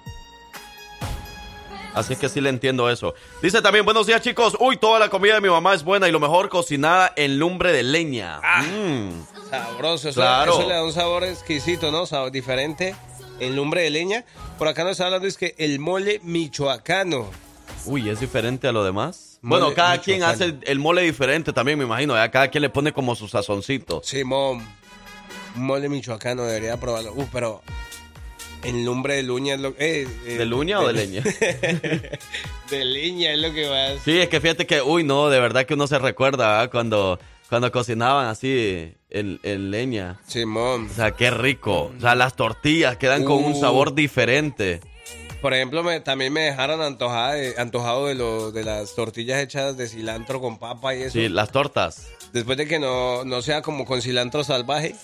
Así 1.94 2.12
es 2.12 2.18
que 2.18 2.28
sí 2.28 2.40
le 2.40 2.50
entiendo 2.50 2.88
eso. 2.90 3.14
Dice 3.42 3.60
también, 3.62 3.84
buenos 3.84 4.06
días 4.06 4.20
chicos. 4.20 4.56
Uy, 4.60 4.76
toda 4.76 4.98
la 5.00 5.08
comida 5.08 5.34
de 5.34 5.40
mi 5.40 5.48
mamá 5.48 5.74
es 5.74 5.82
buena 5.82 6.06
y 6.08 6.12
lo 6.12 6.20
mejor 6.20 6.48
cocinada 6.48 7.12
en 7.16 7.38
lumbre 7.38 7.72
de 7.72 7.82
leña. 7.82 8.40
Mm. 8.40 9.24
Sabroso. 9.50 10.10
Eso, 10.10 10.20
Claro. 10.20 10.52
eso 10.60 10.68
le 10.68 10.74
da 10.74 10.84
un 10.84 10.92
sabor 10.92 11.24
exquisito, 11.24 11.90
¿no? 11.90 12.06
Sabor 12.06 12.30
diferente. 12.30 12.94
En 13.40 13.56
lumbre 13.56 13.82
de 13.82 13.90
leña. 13.90 14.24
Por 14.58 14.68
acá 14.68 14.82
nos 14.82 14.92
está 14.92 15.06
hablando 15.06 15.26
es 15.26 15.36
que 15.36 15.54
el 15.58 15.78
mole 15.78 16.20
michoacano. 16.22 17.30
Uy, 17.84 18.08
¿es 18.08 18.20
diferente 18.20 18.68
a 18.68 18.72
lo 18.72 18.84
demás? 18.84 19.38
Mole 19.40 19.62
bueno, 19.62 19.76
cada 19.76 20.00
quien 20.00 20.22
hace 20.24 20.44
el, 20.44 20.58
el 20.64 20.78
mole 20.78 21.02
diferente 21.02 21.52
también, 21.52 21.78
me 21.78 21.84
imagino. 21.84 22.14
¿verdad? 22.14 22.32
Cada 22.32 22.48
quien 22.48 22.62
le 22.62 22.70
pone 22.70 22.92
como 22.92 23.14
su 23.14 23.28
sazoncito. 23.28 24.00
Simón. 24.04 24.66
Mole 25.54 25.88
michoacano, 25.88 26.44
debería 26.44 26.76
probarlo. 26.78 27.12
Uh, 27.14 27.26
pero 27.32 27.62
en 28.64 28.84
lumbre 28.84 29.14
de 29.14 29.22
luña 29.22 29.54
es 29.54 29.60
lo 29.60 29.68
eh, 29.78 30.06
eh, 30.26 30.36
¿De 30.36 30.44
luña 30.44 30.80
o 30.80 30.86
de 30.86 30.92
leña? 30.92 31.22
de 32.70 32.84
leña 32.84 33.32
es 33.32 33.38
lo 33.38 33.52
que 33.52 33.68
vas. 33.68 34.00
Sí, 34.04 34.18
es 34.18 34.28
que 34.28 34.40
fíjate 34.40 34.66
que, 34.66 34.82
uy, 34.82 35.04
no, 35.04 35.30
de 35.30 35.40
verdad 35.40 35.64
que 35.64 35.74
uno 35.74 35.86
se 35.86 35.98
recuerda 35.98 36.48
¿verdad? 36.48 36.70
cuando, 36.70 37.18
cuando 37.48 37.70
cocinaban 37.70 38.26
así 38.26 38.94
en, 39.10 39.40
en 39.42 39.70
leña. 39.70 40.18
Simón. 40.26 40.88
O 40.90 40.94
sea, 40.94 41.12
qué 41.12 41.30
rico. 41.30 41.92
O 41.96 42.00
sea, 42.00 42.14
las 42.14 42.34
tortillas 42.36 42.96
quedan 42.96 43.24
con 43.24 43.44
un 43.44 43.52
Uh. 43.52 43.60
sabor 43.60 43.94
diferente. 43.94 44.80
Por 45.40 45.54
ejemplo, 45.54 45.82
me- 45.84 46.00
también 46.00 46.32
me 46.32 46.40
dejaron 46.42 46.82
antojada 46.82 47.34
de- 47.34 47.54
antojado 47.58 48.06
de, 48.06 48.14
lo, 48.16 48.50
de 48.50 48.64
las 48.64 48.94
tortillas 48.94 49.40
hechas 49.40 49.76
de 49.76 49.88
cilantro 49.88 50.40
con 50.40 50.58
papa 50.58 50.94
y 50.96 51.02
eso. 51.02 51.12
Sí, 51.12 51.28
las 51.28 51.52
tortas. 51.52 52.08
Después 52.32 52.58
de 52.58 52.66
que 52.66 52.78
no, 52.78 53.24
no 53.24 53.40
sea 53.40 53.62
como 53.62 53.84
con 53.84 54.02
cilantro 54.02 54.42
salvaje. 54.44 54.94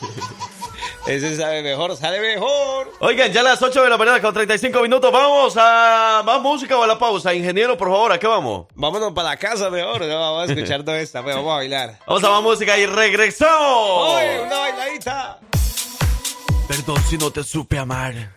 Ese 1.06 1.36
sabe 1.36 1.62
mejor, 1.62 1.96
sale 1.96 2.20
mejor. 2.20 2.92
Oigan, 3.00 3.32
ya 3.32 3.42
las 3.42 3.62
8 3.62 3.82
de 3.82 3.90
la 3.90 3.96
mañana 3.96 4.20
con 4.20 4.34
35 4.34 4.82
minutos. 4.82 5.10
Vamos 5.12 5.54
a 5.56 6.22
más 6.24 6.40
música 6.40 6.76
o 6.76 6.82
a 6.82 6.86
la 6.86 6.98
pausa. 6.98 7.34
Ingeniero, 7.34 7.76
por 7.76 7.88
favor, 7.88 8.12
¿a 8.12 8.18
qué 8.18 8.26
vamos? 8.26 8.66
Vámonos 8.74 9.12
para 9.12 9.30
la 9.30 9.36
casa 9.36 9.70
mejor, 9.70 10.00
¿no? 10.02 10.20
vamos 10.20 10.48
a 10.48 10.52
escuchar 10.52 10.84
toda 10.84 11.00
esta, 11.00 11.22
pues, 11.22 11.34
vamos 11.34 11.52
a 11.52 11.56
bailar. 11.56 11.98
Vamos 12.06 12.24
a 12.24 12.30
más 12.30 12.42
música 12.42 12.78
y 12.78 12.86
regresamos. 12.86 14.14
¡Oye, 14.14 14.40
una 14.40 14.58
bailadita! 14.58 15.40
Perdón 16.68 17.02
si 17.08 17.16
no 17.16 17.30
te 17.30 17.42
supe 17.44 17.78
amar. 17.78 18.34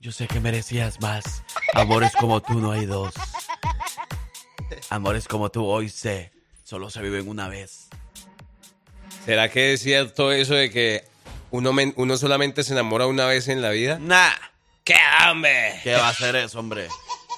Yo 0.00 0.12
sé 0.12 0.26
que 0.26 0.38
merecías 0.38 1.00
más. 1.00 1.42
Amores 1.72 2.12
como 2.20 2.40
tú 2.40 2.60
no 2.60 2.72
hay 2.72 2.86
dos. 2.86 3.14
Amores 4.90 5.26
como 5.26 5.50
tú 5.50 5.66
hoy 5.66 5.88
sé. 5.88 6.30
Solo 6.62 6.90
se 6.90 7.00
viven 7.00 7.28
una 7.28 7.48
vez. 7.48 7.88
¿Será 9.24 9.48
que 9.50 9.72
es 9.72 9.80
cierto 9.80 10.30
eso 10.30 10.54
de 10.54 10.70
que 10.70 11.04
uno, 11.56 11.72
men- 11.72 11.94
uno 11.96 12.16
solamente 12.16 12.62
se 12.64 12.72
enamora 12.72 13.06
una 13.06 13.26
vez 13.26 13.48
en 13.48 13.62
la 13.62 13.70
vida? 13.70 13.98
Nah. 14.00 14.30
¡Qué 14.84 14.94
hambre! 15.18 15.80
¿Qué 15.82 15.94
va 15.94 16.06
a 16.06 16.10
hacer 16.10 16.36
eso, 16.36 16.60
hombre? 16.60 16.86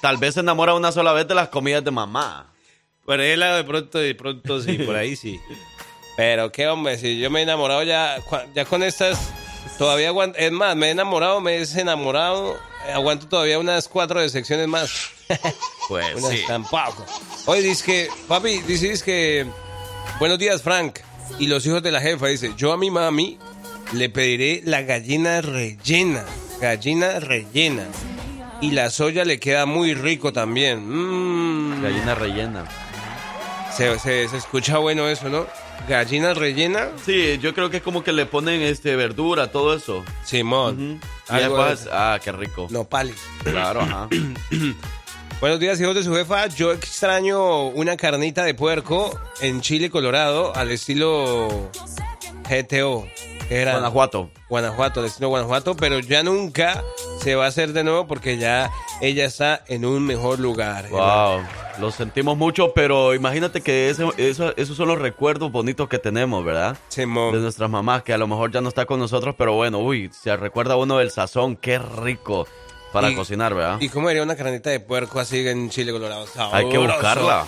Tal 0.03 0.17
vez 0.17 0.35
se 0.35 0.41
enamora 0.41 0.75
una 0.75 0.91
sola 0.91 1.13
vez 1.13 1.27
de 1.27 1.33
las 1.35 1.49
comidas 1.49 1.83
de 1.83 1.89
mamá. 1.91 2.53
Por 3.05 3.19
ahí 3.19 3.35
lado 3.35 3.57
de 3.57 3.63
pronto, 3.63 3.97
de 3.97 4.13
pronto 4.13 4.61
sí, 4.61 4.77
por 4.77 4.95
ahí 4.95 5.15
sí. 5.15 5.39
Pero 6.15 6.51
qué 6.51 6.67
hombre, 6.67 6.97
si 6.99 7.19
yo 7.19 7.31
me 7.31 7.39
he 7.39 7.43
enamorado 7.43 7.81
ya, 7.81 8.17
ya 8.53 8.65
con 8.65 8.83
estas, 8.83 9.17
todavía 9.79 10.09
aguanto, 10.09 10.37
es 10.37 10.51
más, 10.51 10.75
me 10.75 10.87
he 10.87 10.91
enamorado, 10.91 11.41
me 11.41 11.55
he 11.55 11.59
desenamorado, 11.59 12.55
aguanto 12.93 13.27
todavía 13.27 13.57
unas 13.57 13.87
cuatro 13.87 14.19
de 14.21 14.29
secciones 14.29 14.67
más. 14.67 14.91
Pues 15.89 16.13
Unas 16.17 16.29
sí. 16.29 16.43
tampoco. 16.47 17.03
Oye, 17.47 17.63
dice 17.63 17.83
que, 17.83 18.09
papi, 18.27 18.61
dices 18.61 19.01
que, 19.01 19.47
buenos 20.19 20.37
días, 20.37 20.61
Frank, 20.61 20.99
y 21.39 21.47
los 21.47 21.65
hijos 21.65 21.81
de 21.81 21.89
la 21.91 21.99
jefa, 21.99 22.27
dice, 22.27 22.53
yo 22.55 22.71
a 22.73 22.77
mi 22.77 22.91
mami 22.91 23.39
le 23.93 24.09
pediré 24.09 24.61
la 24.65 24.81
gallina 24.83 25.41
rellena, 25.41 26.23
gallina 26.61 27.19
rellena. 27.19 27.85
Y 28.61 28.71
la 28.71 28.89
soya 28.89 29.23
le 29.23 29.39
queda 29.39 29.65
muy 29.65 29.93
rico 29.93 30.33
también. 30.33 30.79
Mm. 30.85 31.81
Gallina 31.81 32.13
rellena. 32.15 32.65
Se, 33.75 33.97
se- 33.99 34.27
se 34.27 34.37
escucha 34.37 34.77
bueno 34.79 35.07
eso, 35.07 35.29
¿no? 35.29 35.47
Gallina 35.87 36.33
rellena. 36.33 36.89
Sí, 37.05 37.37
yo 37.41 37.53
creo 37.53 37.69
que 37.69 37.77
es 37.77 37.83
como 37.83 38.03
que 38.03 38.11
le 38.11 38.25
ponen 38.25 38.61
este 38.61 38.97
verdura, 38.97 39.49
todo 39.49 39.73
eso. 39.75 40.03
Simón. 40.25 40.99
Algo 41.29 41.55
después, 41.57 41.85
de- 41.85 41.91
ah, 41.93 42.19
qué 42.21 42.33
rico. 42.33 42.67
Nopales. 42.69 43.15
Claro, 43.43 43.79
ajá. 43.81 44.09
Buenos 45.39 45.59
días, 45.61 45.79
hijos 45.79 45.95
de 45.95 46.03
su 46.03 46.13
jefa. 46.13 46.47
Yo 46.47 46.73
extraño 46.73 47.67
una 47.67 47.95
carnita 47.95 48.43
de 48.43 48.53
puerco 48.55 49.17
en 49.39 49.61
Chile, 49.61 49.89
Colorado, 49.89 50.53
al 50.53 50.69
estilo 50.71 51.69
GTO. 52.49 53.07
Era 53.49 53.73
Guanajuato. 53.73 54.29
Guanajuato, 54.47 55.01
destino 55.01 55.27
Guanajuato, 55.29 55.75
pero 55.75 55.99
ya 55.99 56.21
nunca 56.23 56.83
se 57.21 57.35
va 57.35 57.45
a 57.45 57.47
hacer 57.47 57.73
de 57.73 57.83
nuevo 57.83 58.05
porque 58.07 58.37
ya 58.37 58.69
ella 59.01 59.25
está 59.25 59.63
en 59.67 59.85
un 59.85 60.05
mejor 60.05 60.39
lugar. 60.39 60.87
Wow, 60.89 61.41
lo 61.79 61.91
sentimos 61.91 62.37
mucho, 62.37 62.73
pero 62.73 63.15
imagínate 63.15 63.61
que 63.61 63.89
ese- 63.89 64.07
eso- 64.17 64.53
esos 64.55 64.77
son 64.77 64.87
los 64.89 64.99
recuerdos 64.99 65.51
bonitos 65.51 65.89
que 65.89 65.97
tenemos, 65.97 66.45
¿verdad? 66.45 66.77
Simón. 66.89 67.33
De 67.33 67.39
nuestras 67.39 67.69
mamás, 67.69 68.03
que 68.03 68.13
a 68.13 68.17
lo 68.19 68.27
mejor 68.27 68.51
ya 68.51 68.61
no 68.61 68.69
está 68.69 68.85
con 68.85 68.99
nosotros, 68.99 69.33
pero 69.37 69.53
bueno, 69.53 69.79
uy, 69.79 70.11
se 70.13 70.35
recuerda 70.37 70.75
uno 70.75 70.97
del 70.99 71.09
sazón, 71.09 71.55
qué 71.55 71.79
rico 71.79 72.47
para 72.93 73.09
Y- 73.09 73.15
cocinar, 73.15 73.55
¿verdad? 73.55 73.77
¿Y 73.79 73.89
cómo 73.89 74.09
haría 74.09 74.21
una 74.21 74.35
carnita 74.35 74.69
de 74.69 74.79
puerco 74.79 75.19
así 75.19 75.47
en 75.47 75.69
Chile 75.71 75.91
Colorado? 75.91 76.25
Hay 76.51 76.69
que 76.69 76.77
buscarla. 76.77 77.45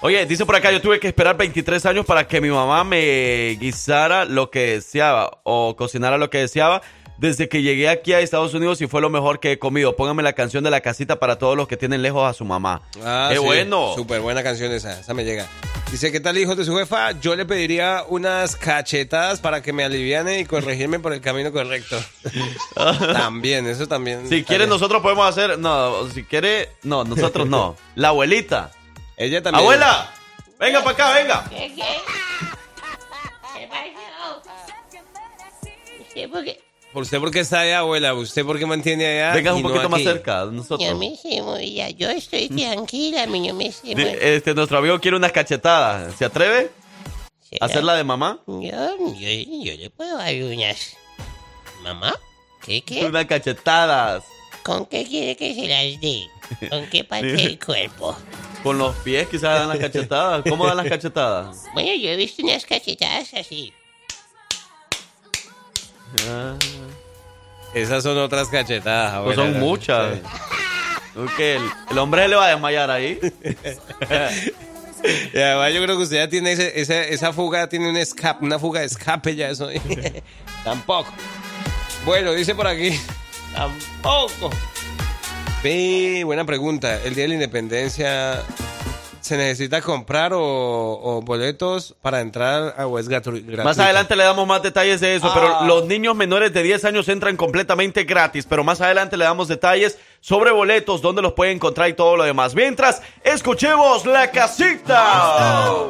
Oye, 0.00 0.26
dice 0.26 0.44
por 0.44 0.54
acá, 0.56 0.70
yo 0.70 0.82
tuve 0.82 1.00
que 1.00 1.08
esperar 1.08 1.36
23 1.36 1.86
años 1.86 2.04
para 2.04 2.26
que 2.26 2.40
mi 2.40 2.50
mamá 2.50 2.84
me 2.84 3.56
guisara 3.58 4.24
lo 4.26 4.50
que 4.50 4.74
deseaba 4.74 5.40
o 5.44 5.76
cocinara 5.76 6.18
lo 6.18 6.28
que 6.28 6.38
deseaba. 6.38 6.82
Desde 7.16 7.48
que 7.48 7.62
llegué 7.62 7.88
aquí 7.88 8.12
a 8.12 8.18
Estados 8.18 8.54
Unidos 8.54 8.80
y 8.80 8.88
fue 8.88 9.00
lo 9.00 9.08
mejor 9.08 9.38
que 9.38 9.52
he 9.52 9.58
comido. 9.58 9.94
Póngame 9.94 10.24
la 10.24 10.32
canción 10.32 10.64
de 10.64 10.70
la 10.70 10.80
casita 10.80 11.20
para 11.20 11.38
todos 11.38 11.56
los 11.56 11.68
que 11.68 11.76
tienen 11.76 12.02
lejos 12.02 12.28
a 12.28 12.34
su 12.34 12.44
mamá. 12.44 12.82
Ah, 13.04 13.28
¡Qué 13.30 13.38
sí. 13.38 13.44
bueno! 13.44 13.94
Súper 13.94 14.20
buena 14.20 14.42
canción 14.42 14.72
esa, 14.72 14.98
esa 14.98 15.14
me 15.14 15.24
llega. 15.24 15.46
Dice, 15.92 16.10
¿qué 16.10 16.18
tal, 16.18 16.36
hijos 16.36 16.56
de 16.56 16.64
su 16.64 16.76
jefa? 16.76 17.12
Yo 17.20 17.36
le 17.36 17.46
pediría 17.46 18.04
unas 18.08 18.56
cachetadas 18.56 19.38
para 19.38 19.62
que 19.62 19.72
me 19.72 19.84
aliviane 19.84 20.40
y 20.40 20.44
corregirme 20.44 20.98
por 20.98 21.12
el 21.12 21.20
camino 21.20 21.52
correcto. 21.52 21.96
también, 23.12 23.68
eso 23.68 23.86
también. 23.86 24.28
Si 24.28 24.42
quiere, 24.42 24.66
nosotros 24.66 25.00
podemos 25.00 25.28
hacer. 25.28 25.56
No, 25.56 26.08
si 26.10 26.24
quiere. 26.24 26.70
No, 26.82 27.04
nosotros 27.04 27.46
no. 27.46 27.76
La 27.94 28.08
abuelita. 28.08 28.72
Ella 29.16 29.42
también. 29.42 29.62
¡Abuela! 29.62 30.10
Venga 30.58 30.80
para 30.82 30.90
acá, 30.92 31.12
venga. 31.14 31.44
¿Qué, 31.50 31.72
qué? 31.74 31.84
¿Qué 33.54 33.68
pasó? 33.68 34.42
¿Usted 36.00 36.30
por 36.30 36.44
qué? 36.44 36.60
¿Por 36.92 37.02
usted 37.02 37.18
por 37.18 37.30
qué 37.32 37.40
está 37.40 37.60
allá, 37.60 37.80
abuela? 37.80 38.14
¿Usted 38.14 38.44
por 38.44 38.56
qué 38.58 38.66
mantiene 38.66 39.04
allá? 39.20 39.34
Venga 39.34 39.52
un 39.54 39.62
no 39.62 39.68
poquito 39.68 39.88
más 39.88 40.02
cerca 40.02 40.46
de 40.46 40.52
nosotros. 40.52 40.88
Yo 40.88 40.96
me 40.96 41.16
sé 41.16 41.42
muy 41.42 41.70
bien. 41.72 41.96
Yo 41.96 42.08
estoy 42.08 42.48
tranquila, 42.48 43.26
mi 43.26 43.46
yo 43.46 43.52
me 43.54 43.72
sé 43.72 43.88
Di- 43.88 43.94
muy 43.96 44.16
Este, 44.20 44.54
nuestro 44.54 44.78
amigo 44.78 45.00
quiere 45.00 45.16
unas 45.16 45.32
cachetadas. 45.32 46.14
¿Se 46.14 46.24
atreve? 46.24 46.70
¿Será? 47.50 47.66
¿Hacerla 47.66 47.94
de 47.96 48.04
mamá? 48.04 48.38
Yo, 48.46 48.60
yo, 48.60 49.12
yo 49.18 49.76
le 49.76 49.90
puedo 49.90 50.18
dar 50.18 50.34
unas. 50.34 50.96
¿Mamá? 51.82 52.14
¿Qué, 52.64 52.82
qué? 52.82 53.04
Unas 53.06 53.26
cachetadas. 53.26 54.22
¿Con 54.62 54.86
qué 54.86 55.04
quiere 55.04 55.36
que 55.36 55.52
se 55.54 55.66
las 55.66 56.00
dé? 56.00 56.68
¿Con 56.70 56.86
qué 56.86 57.02
parte 57.04 57.26
del 57.32 57.58
cuerpo? 57.58 58.16
Con 58.64 58.78
los 58.78 58.96
pies 58.96 59.28
quizás 59.28 59.60
dan 59.60 59.68
las 59.68 59.78
cachetadas. 59.78 60.42
¿Cómo 60.48 60.66
dan 60.66 60.78
las 60.78 60.88
cachetadas? 60.88 61.64
Bueno, 61.74 61.94
yo 61.94 62.08
he 62.10 62.16
visto 62.16 62.42
unas 62.42 62.64
cachetadas 62.64 63.32
así. 63.34 63.72
Ah, 66.28 66.54
Esas 67.74 68.02
son 68.02 68.18
otras 68.18 68.48
cachetadas, 68.48 69.22
pues 69.22 69.36
abuela. 69.38 69.52
son 69.52 69.60
muchas. 69.60 70.18
El, 71.38 71.60
el 71.90 71.98
hombre 71.98 72.26
le 72.26 72.34
va 72.36 72.46
a 72.46 72.48
desmayar 72.50 72.90
ahí. 72.90 73.20
Y 75.34 75.38
además 75.38 75.74
yo 75.74 75.82
creo 75.82 75.98
que 75.98 76.02
usted 76.04 76.16
ya 76.16 76.28
tiene 76.30 76.52
ese- 76.52 76.80
esa, 76.80 77.02
esa 77.02 77.30
fuga, 77.34 77.68
tiene 77.68 77.90
un 77.90 77.96
escape, 77.98 78.42
una 78.42 78.58
fuga 78.58 78.80
de 78.80 78.86
escape 78.86 79.36
ya 79.36 79.50
eso. 79.50 79.68
Tampoco. 80.64 81.10
Bueno, 82.06 82.32
dice 82.32 82.54
por 82.54 82.66
aquí. 82.66 82.98
Tampoco. 83.54 84.48
Buena 85.68 86.44
pregunta. 86.44 87.00
El 87.04 87.14
Día 87.14 87.24
de 87.24 87.28
la 87.28 87.34
Independencia, 87.34 88.42
¿se 89.22 89.34
necesita 89.38 89.80
comprar 89.80 90.34
o, 90.34 90.42
o 90.42 91.22
boletos 91.22 91.94
para 92.02 92.20
entrar 92.20 92.74
a- 92.76 92.82
es 93.00 93.08
gratu- 93.08 93.32
gratuito? 93.32 93.64
Más 93.64 93.78
adelante 93.78 94.14
le 94.14 94.24
damos 94.24 94.46
más 94.46 94.62
detalles 94.62 95.00
de 95.00 95.16
eso, 95.16 95.26
Ah. 95.26 95.32
pero 95.34 95.64
los 95.66 95.86
niños 95.86 96.14
menores 96.14 96.52
de 96.52 96.62
10 96.62 96.84
años 96.84 97.08
entran 97.08 97.38
completamente 97.38 98.04
gratis, 98.04 98.44
pero 98.46 98.62
más 98.62 98.82
adelante 98.82 99.16
le 99.16 99.24
damos 99.24 99.48
detalles 99.48 99.98
sobre 100.20 100.50
boletos, 100.50 101.00
dónde 101.00 101.22
los 101.22 101.32
pueden 101.32 101.56
encontrar 101.56 101.88
y 101.88 101.94
todo 101.94 102.18
lo 102.18 102.24
demás. 102.24 102.54
Mientras, 102.54 103.00
escuchemos 103.22 104.04
la 104.04 104.30
casita. 104.30 105.88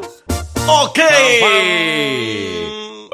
Ok. 0.69 1.01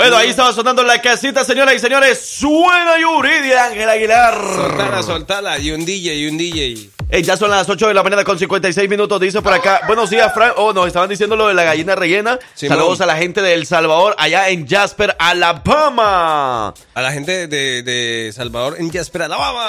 Bueno, 0.01 0.17
ahí 0.17 0.31
estaba 0.31 0.51
sonando 0.55 0.83
la 0.83 1.03
casita, 1.03 1.45
señoras 1.45 1.75
y 1.75 1.79
señores. 1.79 2.19
Suena 2.19 2.99
Yuri 2.99 3.41
de 3.47 3.59
Ángel 3.59 3.87
Aguilar. 3.87 4.35
Soltala, 4.35 5.03
soltala. 5.03 5.59
Y 5.59 5.73
un 5.73 5.85
DJ, 5.85 6.15
y 6.15 6.27
un 6.27 6.39
DJ. 6.39 6.89
Ey, 7.11 7.23
ya 7.23 7.37
son 7.37 7.51
las 7.51 7.69
8 7.69 7.89
de 7.89 7.93
la 7.93 8.03
mañana 8.03 8.25
con 8.25 8.39
56 8.39 8.89
minutos, 8.89 9.21
dice 9.21 9.43
por 9.43 9.53
acá. 9.53 9.83
Buenos 9.87 10.09
días, 10.09 10.33
Frank. 10.33 10.55
Oh, 10.57 10.73
nos 10.73 10.87
estaban 10.87 11.11
diciendo 11.11 11.37
lo 11.37 11.49
de 11.49 11.55
la 11.55 11.65
gallina 11.65 11.97
rellena. 11.97 12.39
Saludos 12.55 13.03
a 13.03 13.07
la 13.07 13.17
gente 13.19 13.43
de 13.43 13.53
El 13.53 13.67
Salvador, 13.67 14.15
allá 14.17 14.49
en 14.49 14.67
Jasper, 14.67 15.15
Alabama. 15.19 16.73
A 16.95 17.03
la 17.03 17.13
gente 17.13 17.47
de, 17.47 17.83
de 17.83 18.33
Salvador 18.33 18.77
en 18.79 18.91
Jasper, 18.91 19.25
Alabama. 19.25 19.69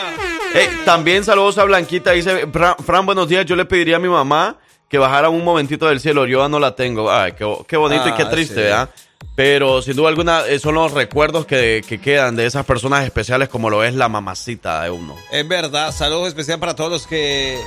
Ey, 0.54 0.70
también 0.86 1.26
saludos 1.26 1.58
a 1.58 1.66
Blanquita. 1.66 2.12
Dice, 2.12 2.48
Fran, 2.54 2.76
Fran, 2.86 3.06
buenos 3.06 3.28
días. 3.28 3.46
Yo 3.46 3.58
le 3.58 3.66
pediría 3.66 3.98
a 3.98 4.00
mi 4.00 4.08
mamá 4.08 4.56
que 4.88 4.98
bajara 4.98 5.28
un 5.28 5.44
momentito 5.44 5.88
del 5.88 6.00
cielo. 6.00 6.26
Yo 6.26 6.42
ya 6.42 6.48
no 6.48 6.58
la 6.58 6.74
tengo. 6.74 7.12
Ay, 7.12 7.34
qué, 7.34 7.54
qué 7.68 7.76
bonito 7.76 8.08
y 8.08 8.14
qué 8.14 8.24
Ah, 8.24 8.30
triste, 8.30 8.56
sí. 8.56 8.62
¿verdad? 8.62 8.90
Pero 9.36 9.82
sin 9.82 9.95
duda 9.95 10.09
alguna 10.09 10.45
eh, 10.47 10.59
son 10.59 10.76
los 10.76 10.91
recuerdos 10.91 11.45
que, 11.45 11.84
que 11.88 11.99
quedan 11.99 12.36
de 12.36 12.45
esas 12.45 12.65
personas 12.65 13.05
especiales 13.05 13.49
como 13.49 13.69
lo 13.69 13.84
es 13.84 13.95
la 13.95 14.09
mamacita 14.09 14.84
de 14.84 14.89
uno. 14.89 15.15
Es 15.32 15.47
verdad, 15.47 15.91
saludos 15.91 16.28
especial 16.28 16.59
para 16.59 16.76
todos 16.76 16.91
los 16.91 17.07
que 17.07 17.59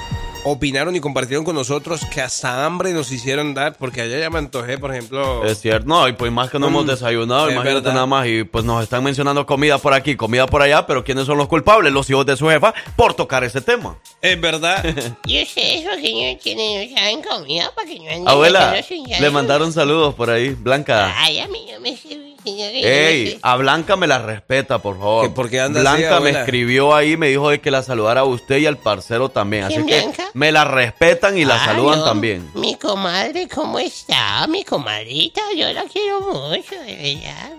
opinaron 0.45 0.95
y 0.95 1.01
compartieron 1.01 1.45
con 1.45 1.55
nosotros 1.57 2.03
que 2.13 2.21
hasta 2.21 2.65
hambre 2.65 2.93
nos 2.93 3.11
hicieron 3.11 3.55
dar, 3.55 3.77
porque 3.79 4.03
ayer 4.03 4.21
ya 4.21 4.31
me 4.31 4.39
antojé, 4.39 4.79
por 4.79 4.93
ejemplo. 4.95 5.45
Es 5.45 5.61
cierto, 5.61 5.87
no, 5.89 6.07
y 6.09 6.13
pues 6.13 6.31
más 6.31 6.51
que 6.51 6.59
no 6.59 6.69
hemos 6.69 6.85
Mm, 6.85 6.89
desayunado, 6.89 7.47
es 7.49 7.55
imagínate 7.55 7.81
verdad. 7.81 7.95
nada 7.95 8.07
más, 8.07 8.27
y 8.27 8.45
pues 8.45 8.65
nos 8.65 8.83
están 8.83 9.03
mencionando 9.03 9.47
comida 9.47 9.79
por 9.79 9.95
aquí, 9.95 10.17
comida 10.17 10.47
por 10.47 10.63
allá, 10.63 10.87
pero 10.87 11.03
¿quiénes 11.03 11.27
son 11.27 11.39
los 11.39 11.49
culpables? 11.49 11.93
Los 11.93 12.09
hijos 12.11 12.27
de 12.27 12.37
su 12.37 12.49
jefa 12.49 12.75
por 12.97 13.15
tocar 13.15 13.43
ese 13.45 13.61
tema. 13.61 13.97
Es 14.21 14.41
verdad. 14.41 14.85
Y 15.27 15.43
ustedes, 15.43 15.83
porque 15.89 16.35
no 16.35 16.43
tienen, 16.43 16.91
no 16.91 16.97
saben 16.97 17.23
comida, 17.23 17.73
para 17.75 17.89
que 17.89 17.99
no 18.01 18.11
anden 18.11 18.29
Abuela, 18.29 18.77
le 19.21 19.31
mandaron 19.31 19.73
saludos 19.73 20.15
por 20.15 20.31
ahí, 20.31 20.51
Blanca. 20.51 21.15
Ay, 21.17 21.39
a 21.41 21.49
mí 21.49 21.67
no 21.73 21.81
me 21.81 21.97
sirve, 21.97 22.34
Ey, 22.47 23.39
a 23.43 23.57
Blanca 23.57 23.97
me 23.97 24.07
la 24.07 24.19
respeta, 24.19 24.79
por 24.79 24.99
favor. 24.99 25.29
¿Que 25.29 25.35
por 25.35 25.49
qué 25.51 25.61
anda 25.61 25.81
así, 25.81 25.89
Blanca 26.03 26.11
me 26.11 26.17
abuela? 26.17 26.41
escribió 26.41 26.95
ahí, 26.95 27.17
me 27.17 27.29
dijo 27.29 27.49
de 27.51 27.61
que 27.61 27.71
la 27.71 27.83
saludara 27.83 28.21
a 28.21 28.25
usted 28.25 28.59
y 28.59 28.67
al 28.67 28.77
parcero 28.79 29.29
también. 29.31 29.65
Así 29.65 29.75
¿Quién, 29.75 29.87
que 29.87 30.01
Blanca? 30.01 30.25
me 30.35 30.53
la 30.53 30.65
respetan 30.65 31.39
y 31.39 31.45
la 31.45 31.55
Ay, 31.61 31.67
saludan 31.67 31.99
no, 32.01 32.05
también. 32.05 32.51
Mi 32.55 32.77
comadre, 32.77 33.49
¿cómo 33.49 33.79
está? 33.79 34.47
Mi 34.47 34.65
comadrita, 34.65 35.41
yo 35.57 35.73
la 35.73 35.85
quiero 35.85 36.21
mucho, 36.21 36.75
de 36.85 37.19
verdad. 37.23 37.53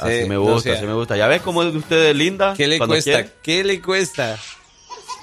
Así 0.00 0.22
Sí, 0.22 0.28
me 0.28 0.34
no 0.36 0.42
gusta, 0.42 0.60
sea- 0.70 0.74
así 0.78 0.86
me 0.86 0.92
gusta. 0.94 1.16
¿Ya 1.16 1.26
ves 1.26 1.42
cómo 1.42 1.62
es 1.62 1.74
usted 1.74 2.02
de 2.02 2.14
linda? 2.14 2.54
¿Qué 2.56 2.66
le 2.68 2.78
cuesta? 2.78 3.10
quiere? 3.12 3.30
¿Qué 3.42 3.64
le 3.64 3.80
cuesta? 3.82 4.38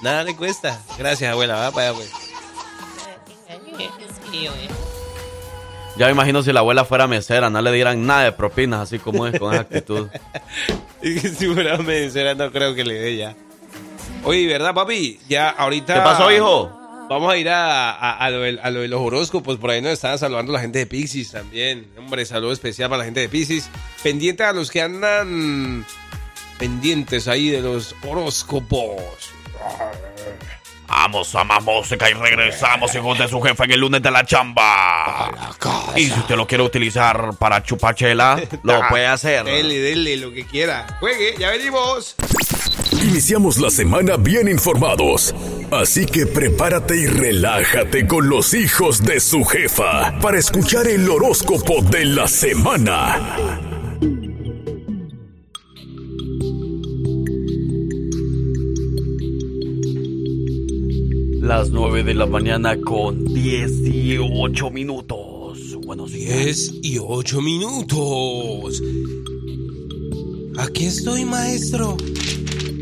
Nada 0.02 0.22
le 0.24 0.36
cuesta. 0.36 0.80
Gracias, 0.98 1.32
abuela. 1.32 1.54
Va 1.56 1.70
para 1.70 1.88
allá, 1.90 1.98
pues. 1.98 2.10
Ya 5.98 6.06
me 6.06 6.12
imagino 6.12 6.42
si 6.42 6.52
la 6.52 6.60
abuela 6.60 6.84
fuera 6.84 7.06
mesera, 7.06 7.48
no 7.48 7.60
le 7.62 7.72
dieran 7.72 8.06
nada 8.06 8.24
de 8.24 8.32
propinas, 8.32 8.80
así 8.80 8.98
como 8.98 9.26
es 9.26 9.38
con 9.38 9.52
esa 9.52 9.62
actitud. 9.62 10.08
Si 11.02 11.46
fuera 11.46 11.76
mesera, 11.78 12.34
no 12.34 12.50
creo 12.50 12.74
que 12.74 12.84
le 12.84 12.94
dé 12.94 13.16
ya. 13.16 13.34
Oye, 14.24 14.46
¿verdad, 14.48 14.74
papi? 14.74 15.20
Ya 15.28 15.50
ahorita. 15.50 15.94
¿Qué 15.94 16.00
pasó, 16.00 16.32
hijo? 16.32 16.72
Vamos 17.08 17.32
a 17.32 17.36
ir 17.36 17.48
a, 17.48 17.92
a- 17.92 18.16
a 18.18 18.30
lo, 18.30 18.40
del- 18.40 18.58
a 18.60 18.70
lo 18.70 18.80
de 18.80 18.88
los 18.88 19.00
horóscopos. 19.00 19.58
Por 19.58 19.70
ahí 19.70 19.80
nos 19.80 19.92
estaban 19.92 20.18
saludando 20.18 20.52
la 20.52 20.58
gente 20.60 20.80
de 20.80 20.86
Pisces 20.86 21.30
también. 21.30 21.86
Hombre, 21.96 22.24
saludo 22.26 22.50
especial 22.52 22.88
para 22.90 22.98
la 23.00 23.04
gente 23.04 23.20
de 23.20 23.28
Pisces. 23.28 23.70
Pendiente 24.02 24.42
a 24.42 24.52
los 24.52 24.70
que 24.72 24.82
andan 24.82 25.86
pendientes 26.58 27.28
ahí 27.28 27.50
de 27.50 27.60
los 27.62 27.94
horóscopos. 28.04 29.00
Vamos 30.88 31.34
a 31.34 31.44
más 31.44 31.62
música 31.62 32.08
y 32.10 32.14
regresamos, 32.14 32.94
hijos 32.94 33.18
de 33.18 33.28
su 33.28 33.40
jefe, 33.40 33.64
en 33.64 33.72
el 33.72 33.80
lunes 33.80 34.02
de 34.02 34.10
la 34.10 34.24
chamba. 34.24 35.30
Y 35.96 36.06
si 36.06 36.18
usted 36.18 36.36
lo 36.36 36.46
quiere 36.46 36.64
utilizar 36.64 37.36
para 37.38 37.62
chupachela, 37.62 38.40
lo 38.62 38.88
puede 38.88 39.06
hacer. 39.06 39.44
Dele, 39.44 39.78
dele, 39.78 40.16
lo 40.16 40.32
que 40.32 40.46
quiera. 40.46 40.86
Juegue, 41.00 41.34
ya 41.38 41.50
venimos. 41.50 42.16
Iniciamos 43.02 43.58
la 43.58 43.70
semana 43.70 44.16
bien 44.16 44.48
informados. 44.48 45.34
Así 45.70 46.06
que 46.06 46.26
prepárate 46.26 46.96
y 46.96 47.06
relájate 47.06 48.06
con 48.06 48.28
los 48.28 48.54
hijos 48.54 49.04
de 49.04 49.20
su 49.20 49.44
jefa 49.44 50.18
para 50.20 50.38
escuchar 50.38 50.86
el 50.86 51.08
horóscopo 51.08 51.82
de 51.82 52.04
la 52.04 52.28
semana. 52.28 53.20
Las 61.46 61.70
9 61.70 62.02
de 62.02 62.12
la 62.12 62.26
mañana 62.26 62.76
con 62.80 63.24
18 63.24 64.68
minutos. 64.72 65.76
Buenos 65.86 66.10
días. 66.10 66.72
10 66.72 66.80
y 66.82 66.98
8 66.98 67.40
minutos. 67.40 68.82
Aquí 70.58 70.86
estoy, 70.86 71.24
maestro. 71.24 71.96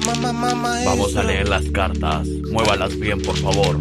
Mamá, 0.06 0.32
mamá. 0.32 0.78
Vamos 0.86 1.14
a 1.14 1.24
leer 1.24 1.46
las 1.46 1.66
cartas. 1.72 2.26
Muévalas 2.26 2.98
bien, 2.98 3.20
por 3.20 3.36
favor. 3.36 3.78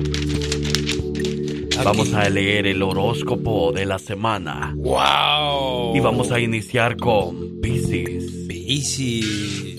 Vamos 1.81 2.13
a 2.13 2.29
leer 2.29 2.67
el 2.67 2.83
horóscopo 2.83 3.71
de 3.71 3.85
la 3.85 3.99
semana. 3.99 4.73
¡Wow! 4.75 5.95
Y 5.95 6.01
vamos 6.01 6.29
a 6.33 6.41
iniciar 6.41 6.97
con 6.97 7.61
Pisces. 7.61 8.47
Piscis. 8.49 9.77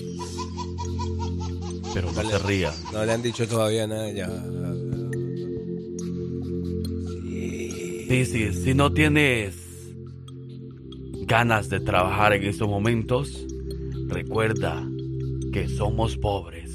Pero 1.93 2.11
no 2.11 2.23
se 2.27 2.39
ría. 2.39 2.73
No 2.91 3.05
le 3.05 3.11
han 3.13 3.21
dicho 3.21 3.47
todavía 3.47 3.85
nada 3.85 4.09
ya. 4.09 4.29
Si 8.23 8.73
no 8.73 8.93
tienes 8.93 9.57
ganas 11.23 11.67
de 11.67 11.81
trabajar 11.81 12.31
en 12.31 12.45
estos 12.45 12.69
momentos, 12.69 13.45
recuerda 14.07 14.87
que 15.51 15.67
somos 15.67 16.15
pobres 16.15 16.71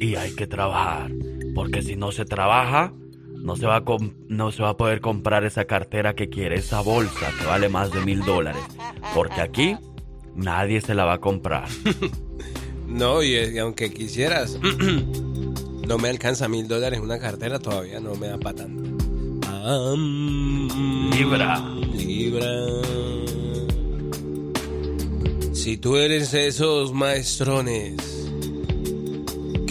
y 0.00 0.14
hay 0.14 0.34
que 0.34 0.46
trabajar. 0.46 1.12
Porque 1.54 1.82
si 1.82 1.94
no 1.94 2.10
se 2.10 2.24
trabaja, 2.24 2.94
no 3.34 3.54
se 3.56 3.66
va 3.66 3.76
a, 3.76 3.84
no 4.28 4.50
se 4.50 4.62
va 4.62 4.70
a 4.70 4.76
poder 4.78 5.02
comprar 5.02 5.44
esa 5.44 5.66
cartera 5.66 6.14
que 6.14 6.30
quiere, 6.30 6.56
esa 6.56 6.80
bolsa 6.80 7.30
que 7.38 7.44
vale 7.44 7.68
más 7.68 7.92
de 7.92 8.00
mil 8.00 8.24
dólares. 8.24 8.62
Porque 9.14 9.42
aquí 9.42 9.76
nadie 10.34 10.80
se 10.80 10.94
la 10.94 11.04
va 11.04 11.14
a 11.14 11.20
comprar. 11.20 11.68
No, 12.88 13.22
y, 13.22 13.36
y 13.36 13.56
aunque 13.56 13.90
quisieras, 13.90 14.58
no 15.88 15.96
me 15.96 16.10
alcanza 16.10 16.46
mil 16.46 16.68
dólares 16.68 17.00
una 17.00 17.18
cartera, 17.18 17.58
todavía 17.58 18.00
no 18.00 18.16
me 18.16 18.26
da 18.26 18.36
para 18.36 18.56
tanto. 18.56 18.91
Libra. 21.12 21.60
Libra. 21.94 22.50
Si 25.52 25.76
tú 25.76 25.96
eres 25.96 26.32
de 26.32 26.48
esos 26.48 26.92
maestrones 26.92 27.94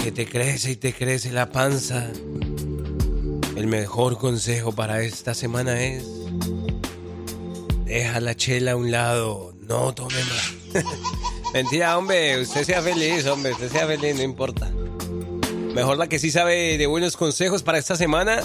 que 0.01 0.13
te 0.13 0.25
crece 0.25 0.71
y 0.71 0.75
te 0.77 0.93
crece 0.93 1.33
la 1.33 1.51
panza, 1.51 2.09
el 3.57 3.67
mejor 3.67 4.17
consejo 4.17 4.71
para 4.71 5.01
esta 5.01 5.33
semana 5.33 5.81
es 5.81 6.05
deja 7.83 8.21
la 8.21 8.33
chela 8.33 8.71
a 8.71 8.75
un 8.77 8.91
lado, 8.91 9.53
no 9.67 9.93
tome 9.93 10.15
más. 10.15 10.85
Mentira, 11.53 11.97
hombre, 11.97 12.39
usted 12.39 12.63
sea 12.63 12.81
feliz, 12.81 13.25
hombre, 13.25 13.51
usted 13.51 13.69
sea 13.69 13.87
feliz, 13.87 14.15
no 14.15 14.23
importa. 14.23 14.71
Mejor 15.75 15.97
la 15.97 16.07
que 16.07 16.17
sí 16.17 16.31
sabe 16.31 16.77
de 16.77 16.87
buenos 16.87 17.17
consejos 17.17 17.61
para 17.61 17.77
esta 17.77 17.97
semana 17.97 18.41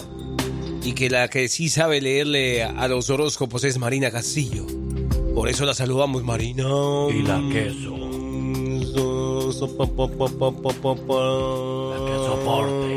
y 0.86 0.92
que 0.92 1.10
la 1.10 1.26
que 1.26 1.48
sí 1.48 1.68
sabe 1.68 2.00
leerle 2.00 2.62
a 2.62 2.86
los 2.86 3.10
horóscopos 3.10 3.64
es 3.64 3.76
Marina 3.76 4.12
Castillo. 4.12 4.64
Por 5.34 5.48
eso 5.48 5.64
la 5.64 5.74
saludamos, 5.74 6.22
Marina. 6.22 6.62
Y 7.10 7.22
la 7.22 7.42
queso. 7.52 7.96
La 11.90 12.06
que 12.06 12.16
soporte. 12.24 12.95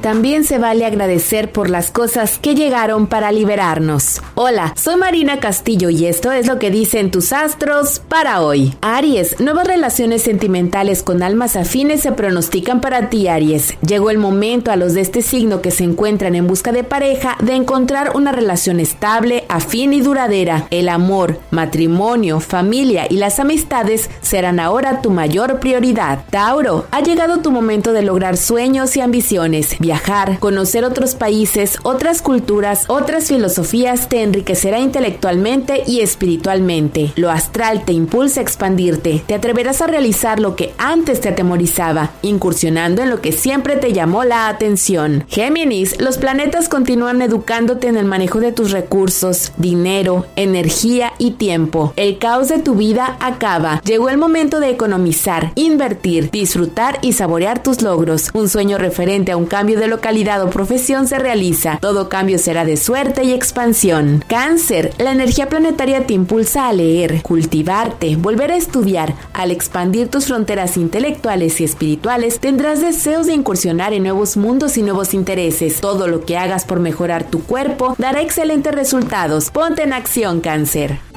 También 0.00 0.44
se 0.44 0.58
vale 0.58 0.86
agradecer 0.86 1.50
por 1.50 1.68
las 1.68 1.90
cosas 1.90 2.38
que 2.38 2.54
llegaron 2.54 3.08
para 3.08 3.32
liberarnos. 3.32 4.22
Hola, 4.36 4.72
soy 4.76 4.96
Marina 4.96 5.40
Castillo 5.40 5.90
y 5.90 6.06
esto 6.06 6.30
es 6.30 6.46
lo 6.46 6.60
que 6.60 6.70
dicen 6.70 7.10
tus 7.10 7.32
astros 7.32 8.00
para 8.08 8.42
hoy. 8.42 8.74
Aries, 8.80 9.40
nuevas 9.40 9.66
relaciones 9.66 10.22
sentimentales 10.22 11.02
con 11.02 11.24
almas 11.24 11.56
afines 11.56 12.02
se 12.02 12.12
pronostican 12.12 12.80
para 12.80 13.10
ti, 13.10 13.26
Aries. 13.26 13.74
Llegó 13.80 14.10
el 14.10 14.18
momento 14.18 14.70
a 14.70 14.76
los 14.76 14.94
de 14.94 15.00
este 15.00 15.20
signo 15.20 15.62
que 15.62 15.72
se 15.72 15.82
encuentran 15.82 16.36
en 16.36 16.46
busca 16.46 16.70
de 16.70 16.84
pareja 16.84 17.36
de 17.40 17.54
encontrar 17.54 18.12
una 18.14 18.30
relación 18.30 18.78
estable, 18.78 19.44
afín 19.48 19.92
y 19.92 20.00
duradera. 20.00 20.68
El 20.70 20.88
amor, 20.90 21.40
matrimonio, 21.50 22.38
familia 22.38 23.06
y 23.10 23.16
las 23.16 23.40
amistades 23.40 24.10
serán 24.20 24.60
ahora 24.60 25.02
tu 25.02 25.10
mayor 25.10 25.58
prioridad. 25.58 26.24
Tauro, 26.30 26.86
ha 26.92 27.00
llegado 27.00 27.38
tu 27.38 27.50
momento 27.50 27.92
de 27.92 28.02
lograr 28.02 28.36
sueños 28.36 28.96
y 28.96 29.00
ambiciones. 29.00 29.76
Viajar, 29.88 30.38
conocer 30.38 30.84
otros 30.84 31.14
países, 31.14 31.78
otras 31.82 32.20
culturas, 32.20 32.84
otras 32.88 33.28
filosofías 33.28 34.10
te 34.10 34.22
enriquecerá 34.22 34.80
intelectualmente 34.80 35.82
y 35.86 36.00
espiritualmente. 36.00 37.14
Lo 37.16 37.30
astral 37.30 37.86
te 37.86 37.94
impulsa 37.94 38.40
a 38.40 38.42
expandirte. 38.42 39.24
Te 39.26 39.34
atreverás 39.34 39.80
a 39.80 39.86
realizar 39.86 40.40
lo 40.40 40.56
que 40.56 40.74
antes 40.76 41.22
te 41.22 41.30
atemorizaba, 41.30 42.10
incursionando 42.20 43.00
en 43.00 43.08
lo 43.08 43.22
que 43.22 43.32
siempre 43.32 43.76
te 43.76 43.94
llamó 43.94 44.24
la 44.24 44.48
atención. 44.48 45.24
Géminis, 45.26 45.98
los 45.98 46.18
planetas 46.18 46.68
continúan 46.68 47.22
educándote 47.22 47.86
en 47.86 47.96
el 47.96 48.04
manejo 48.04 48.40
de 48.40 48.52
tus 48.52 48.72
recursos, 48.72 49.52
dinero, 49.56 50.26
energía 50.36 51.14
y 51.16 51.30
tiempo. 51.30 51.94
El 51.96 52.18
caos 52.18 52.48
de 52.48 52.58
tu 52.58 52.74
vida 52.74 53.16
acaba. 53.20 53.80
Llegó 53.86 54.10
el 54.10 54.18
momento 54.18 54.60
de 54.60 54.68
economizar, 54.68 55.52
invertir, 55.54 56.30
disfrutar 56.30 56.98
y 57.00 57.14
saborear 57.14 57.62
tus 57.62 57.80
logros. 57.80 58.28
Un 58.34 58.50
sueño 58.50 58.76
referente 58.76 59.32
a 59.32 59.38
un 59.38 59.46
cambio 59.46 59.77
de 59.78 59.88
localidad 59.88 60.42
o 60.42 60.50
profesión 60.50 61.06
se 61.06 61.18
realiza. 61.18 61.78
Todo 61.80 62.08
cambio 62.08 62.38
será 62.38 62.64
de 62.64 62.76
suerte 62.76 63.24
y 63.24 63.32
expansión. 63.32 64.24
Cáncer, 64.28 64.92
la 64.98 65.12
energía 65.12 65.48
planetaria 65.48 66.06
te 66.06 66.14
impulsa 66.14 66.68
a 66.68 66.72
leer, 66.72 67.22
cultivarte, 67.22 68.16
volver 68.16 68.52
a 68.52 68.56
estudiar. 68.56 69.14
Al 69.32 69.50
expandir 69.50 70.08
tus 70.08 70.26
fronteras 70.26 70.76
intelectuales 70.76 71.60
y 71.60 71.64
espirituales, 71.64 72.38
tendrás 72.40 72.80
deseos 72.80 73.26
de 73.26 73.34
incursionar 73.34 73.92
en 73.92 74.02
nuevos 74.02 74.36
mundos 74.36 74.76
y 74.76 74.82
nuevos 74.82 75.14
intereses. 75.14 75.80
Todo 75.80 76.08
lo 76.08 76.24
que 76.24 76.36
hagas 76.36 76.64
por 76.64 76.80
mejorar 76.80 77.24
tu 77.24 77.42
cuerpo 77.42 77.94
dará 77.98 78.22
excelentes 78.22 78.74
resultados. 78.74 79.50
Ponte 79.50 79.82
en 79.82 79.92
acción, 79.92 80.40
cáncer. 80.40 81.07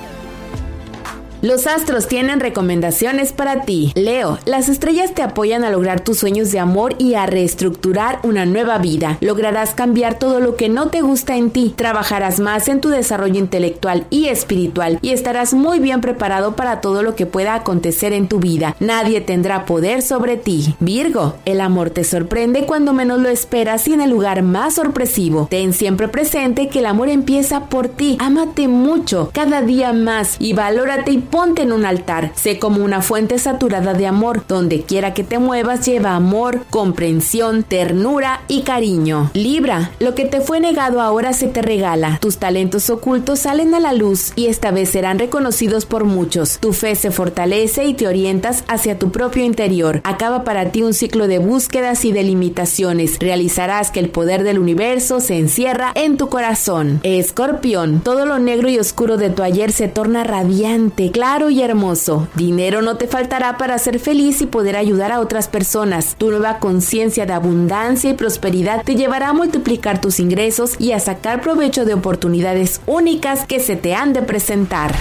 Los 1.42 1.66
astros 1.66 2.08
tienen 2.08 2.40
recomendaciones 2.40 3.34
para 3.34 3.62
ti. 3.62 3.94
Leo, 3.96 4.38
las 4.46 4.70
estrellas 4.70 5.16
te 5.16 5.24
apoyan 5.24 5.64
a 5.64 5.72
lograr 5.72 6.02
tus 6.02 6.20
sueños 6.20 6.52
de 6.52 6.60
amor 6.60 6.94
y 7.00 7.16
a 7.16 7.26
reestructurar 7.26 8.20
una 8.22 8.46
nueva 8.46 8.78
vida. 8.78 9.18
Lograrás 9.22 9.74
cambiar 9.74 10.20
todo 10.20 10.40
lo 10.40 10.56
que 10.56 10.70
no 10.70 10.90
te 10.90 11.02
gusta 11.02 11.38
en 11.38 11.50
ti. 11.50 11.74
Trabajarás 11.76 12.40
más 12.40 12.68
en 12.68 12.80
tu 12.80 12.90
desarrollo 12.90 13.40
intelectual 13.40 14.06
y 14.12 14.28
espiritual 14.28 15.00
y 15.02 15.10
estarás 15.10 15.56
muy 15.56 15.80
bien 15.80 16.00
preparado 16.00 16.56
para 16.56 16.80
todo 16.80 17.02
lo 17.02 17.16
que 17.16 17.26
pueda 17.26 17.56
acontecer 17.56 18.14
en 18.14 18.28
tu 18.28 18.40
vida. 18.40 18.76
Nadie 18.80 19.20
tendrá 19.20 19.66
poder 19.66 20.04
sobre 20.04 20.38
ti. 20.38 20.76
Virgo, 20.80 21.38
el 21.46 21.62
amor 21.62 21.90
te 21.90 22.04
sorprende 22.04 22.68
cuando 22.68 22.94
menos 22.94 23.20
lo 23.20 23.30
esperas 23.30 23.88
y 23.88 23.94
en 23.94 24.02
el 24.02 24.12
lugar 24.12 24.44
más 24.44 24.76
sorpresivo. 24.76 25.48
Ten 25.50 25.74
siempre 25.74 26.08
presente 26.08 26.70
que 26.70 26.80
el 26.80 26.86
amor 26.86 27.10
empieza 27.10 27.66
por 27.66 27.88
ti. 27.88 28.18
Ámate 28.20 28.68
mucho, 28.68 29.32
cada 29.34 29.64
día 29.64 29.92
más 29.92 30.36
y 30.38 30.54
valórate 30.54 31.12
y 31.14 31.31
ponte 31.32 31.64
en 31.64 31.72
un 31.72 31.86
altar. 31.86 32.32
Sé 32.36 32.60
como 32.60 32.84
una 32.84 33.02
fuente 33.02 33.40
saturada 33.40 33.94
de 33.94 34.06
amor. 34.06 34.44
Donde 34.48 34.84
quiera 34.84 35.14
que 35.14 35.24
te 35.24 35.40
muevas 35.40 35.86
lleva 35.86 36.16
amor, 36.16 36.66
comprensión, 36.70 37.64
ternura 37.64 38.42
y 38.48 38.62
cariño. 38.62 39.32
Libra, 39.34 39.92
lo 40.00 40.14
que 40.14 40.26
te 40.26 40.42
fue 40.42 40.60
negado 40.60 41.02
ahora 41.02 41.34
se 41.34 41.48
te 41.48 41.62
regala. 41.62 42.20
Tus 42.22 42.38
talentos 42.38 42.90
ocultos 42.90 43.40
salen 43.40 43.74
a 43.74 43.80
la 43.80 43.94
luz 43.94 44.34
y 44.36 44.48
esta 44.48 44.72
vez 44.72 44.90
serán 44.90 45.20
reconocidos 45.20 45.86
por 45.86 46.04
muchos. 46.04 46.60
Tu 46.60 46.74
fe 46.74 46.96
se 46.96 47.12
fortalece 47.12 47.86
y 47.86 47.94
te 47.94 48.08
orientas 48.08 48.64
hacia 48.68 49.00
tu 49.00 49.12
propio 49.12 49.44
interior. 49.44 50.02
Acaba 50.04 50.44
para 50.44 50.72
ti 50.72 50.84
un 50.84 50.94
ciclo 50.94 51.28
de 51.28 51.40
búsquedas 51.40 52.06
y 52.06 52.12
de 52.12 52.24
limitaciones. 52.24 53.18
Realizarás 53.20 53.92
que 53.92 54.00
el 54.00 54.10
poder 54.10 54.44
del 54.44 54.60
universo 54.60 55.20
se 55.20 55.38
encierra 55.38 55.92
en 55.96 56.18
tu 56.18 56.28
corazón. 56.30 57.00
Escorpión, 57.04 58.02
todo 58.02 58.26
lo 58.26 58.40
negro 58.40 58.70
y 58.70 58.78
oscuro 58.78 59.18
de 59.18 59.30
tu 59.30 59.44
ayer 59.44 59.72
se 59.72 59.88
torna 59.88 60.24
radiante, 60.24 61.12
claro 61.22 61.52
y 61.52 61.62
hermoso. 61.62 62.28
Dinero 62.34 62.82
no 62.82 62.98
te 62.98 63.06
faltará 63.06 63.56
para 63.56 63.78
ser 63.78 64.00
feliz 64.00 64.42
y 64.42 64.48
poder 64.48 64.76
ayudar 64.76 65.12
a 65.12 65.20
otras 65.20 65.48
personas. 65.48 66.16
Tu 66.18 66.32
nueva 66.32 66.58
conciencia 66.58 67.28
de 67.28 67.34
abundancia 67.34 68.10
y 68.10 68.16
prosperidad 68.16 68.82
te 68.84 68.96
llevará 68.96 69.30
a 69.30 69.34
multiplicar 69.34 70.02
tus 70.02 70.20
ingresos 70.20 70.74
y 70.80 70.94
a 70.94 71.00
sacar 71.00 71.42
provecho 71.42 71.86
de 71.86 71.94
oportunidades 71.94 72.82
únicas 72.88 73.46
que 73.46 73.60
se 73.60 73.76
te 73.76 73.94
han 73.94 74.14
de 74.14 74.24
presentar. 74.24 74.96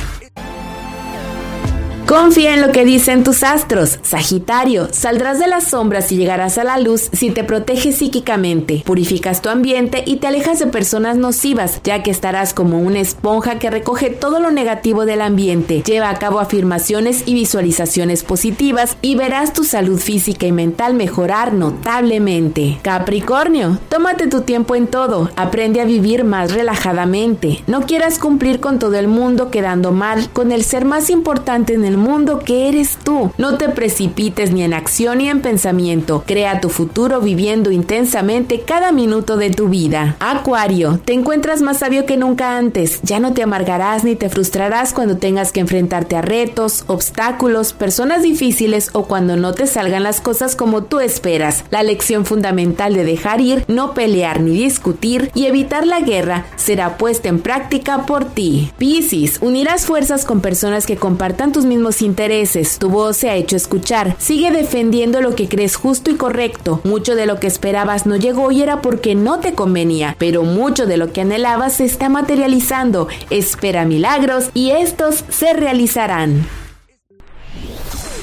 Confía 2.11 2.55
en 2.55 2.61
lo 2.61 2.73
que 2.73 2.85
dicen 2.85 3.23
tus 3.23 3.45
astros. 3.45 4.01
Sagitario, 4.03 4.89
saldrás 4.91 5.39
de 5.39 5.47
las 5.47 5.69
sombras 5.69 6.11
y 6.11 6.17
llegarás 6.17 6.59
a 6.59 6.65
la 6.65 6.77
luz 6.77 7.09
si 7.13 7.31
te 7.31 7.45
proteges 7.45 7.99
psíquicamente, 7.99 8.83
purificas 8.85 9.43
tu 9.43 9.49
ambiente 9.49 10.03
y 10.05 10.17
te 10.17 10.27
alejas 10.27 10.59
de 10.59 10.67
personas 10.67 11.17
nocivas, 11.17 11.81
ya 11.85 12.03
que 12.03 12.11
estarás 12.11 12.53
como 12.53 12.81
una 12.81 12.99
esponja 12.99 13.61
que 13.61 13.71
recoge 13.71 14.11
todo 14.11 14.41
lo 14.41 14.51
negativo 14.51 15.07
del 15.07 15.21
ambiente. 15.21 15.85
Lleva 15.87 16.11
a 16.11 16.19
cabo 16.19 16.41
afirmaciones 16.41 17.23
y 17.27 17.35
visualizaciones 17.35 18.25
positivas 18.25 18.97
y 19.03 19.15
verás 19.15 19.53
tu 19.53 19.63
salud 19.63 20.01
física 20.01 20.47
y 20.49 20.53
mental 20.53 20.95
mejorar 20.95 21.53
notablemente. 21.53 22.81
Capricornio, 22.83 23.79
tómate 23.89 24.27
tu 24.27 24.41
tiempo 24.41 24.75
en 24.75 24.89
todo, 24.89 25.31
aprende 25.37 25.81
a 25.81 25.85
vivir 25.85 26.25
más 26.25 26.53
relajadamente. 26.53 27.63
No 27.69 27.83
quieras 27.83 28.19
cumplir 28.19 28.59
con 28.59 28.81
todo 28.81 28.97
el 28.97 29.07
mundo 29.07 29.53
quedando 29.53 29.93
mal 29.93 30.29
con 30.33 30.51
el 30.51 30.65
ser 30.65 30.85
más 30.85 31.09
importante 31.09 31.73
en 31.73 31.85
el 31.85 32.00
mundo 32.01 32.41
que 32.41 32.69
eres 32.69 32.99
tú. 33.03 33.31
No 33.39 33.57
te 33.57 33.69
precipites 33.69 34.51
ni 34.53 34.63
en 34.63 34.75
acción 34.75 35.19
ni 35.19 35.29
en 35.29 35.41
pensamiento. 35.41 36.25
Crea 36.27 36.61
tu 36.61 36.69
futuro 36.69 37.21
viviendo 37.21 37.71
intensamente 37.71 38.61
cada 38.61 38.93
minuto 38.93 39.37
de 39.37 39.51
tu 39.51 39.69
vida. 39.69 40.17
Acuario, 40.19 41.01
te 41.05 41.13
encuentras 41.13 41.63
más 41.63 41.79
sabio 41.79 42.07
que 42.07 42.17
nunca 42.17 42.57
antes. 42.57 43.01
Ya 43.03 43.21
no 43.21 43.33
te 43.33 43.43
amargarás 43.43 44.05
ni 44.05 44.17
te 44.17 44.29
frustrarás 44.29 44.93
cuando 44.93 45.17
tengas 45.17 45.53
que 45.53 45.61
enfrentarte 45.61 46.17
a 46.17 46.23
retos, 46.23 46.85
obstáculos, 46.87 47.73
personas 47.73 48.23
difíciles 48.23 48.91
o 48.93 49.05
cuando 49.05 49.37
no 49.37 49.53
te 49.53 49.67
salgan 49.67 50.03
las 50.03 50.21
cosas 50.21 50.57
como 50.57 50.85
tú 50.85 51.01
esperas. 51.01 51.65
La 51.71 51.83
lección 51.83 52.25
fundamental 52.25 52.95
de 52.95 53.05
dejar 53.05 53.41
ir, 53.41 53.65
no 53.69 53.95
pelear 53.95 54.41
ni 54.41 54.53
discutir 54.53 55.31
y 55.35 55.47
evitar 55.47 55.87
la 55.87 56.01
guerra 56.01 56.47
será 56.57 56.97
puesta 56.97 57.29
en 57.29 57.41
práctica 57.41 58.07
por 58.07 58.25
ti. 58.25 58.73
Piscis, 58.79 59.39
unirás 59.41 59.87
fuerzas 59.87 60.25
con 60.25 60.41
personas 60.41 60.87
que 60.87 60.97
compartan 60.97 61.53
tus 61.53 61.65
mismos 61.65 61.90
mismos 61.91 62.03
intereses. 62.03 62.79
Tu 62.79 62.89
voz 62.89 63.17
se 63.17 63.31
ha 63.31 63.35
hecho 63.35 63.57
escuchar. 63.57 64.17
Sigue 64.19 64.51
defendiendo 64.51 65.21
lo 65.21 65.35
que 65.35 65.49
crees 65.49 65.77
justo 65.77 66.11
y 66.11 66.17
correcto. 66.17 66.81
Mucho 66.85 67.15
de 67.15 67.27
lo 67.27 67.41
que 67.41 67.47
esperabas 67.47 68.07
no 68.07 68.17
llegó 68.17 68.53
y 68.53 68.63
era 68.63 68.81
porque 68.81 69.15
no 69.15 69.41
te 69.41 69.55
convenía, 69.55 70.15
pero 70.19 70.43
mucho 70.43 70.87
de 70.87 70.97
lo 70.97 71.13
que 71.13 71.23
anhelabas 71.23 71.75
se 71.75 71.85
está 71.85 72.09
materializando. 72.09 73.09
Espera 73.31 73.85
milagros 73.85 74.51
y 74.55 74.71
estos 74.71 75.25
se 75.31 75.53
realizarán. 75.53 76.47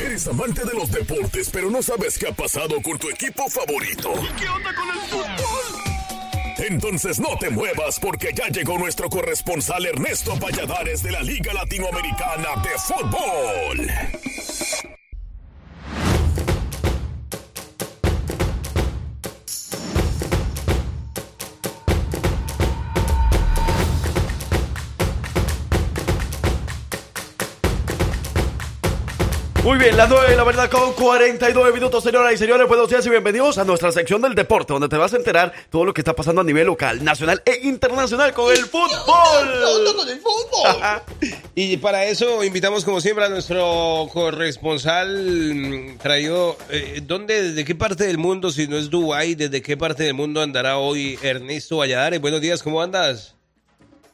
Eres 0.01 0.27
amante 0.27 0.61
de 0.63 0.73
los 0.73 0.91
deportes, 0.91 1.49
pero 1.51 1.69
no 1.69 1.81
sabes 1.81 2.17
qué 2.17 2.27
ha 2.27 2.33
pasado 2.33 2.81
con 2.81 2.97
tu 2.97 3.09
equipo 3.09 3.49
favorito. 3.49 4.13
¿Qué 4.39 4.47
onda 4.47 4.73
con 4.73 4.89
el 4.89 4.99
fútbol? 5.09 5.96
Entonces 6.59 7.19
no 7.19 7.37
te 7.37 7.49
muevas 7.49 7.99
porque 7.99 8.33
ya 8.33 8.47
llegó 8.47 8.77
nuestro 8.77 9.09
corresponsal 9.09 9.85
Ernesto 9.85 10.37
Valladares 10.37 11.03
de 11.03 11.11
la 11.11 11.21
Liga 11.21 11.53
Latinoamericana 11.53 12.49
de 12.63 12.69
Fútbol. 12.79 14.96
Muy 29.67 29.79
bien, 29.79 29.97
las 29.97 30.07
9 30.07 30.33
la 30.37 30.45
verdad 30.45 30.69
con 30.71 30.93
49 30.93 31.73
minutos, 31.73 32.01
señoras 32.01 32.31
y 32.31 32.37
señores. 32.37 32.69
Buenos 32.69 32.89
días 32.89 33.05
y 33.05 33.09
bienvenidos 33.09 33.57
a 33.57 33.65
nuestra 33.65 33.91
sección 33.91 34.21
del 34.21 34.33
deporte, 34.33 34.71
donde 34.71 34.87
te 34.87 34.95
vas 34.95 35.13
a 35.13 35.17
enterar 35.17 35.51
todo 35.69 35.83
lo 35.83 35.93
que 35.93 35.99
está 35.99 36.15
pasando 36.15 36.39
a 36.39 36.45
nivel 36.45 36.67
local, 36.67 37.03
nacional 37.03 37.43
e 37.43 37.67
internacional 37.67 38.31
con 38.31 38.49
el 38.49 38.59
fútbol. 38.59 38.87
con 39.97 40.07
el 40.07 40.21
fútbol? 40.21 41.01
y 41.53 41.75
para 41.75 42.05
eso 42.05 42.45
invitamos 42.45 42.85
como 42.85 43.01
siempre 43.01 43.25
a 43.25 43.29
nuestro 43.29 44.07
corresponsal 44.13 45.53
mm, 45.53 45.97
traído. 45.97 46.55
Eh, 46.69 47.01
¿Dónde, 47.03 47.49
desde 47.49 47.65
qué 47.65 47.75
parte 47.75 48.05
del 48.05 48.17
mundo, 48.17 48.51
si 48.51 48.69
no 48.69 48.77
es 48.77 48.89
Dubái, 48.89 49.35
desde 49.35 49.61
qué 49.61 49.75
parte 49.75 50.03
del 50.03 50.13
mundo 50.13 50.41
andará 50.41 50.77
hoy 50.77 51.19
Ernesto 51.21 51.75
Valladares? 51.75 52.21
Buenos 52.21 52.39
días, 52.39 52.63
¿cómo 52.63 52.81
andas? 52.81 53.36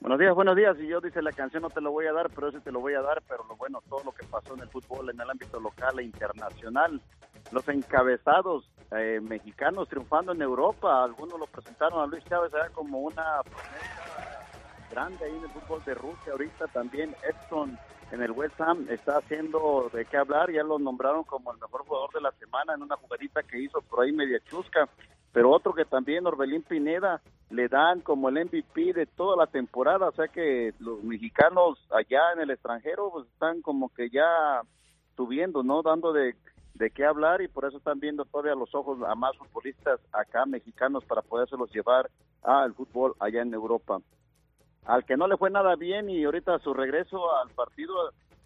Buenos 0.03 0.19
días, 0.19 0.35
buenos 0.35 0.57
días. 0.57 0.77
Y 0.81 0.87
yo 0.87 0.99
dice 0.99 1.21
la 1.21 1.31
canción 1.31 1.63
no 1.63 1.69
te 1.69 1.79
lo 1.79 1.89
voy 1.89 2.07
a 2.07 2.11
dar, 2.11 2.29
pero 2.29 2.49
ese 2.49 2.59
te 2.59 2.73
lo 2.73 2.81
voy 2.81 2.93
a 2.93 3.01
dar. 3.01 3.23
Pero 3.25 3.45
lo 3.47 3.55
bueno, 3.55 3.81
todo 3.87 4.03
lo 4.03 4.11
que 4.11 4.25
pasó 4.25 4.53
en 4.53 4.59
el 4.59 4.67
fútbol, 4.67 5.09
en 5.09 5.21
el 5.21 5.29
ámbito 5.29 5.61
local 5.61 5.97
e 5.97 6.03
internacional. 6.03 6.99
Los 7.53 7.65
encabezados 7.69 8.69
eh, 8.91 9.21
mexicanos 9.21 9.87
triunfando 9.87 10.33
en 10.33 10.41
Europa. 10.41 11.05
Algunos 11.05 11.39
lo 11.39 11.47
presentaron 11.47 12.01
a 12.01 12.05
Luis 12.05 12.21
Chávez 12.25 12.53
allá 12.53 12.67
como 12.71 12.99
una 12.99 13.43
promesa 13.43 14.45
grande 14.91 15.23
ahí 15.23 15.37
en 15.37 15.43
el 15.43 15.49
fútbol 15.51 15.81
de 15.85 15.95
Rusia. 15.95 16.33
Ahorita 16.33 16.67
también 16.67 17.15
Edson 17.23 17.79
en 18.11 18.21
el 18.21 18.31
West 18.31 18.59
Ham 18.59 18.85
está 18.89 19.19
haciendo 19.19 19.89
de 19.93 20.03
qué 20.03 20.17
hablar. 20.17 20.51
Ya 20.51 20.63
lo 20.63 20.79
nombraron 20.79 21.23
como 21.23 21.53
el 21.53 21.59
mejor 21.59 21.85
jugador 21.85 22.11
de 22.11 22.19
la 22.19 22.31
semana 22.33 22.73
en 22.73 22.81
una 22.81 22.97
jugadita 22.97 23.41
que 23.41 23.57
hizo 23.57 23.81
por 23.83 24.03
ahí 24.03 24.11
media 24.11 24.41
chusca. 24.49 24.89
Pero 25.33 25.51
otro 25.51 25.73
que 25.73 25.83
también, 25.83 26.25
Orbelín 26.27 26.61
Pineda, 26.61 27.21
le 27.49 27.67
dan 27.67 28.01
como 28.01 28.29
el 28.29 28.45
MVP 28.45 28.93
de 28.93 29.07
toda 29.07 29.35
la 29.35 29.47
temporada. 29.47 30.07
O 30.07 30.11
sea 30.13 30.27
que 30.27 30.73
los 30.79 31.03
mexicanos 31.03 31.79
allá 31.91 32.33
en 32.33 32.41
el 32.41 32.51
extranjero 32.51 33.09
pues 33.11 33.27
están 33.27 33.61
como 33.61 33.89
que 33.89 34.09
ya 34.09 34.61
subiendo, 35.15 35.63
¿no? 35.63 35.81
Dando 35.81 36.13
de, 36.13 36.35
de 36.75 36.89
qué 36.91 37.05
hablar 37.05 37.41
y 37.41 37.47
por 37.47 37.65
eso 37.65 37.77
están 37.77 37.99
viendo 37.99 38.25
todavía 38.25 38.55
los 38.55 38.73
ojos 38.75 38.99
a 39.07 39.15
más 39.15 39.35
futbolistas 39.37 39.99
acá 40.11 40.45
mexicanos 40.45 41.03
para 41.05 41.21
podérselos 41.21 41.71
llevar 41.73 42.09
al 42.43 42.73
fútbol 42.73 43.15
allá 43.19 43.41
en 43.41 43.53
Europa. 43.53 43.99
Al 44.85 45.05
que 45.05 45.17
no 45.17 45.27
le 45.27 45.37
fue 45.37 45.49
nada 45.49 45.75
bien 45.75 46.09
y 46.09 46.23
ahorita 46.23 46.59
su 46.59 46.73
regreso 46.73 47.35
al 47.37 47.49
partido 47.51 47.93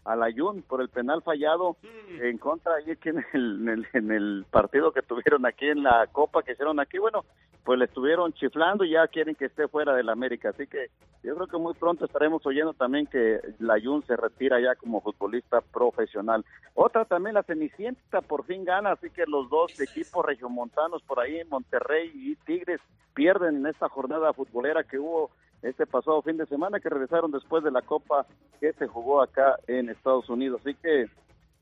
al 0.07 0.23
Ayun 0.23 0.61
por 0.63 0.81
el 0.81 0.89
penal 0.89 1.21
fallado 1.21 1.75
en 2.21 2.37
contra 2.37 2.75
ahí 2.75 2.91
aquí 2.91 3.09
en 3.09 3.25
el, 3.33 3.61
en 3.61 3.69
el, 3.69 3.87
en 3.93 4.11
el 4.11 4.45
partido 4.49 4.91
que 4.91 5.01
tuvieron 5.01 5.45
aquí 5.45 5.67
en 5.67 5.83
la 5.83 6.07
Copa 6.07 6.43
que 6.43 6.53
hicieron 6.53 6.79
aquí, 6.79 6.97
bueno, 6.97 7.25
pues 7.65 7.77
le 7.77 7.85
estuvieron 7.85 8.31
chiflando 8.31 8.85
y 8.85 8.91
ya 8.91 9.05
quieren 9.09 9.35
que 9.35 9.45
esté 9.45 9.67
fuera 9.67 9.93
del 9.93 10.07
América, 10.07 10.49
así 10.49 10.65
que 10.67 10.89
yo 11.23 11.35
creo 11.35 11.47
que 11.47 11.57
muy 11.57 11.73
pronto 11.73 12.05
estaremos 12.05 12.45
oyendo 12.45 12.73
también 12.73 13.07
que 13.07 13.41
la 13.59 13.73
Ayun 13.73 14.01
se 14.03 14.15
retira 14.15 14.61
ya 14.61 14.75
como 14.75 15.01
futbolista 15.01 15.59
profesional. 15.59 16.45
Otra 16.73 17.03
también 17.03 17.33
la 17.33 17.43
Cenicienta 17.43 18.21
por 18.21 18.45
fin 18.45 18.63
gana, 18.63 18.93
así 18.93 19.09
que 19.09 19.25
los 19.27 19.49
dos 19.49 19.77
equipos 19.81 20.25
regiomontanos 20.25 21.03
por 21.03 21.19
ahí, 21.19 21.41
Monterrey 21.49 22.09
y 22.13 22.35
Tigres, 22.45 22.79
pierden 23.13 23.57
en 23.57 23.67
esta 23.67 23.89
jornada 23.89 24.31
futbolera 24.31 24.85
que 24.85 24.99
hubo 24.99 25.31
este 25.61 25.85
pasado 25.85 26.21
fin 26.21 26.37
de 26.37 26.45
semana 26.45 26.79
que 26.79 26.89
regresaron 26.89 27.31
después 27.31 27.63
de 27.63 27.71
la 27.71 27.81
Copa 27.81 28.25
que 28.59 28.73
se 28.73 28.87
jugó 28.87 29.21
acá 29.21 29.57
en 29.67 29.89
Estados 29.89 30.29
Unidos. 30.29 30.61
Así 30.61 30.75
que, 30.75 31.09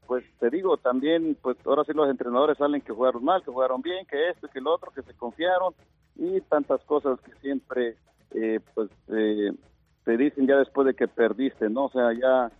pues 0.08 0.24
te 0.40 0.50
digo, 0.50 0.78
también, 0.78 1.38
pues 1.42 1.58
ahora 1.66 1.84
sí 1.86 1.94
los 1.94 2.10
entrenadores 2.10 2.58
salen 2.58 2.82
que 2.82 2.94
jugaron 2.94 3.24
mal, 3.24 3.44
que 3.44 3.52
jugaron 3.52 3.82
bien, 3.82 4.06
que 4.06 4.30
esto, 4.30 4.48
que 4.48 4.62
lo 4.62 4.74
otro, 4.74 4.92
que 4.92 5.02
se 5.02 5.14
confiaron 5.14 5.74
y 6.16 6.42
tantas 6.42 6.84
cosas 6.86 7.20
que 7.22 7.34
siempre, 7.42 7.96
eh, 8.32 8.60
pues, 8.74 8.90
eh, 9.10 9.52
te 10.04 10.18
dicen 10.18 10.48
ya 10.48 10.58
después 10.58 10.86
de 10.88 10.94
que 10.94 11.08
perdiste, 11.08 11.70
¿no? 11.70 11.86
O 11.86 11.92
sea, 11.92 12.14
ya 12.14 12.52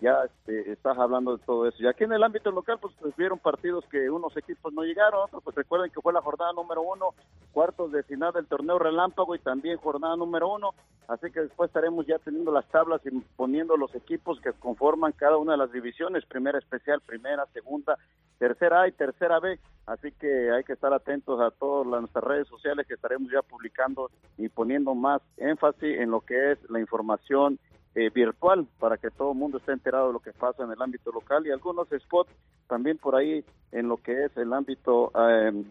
ya 0.00 0.24
este, 0.24 0.72
estás 0.72 0.98
hablando 0.98 1.36
de 1.36 1.44
todo 1.44 1.68
eso. 1.68 1.76
Y 1.80 1.86
aquí 1.86 2.04
en 2.04 2.12
el 2.12 2.22
ámbito 2.22 2.50
local, 2.50 2.78
pues, 2.80 2.94
pues 3.00 3.14
vieron 3.16 3.38
partidos 3.38 3.84
que 3.90 4.10
unos 4.10 4.36
equipos 4.36 4.72
no 4.72 4.82
llegaron, 4.82 5.24
otros, 5.24 5.42
pues 5.42 5.56
recuerden 5.56 5.90
que 5.90 6.00
fue 6.00 6.12
la 6.12 6.22
jornada 6.22 6.52
número 6.52 6.82
uno, 6.82 7.14
cuartos 7.52 7.92
de 7.92 8.02
final 8.02 8.32
del 8.32 8.46
torneo 8.46 8.78
relámpago 8.78 9.34
y 9.34 9.38
también 9.38 9.78
jornada 9.78 10.16
número 10.16 10.52
uno. 10.52 10.70
Así 11.08 11.30
que 11.30 11.40
después 11.40 11.68
estaremos 11.68 12.06
ya 12.06 12.18
teniendo 12.18 12.52
las 12.52 12.66
tablas 12.68 13.00
y 13.04 13.10
poniendo 13.36 13.76
los 13.76 13.94
equipos 13.94 14.40
que 14.40 14.52
conforman 14.52 15.12
cada 15.12 15.36
una 15.36 15.52
de 15.52 15.58
las 15.58 15.72
divisiones, 15.72 16.24
primera 16.24 16.58
especial, 16.58 17.00
primera, 17.00 17.46
segunda, 17.52 17.98
tercera 18.38 18.82
A 18.82 18.88
y 18.88 18.92
tercera 18.92 19.40
B. 19.40 19.58
Así 19.86 20.12
que 20.12 20.50
hay 20.50 20.64
que 20.64 20.72
estar 20.72 20.92
atentos 20.94 21.40
a 21.40 21.50
todas 21.50 21.86
nuestras 21.86 22.24
redes 22.24 22.48
sociales 22.48 22.86
que 22.86 22.94
estaremos 22.94 23.30
ya 23.30 23.42
publicando 23.42 24.10
y 24.38 24.48
poniendo 24.48 24.94
más 24.94 25.20
énfasis 25.36 25.98
en 25.98 26.10
lo 26.10 26.22
que 26.22 26.52
es 26.52 26.58
la 26.70 26.80
información 26.80 27.58
eh, 27.94 28.10
virtual 28.10 28.66
para 28.78 28.96
que 28.96 29.10
todo 29.10 29.32
el 29.32 29.38
mundo 29.38 29.58
esté 29.58 29.72
enterado 29.72 30.08
de 30.08 30.12
lo 30.14 30.20
que 30.20 30.32
pasa 30.32 30.64
en 30.64 30.72
el 30.72 30.80
ámbito 30.82 31.12
local 31.12 31.46
y 31.46 31.50
algunos 31.50 31.88
spots 31.88 32.30
también 32.66 32.98
por 32.98 33.14
ahí 33.14 33.44
en 33.72 33.88
lo 33.88 33.96
que 33.98 34.24
es 34.24 34.36
el 34.36 34.52
ámbito, 34.52 35.12
eh, 35.16 35.64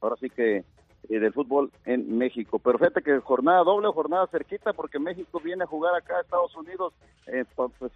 ahora 0.00 0.16
sí 0.20 0.28
que 0.30 0.64
eh, 1.08 1.20
del 1.20 1.32
fútbol 1.32 1.70
en 1.84 2.18
México. 2.18 2.58
Pero 2.58 2.78
fíjate 2.78 3.02
que 3.02 3.20
jornada 3.20 3.62
doble, 3.62 3.88
jornada 3.92 4.26
cerquita, 4.26 4.72
porque 4.72 4.98
México 4.98 5.40
viene 5.42 5.64
a 5.64 5.68
jugar 5.68 5.94
acá 5.94 6.18
a 6.18 6.20
Estados 6.22 6.54
Unidos, 6.56 6.92
eh, 7.26 7.44
pa- 7.54 7.68
pues, 7.68 7.92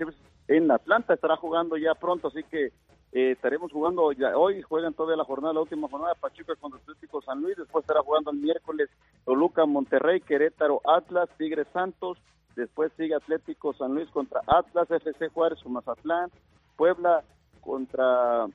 en 0.48 0.70
Atlanta 0.70 1.14
estará 1.14 1.36
jugando 1.36 1.76
ya 1.76 1.94
pronto, 1.94 2.28
así 2.28 2.42
que 2.44 2.66
eh, 3.12 3.32
estaremos 3.32 3.72
jugando 3.72 4.12
ya 4.12 4.36
hoy, 4.36 4.62
juegan 4.62 4.94
todavía 4.94 5.16
la 5.16 5.24
jornada, 5.24 5.54
la 5.54 5.60
última 5.62 5.88
jornada, 5.88 6.14
Pachuca 6.14 6.54
contra 6.54 6.78
Atlético 6.80 7.20
San 7.22 7.40
Luis, 7.42 7.56
después 7.56 7.82
estará 7.82 8.00
jugando 8.02 8.30
el 8.30 8.38
miércoles 8.38 8.88
Toluca, 9.24 9.66
Monterrey, 9.66 10.20
Querétaro, 10.20 10.80
Atlas, 10.84 11.28
Tigres 11.36 11.66
Santos, 11.72 12.18
después 12.57 12.92
sigue 12.96 13.14
Atlético 13.14 13.72
San 13.74 13.94
Luis 13.94 14.09
contra 14.11 14.40
Atlas, 14.46 14.90
FC 14.90 15.28
Juárez 15.28 15.62
con 15.62 15.72
Mazatlán, 15.72 16.30
Puebla 16.76 17.22
contra 17.61 18.46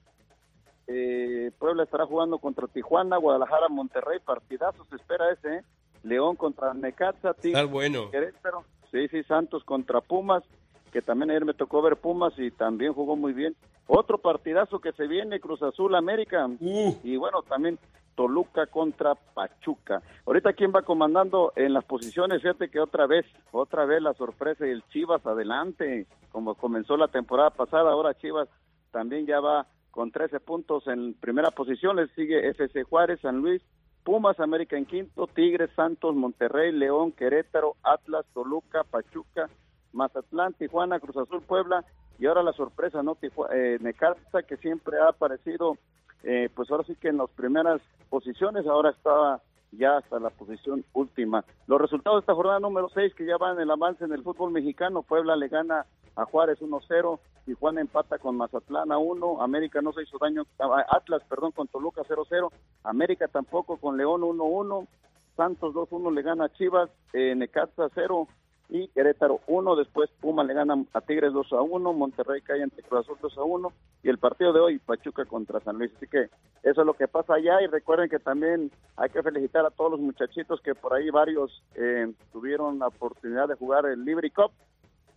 eh, 0.87 1.51
Puebla 1.57 1.83
estará 1.83 2.05
jugando 2.05 2.37
contra 2.37 2.67
Tijuana, 2.67 3.17
Guadalajara, 3.17 3.69
Monterrey, 3.69 4.19
partidazo 4.19 4.85
se 4.85 4.95
espera 4.95 5.31
ese, 5.31 5.57
¿eh? 5.57 5.61
León 6.03 6.35
contra 6.35 6.73
Necaxa, 6.73 7.33
Tigres, 7.33 7.69
bueno. 7.69 8.11
Querétaro, 8.11 8.63
sí, 8.91 9.07
sí, 9.07 9.23
Santos 9.23 9.63
contra 9.63 10.01
Pumas, 10.01 10.43
que 10.91 11.01
también 11.01 11.31
ayer 11.31 11.45
me 11.45 11.55
tocó 11.55 11.81
ver 11.81 11.97
Pumas 11.97 12.33
y 12.37 12.51
también 12.51 12.93
jugó 12.93 13.15
muy 13.15 13.33
bien. 13.33 13.55
Otro 13.87 14.19
partidazo 14.19 14.79
que 14.79 14.91
se 14.93 15.07
viene, 15.07 15.39
Cruz 15.39 15.61
Azul 15.63 15.95
América, 15.95 16.47
y 16.59 17.17
bueno, 17.17 17.41
también 17.43 17.79
Toluca 18.15 18.67
contra 18.67 19.13
Pachuca. 19.15 20.01
Ahorita, 20.25 20.53
¿quién 20.53 20.71
va 20.75 20.81
comandando 20.83 21.51
en 21.55 21.73
las 21.73 21.83
posiciones? 21.83 22.41
Fíjate 22.41 22.69
que 22.69 22.79
otra 22.79 23.05
vez, 23.07 23.25
otra 23.51 23.85
vez 23.85 24.01
la 24.01 24.13
sorpresa 24.13 24.65
y 24.65 24.71
el 24.71 24.83
Chivas 24.89 25.25
adelante, 25.25 26.07
como 26.31 26.55
comenzó 26.55 26.95
la 26.97 27.09
temporada 27.09 27.49
pasada, 27.51 27.91
ahora 27.91 28.13
Chivas 28.15 28.47
también 28.91 29.25
ya 29.25 29.39
va 29.39 29.67
con 29.91 30.11
13 30.11 30.39
puntos 30.39 30.87
en 30.87 31.13
primera 31.13 31.51
posición, 31.51 31.95
le 31.97 32.07
sigue 32.15 32.49
FC 32.49 32.83
Juárez, 32.83 33.19
San 33.21 33.37
Luis, 33.41 33.61
Pumas, 34.03 34.39
América 34.39 34.77
en 34.77 34.85
quinto, 34.85 35.27
Tigres, 35.27 35.69
Santos, 35.75 36.15
Monterrey, 36.15 36.71
León, 36.71 37.11
Querétaro, 37.11 37.75
Atlas, 37.83 38.25
Toluca, 38.33 38.83
Pachuca, 38.83 39.49
Mazatlán, 39.93 40.53
Tijuana, 40.53 40.99
Cruz 40.99 41.17
Azul, 41.17 41.41
Puebla, 41.41 41.83
y 42.19 42.25
ahora 42.27 42.43
la 42.43 42.53
sorpresa, 42.53 43.01
¿no? 43.03 43.15
Tiju- 43.15 43.47
eh, 43.53 43.77
Necaxa, 43.81 44.43
que 44.43 44.57
siempre 44.57 44.97
ha 44.99 45.09
aparecido, 45.09 45.77
eh, 46.23 46.49
pues 46.53 46.69
ahora 46.71 46.83
sí 46.83 46.95
que 46.95 47.09
en 47.09 47.17
las 47.17 47.29
primeras 47.31 47.81
posiciones, 48.09 48.65
ahora 48.67 48.91
está 48.91 49.41
ya 49.71 49.97
hasta 49.97 50.19
la 50.19 50.29
posición 50.29 50.85
última. 50.93 51.43
Los 51.67 51.81
resultados 51.81 52.17
de 52.17 52.19
esta 52.21 52.33
jornada 52.33 52.59
número 52.59 52.89
6, 52.89 53.13
que 53.15 53.25
ya 53.25 53.37
van 53.37 53.55
en 53.55 53.63
el 53.63 53.71
avance 53.71 54.03
en 54.03 54.13
el 54.13 54.23
fútbol 54.23 54.51
mexicano, 54.51 55.03
Puebla 55.03 55.35
le 55.35 55.47
gana 55.47 55.85
a 56.15 56.25
Juárez 56.25 56.59
1-0, 56.61 57.19
Tijuana 57.45 57.81
empata 57.81 58.17
con 58.17 58.37
Mazatlán 58.37 58.91
a 58.91 58.97
1, 58.97 59.41
América 59.41 59.81
no 59.81 59.93
se 59.93 60.03
hizo 60.03 60.17
daño, 60.17 60.43
Atlas, 60.89 61.21
perdón, 61.29 61.51
con 61.51 61.67
Toluca 61.67 62.01
0-0, 62.03 62.51
América 62.83 63.27
tampoco 63.27 63.77
con 63.77 63.97
León 63.97 64.21
1-1, 64.21 64.87
Santos 65.35 65.73
2-1 65.73 66.13
le 66.13 66.21
gana 66.21 66.45
a 66.45 66.53
Chivas, 66.53 66.89
eh, 67.13 67.35
Necaxa 67.35 67.89
0, 67.93 68.27
y 68.69 68.87
Querétaro 68.89 69.41
1, 69.47 69.75
después 69.75 70.09
Puma 70.19 70.43
le 70.43 70.53
gana 70.53 70.75
a 70.93 71.01
Tigres 71.01 71.33
2 71.33 71.53
a 71.53 71.61
1, 71.61 71.93
Monterrey 71.93 72.41
cae 72.41 72.63
ante 72.63 72.81
Cruz 72.81 73.01
Azul 73.01 73.17
2 73.21 73.37
a 73.37 73.43
1 73.43 73.73
y 74.03 74.09
el 74.09 74.17
partido 74.17 74.53
de 74.53 74.59
hoy 74.59 74.79
Pachuca 74.79 75.25
contra 75.25 75.59
San 75.59 75.77
Luis. 75.77 75.91
Así 75.95 76.07
que 76.07 76.29
eso 76.63 76.81
es 76.81 76.87
lo 76.87 76.93
que 76.93 77.07
pasa 77.07 77.35
allá 77.35 77.61
y 77.61 77.67
recuerden 77.67 78.09
que 78.09 78.19
también 78.19 78.71
hay 78.97 79.09
que 79.09 79.21
felicitar 79.21 79.65
a 79.65 79.69
todos 79.69 79.91
los 79.91 79.99
muchachitos 79.99 80.61
que 80.61 80.73
por 80.73 80.93
ahí 80.93 81.09
varios 81.09 81.63
eh, 81.75 82.11
tuvieron 82.31 82.79
la 82.79 82.87
oportunidad 82.87 83.47
de 83.47 83.55
jugar 83.55 83.85
el 83.85 84.03
Libre 84.03 84.31
Cup, 84.31 84.51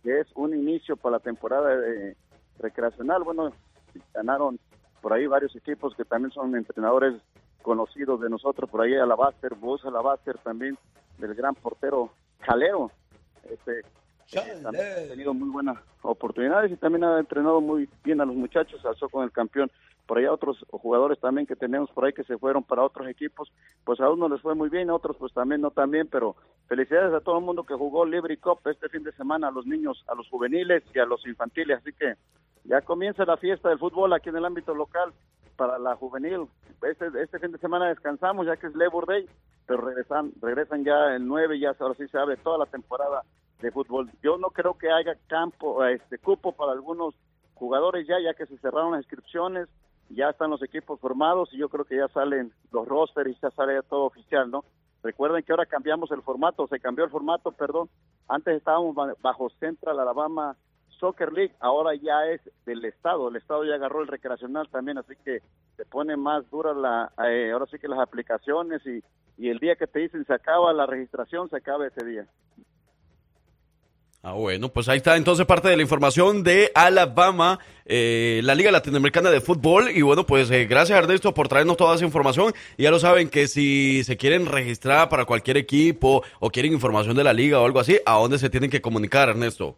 que 0.03 0.19
es 0.19 0.27
un 0.35 0.53
inicio 0.53 0.95
para 0.95 1.17
la 1.17 1.19
temporada 1.19 1.73
eh, 1.73 2.15
recreacional. 2.59 3.23
Bueno, 3.23 3.51
ganaron 4.13 4.59
por 5.01 5.13
ahí 5.13 5.25
varios 5.27 5.55
equipos 5.55 5.95
que 5.95 6.05
también 6.05 6.31
son 6.31 6.55
entrenadores 6.55 7.15
conocidos 7.61 8.21
de 8.21 8.29
nosotros, 8.29 8.69
por 8.69 8.81
ahí 8.81 8.95
Alabaster, 8.95 9.55
Bus 9.55 9.83
Alabaster 9.85 10.37
también, 10.39 10.77
del 11.17 11.35
gran 11.35 11.55
portero 11.55 12.09
Calero. 12.39 12.91
Este, 13.49 13.79
eh, 14.31 14.59
también 14.61 14.85
ha 14.85 15.07
tenido 15.07 15.33
muy 15.33 15.49
buenas 15.49 15.77
oportunidades 16.01 16.71
y 16.71 16.75
también 16.75 17.03
ha 17.03 17.19
entrenado 17.19 17.61
muy 17.61 17.89
bien 18.03 18.21
a 18.21 18.25
los 18.25 18.35
muchachos, 18.35 18.85
alzó 18.85 19.09
con 19.09 19.23
el 19.23 19.31
campeón. 19.31 19.71
Por 20.05 20.17
ahí 20.17 20.25
otros 20.25 20.65
jugadores 20.71 21.19
también 21.19 21.45
que 21.45 21.55
tenemos 21.55 21.89
por 21.91 22.05
ahí 22.05 22.13
que 22.13 22.23
se 22.23 22.37
fueron 22.37 22.63
para 22.63 22.83
otros 22.83 23.07
equipos, 23.07 23.51
pues 23.83 23.99
a 23.99 24.09
unos 24.09 24.31
les 24.31 24.41
fue 24.41 24.55
muy 24.55 24.69
bien, 24.69 24.89
a 24.89 24.95
otros 24.95 25.17
pues 25.17 25.33
también 25.33 25.61
no 25.61 25.69
tan 25.71 25.91
bien, 25.91 26.07
pero 26.07 26.35
felicidades 26.67 27.13
a 27.13 27.21
todo 27.21 27.37
el 27.37 27.45
mundo 27.45 27.63
que 27.63 27.75
jugó 27.75 28.05
Libre 28.05 28.37
Cup 28.37 28.59
este 28.65 28.89
fin 28.89 29.03
de 29.03 29.11
semana, 29.11 29.49
a 29.49 29.51
los 29.51 29.67
niños, 29.67 30.03
a 30.07 30.15
los 30.15 30.27
juveniles 30.29 30.83
y 30.93 30.99
a 30.99 31.05
los 31.05 31.25
infantiles, 31.27 31.77
así 31.79 31.93
que 31.93 32.15
ya 32.69 32.81
comienza 32.81 33.25
la 33.25 33.35
fiesta 33.35 33.67
del 33.67 33.79
fútbol 33.79 34.13
aquí 34.13 34.29
en 34.29 34.37
el 34.37 34.45
ámbito 34.45 34.73
local 34.73 35.11
para 35.57 35.77
la 35.77 35.95
juvenil. 35.97 36.47
Este, 36.83 37.07
este 37.21 37.39
fin 37.39 37.51
de 37.51 37.57
semana 37.57 37.89
descansamos 37.89 38.45
ya 38.45 38.55
que 38.55 38.67
es 38.67 38.75
Labor 38.75 39.05
Day, 39.07 39.27
pero 39.65 39.81
regresan, 39.81 40.31
regresan 40.41 40.85
ya 40.85 41.15
el 41.15 41.27
9 41.27 41.57
y 41.57 41.61
ya 41.61 41.75
ahora 41.77 41.95
sí 41.95 42.07
se 42.07 42.17
abre 42.17 42.37
toda 42.37 42.57
la 42.59 42.65
temporada 42.67 43.23
de 43.59 43.71
fútbol. 43.71 44.09
Yo 44.23 44.37
no 44.37 44.51
creo 44.51 44.77
que 44.77 44.89
haya 44.89 45.15
campo, 45.27 45.83
este 45.83 46.17
cupo 46.19 46.53
para 46.53 46.71
algunos 46.71 47.13
jugadores 47.55 48.07
ya, 48.07 48.15
ya 48.21 48.33
que 48.33 48.45
se 48.45 48.57
cerraron 48.59 48.91
las 48.93 49.01
inscripciones, 49.01 49.67
ya 50.09 50.29
están 50.29 50.49
los 50.49 50.63
equipos 50.63 50.99
formados 51.01 51.49
y 51.53 51.57
yo 51.57 51.67
creo 51.69 51.83
que 51.85 51.97
ya 51.97 52.07
salen 52.07 52.53
los 52.71 52.87
rosters 52.87 53.29
y 53.31 53.37
ya 53.41 53.51
sale 53.51 53.81
todo 53.83 54.05
oficial, 54.05 54.49
¿no? 54.49 54.63
Recuerden 55.03 55.43
que 55.43 55.51
ahora 55.51 55.65
cambiamos 55.65 56.11
el 56.11 56.21
formato, 56.21 56.67
se 56.67 56.79
cambió 56.79 57.03
el 57.05 57.11
formato, 57.11 57.51
perdón. 57.51 57.89
Antes 58.27 58.55
estábamos 58.57 58.95
ba- 58.95 59.13
bajo 59.21 59.49
Central 59.59 59.99
Alabama 59.99 60.55
Soccer 60.99 61.31
League, 61.31 61.53
ahora 61.59 61.95
ya 61.95 62.25
es 62.25 62.41
del 62.65 62.83
Estado. 62.85 63.29
El 63.29 63.37
Estado 63.37 63.63
ya 63.63 63.75
agarró 63.75 64.01
el 64.01 64.07
recreacional 64.07 64.67
también, 64.69 64.97
así 64.97 65.13
que 65.23 65.41
se 65.77 65.85
pone 65.85 66.17
más 66.17 66.49
dura 66.49 66.73
la, 66.73 67.11
eh, 67.27 67.51
ahora 67.51 67.65
sí 67.71 67.79
que 67.79 67.87
las 67.87 67.99
aplicaciones 67.99 68.81
y, 68.85 69.01
y 69.37 69.49
el 69.49 69.59
día 69.59 69.75
que 69.75 69.87
te 69.87 69.99
dicen 69.99 70.25
se 70.25 70.33
acaba 70.33 70.73
la 70.73 70.85
registración, 70.85 71.49
se 71.49 71.57
acaba 71.57 71.87
ese 71.87 72.05
día. 72.05 72.25
Ah, 74.21 74.33
bueno, 74.33 74.67
pues 74.67 74.89
ahí 74.89 74.97
está 74.97 75.15
entonces 75.15 75.45
parte 75.45 75.69
de 75.69 75.77
la 75.77 75.81
información 75.81 76.43
de 76.43 76.73
Alabama, 76.75 77.57
eh, 77.85 78.41
la 78.43 78.53
Liga 78.53 78.69
Latinoamericana 78.69 79.29
de 79.29 79.39
Fútbol. 79.39 79.91
Y 79.91 80.01
bueno, 80.01 80.25
pues 80.25 80.51
eh, 80.51 80.65
gracias 80.65 80.99
Ernesto 80.99 81.33
por 81.33 81.47
traernos 81.47 81.77
toda 81.77 81.95
esa 81.95 82.03
información. 82.03 82.53
Y 82.75 82.83
ya 82.83 82.91
lo 82.91 82.99
saben 82.99 83.29
que 83.29 83.47
si 83.47 84.03
se 84.03 84.17
quieren 84.17 84.45
registrar 84.45 85.07
para 85.07 85.23
cualquier 85.23 85.55
equipo 85.55 86.21
o 86.41 86.49
quieren 86.49 86.73
información 86.73 87.15
de 87.15 87.23
la 87.23 87.31
liga 87.31 87.61
o 87.61 87.65
algo 87.65 87.79
así, 87.79 87.97
¿a 88.05 88.17
dónde 88.17 88.39
se 88.39 88.49
tienen 88.49 88.69
que 88.69 88.81
comunicar, 88.81 89.29
Ernesto? 89.29 89.77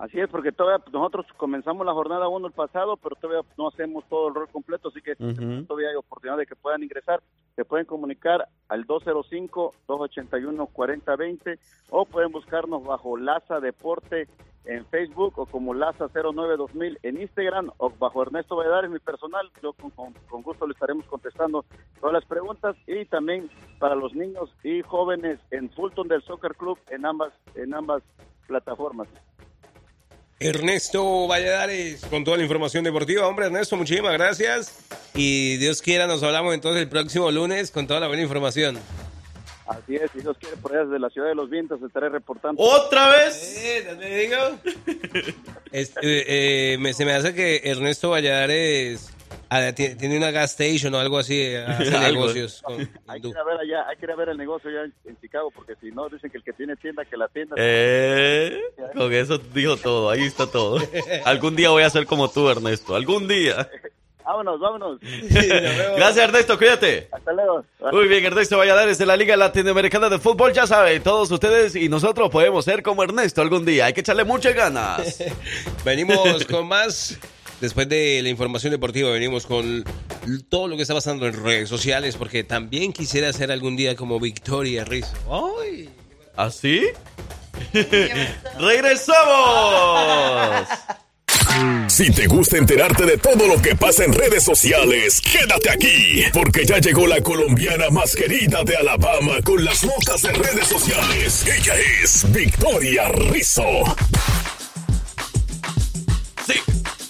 Así 0.00 0.18
es, 0.18 0.30
porque 0.30 0.50
todavía 0.50 0.82
nosotros 0.92 1.26
comenzamos 1.36 1.84
la 1.84 1.92
jornada 1.92 2.26
1 2.28 2.46
el 2.46 2.52
pasado, 2.54 2.96
pero 2.96 3.16
todavía 3.16 3.42
no 3.58 3.68
hacemos 3.68 4.02
todo 4.08 4.28
el 4.28 4.34
rol 4.34 4.48
completo, 4.48 4.88
así 4.88 5.02
que 5.02 5.12
Ujú. 5.12 5.66
todavía 5.66 5.90
hay 5.90 5.96
oportunidad 5.96 6.38
de 6.38 6.46
que 6.46 6.56
puedan 6.56 6.82
ingresar. 6.82 7.20
Se 7.54 7.66
pueden 7.66 7.84
comunicar 7.84 8.48
al 8.68 8.86
205-281-4020 8.86 11.58
o 11.90 12.06
pueden 12.06 12.32
buscarnos 12.32 12.82
bajo 12.84 13.18
Laza 13.18 13.60
Deporte 13.60 14.26
en 14.64 14.86
Facebook 14.86 15.38
o 15.38 15.44
como 15.46 15.74
Laza 15.74 16.08
092000 16.08 16.98
en 17.02 17.20
Instagram 17.20 17.70
o 17.78 17.90
bajo 17.90 18.22
Ernesto 18.22 18.56
Valladares, 18.56 18.90
mi 18.90 18.98
personal. 19.00 19.50
Yo 19.62 19.72
con, 19.74 19.90
con- 19.90 20.14
con 20.28 20.42
gusto 20.42 20.66
le 20.66 20.72
estaremos 20.74 21.04
contestando 21.06 21.64
todas 22.00 22.12
las 22.14 22.24
preguntas 22.24 22.74
y 22.86 23.04
también 23.06 23.50
para 23.78 23.94
los 23.94 24.14
niños 24.14 24.50
y 24.62 24.80
jóvenes 24.82 25.38
en 25.50 25.70
Fulton 25.70 26.08
del 26.08 26.22
Soccer 26.22 26.54
Club 26.56 26.78
en 26.88 27.04
ambas, 27.06 27.32
en 27.54 27.74
ambas 27.74 28.02
plataformas. 28.46 29.08
Ernesto 30.40 31.26
Valladares 31.28 32.00
con 32.06 32.24
toda 32.24 32.38
la 32.38 32.42
información 32.42 32.82
deportiva. 32.82 33.26
Hombre, 33.26 33.46
Ernesto, 33.46 33.76
muchísimas 33.76 34.14
gracias. 34.14 34.74
Y 35.14 35.58
Dios 35.58 35.82
quiera, 35.82 36.06
nos 36.06 36.22
hablamos 36.22 36.54
entonces 36.54 36.82
el 36.82 36.88
próximo 36.88 37.30
lunes 37.30 37.70
con 37.70 37.86
toda 37.86 38.00
la 38.00 38.06
buena 38.08 38.22
información. 38.22 38.78
Así 39.68 39.96
es, 39.96 40.10
si 40.12 40.20
Dios 40.20 40.36
quiere, 40.40 40.56
por 40.56 40.72
allá 40.72 40.84
desde 40.86 40.98
la 40.98 41.10
Ciudad 41.10 41.28
de 41.28 41.34
los 41.34 41.48
Vientos 41.50 41.80
estaré 41.82 42.08
reportando. 42.08 42.60
¿Otra 42.60 43.10
vez? 43.10 43.56
Eh, 43.62 43.86
¿no 43.88 43.98
te 43.98 44.16
digo? 44.16 44.36
Es- 45.72 45.90
eh, 46.02 46.24
eh, 46.26 46.76
me- 46.80 46.92
se 46.94 47.04
me 47.04 47.12
hace 47.12 47.32
que 47.34 47.60
Ernesto 47.64 48.10
Valladares 48.10 49.10
ah, 49.50 49.72
ti- 49.74 49.94
tiene 49.96 50.16
una 50.16 50.30
gas 50.30 50.52
station 50.58 50.94
o 50.94 50.98
algo 50.98 51.18
así, 51.18 51.38
eh, 51.40 51.58
hace 51.68 51.94
Algo. 51.96 52.20
negocios. 52.22 52.62
con- 52.62 52.88
Hay 53.08 53.20
que 53.20 53.28
ir 53.28 53.36
a 53.36 53.44
ver 53.44 53.58
allá, 53.60 53.88
hay 53.88 53.96
que 53.96 54.04
ir 54.06 54.10
a 54.12 54.16
ver 54.16 54.28
el 54.30 54.36
negocio 54.38 54.70
allá 54.70 54.84
en, 54.84 54.94
en 55.04 55.20
Chicago, 55.20 55.50
porque 55.54 55.74
si 55.80 55.90
no, 55.90 56.08
dicen 56.08 56.30
que 56.30 56.38
el 56.38 56.44
que 56.44 56.52
tiene 56.54 56.76
tienda, 56.76 57.04
que 57.04 57.16
la 57.16 57.28
tienda. 57.28 57.56
Eh, 57.58 58.60
con 58.96 59.12
eso 59.12 59.36
dijo 59.38 59.76
todo, 59.76 60.08
ahí 60.10 60.22
está 60.24 60.46
todo. 60.46 60.78
Algún 61.24 61.54
día 61.56 61.68
voy 61.70 61.82
a 61.82 61.90
ser 61.90 62.06
como 62.06 62.30
tú, 62.30 62.48
Ernesto. 62.48 62.94
Algún 62.96 63.28
día. 63.28 63.68
Vámonos, 64.22 64.60
vámonos. 64.60 65.00
Gracias, 65.02 66.18
Ernesto, 66.18 66.56
cuídate. 66.56 67.08
Hasta 67.10 67.32
luego. 67.32 67.64
Muy 67.90 68.06
bien, 68.06 68.24
Ernesto 68.24 68.58
Valladares 68.58 68.96
de 68.96 69.04
la 69.06 69.16
Liga 69.16 69.36
Latinoamericana 69.36 70.08
de 70.08 70.20
Fútbol, 70.20 70.52
ya 70.52 70.68
saben, 70.68 71.02
todos 71.02 71.28
ustedes 71.32 71.74
y 71.74 71.88
nosotros 71.88 72.30
podemos 72.30 72.64
ser 72.64 72.84
como 72.84 73.02
Ernesto 73.02 73.42
algún 73.42 73.64
día. 73.64 73.86
Hay 73.86 73.92
que 73.92 74.00
echarle 74.02 74.22
muchas 74.22 74.54
ganas. 74.54 75.18
Venimos 75.84 76.44
con 76.44 76.68
más. 76.68 77.18
Después 77.60 77.88
de 77.88 78.20
la 78.22 78.28
información 78.30 78.70
deportiva, 78.70 79.10
venimos 79.10 79.46
con 79.46 79.84
todo 80.48 80.68
lo 80.68 80.76
que 80.76 80.82
está 80.82 80.94
pasando 80.94 81.26
en 81.26 81.34
redes 81.44 81.68
sociales, 81.68 82.16
porque 82.16 82.42
también 82.42 82.92
quisiera 82.92 83.32
ser 83.32 83.52
algún 83.52 83.76
día 83.76 83.96
como 83.96 84.18
Victoria 84.18 84.84
Rizzo. 84.84 85.12
¡Ay! 85.60 85.90
¿Así? 86.36 86.86
¡Regresamos! 88.58 89.18
Si 91.88 92.10
te 92.10 92.26
gusta 92.26 92.56
enterarte 92.56 93.04
de 93.04 93.18
todo 93.18 93.46
lo 93.46 93.60
que 93.60 93.74
pasa 93.76 94.04
en 94.04 94.14
redes 94.14 94.44
sociales, 94.44 95.20
quédate 95.20 95.68
aquí, 95.70 96.24
porque 96.32 96.64
ya 96.64 96.78
llegó 96.78 97.06
la 97.06 97.20
colombiana 97.20 97.90
más 97.90 98.14
querida 98.14 98.62
de 98.64 98.76
Alabama 98.76 99.34
con 99.44 99.62
las 99.62 99.84
notas 99.84 100.22
de 100.22 100.32
redes 100.32 100.68
sociales. 100.68 101.44
Ella 101.46 101.74
es 102.02 102.24
Victoria 102.32 103.08
Rizzo. 103.08 103.84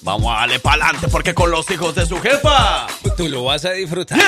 Vamos 0.02 0.32
a 0.34 0.40
darle 0.40 0.58
para 0.58 0.84
adelante 0.84 1.08
porque 1.08 1.34
con 1.34 1.50
los 1.50 1.70
hijos 1.70 1.94
de 1.94 2.06
su 2.06 2.20
jefa. 2.20 2.86
Tú 3.16 3.28
lo 3.28 3.44
vas 3.44 3.64
a 3.64 3.72
disfrutar. 3.72 4.18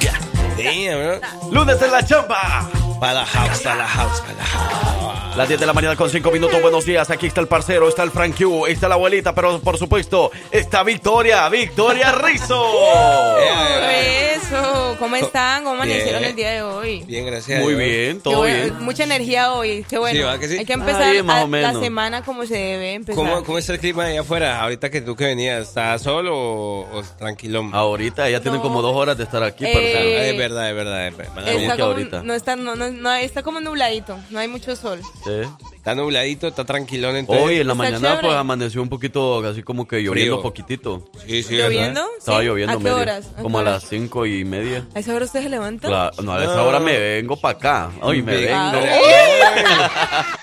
Yeah. 0.00 0.18
Damn, 0.56 1.20
bro. 1.20 1.50
Lunes 1.52 1.82
en 1.82 1.92
la 1.92 2.04
chamba. 2.04 2.70
Para 3.00 3.12
la 3.20 3.26
house, 3.26 3.60
para 3.62 3.76
la 3.76 3.88
house, 3.88 4.20
para 4.20 4.32
la 4.34 4.44
house. 4.44 5.36
Las 5.36 5.48
10 5.48 5.60
de 5.60 5.66
la 5.66 5.72
mañana 5.74 5.96
con 5.96 6.08
5 6.08 6.30
minutos. 6.30 6.62
Buenos 6.62 6.86
días. 6.86 7.10
Aquí 7.10 7.26
está 7.26 7.42
el 7.42 7.46
parcero, 7.48 7.88
está 7.88 8.02
el 8.02 8.10
Frank 8.10 8.34
Q, 8.38 8.66
está 8.66 8.88
la 8.88 8.94
abuelita, 8.94 9.34
pero 9.34 9.60
por 9.60 9.76
supuesto 9.76 10.30
está 10.50 10.82
Victoria, 10.82 11.46
Victoria 11.50 12.12
Rizzo. 12.12 12.64
Eso, 14.36 14.96
¿cómo 14.98 15.16
están? 15.16 15.64
¿Cómo 15.64 15.74
amanecieron 15.76 16.20
Bien. 16.20 16.30
el 16.30 16.36
día 16.36 16.50
de 16.52 16.62
hoy? 16.62 17.02
Bien, 17.06 17.26
gracias. 17.26 17.60
Muy 17.60 17.74
bien, 17.74 18.20
todo 18.20 18.38
bueno, 18.38 18.54
bien. 18.64 18.84
Mucha 18.84 19.04
energía 19.04 19.52
hoy, 19.52 19.84
qué 19.88 19.98
bueno. 19.98 20.18
Sí, 20.18 20.22
¿va 20.24 20.38
que 20.38 20.48
sí? 20.48 20.58
Hay 20.58 20.64
que 20.64 20.72
empezar 20.72 21.02
Ahí, 21.02 21.22
más 21.22 21.40
a- 21.40 21.44
o 21.44 21.48
menos. 21.48 21.74
la 21.74 21.80
semana 21.80 22.22
como 22.24 22.46
se 22.46 22.54
debe 22.56 22.94
empezar. 22.94 23.16
¿Cómo, 23.22 23.42
¿Cómo 23.44 23.58
está 23.58 23.72
el 23.74 23.80
clima 23.80 24.04
allá 24.04 24.20
afuera? 24.22 24.60
Ahorita 24.62 24.88
que 24.90 25.00
tú 25.02 25.16
que 25.16 25.24
venías, 25.24 25.68
¿estás 25.68 26.00
solo 26.02 26.34
o, 26.38 26.98
o 26.98 27.02
tranquilón? 27.18 27.74
Ahorita 27.74 28.30
ya 28.30 28.40
tienen 28.40 28.60
como 28.60 28.80
dos 28.82 28.94
horas 28.96 29.18
de 29.18 29.24
estar 29.24 29.42
aquí, 29.42 29.64
Eh. 29.66 30.16
Ah, 30.20 30.24
es 30.26 30.38
verdad, 30.38 30.70
es 30.70 30.76
verdad. 30.76 31.06
Es 31.08 31.16
verdad. 31.16 31.34
¿Cómo 31.34 31.58
Está 31.58 31.76
que 31.76 31.82
ahorita? 31.82 32.22
no 32.22 32.34
está, 32.34 32.56
no, 32.56 32.76
no, 32.76 32.85
no, 32.90 33.12
está 33.14 33.42
como 33.42 33.60
nubladito, 33.60 34.18
no 34.30 34.38
hay 34.38 34.48
mucho 34.48 34.74
sol. 34.76 35.00
Sí. 35.24 35.30
Está 35.74 35.94
nubladito, 35.94 36.48
está 36.48 36.64
tranquilón 36.64 37.14
entonces. 37.16 37.44
Hoy 37.44 37.60
en 37.60 37.66
la 37.68 37.72
Está 37.74 37.84
mañana 37.84 38.08
chévere. 38.08 38.26
pues 38.28 38.34
amaneció 38.36 38.82
un 38.82 38.88
poquito 38.88 39.46
así 39.46 39.62
como 39.62 39.86
que 39.86 39.98
lloviendo 40.02 40.36
Frío. 40.36 40.42
poquitito. 40.42 41.04
Sí, 41.26 41.42
sí, 41.44 41.56
¿Lloviendo? 41.56 42.04
Estaba 42.18 42.42
lloviendo 42.42 42.76
¿A 42.78 42.80
qué 42.82 42.90
horas? 42.90 43.30
¿A 43.38 43.42
Como 43.42 43.60
a 43.60 43.62
las 43.62 43.84
cinco 43.88 44.26
y 44.26 44.44
media. 44.44 44.84
¿A 44.94 44.98
esa 44.98 45.14
hora 45.14 45.24
usted 45.24 45.42
se 45.42 45.48
levanta? 45.48 45.88
No, 46.22 46.32
a 46.32 46.42
esa 46.42 46.62
hora 46.64 46.80
me 46.80 46.98
vengo 46.98 47.36
para 47.36 47.56
acá. 47.56 47.90
Ay, 48.02 48.20
me 48.22 48.36
Victoria. 48.36 48.70
vengo. 48.72 48.86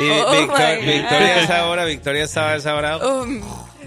Y 0.00 0.08
Oh, 0.10 0.30
Victor- 0.30 0.78
my 0.80 0.86
Victoria 0.92 1.26
a 1.34 1.40
esa 1.42 1.66
hora, 1.66 1.84
Victoria 1.84 2.22
estaba 2.24 2.50
a 2.52 2.56
esa 2.56 2.74
hora. 2.76 2.98
Um, 2.98 3.40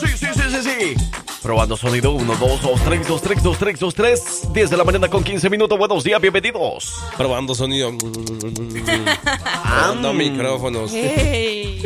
Sí, 0.00 0.06
sí, 0.16 0.26
sí, 0.34 0.42
sí, 0.50 0.62
sí. 0.62 0.96
Probando 1.42 1.76
sonido 1.76 2.10
1, 2.12 2.36
2, 2.36 2.62
2, 2.62 2.80
3, 2.84 3.08
2, 3.08 3.22
3, 3.22 3.42
2, 3.42 3.58
3, 3.58 3.78
2, 3.78 3.94
3. 3.94 4.52
10 4.52 4.70
de 4.70 4.76
la 4.76 4.82
mañana 4.82 5.08
con 5.08 5.22
15 5.22 5.48
minutos. 5.48 5.78
Buenos 5.78 6.02
días, 6.02 6.20
bienvenidos. 6.20 6.96
Probando 7.16 7.54
sonido. 7.54 7.92
Probando 9.62 10.12
micrófonos. 10.14 10.92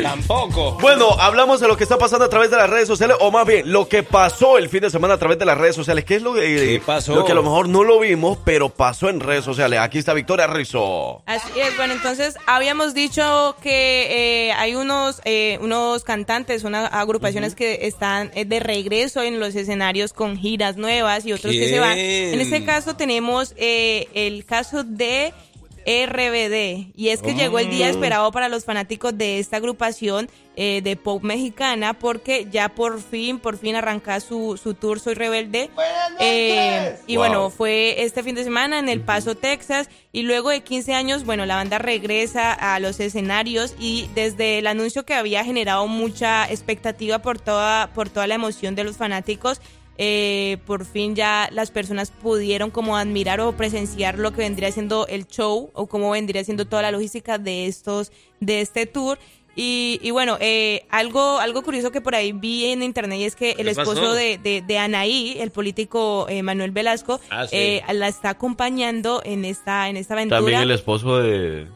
Tampoco. 0.02 0.78
Bueno, 0.80 1.10
hablamos 1.20 1.60
de 1.60 1.68
lo 1.68 1.76
que 1.76 1.82
está 1.82 1.98
pasando 1.98 2.24
a 2.24 2.30
través 2.30 2.50
de 2.50 2.56
las 2.56 2.70
redes 2.70 2.88
sociales, 2.88 3.18
o 3.20 3.30
más 3.30 3.46
bien, 3.46 3.70
lo 3.70 3.88
que 3.88 4.02
pasó 4.02 4.56
el 4.56 4.70
fin 4.70 4.80
de 4.80 4.90
semana 4.90 5.14
a 5.14 5.18
través 5.18 5.38
de 5.38 5.44
las 5.44 5.58
redes 5.58 5.76
sociales. 5.76 6.06
¿Qué 6.06 6.16
es 6.16 6.22
lo 6.22 6.32
que, 6.32 6.80
pasó? 6.84 7.14
lo 7.14 7.26
que 7.26 7.32
a 7.32 7.34
lo 7.34 7.42
mejor 7.42 7.68
no 7.68 7.84
lo 7.84 8.00
vimos, 8.00 8.38
pero 8.44 8.70
pasó 8.70 9.10
en 9.10 9.20
redes 9.20 9.44
sociales? 9.44 9.80
Aquí 9.80 9.98
está 9.98 10.14
Victoria 10.14 10.46
Rizzo. 10.46 11.22
Así 11.26 11.60
es, 11.60 11.76
bueno, 11.76 11.92
entonces 11.92 12.36
habíamos 12.46 12.94
dicho 12.94 13.54
que 13.62 14.48
eh, 14.48 14.52
hay 14.52 14.76
unos, 14.76 15.20
eh, 15.26 15.58
unos 15.60 16.04
cantantes, 16.04 16.64
unas 16.64 16.90
agrupaciones 16.90 17.54
que 17.54 17.86
están 17.86 18.30
eh, 18.34 18.46
de 18.46 18.60
regreso 18.60 19.22
en 19.22 19.41
los 19.42 19.54
escenarios 19.54 20.12
con 20.12 20.38
giras 20.38 20.76
nuevas 20.76 21.26
y 21.26 21.32
otros 21.32 21.52
que 21.52 21.68
se 21.68 21.78
van. 21.78 21.98
En 21.98 22.40
este 22.40 22.64
caso 22.64 22.96
tenemos 22.96 23.54
eh, 23.56 24.08
el 24.14 24.44
caso 24.44 24.84
de 24.84 25.34
RBD 25.86 26.92
y 26.96 27.08
es 27.08 27.22
que 27.22 27.34
llegó 27.34 27.58
el 27.58 27.70
día 27.70 27.86
Oh. 27.86 27.90
esperado 27.90 28.32
para 28.32 28.48
los 28.48 28.64
fanáticos 28.64 29.16
de 29.16 29.38
esta 29.38 29.56
agrupación 29.58 30.28
eh, 30.54 30.82
de 30.82 30.96
pop 30.96 31.22
mexicana 31.22 31.94
porque 31.94 32.46
ya 32.50 32.68
por 32.68 33.00
fin, 33.00 33.38
por 33.38 33.56
fin 33.56 33.74
arranca 33.74 34.20
su, 34.20 34.58
su 34.62 34.74
tour 34.74 35.00
Soy 35.00 35.14
Rebelde. 35.14 35.70
Eh, 36.20 36.96
y 37.06 37.16
Wow. 37.16 37.26
bueno, 37.26 37.50
fue 37.50 38.02
este 38.02 38.22
fin 38.22 38.34
de 38.34 38.44
semana 38.44 38.78
en 38.78 38.88
El 38.88 39.00
Paso, 39.00 39.34
Texas, 39.34 39.88
y 40.12 40.22
luego 40.22 40.50
de 40.50 40.60
15 40.62 40.92
años, 40.94 41.24
bueno, 41.24 41.46
la 41.46 41.56
banda 41.56 41.78
regresa 41.78 42.52
a 42.52 42.78
los 42.80 43.00
escenarios 43.00 43.74
y 43.78 44.08
desde 44.14 44.58
el 44.58 44.66
anuncio 44.66 45.04
que 45.06 45.14
había 45.14 45.42
generado 45.44 45.86
mucha 45.86 46.48
expectativa 46.50 47.20
por 47.20 47.40
toda, 47.40 47.90
por 47.94 48.10
toda 48.10 48.26
la 48.26 48.34
emoción 48.34 48.74
de 48.74 48.84
los 48.84 48.96
fanáticos, 48.98 49.60
eh, 49.98 50.58
por 50.66 50.84
fin 50.84 51.14
ya 51.14 51.48
las 51.52 51.70
personas 51.70 52.10
pudieron 52.10 52.70
como 52.70 52.96
admirar 52.96 53.40
o 53.40 53.52
presenciar 53.56 54.18
lo 54.18 54.32
que 54.32 54.38
vendría 54.38 54.70
siendo 54.72 55.06
el 55.06 55.26
show 55.26 55.70
o 55.74 55.86
cómo 55.86 56.10
vendría 56.10 56.42
siendo 56.44 56.64
toda 56.66 56.82
la 56.82 56.90
logística 56.90 57.38
de 57.38 57.66
estos, 57.66 58.10
de 58.40 58.60
este 58.60 58.86
tour. 58.86 59.18
Y, 59.54 60.00
y 60.02 60.12
bueno, 60.12 60.38
eh, 60.40 60.86
algo, 60.88 61.38
algo 61.38 61.62
curioso 61.62 61.90
que 61.92 62.00
por 62.00 62.14
ahí 62.14 62.32
vi 62.32 62.64
en 62.72 62.82
internet 62.82 63.18
y 63.18 63.24
es 63.24 63.36
que 63.36 63.50
el 63.58 63.68
esposo 63.68 64.14
de, 64.14 64.38
de, 64.38 64.62
de 64.66 64.78
Anaí, 64.78 65.36
el 65.38 65.50
político 65.50 66.24
eh, 66.30 66.42
Manuel 66.42 66.70
Velasco, 66.70 67.20
Ah, 67.28 67.46
sí. 67.46 67.56
eh, 67.56 67.82
la 67.92 68.08
está 68.08 68.30
acompañando 68.30 69.20
en 69.26 69.44
esta, 69.44 69.90
en 69.90 69.98
esta 69.98 70.14
aventura. 70.14 70.38
También 70.38 70.60
el 70.62 70.70
esposo 70.70 71.18
de 71.18 71.66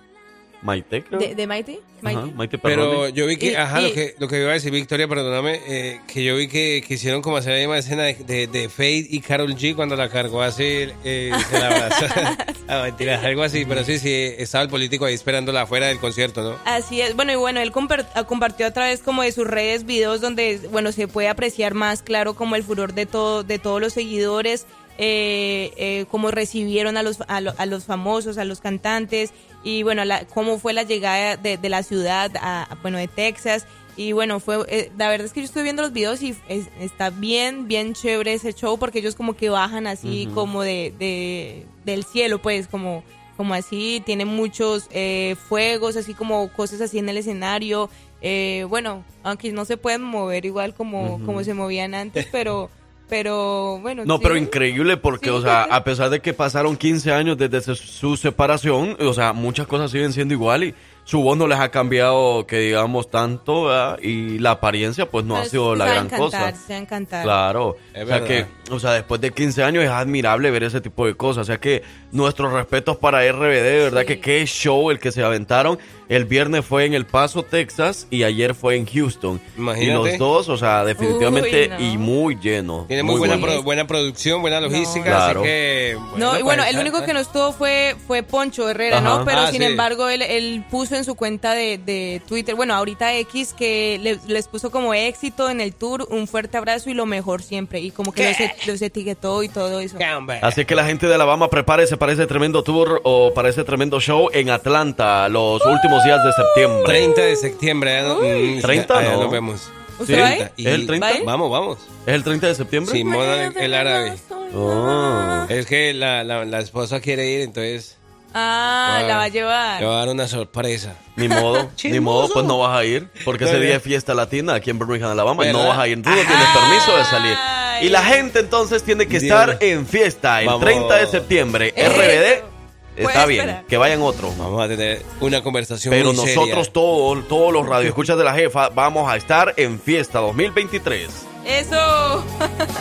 Maite, 0.63 1.05
creo. 1.05 1.21
de, 1.21 1.35
de 1.35 1.47
Maite. 1.47 1.81
Maite. 2.03 2.21
Ajá, 2.21 2.31
Maite 2.35 2.59
Pero 2.59 3.09
yo 3.09 3.27
vi 3.27 3.37
que, 3.37 3.53
Y- 3.53 3.55
ajá, 3.55 3.81
y- 3.81 3.89
lo 3.89 3.95
que, 3.95 4.15
lo 4.19 4.29
que 4.29 4.41
iba 4.41 4.51
a 4.51 4.55
decir 4.55 4.71
Victoria, 4.73 5.09
perdóname, 5.09 5.61
eh, 5.67 6.01
que 6.13 6.25
yo 6.25 6.37
vi 6.37 6.49
que 6.49 6.83
quisieron 6.87 7.23
como 7.23 7.37
hacer 7.37 7.53
la 7.55 7.59
misma 7.61 7.79
escena 7.79 8.03
de, 8.05 8.15
de, 8.15 8.47
de 8.47 8.69
Fate 8.69 9.07
y 9.11 9.21
Carol 9.21 9.55
G 9.55 9.75
cuando 9.75 9.97
la 9.97 10.09
cargó 10.09 10.43
así, 10.43 10.89
eh, 11.05 11.33
se 11.51 11.59
la 11.59 11.67
abrazó. 11.69 12.07
ah, 12.69 12.83
mentira, 12.85 13.21
algo 13.21 13.43
así, 13.43 13.65
pero 13.65 13.85
sí, 13.85 13.99
sí, 13.99 14.13
estaba 14.39 14.65
el 14.65 14.71
político 14.71 15.05
ahí 15.05 15.15
esperándola 15.15 15.63
afuera 15.63 15.87
del 15.87 15.99
concierto, 15.99 16.43
¿no? 16.43 16.57
Así 16.65 17.01
es, 17.01 17.15
bueno, 17.17 17.33
y 17.33 17.37
bueno, 17.37 17.61
él 17.61 17.73
ah, 18.15 18.25
compartió 18.25 18.67
a 18.67 18.71
través 18.73 19.01
como 19.01 19.23
de 19.23 19.33
sus 19.33 19.47
redes 19.47 19.87
videos 19.87 20.21
donde, 20.21 20.61
bueno, 20.71 20.93
se 20.93 21.09
puede 21.09 21.29
apreciar 21.29 21.75
más 21.75 22.03
claro 22.03 22.35
como 22.35 22.57
el 22.57 22.63
furor 22.63 22.93
de, 22.95 23.07
todo, 23.07 23.43
de 23.43 23.59
todos 23.59 23.81
los 23.81 23.93
seguidores, 23.93 24.67
eh, 24.99 25.73
eh, 25.77 26.05
cómo 26.11 26.31
recibieron 26.31 26.97
a 26.97 27.03
los, 27.03 27.19
a, 27.29 27.41
lo- 27.41 27.55
a 27.59 27.67
los 27.67 27.85
famosos, 27.85 28.39
a 28.39 28.45
los 28.45 28.61
cantantes, 28.61 29.31
y 29.63 29.83
bueno, 29.83 30.05
la- 30.05 30.25
cómo 30.27 30.59
fue 30.59 30.73
la 30.73 30.83
llegada 30.85 31.37
de, 31.37 31.57
de 31.59 31.69
la 31.69 31.83
ciudad, 31.83 32.31
a, 32.41 32.63
a, 32.65 32.75
bueno, 32.77 32.99
de 32.99 33.09
Texas. 33.09 33.67
Y 33.99 34.13
bueno, 34.13 34.41
fue 34.41 34.59
eh, 34.69 34.93
la 34.99 35.09
verdad 35.09 35.25
es 35.27 35.33
que 35.33 35.41
yo 35.41 35.47
estuve 35.47 35.63
viendo 35.63 35.81
los 35.83 35.93
videos 35.93 36.21
y 36.23 36.37
es- 36.49 36.69
está 36.81 37.09
bien, 37.11 37.67
bien 37.67 37.95
chévere 37.95 38.35
ese 38.35 38.53
show 38.53 38.79
porque 38.79 38.99
ellos 38.99 39.15
como 39.15 39.35
que 39.35 39.49
bajan 39.49 39.87
así 39.87 40.29
como 40.35 40.63
de, 40.63 40.93
de- 40.99 41.67
del 41.85 42.05
cielo, 42.05 42.41
pues 42.43 42.69
como 42.69 43.03
como 43.39 43.53
así, 43.53 44.03
tiene 44.07 44.25
muchos 44.25 44.87
eh, 44.93 45.37
fuegos, 45.49 45.97
así 45.97 46.15
como 46.15 46.51
cosas 46.55 46.81
así 46.81 46.99
en 46.99 47.11
el 47.11 47.19
escenario. 47.19 47.91
Eh, 48.23 48.65
bueno, 48.71 49.05
aunque 49.23 49.53
no 49.53 49.67
se 49.67 49.77
pueden 49.77 50.01
mover 50.03 50.47
igual 50.47 50.73
como, 50.75 51.19
como 51.27 51.45
se 51.45 51.53
movían 51.53 51.95
antes, 51.95 52.27
pero, 52.33 52.71
pero 53.09 53.79
bueno. 53.81 54.05
No, 54.05 54.17
sí. 54.17 54.21
pero 54.23 54.37
increíble 54.37 54.97
porque, 54.97 55.31
o 55.31 55.41
sea, 55.41 55.63
a 55.65 55.85
pesar 55.85 56.11
de 56.11 56.21
que 56.21 56.33
pasaron 56.35 56.77
15 56.77 57.13
años 57.13 57.39
desde 57.39 57.61
su- 57.75 58.17
separación, 58.17 58.97
o 59.01 59.13
sea, 59.13 59.33
muchas 59.33 59.67
cosas 59.67 59.91
siguen 59.91 60.13
siendo 60.13 60.35
igual 60.35 60.65
y 60.65 60.75
su 61.05 61.23
voz 61.23 61.37
no 61.39 61.47
les 61.47 61.59
ha 61.61 61.71
cambiado, 61.71 62.47
que 62.47 62.59
digamos, 62.59 63.11
tanto, 63.11 63.65
¿verdad? 63.67 63.99
y 64.03 64.39
la 64.41 64.53
apariencia, 64.53 65.09
pues 65.09 65.25
no 65.25 65.35
Pero 65.35 65.47
ha 65.47 65.49
sido 65.49 65.73
sí 65.75 65.79
la 65.79 65.87
gran 65.87 66.09
cosa. 66.09 66.53
saben 66.55 66.87
cantar. 66.87 67.23
Claro, 67.23 67.77
Es 67.95 68.03
o 68.05 68.07
sea 68.09 68.19
verdad. 68.21 68.27
que, 68.27 68.47
o 68.71 68.79
sea, 68.81 68.93
después 68.93 69.21
de 69.21 69.31
15 69.33 69.63
años 69.63 69.85
es 69.85 69.91
admirable 69.91 70.51
ver 70.51 70.63
ese 70.65 70.81
tipo 70.81 71.07
de 71.07 71.15
cosas, 71.15 71.43
o 71.43 71.45
sea 71.45 71.59
que 71.59 71.83
nuestros 72.13 72.53
respetos 72.53 72.97
para 72.97 73.21
RBD, 73.31 73.63
de 73.63 73.79
verdad 73.85 74.05
que 74.05 74.21
qué 74.21 74.45
show 74.47 74.91
el 74.91 74.99
que 74.99 75.13
se 75.13 75.23
aventaron. 75.23 75.79
El 76.09 76.25
viernes 76.25 76.65
fue 76.65 76.85
en 76.85 76.95
El 76.95 77.05
Paso, 77.05 77.43
Texas, 77.43 78.07
y 78.11 78.23
ayer 78.23 78.55
fue 78.55 78.77
en 78.77 78.87
Houston. 78.87 79.41
Imagínate. 79.59 79.91
Y 79.91 79.93
los 80.13 80.19
dos, 80.19 80.49
o 80.49 80.57
sea, 80.57 80.85
definitivamente 80.85 81.63
Uy, 81.65 81.69
no. 81.69 81.81
y 81.81 81.99
muy 81.99 82.37
lleno. 82.41 82.85
Tiene 82.87 83.03
muy, 83.03 83.19
buena, 83.19 83.35
bueno. 83.37 83.55
pro- 83.55 83.63
buena 83.65 83.87
producción, 83.89 84.41
buena 84.41 84.61
logística, 84.61 85.05
Claro. 85.05 85.41
así 85.41 85.49
que... 85.49 85.99
No, 86.17 86.39
y 86.39 86.43
bueno, 86.43 86.63
el 86.65 86.79
único 86.79 86.99
ah, 86.99 87.05
que 87.05 87.13
no 87.13 87.19
estuvo 87.19 87.53
fue, 87.53 87.97
fue 88.07 88.23
Poncho 88.23 88.71
Herrera, 88.71 88.99
Ajá. 88.99 89.19
¿no? 89.19 89.25
Pero 89.25 89.41
Ah, 89.41 89.51
sin 89.51 89.63
sí. 89.63 89.67
embargo, 89.67 90.09
él, 90.09 90.23
él 90.23 90.65
puso 90.71 90.95
en 90.95 91.05
su 91.05 91.17
cuenta 91.17 91.55
de, 91.55 91.79
de 91.79 92.23
Twitter, 92.29 92.55
bueno, 92.55 92.75
ahorita 92.75 93.13
X, 93.17 93.53
que 93.53 93.99
le- 94.01 94.21
les 94.29 94.47
puso 94.47 94.71
como 94.71 94.95
éxito 94.95 95.51
en 95.51 95.61
el 95.61 95.75
tour, 95.75 96.07
un 96.09 96.29
fuerte 96.29 96.57
abrazo 96.57 96.89
y 96.89 96.95
lo 96.95 97.05
mejor 97.07 97.43
siempre. 97.43 97.81
Y 97.81 97.91
como 97.91 98.13
que 98.13 98.31
et- 98.31 98.53
los 98.67 98.83
etiquetó 98.83 99.43
y 99.43 99.49
todo 99.49 99.81
eso. 99.81 99.99
Así 100.43 100.65
que 100.65 100.75
la 100.75 100.85
gente 100.85 101.07
de 101.07 101.15
Alabama 101.15 101.49
prepárese 101.51 101.97
para 101.97 102.13
ese 102.13 102.27
tremendo 102.27 102.63
tour 102.63 103.01
o 103.05 103.33
para 103.35 103.49
ese 103.49 103.65
tremendo 103.65 104.01
show 104.01 104.29
en 104.33 104.51
Atlanta 104.51 105.29
los 105.29 105.65
últimos 105.65 106.05
días 106.05 106.25
de 106.25 106.33
septiembre. 106.33 106.85
30 106.85 107.21
de 107.23 107.37
septiembre. 107.37 108.03
mm, 108.03 108.61
30 108.61 108.99
allá 108.99 109.13
no. 109.13 109.23
nos 109.23 109.31
vemos. 109.31 109.71
¿Usted 109.99 110.21
va 110.21 110.33
¿Es 110.35 110.67
el 110.67 110.87
30? 110.87 111.07
¿Va? 111.07 111.15
Vamos, 111.25 111.51
vamos. 111.51 111.79
¿Es 112.07 112.15
el 112.15 112.23
30 112.23 112.49
de 112.49 112.55
septiembre? 112.55 112.93
Simón, 112.93 113.55
el 113.57 113.75
árabe. 113.75 114.15
Oh. 114.55 115.47
Es 115.49 115.67
que 115.67 115.95
la, 115.95 116.23
la, 116.23 116.45
la 116.45 116.61
esposa 116.61 117.01
quiere 117.01 117.31
ir, 117.31 117.41
entonces 117.41 117.97
Ah, 118.35 119.03
la 119.07 119.17
va 119.17 119.23
a 119.25 119.29
llevar. 119.29 119.81
le 119.81 119.87
va 119.87 119.95
a 119.95 119.99
dar 120.01 120.09
una 120.11 120.29
sorpresa. 120.29 120.95
Ni 121.17 121.29
modo, 121.29 121.71
ni 121.85 122.01
modo, 122.01 122.29
pues 122.33 122.45
no 122.45 122.59
vas 122.59 122.77
a 122.79 122.85
ir. 122.85 123.09
Porque 123.25 123.45
ese 123.45 123.59
día 123.59 123.77
es 123.77 123.83
fiesta 123.83 124.13
latina 124.15 124.55
aquí 124.55 124.71
en 124.71 124.79
Birmingham, 124.79 125.11
Alabama, 125.11 125.47
y 125.47 125.53
no 125.53 125.59
¿Verdad? 125.61 125.71
vas 125.71 125.79
a 125.79 125.89
ir. 125.89 126.03
Tú 126.03 126.11
no 126.11 126.17
tienes 126.17 126.49
permiso 126.49 126.97
de 126.97 127.05
salir. 127.05 127.37
Y 127.83 127.89
la 127.89 128.03
gente 128.03 128.41
entonces 128.41 128.83
tiene 128.83 129.07
que 129.07 129.21
Dios. 129.21 129.25
estar 129.39 129.59
en 129.63 129.87
fiesta 129.87 130.41
el 130.41 130.47
Vamos. 130.49 130.63
30 130.63 130.97
de 130.97 131.07
septiembre. 131.07 131.73
Eh, 131.77 131.89
RBD, 131.89 133.03
está 133.09 133.27
bien, 133.27 133.41
esperar. 133.49 133.65
que 133.67 133.77
vayan 133.79 134.03
otros. 134.03 134.37
Vamos 134.37 134.63
a 134.63 134.69
tener 134.69 135.03
una 135.21 135.43
conversación 135.43 135.91
Pero 135.93 136.13
muy 136.13 136.27
seria. 136.27 136.35
nosotros 136.37 136.73
todos, 136.73 137.29
todos 137.29 137.53
los 137.53 137.67
radioescuchas 137.67 138.17
de 138.19 138.25
la 138.25 138.35
jefa, 138.35 138.69
vamos 138.71 139.11
a 139.11 139.17
estar 139.17 139.55
en 139.57 139.81
fiesta 139.81 140.19
2023. 140.21 141.09
Eso. 141.47 142.25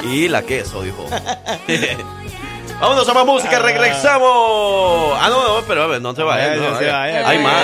Y 0.03 0.27
la 0.27 0.41
queso, 0.41 0.81
dijo. 0.81 1.05
Vámonos 2.79 3.07
a 3.07 3.13
más 3.13 3.25
música, 3.25 3.57
regresamos. 3.59 5.17
Ah, 5.17 5.27
no, 5.29 5.59
no, 5.61 5.65
pero 5.65 5.83
a 5.83 5.87
ver, 5.87 6.01
no 6.01 6.13
se 6.13 6.21
vaya. 6.23 6.51
Ay, 6.51 6.59
no, 6.59 6.69
no 6.71 6.77
se 6.77 6.85
vaya. 6.85 7.27
Hay 7.27 7.39
más. 7.39 7.63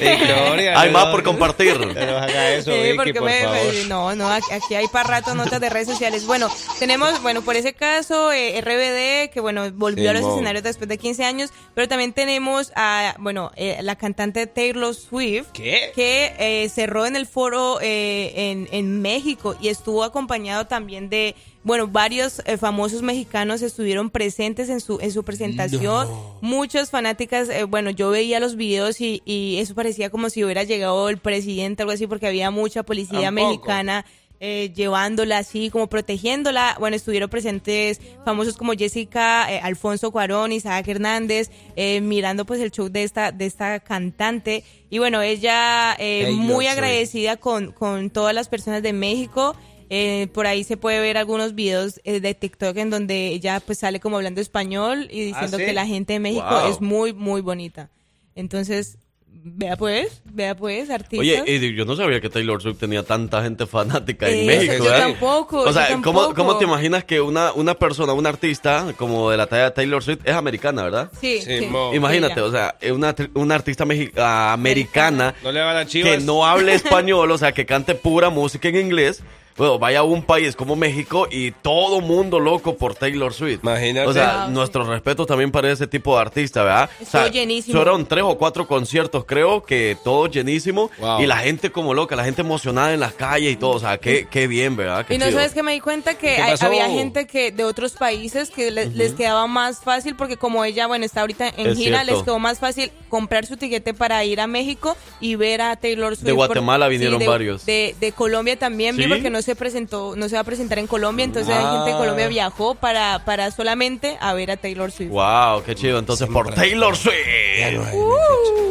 Victoria, 0.00 0.80
Hay 0.80 0.90
más 0.90 1.06
por 1.06 1.22
compartir. 1.22 1.78
No 2.02 2.18
haga 2.18 2.50
eso, 2.54 2.72
Sí, 2.72 2.92
porque 2.96 3.14
por 3.14 3.24
me- 3.24 3.42
favor. 3.44 3.58
no, 3.88 4.14
no, 4.16 4.28
aquí 4.30 4.74
hay 4.74 4.86
para 4.88 5.08
rato 5.08 5.34
notas 5.34 5.60
de 5.60 5.70
redes 5.70 5.88
sociales. 5.88 6.26
Bueno, 6.26 6.48
tenemos, 6.78 7.22
bueno, 7.22 7.42
por 7.42 7.56
ese 7.56 7.72
caso, 7.72 8.32
eh, 8.32 8.60
RBD, 8.60 9.32
que 9.32 9.40
bueno, 9.40 9.70
volvió 9.72 10.10
a 10.10 10.12
los 10.12 10.26
escenarios 10.26 10.64
después 10.64 10.88
de 10.88 10.98
15 10.98 11.24
años, 11.24 11.50
pero 11.74 11.86
también 11.88 12.12
tenemos 12.12 12.72
a, 12.74 13.14
bueno, 13.18 13.52
eh, 13.56 13.78
la 13.82 13.96
cantante 13.96 14.46
Taylor 14.48 14.94
Swift, 14.94 15.46
¿Qué? 15.52 15.92
que 15.94 16.34
eh, 16.38 16.68
cerró 16.68 17.06
en 17.06 17.14
el 17.16 17.26
foro 17.26 17.78
eh, 17.80 18.32
en, 18.50 18.68
en 18.72 19.00
México 19.00 19.54
y 19.60 19.68
estuvo 19.68 20.02
acompañado 20.04 20.66
también 20.66 21.08
de, 21.08 21.36
bueno, 21.64 21.86
varios 21.86 22.42
eh, 22.44 22.56
famosos 22.56 23.02
mexicanos 23.02 23.62
estuvieron 23.62 24.10
presentes 24.10 24.68
en 24.68 24.80
su, 24.80 24.98
en 25.00 25.12
su 25.12 25.22
presentación. 25.22 26.08
Muchas 26.40 26.90
fanáticas, 26.90 27.48
eh, 27.48 27.64
bueno, 27.64 27.90
yo 27.90 28.10
veía 28.10 28.40
los 28.40 28.56
videos 28.56 29.00
y, 29.00 29.22
y 29.24 29.58
eso 29.58 29.74
parecía 29.74 30.10
como 30.10 30.28
si 30.28 30.42
hubiera 30.44 30.64
llegado 30.64 31.08
el 31.08 31.18
presidente, 31.18 31.82
algo 31.82 31.92
así, 31.92 32.06
porque 32.06 32.26
había 32.26 32.50
mucha 32.50 32.82
policía 32.82 33.22
Tampoco. 33.22 33.48
mexicana. 33.48 34.04
eh, 34.44 34.72
llevándola 34.74 35.38
así, 35.38 35.70
como 35.70 35.86
protegiéndola. 35.86 36.76
Bueno, 36.80 36.96
estuvieron 36.96 37.30
presentes 37.30 38.00
famosos 38.24 38.56
como 38.56 38.72
Jessica, 38.72 39.46
eh, 39.48 39.60
Alfonso 39.62 40.10
Cuarón, 40.10 40.50
Isaac 40.50 40.88
Hernández, 40.88 41.48
eh, 41.76 42.00
mirando 42.00 42.44
pues 42.44 42.60
el 42.60 42.72
show 42.72 42.88
de 42.88 43.04
esta, 43.04 43.30
de 43.30 43.46
esta 43.46 43.78
cantante. 43.78 44.64
Y 44.90 44.98
bueno, 44.98 45.22
ella 45.22 45.94
eh, 45.96 46.32
muy 46.32 46.66
agradecida 46.66 47.36
con, 47.36 47.70
con 47.70 48.10
todas 48.10 48.34
las 48.34 48.48
personas 48.48 48.82
de 48.82 48.92
México. 48.92 49.54
Eh, 49.94 50.28
por 50.32 50.46
ahí 50.46 50.64
se 50.64 50.78
puede 50.78 51.00
ver 51.00 51.18
algunos 51.18 51.54
videos 51.54 52.00
eh, 52.04 52.20
de 52.20 52.32
TikTok 52.34 52.74
en 52.78 52.88
donde 52.88 53.26
ella 53.28 53.60
pues 53.60 53.78
sale 53.80 54.00
como 54.00 54.16
hablando 54.16 54.40
español 54.40 55.06
y 55.10 55.26
diciendo 55.26 55.58
¿sí? 55.58 55.66
que 55.66 55.72
la 55.74 55.84
gente 55.86 56.14
de 56.14 56.18
México 56.20 56.46
Wow. 56.48 56.70
es 56.70 56.80
muy, 56.80 57.12
muy 57.12 57.42
bonita. 57.42 57.90
Entonces, 58.34 58.96
vea 59.44 59.76
pues, 59.76 60.22
vea 60.24 60.54
pues, 60.56 60.88
artistas. 60.88 61.18
Oye, 61.18 61.42
y 61.46 61.74
yo 61.74 61.84
no 61.84 61.94
sabía 61.96 62.20
que 62.22 62.30
Taylor 62.30 62.62
Swift 62.62 62.78
tenía 62.78 63.02
tanta 63.02 63.42
gente 63.42 63.66
fanática 63.66 64.28
en 64.30 64.38
Eh, 64.38 64.44
México. 64.46 64.84
yo 64.84 64.90
tampoco, 64.92 65.60
O 65.60 65.72
sea, 65.74 65.88
¿cómo, 65.88 66.02
tampoco. 66.22 66.34
¿cómo 66.36 66.56
te 66.58 66.64
imaginas 66.64 67.04
que 67.04 67.20
una, 67.20 67.52
una 67.52 67.74
persona, 67.74 68.14
un 68.14 68.26
artista 68.26 68.94
como 68.96 69.30
de 69.30 69.36
la 69.36 69.46
talla 69.46 69.64
de 69.64 69.70
Taylor 69.72 70.02
Swift 70.02 70.20
es 70.24 70.34
americana, 70.34 70.84
verdad? 70.84 71.10
Sí, 71.20 71.42
sí. 71.42 71.58
Simón. 71.58 71.94
Imagínate, 71.94 72.34
Ella. 72.40 72.44
o 72.44 72.50
sea, 72.50 72.76
una, 72.94 73.14
una 73.34 73.54
artista 73.56 73.84
mexi- 73.84 74.12
ah, 74.16 74.54
americana 74.54 75.34
No 75.42 75.52
le 75.52 75.60
van 75.60 75.76
a 75.76 75.84
que 75.84 76.18
no 76.20 76.46
hable 76.46 76.72
español, 76.72 77.30
o 77.30 77.36
sea, 77.36 77.52
que 77.52 77.66
cante 77.66 77.94
pura 77.94 78.30
música 78.30 78.68
en 78.68 78.76
inglés. 78.76 79.22
Bueno, 79.56 79.78
vaya 79.78 80.00
a 80.00 80.02
un 80.02 80.22
país 80.22 80.56
como 80.56 80.76
México 80.76 81.28
y 81.30 81.50
todo 81.50 82.00
mundo 82.00 82.40
loco 82.40 82.76
por 82.76 82.94
Taylor 82.94 83.32
Swift. 83.34 83.60
Imagínate. 83.62 84.06
O 84.08 84.12
sea, 84.12 84.44
Wow, 84.44 84.50
nuestro 84.54 84.84
respeto 84.84 85.26
también 85.26 85.50
para 85.50 85.70
ese 85.70 85.86
tipo 85.86 86.14
de 86.14 86.22
artista, 86.22 86.62
¿verdad? 86.62 86.90
Estuvo 87.00 87.20
o 87.20 87.24
sea, 87.24 87.28
llenísimo. 87.32 87.76
Fueron 87.76 88.06
tres 88.06 88.24
o 88.26 88.38
cuatro 88.38 88.66
conciertos, 88.66 89.24
creo 89.24 89.62
que 89.62 89.96
todo 90.02 90.26
llenísimo. 90.26 90.90
Wow. 90.98 91.20
Y 91.22 91.26
la 91.26 91.38
gente 91.38 91.70
como 91.70 91.92
loca, 91.94 92.16
la 92.16 92.24
gente 92.24 92.40
emocionada 92.42 92.94
en 92.94 93.00
las 93.00 93.12
calles 93.12 93.52
y 93.52 93.56
todo. 93.56 93.72
O 93.72 93.78
sea, 93.78 93.98
qué, 93.98 94.26
qué 94.30 94.46
bien, 94.46 94.76
¿verdad? 94.76 95.04
Qué 95.06 95.14
Y 95.14 95.18
no 95.18 95.26
chido. 95.26 95.38
sabes 95.38 95.52
que 95.52 95.62
me 95.62 95.72
di 95.72 95.80
cuenta 95.80 96.14
que 96.14 96.36
¿Qué 96.36 96.42
hay- 96.42 96.56
había 96.60 96.88
gente 96.88 97.26
que 97.26 97.52
de 97.52 97.64
otros 97.64 97.92
países 97.92 98.50
que 98.50 98.70
le- 98.70 98.86
les 98.86 99.12
quedaba 99.12 99.46
más 99.46 99.80
fácil 99.80 100.16
porque 100.16 100.36
como 100.36 100.64
ella, 100.64 100.86
bueno, 100.86 101.04
está 101.04 101.20
ahorita 101.22 101.48
en 101.56 101.66
Es 101.68 101.76
gira, 101.76 101.98
cierto. 102.02 102.14
les 102.14 102.22
quedó 102.24 102.38
más 102.38 102.58
fácil 102.58 102.90
comprar 103.08 103.44
su 103.46 103.56
tiquete 103.56 103.92
para 103.92 104.24
ir 104.24 104.40
a 104.40 104.46
México 104.46 104.96
y 105.20 105.34
ver 105.34 105.60
a 105.60 105.76
Taylor 105.76 106.14
Swift. 106.16 106.24
De 106.26 106.32
Guatemala 106.32 106.86
Por- 106.86 106.90
vinieron 106.92 107.18
de- 107.18 107.26
varios. 107.28 107.66
De, 107.66 107.94
de 108.00 108.12
Colombia 108.12 108.58
también 108.58 108.96
vi 108.96 109.04
¿Sí? 109.04 109.08
porque 109.08 109.28
no 109.30 109.41
se 109.42 109.54
presentó, 109.56 110.14
no 110.16 110.28
se 110.28 110.34
va 110.36 110.40
a 110.40 110.44
presentar 110.44 110.78
en 110.78 110.86
Colombia, 110.86 111.24
entonces 111.24 111.54
hay 111.54 111.62
gente 111.64 111.90
de 111.90 111.94
Ah. 111.96 111.98
Colombia 111.98 112.28
viajó 112.28 112.74
para, 112.74 113.24
para 113.24 113.50
solamente 113.50 114.16
a 114.20 114.32
ver 114.34 114.50
a 114.50 114.56
Taylor 114.56 114.90
Swift. 114.90 115.10
Wow, 115.10 115.62
qué 115.64 115.74
chido. 115.74 115.98
Entonces, 115.98 116.28
por. 116.28 116.54
Taylor 116.54 116.96
Swift. 116.96 117.14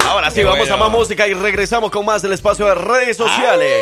Ahora 0.07 0.29
sí, 0.29 0.37
Qué 0.37 0.43
vamos 0.43 0.59
bueno. 0.67 0.73
a 0.73 0.77
más 0.77 0.91
música 0.91 1.27
y 1.27 1.33
regresamos 1.33 1.91
con 1.91 2.05
más 2.05 2.21
del 2.21 2.33
espacio 2.33 2.65
de 2.65 2.75
redes 2.75 3.17
sociales. 3.17 3.77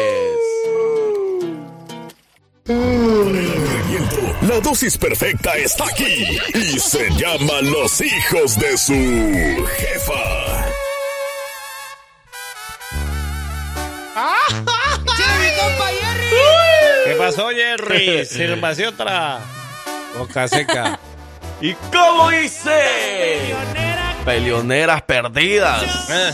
La 4.41 4.59
dosis 4.61 4.97
perfecta 4.97 5.55
está 5.57 5.85
aquí 5.85 6.37
y 6.53 6.79
se 6.79 7.09
llama 7.11 7.61
Los 7.61 8.01
hijos 8.01 8.57
de 8.59 8.77
su 8.77 9.65
jefa. 9.77 10.65
¿Qué 15.17 16.08
pasó, 17.19 17.49
Jerry? 17.55 18.25
Sírvase 18.25 18.87
otra. 18.87 19.39
Boca 20.17 20.47
seca. 20.47 20.99
¿Y 21.61 21.73
cómo 21.91 22.29
dice? 22.29 22.71
Peleoneras 24.23 25.01
perdidas. 25.01 26.09
Eh, 26.09 26.33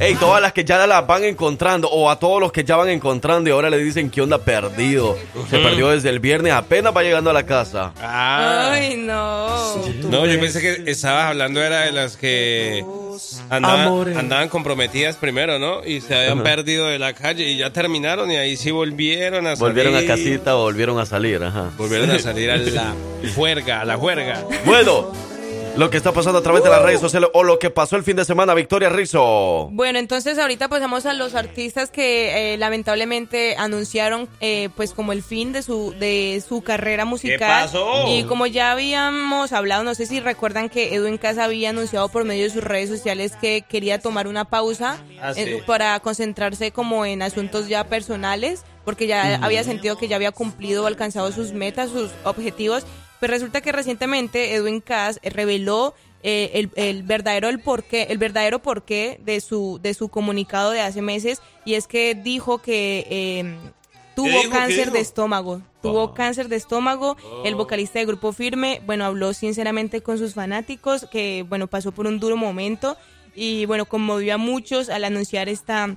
Ey, 0.00 0.14
todas 0.16 0.42
las 0.42 0.52
que 0.52 0.64
ya 0.64 0.86
las 0.88 1.06
van 1.06 1.22
encontrando, 1.22 1.88
o 1.88 2.10
a 2.10 2.18
todos 2.18 2.40
los 2.40 2.50
que 2.50 2.64
ya 2.64 2.74
van 2.74 2.88
encontrando 2.88 3.48
y 3.48 3.52
ahora 3.52 3.70
le 3.70 3.78
dicen 3.78 4.10
que 4.10 4.20
onda 4.22 4.38
perdido. 4.38 5.16
Se 5.48 5.58
perdió 5.58 5.90
desde 5.90 6.08
el 6.08 6.18
viernes, 6.18 6.52
apenas 6.52 6.96
va 6.96 7.02
llegando 7.04 7.30
a 7.30 7.32
la 7.32 7.46
casa. 7.46 7.92
Ah. 8.02 8.70
Ay, 8.72 8.96
no. 8.96 9.76
No, 10.10 10.26
yo 10.26 10.40
pensé 10.40 10.60
que 10.60 10.90
estabas 10.90 11.26
hablando 11.26 11.62
era 11.62 11.82
de 11.82 11.92
las 11.92 12.16
que 12.16 12.84
andaban, 13.50 14.16
andaban 14.16 14.48
comprometidas 14.48 15.16
primero, 15.16 15.58
¿no? 15.58 15.84
Y 15.84 16.00
se 16.00 16.14
habían 16.14 16.42
perdido 16.42 16.86
de 16.86 16.98
la 16.98 17.12
calle 17.12 17.50
y 17.50 17.58
ya 17.58 17.70
terminaron 17.72 18.30
y 18.30 18.36
ahí 18.36 18.56
sí 18.56 18.70
volvieron 18.70 19.46
a 19.46 19.56
salir. 19.56 19.74
Volvieron 19.74 19.96
a 19.96 20.06
casita 20.06 20.56
o 20.56 20.62
volvieron 20.62 20.98
a 20.98 21.06
salir, 21.06 21.42
ajá. 21.42 21.70
Volvieron 21.76 22.10
a 22.10 22.18
salir 22.18 22.50
a 22.50 22.56
la 22.56 22.94
juerga, 23.34 23.80
a 23.80 23.84
la 23.84 23.96
juerga. 23.96 24.44
Bueno, 24.64 25.12
lo 25.76 25.90
que 25.90 25.96
está 25.96 26.12
pasando 26.12 26.38
a 26.38 26.42
través 26.42 26.62
de 26.62 26.70
las 26.70 26.82
redes 26.82 27.00
sociales 27.00 27.30
o 27.32 27.42
lo 27.42 27.58
que 27.58 27.68
pasó 27.68 27.96
el 27.96 28.04
fin 28.04 28.14
de 28.16 28.24
semana, 28.24 28.54
Victoria 28.54 28.88
Rizzo. 28.90 29.68
Bueno, 29.72 29.98
entonces 29.98 30.38
ahorita 30.38 30.68
pasamos 30.68 31.04
a 31.04 31.12
los 31.14 31.34
artistas 31.34 31.90
que 31.90 32.54
eh, 32.54 32.58
lamentablemente 32.58 33.56
anunciaron 33.58 34.28
eh, 34.40 34.68
pues 34.76 34.92
como 34.92 35.12
el 35.12 35.22
fin 35.24 35.52
de 35.52 35.62
su 35.62 35.92
de 35.98 36.40
su 36.46 36.62
carrera 36.62 37.04
musical. 37.04 37.64
pasó? 37.64 38.04
Y 38.08 38.22
como 38.24 38.46
ya 38.46 38.70
habíamos 38.70 39.52
hablado, 39.52 39.82
no 39.82 39.96
sé 39.96 40.06
si 40.06 40.20
recuerdan 40.20 40.68
que 40.68 40.94
Edwin 40.94 41.18
Casa 41.18 41.44
había 41.44 41.70
anunciado 41.70 42.08
por 42.08 42.24
medio 42.24 42.44
de 42.44 42.50
sus 42.50 42.62
redes 42.62 42.88
sociales 42.88 43.32
que 43.40 43.62
quería 43.68 43.98
tomar 43.98 44.28
una 44.28 44.44
pausa 44.44 44.98
Ah, 45.20 45.32
eh, 45.34 45.56
sí. 45.56 45.62
para 45.66 45.98
concentrarse 46.00 46.70
como 46.70 47.04
en 47.04 47.20
asuntos 47.22 47.66
ya 47.68 47.84
personales, 47.84 48.62
porque 48.84 49.06
ya 49.08 49.36
había 49.42 49.64
sentido 49.64 49.96
que 49.96 50.06
ya 50.06 50.16
había 50.16 50.30
cumplido 50.30 50.84
o 50.84 50.86
alcanzado 50.86 51.32
sus 51.32 51.52
metas, 51.52 51.90
sus 51.90 52.10
objetivos. 52.22 52.84
Pues 53.24 53.30
resulta 53.30 53.62
que 53.62 53.72
recientemente 53.72 54.54
Edwin 54.54 54.82
Cass 54.82 55.18
eh, 55.22 55.30
reveló 55.30 55.94
eh, 56.22 56.50
el, 56.52 56.70
el 56.74 57.04
verdadero 57.04 57.48
el 57.48 57.58
porqué, 57.58 58.08
el 58.10 58.18
verdadero 58.18 58.58
porqué 58.58 59.18
de 59.24 59.40
su 59.40 59.80
de 59.82 59.94
su 59.94 60.10
comunicado 60.10 60.72
de 60.72 60.82
hace 60.82 61.00
meses 61.00 61.40
y 61.64 61.72
es 61.72 61.86
que 61.86 62.14
dijo 62.14 62.58
que 62.58 63.06
eh, 63.08 63.56
tuvo 64.14 64.50
cáncer 64.50 64.90
de 64.92 65.00
estómago, 65.00 65.62
tuvo 65.80 66.12
cáncer 66.12 66.50
de 66.50 66.56
estómago. 66.56 67.16
El 67.46 67.54
vocalista 67.54 67.98
de 67.98 68.04
Grupo 68.04 68.30
Firme, 68.32 68.82
bueno, 68.84 69.06
habló 69.06 69.32
sinceramente 69.32 70.02
con 70.02 70.18
sus 70.18 70.34
fanáticos 70.34 71.06
que 71.10 71.46
bueno 71.48 71.66
pasó 71.66 71.92
por 71.92 72.06
un 72.06 72.20
duro 72.20 72.36
momento 72.36 72.94
y 73.34 73.64
bueno 73.64 73.86
conmovió 73.86 74.34
a 74.34 74.36
muchos 74.36 74.90
al 74.90 75.02
anunciar 75.02 75.48
esta 75.48 75.96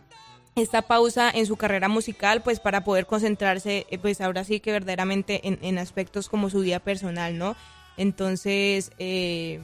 esta 0.57 0.81
pausa 0.83 1.29
en 1.33 1.45
su 1.45 1.55
carrera 1.55 1.87
musical, 1.87 2.41
pues 2.41 2.59
para 2.59 2.83
poder 2.83 3.05
concentrarse, 3.05 3.85
eh, 3.89 3.97
pues 3.97 4.21
ahora 4.21 4.43
sí 4.43 4.59
que 4.59 4.71
verdaderamente 4.71 5.47
en, 5.47 5.59
en 5.61 5.77
aspectos 5.77 6.29
como 6.29 6.49
su 6.49 6.61
vida 6.61 6.79
personal, 6.79 7.37
¿no? 7.37 7.55
Entonces, 7.97 8.91
eh, 8.99 9.59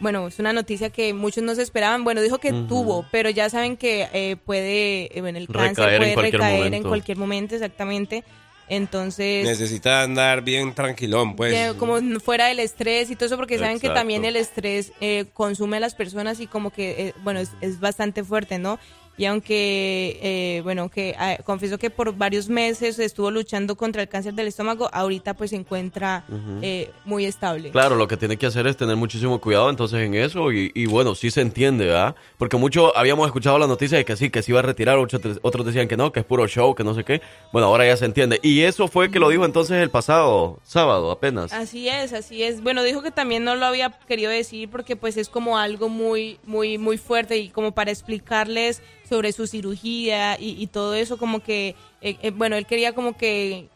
bueno, 0.00 0.28
es 0.28 0.38
una 0.38 0.52
noticia 0.52 0.90
que 0.90 1.14
muchos 1.14 1.44
no 1.44 1.54
se 1.54 1.62
esperaban. 1.62 2.04
Bueno, 2.04 2.22
dijo 2.22 2.38
que 2.38 2.52
tuvo, 2.52 3.06
pero 3.10 3.30
ya 3.30 3.48
saben 3.50 3.76
que 3.76 4.08
eh, 4.12 4.36
puede, 4.36 5.16
eh, 5.16 5.20
bueno, 5.20 5.38
el 5.38 5.46
cáncer 5.46 5.84
Recaer 5.84 5.94
en 5.94 6.00
puede 6.00 6.14
cualquier 6.14 6.40
recaer 6.40 6.74
en 6.74 6.82
cualquier 6.82 7.18
momento, 7.18 7.54
exactamente. 7.54 8.24
Entonces, 8.68 9.44
Necesita 9.44 10.02
andar 10.02 10.42
bien 10.42 10.74
tranquilón, 10.74 11.34
pues. 11.34 11.52
ya 11.52 11.74
como 11.74 11.98
fuera 12.20 12.46
del 12.46 12.60
estrés 12.60 13.10
y 13.10 13.16
todo 13.16 13.26
eso, 13.26 13.36
porque 13.36 13.58
saben 13.58 13.80
que 13.80 13.88
también 13.88 14.24
el 14.24 14.36
estrés 14.36 14.92
eh, 15.00 15.26
consume 15.34 15.78
a 15.78 15.80
las 15.80 15.96
personas 15.96 16.38
y 16.38 16.46
como 16.46 16.70
que, 16.70 17.08
eh, 17.08 17.14
bueno, 17.24 17.40
es, 17.40 17.50
es 17.60 17.80
bastante 17.80 18.22
fuerte, 18.22 18.58
¿no? 18.60 18.78
Y 19.20 19.26
aunque, 19.26 20.18
eh, 20.22 20.60
bueno, 20.62 20.88
que 20.88 21.14
ah, 21.18 21.36
confieso 21.44 21.76
que 21.76 21.90
por 21.90 22.16
varios 22.16 22.48
meses 22.48 22.98
estuvo 22.98 23.30
luchando 23.30 23.76
contra 23.76 24.00
el 24.00 24.08
cáncer 24.08 24.32
del 24.32 24.46
estómago, 24.46 24.88
ahorita 24.94 25.34
pues 25.34 25.50
se 25.50 25.56
encuentra 25.56 26.24
eh, 26.62 26.90
muy 27.04 27.26
estable. 27.26 27.70
Claro, 27.70 27.96
lo 27.96 28.08
que 28.08 28.16
tiene 28.16 28.38
que 28.38 28.46
hacer 28.46 28.66
es 28.66 28.78
tener 28.78 28.96
muchísimo 28.96 29.38
cuidado 29.38 29.68
entonces 29.68 30.00
en 30.00 30.14
eso 30.14 30.50
y, 30.52 30.72
y 30.74 30.86
bueno, 30.86 31.14
sí 31.14 31.30
se 31.30 31.42
entiende, 31.42 31.84
¿verdad? 31.84 32.16
Porque 32.38 32.56
muchos 32.56 32.92
habíamos 32.96 33.26
escuchado 33.26 33.58
la 33.58 33.66
noticia 33.66 33.98
de 33.98 34.06
que 34.06 34.16
sí, 34.16 34.30
que 34.30 34.40
se 34.40 34.52
iba 34.52 34.60
a 34.60 34.62
retirar, 34.62 34.96
otros, 34.96 35.38
otros 35.42 35.66
decían 35.66 35.86
que 35.86 35.98
no, 35.98 36.12
que 36.12 36.20
es 36.20 36.24
puro 36.24 36.48
show, 36.48 36.74
que 36.74 36.82
no 36.82 36.94
sé 36.94 37.04
qué. 37.04 37.20
Bueno, 37.52 37.66
ahora 37.66 37.84
ya 37.84 37.98
se 37.98 38.06
entiende. 38.06 38.40
Y 38.42 38.62
eso 38.62 38.88
fue 38.88 39.10
que 39.10 39.18
lo 39.18 39.28
dijo 39.28 39.44
entonces 39.44 39.82
el 39.82 39.90
pasado 39.90 40.60
sábado 40.62 41.10
apenas. 41.10 41.52
Así 41.52 41.90
es, 41.90 42.14
así 42.14 42.42
es. 42.42 42.62
Bueno, 42.62 42.82
dijo 42.82 43.02
que 43.02 43.10
también 43.10 43.44
no 43.44 43.54
lo 43.54 43.66
había 43.66 43.90
querido 44.08 44.30
decir 44.30 44.70
porque 44.70 44.96
pues 44.96 45.18
es 45.18 45.28
como 45.28 45.58
algo 45.58 45.90
muy, 45.90 46.38
muy, 46.46 46.78
muy 46.78 46.96
fuerte 46.96 47.36
y 47.36 47.50
como 47.50 47.72
para 47.72 47.90
explicarles 47.90 48.80
sobre 49.10 49.32
su 49.32 49.48
cirugía 49.48 50.38
y, 50.38 50.66
todo 50.68 50.94
eso, 50.94 51.18
como 51.18 51.40
que, 51.40 51.74
eh, 52.00 52.16
eh, 52.22 52.30
bueno, 52.30 52.56
él 52.56 52.64
quería 52.64 52.94
como 52.94 53.16
que 53.16 53.68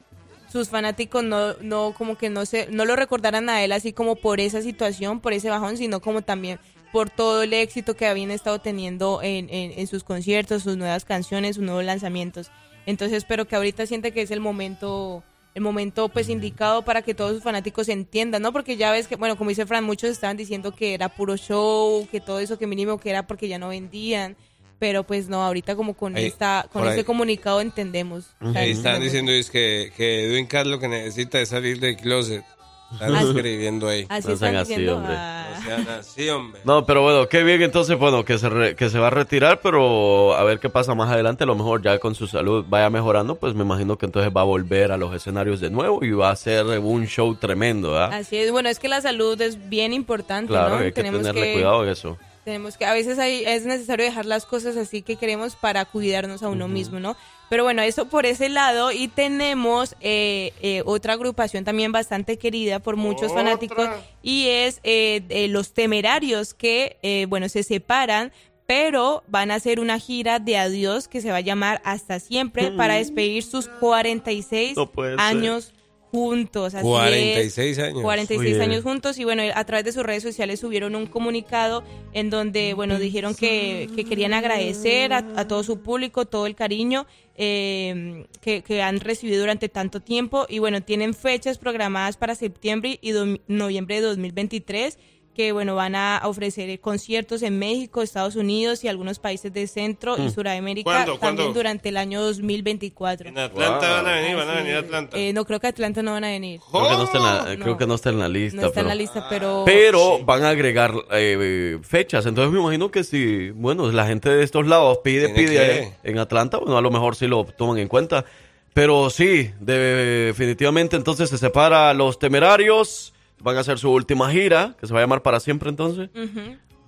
sus 0.50 0.68
fanáticos 0.68 1.24
no, 1.24 1.54
no 1.54 1.92
como 1.98 2.16
que 2.16 2.30
no 2.30 2.46
se, 2.46 2.68
no 2.70 2.84
lo 2.84 2.94
recordaran 2.94 3.48
a 3.48 3.64
él 3.64 3.72
así 3.72 3.92
como 3.92 4.14
por 4.14 4.38
esa 4.38 4.62
situación, 4.62 5.18
por 5.18 5.32
ese 5.32 5.50
bajón, 5.50 5.76
sino 5.76 6.00
como 6.00 6.22
también 6.22 6.60
por 6.92 7.10
todo 7.10 7.42
el 7.42 7.52
éxito 7.52 7.96
que 7.96 8.06
habían 8.06 8.30
estado 8.30 8.60
teniendo 8.60 9.20
en, 9.22 9.50
en, 9.50 9.72
en 9.76 9.86
sus 9.88 10.04
conciertos, 10.04 10.62
sus 10.62 10.76
nuevas 10.76 11.04
canciones, 11.04 11.56
sus 11.56 11.64
nuevos 11.64 11.84
lanzamientos. 11.84 12.52
Entonces 12.86 13.18
espero 13.18 13.48
que 13.48 13.56
ahorita 13.56 13.86
siente 13.86 14.12
que 14.12 14.22
es 14.22 14.30
el 14.30 14.38
momento 14.38 15.24
el 15.54 15.62
momento 15.62 16.08
pues 16.08 16.28
indicado 16.28 16.84
para 16.84 17.02
que 17.02 17.14
todos 17.14 17.34
sus 17.34 17.42
fanáticos 17.42 17.88
entiendan, 17.88 18.42
¿no? 18.42 18.52
Porque 18.52 18.76
ya 18.76 18.90
ves 18.90 19.06
que, 19.06 19.16
bueno, 19.16 19.36
como 19.36 19.50
dice 19.50 19.66
Fran, 19.66 19.84
muchos 19.84 20.10
estaban 20.10 20.36
diciendo 20.36 20.74
que 20.74 20.94
era 20.94 21.08
puro 21.08 21.36
show, 21.36 22.08
que 22.10 22.20
todo 22.20 22.40
eso 22.40 22.58
que 22.58 22.66
mínimo 22.66 22.98
que 22.98 23.10
era 23.10 23.26
porque 23.26 23.46
ya 23.46 23.58
no 23.58 23.68
vendían, 23.68 24.36
pero 24.84 25.02
pues 25.02 25.30
no, 25.30 25.42
ahorita 25.42 25.76
como 25.76 25.94
con 25.94 26.14
Ahí, 26.14 26.26
esta 26.26 26.66
con 26.70 26.82
este 26.86 26.98
ahí. 27.00 27.04
comunicado 27.04 27.62
entendemos. 27.62 28.26
O 28.42 28.52
sea, 28.52 28.60
Ahí 28.60 28.72
están 28.72 28.96
entendemos. 28.96 29.02
diciendo 29.04 29.32
es 29.32 29.50
que, 29.50 29.90
que 29.96 30.26
Edwin 30.26 30.44
Carlos 30.44 30.72
lo 30.74 30.78
que 30.80 30.88
necesita 30.88 31.40
es 31.40 31.48
salir 31.48 31.80
del 31.80 31.96
closet. 31.96 32.44
Están 32.92 33.16
Así- 33.16 33.28
escribiendo 33.28 33.88
ahí. 33.88 34.04
Así 34.10 34.28
No 34.28 34.36
sean 34.36 34.56
así, 34.56 34.86
hombre. 34.86 35.14
ah, 35.16 35.48
No 35.56 35.62
sean 35.64 35.88
así, 35.88 36.28
hombre. 36.28 36.60
No, 36.64 36.84
pero 36.84 37.00
bueno, 37.00 37.26
qué 37.30 37.42
bien 37.44 37.62
entonces, 37.62 37.98
bueno, 37.98 38.26
que 38.26 38.36
se, 38.36 38.50
re- 38.50 38.76
que 38.76 38.90
se 38.90 38.98
va 38.98 39.06
a 39.06 39.10
retirar, 39.10 39.60
pero 39.62 40.34
a 40.36 40.44
ver 40.44 40.58
qué 40.60 40.68
pasa 40.68 40.94
más 40.94 41.10
adelante, 41.10 41.44
a 41.44 41.46
lo 41.46 41.54
mejor 41.54 41.80
ya 41.80 41.98
con 41.98 42.14
su 42.14 42.26
salud 42.26 42.62
vaya 42.68 42.90
mejorando, 42.90 43.36
pues 43.36 43.54
me 43.54 43.62
imagino 43.62 43.96
que 43.96 44.04
entonces 44.04 44.30
va 44.36 44.42
a 44.42 44.44
volver 44.44 44.92
a 44.92 44.98
los 44.98 45.14
escenarios 45.14 45.60
de 45.62 45.70
nuevo 45.70 46.04
y 46.04 46.10
va 46.10 46.28
a 46.28 46.32
hacer 46.32 46.66
un 46.66 47.06
show 47.06 47.34
tremendo, 47.36 47.92
¿verdad? 47.92 48.12
Así 48.12 48.36
es, 48.36 48.52
bueno, 48.52 48.68
es 48.68 48.78
que 48.78 48.88
la 48.88 49.00
salud 49.00 49.40
es 49.40 49.70
bien 49.70 49.94
importante, 49.94 50.48
Claro, 50.52 50.76
¿no? 50.76 50.82
hay 50.82 50.92
que 50.92 51.02
tenerle 51.02 51.54
cuidado 51.54 51.84
en 51.84 51.88
eso. 51.90 52.18
Tenemos 52.44 52.76
que, 52.76 52.84
a 52.84 52.92
veces 52.92 53.18
hay, 53.18 53.42
es 53.44 53.64
necesario 53.64 54.04
dejar 54.04 54.26
las 54.26 54.44
cosas 54.44 54.76
así 54.76 55.00
que 55.00 55.16
queremos 55.16 55.56
para 55.56 55.84
cuidarnos 55.86 56.42
a 56.42 56.50
uno 56.50 56.68
mismo, 56.68 57.00
¿no? 57.00 57.16
Pero 57.48 57.64
bueno, 57.64 57.82
eso 57.82 58.06
por 58.06 58.26
ese 58.26 58.48
lado. 58.48 58.92
Y 58.92 59.08
tenemos 59.08 59.96
eh, 60.00 60.52
eh, 60.60 60.82
otra 60.84 61.14
agrupación 61.14 61.64
también 61.64 61.92
bastante 61.92 62.36
querida 62.36 62.80
por 62.80 62.96
muchos 62.96 63.32
fanáticos 63.32 63.88
y 64.22 64.48
es 64.48 64.80
eh, 64.82 65.46
Los 65.50 65.72
Temerarios 65.72 66.52
que, 66.52 66.98
eh, 67.02 67.26
bueno, 67.28 67.48
se 67.48 67.62
separan. 67.62 68.32
Pero 68.66 69.22
van 69.28 69.50
a 69.50 69.56
hacer 69.56 69.78
una 69.78 69.98
gira 69.98 70.38
de 70.38 70.56
adiós 70.56 71.06
que 71.06 71.20
se 71.20 71.30
va 71.30 71.36
a 71.36 71.42
llamar 71.42 71.82
Hasta 71.84 72.18
Siempre 72.18 72.70
para 72.70 72.94
despedir 72.94 73.42
sus 73.42 73.68
46 73.68 74.74
No 74.74 74.90
años 75.18 75.74
juntos. 76.14 76.74
Así 76.74 76.78
es. 76.78 76.82
46 76.84 77.78
años. 77.80 78.02
46 78.02 78.38
Muy 78.38 78.46
bien. 78.50 78.62
años 78.62 78.82
juntos 78.84 79.18
y 79.18 79.24
bueno, 79.24 79.42
a 79.54 79.64
través 79.64 79.84
de 79.84 79.92
sus 79.92 80.02
redes 80.04 80.22
sociales 80.22 80.60
subieron 80.60 80.94
un 80.94 81.06
comunicado 81.06 81.82
en 82.12 82.30
donde, 82.30 82.72
bueno, 82.74 82.98
dijeron 82.98 83.34
que, 83.34 83.88
que 83.96 84.04
querían 84.04 84.32
agradecer 84.32 85.12
a, 85.12 85.18
a 85.36 85.48
todo 85.48 85.62
su 85.64 85.80
público, 85.80 86.24
todo 86.26 86.46
el 86.46 86.54
cariño 86.54 87.06
eh, 87.36 88.26
que, 88.40 88.62
que 88.62 88.80
han 88.82 89.00
recibido 89.00 89.40
durante 89.40 89.68
tanto 89.68 90.00
tiempo 90.00 90.46
y 90.48 90.60
bueno, 90.60 90.80
tienen 90.82 91.14
fechas 91.14 91.58
programadas 91.58 92.16
para 92.16 92.34
septiembre 92.36 92.98
y 93.02 93.10
do- 93.10 93.38
noviembre 93.48 93.96
de 93.96 94.02
2023 94.06 94.98
que 95.34 95.52
bueno, 95.52 95.74
van 95.74 95.94
a 95.96 96.20
ofrecer 96.24 96.80
conciertos 96.80 97.42
en 97.42 97.58
México, 97.58 98.00
Estados 98.02 98.36
Unidos 98.36 98.84
y 98.84 98.88
algunos 98.88 99.18
países 99.18 99.52
de 99.52 99.66
Centro 99.66 100.16
y 100.16 100.22
Mm. 100.22 100.30
Suramérica 100.30 100.84
¿Cuándo? 100.90 101.18
también 101.18 101.36
¿Cuándo? 101.48 101.52
durante 101.54 101.88
el 101.90 101.96
año 101.96 102.22
2024. 102.22 103.28
En 103.28 103.38
Atlanta 103.38 103.90
van 103.90 104.06
a 104.06 104.12
venir, 104.14 104.36
van 104.36 104.48
a 104.48 104.52
Así 104.52 104.62
venir 104.62 104.76
a. 104.76 104.78
Atlanta. 104.78 105.18
Eh, 105.18 105.32
no 105.32 105.44
creo 105.44 105.60
que 105.60 105.66
Atlanta 105.66 106.02
no 106.02 106.12
van 106.12 106.24
a 106.24 106.28
venir. 106.28 106.60
Creo 106.70 106.88
que 106.88 106.96
no 106.96 107.04
está 107.04 107.18
en 107.18 107.24
la, 107.24 107.56
creo 107.64 107.76
que 107.76 107.86
no 107.86 107.94
está 107.94 108.10
en 108.10 108.18
la 108.20 108.28
lista. 108.28 108.60
No 108.60 108.66
está 108.68 108.80
en 108.80 108.86
pero- 108.86 108.88
la 108.88 108.94
lista, 108.94 109.26
pero... 109.28 109.62
Pero 109.66 110.24
van 110.24 110.44
a 110.44 110.50
agregar 110.50 110.92
eh, 111.12 111.78
fechas. 111.82 112.24
Entonces 112.26 112.52
me 112.52 112.60
imagino 112.60 112.90
que 112.90 113.04
si, 113.04 113.50
bueno, 113.50 113.90
la 113.92 114.06
gente 114.06 114.28
de 114.30 114.42
estos 114.44 114.66
lados 114.66 114.98
pide, 115.04 115.28
pide 115.30 115.56
que. 115.56 115.78
eh, 115.80 115.92
en 116.04 116.18
Atlanta, 116.18 116.58
bueno, 116.58 116.78
a 116.78 116.80
lo 116.80 116.90
mejor 116.90 117.16
sí 117.16 117.26
lo 117.26 117.44
toman 117.44 117.78
en 117.78 117.88
cuenta. 117.88 118.24
Pero 118.72 119.08
sí, 119.10 119.50
de- 119.60 120.26
definitivamente 120.26 120.96
entonces 120.96 121.30
se 121.30 121.38
separa 121.38 121.94
los 121.94 122.18
temerarios. 122.18 123.12
Van 123.40 123.56
a 123.56 123.60
hacer 123.60 123.78
su 123.78 123.90
última 123.90 124.30
gira, 124.30 124.74
que 124.80 124.86
se 124.86 124.92
va 124.94 125.00
a 125.00 125.02
llamar 125.02 125.22
para 125.22 125.38
siempre 125.40 125.68
entonces. 125.70 126.08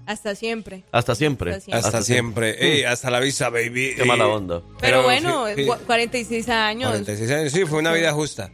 Hasta 0.07 0.35
siempre. 0.37 0.85
Hasta 0.93 1.15
siempre. 1.17 1.51
Hasta 1.53 1.61
siempre. 1.65 1.79
Hasta 1.89 2.03
siempre. 2.03 2.57
Ey, 2.79 2.85
hasta 2.85 3.11
la 3.11 3.19
vista, 3.21 3.51
baby. 3.51 3.95
Qué 3.97 4.03
Ey. 4.03 4.09
mala 4.09 4.29
onda. 4.29 4.63
Pero, 4.81 5.03
bueno, 5.03 5.47
sí, 5.49 5.55
sí. 5.57 5.65
gua- 5.69 5.79
46 5.81 6.49
años. 6.49 6.91
46 6.91 7.31
años, 7.33 7.53
sí, 7.53 7.65
fue 7.65 7.81
una 7.81 7.93
vida 7.93 8.13
justa. 8.13 8.51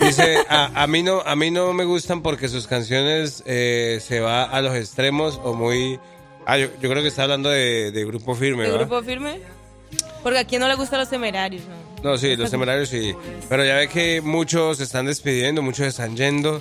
Dice, 0.00 0.38
a, 0.48 0.82
a 0.82 0.86
mí 0.88 1.04
no 1.04 1.20
a 1.20 1.36
mí 1.36 1.52
no 1.52 1.72
me 1.72 1.84
gustan 1.84 2.20
porque 2.22 2.48
sus 2.48 2.66
canciones 2.66 3.44
eh, 3.46 4.00
se 4.02 4.18
va 4.18 4.42
a 4.44 4.60
los 4.60 4.74
extremos 4.74 5.40
o 5.44 5.54
muy... 5.54 6.00
Ah, 6.44 6.58
yo, 6.58 6.66
yo 6.82 6.90
creo 6.90 7.02
que 7.02 7.08
está 7.08 7.22
hablando 7.22 7.50
de, 7.50 7.92
de 7.92 8.04
Grupo 8.04 8.34
Firme, 8.34 8.64
¿De 8.64 8.70
¿verdad? 8.70 8.86
grupo 8.88 9.02
firme? 9.02 9.40
Porque 10.24 10.40
a 10.40 10.44
quién 10.44 10.60
no 10.60 10.66
le 10.68 10.74
gustan 10.74 10.98
los 11.00 11.08
temerarios, 11.10 11.62
¿no? 12.02 12.10
No, 12.12 12.18
sí, 12.18 12.34
los 12.36 12.50
temerarios 12.50 12.88
sí. 12.88 13.14
Pero 13.48 13.64
ya 13.64 13.76
ve 13.76 13.88
que 13.88 14.20
muchos 14.20 14.78
se 14.78 14.84
están 14.84 15.06
despidiendo, 15.06 15.62
muchos 15.62 15.86
están 15.86 16.16
yendo 16.16 16.60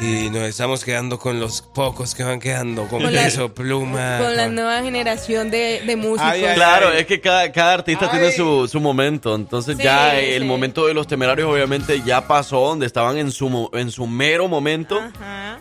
y 0.00 0.30
nos 0.30 0.42
estamos 0.44 0.84
quedando 0.84 1.18
con 1.18 1.40
los 1.40 1.60
pocos 1.62 2.14
que 2.14 2.22
van 2.22 2.38
quedando, 2.38 2.86
con, 2.86 3.02
Con 3.02 3.12
la- 3.12 3.24
peso, 3.24 3.52
pluma. 3.52 4.18
Con 4.18 4.36
la 4.36 4.48
nueva 4.48 4.80
generación 4.82 5.50
de, 5.50 5.82
de 5.84 5.96
músicos. 5.96 6.22
Ay, 6.22 6.44
ay, 6.44 6.54
Claro, 6.54 6.92
es 6.92 7.04
que 7.06 7.20
cada, 7.20 7.50
cada 7.50 7.74
artista 7.74 8.04
Ay. 8.06 8.18
tiene 8.18 8.32
su, 8.32 8.68
su 8.68 8.78
momento. 8.80 9.34
Entonces 9.34 9.76
Sí, 9.76 9.82
ya 9.82 10.16
el 10.18 10.44
momento 10.44 10.86
de 10.86 10.94
los 10.94 11.06
temerarios 11.08 11.50
obviamente 11.50 12.00
ya 12.04 12.26
pasó, 12.28 12.60
donde 12.68 12.86
estaban 12.86 13.18
en 13.18 13.32
su, 13.32 13.48
mo- 13.48 13.70
en 13.72 13.90
su 13.90 14.06
mero 14.06 14.46
momento. 14.46 15.00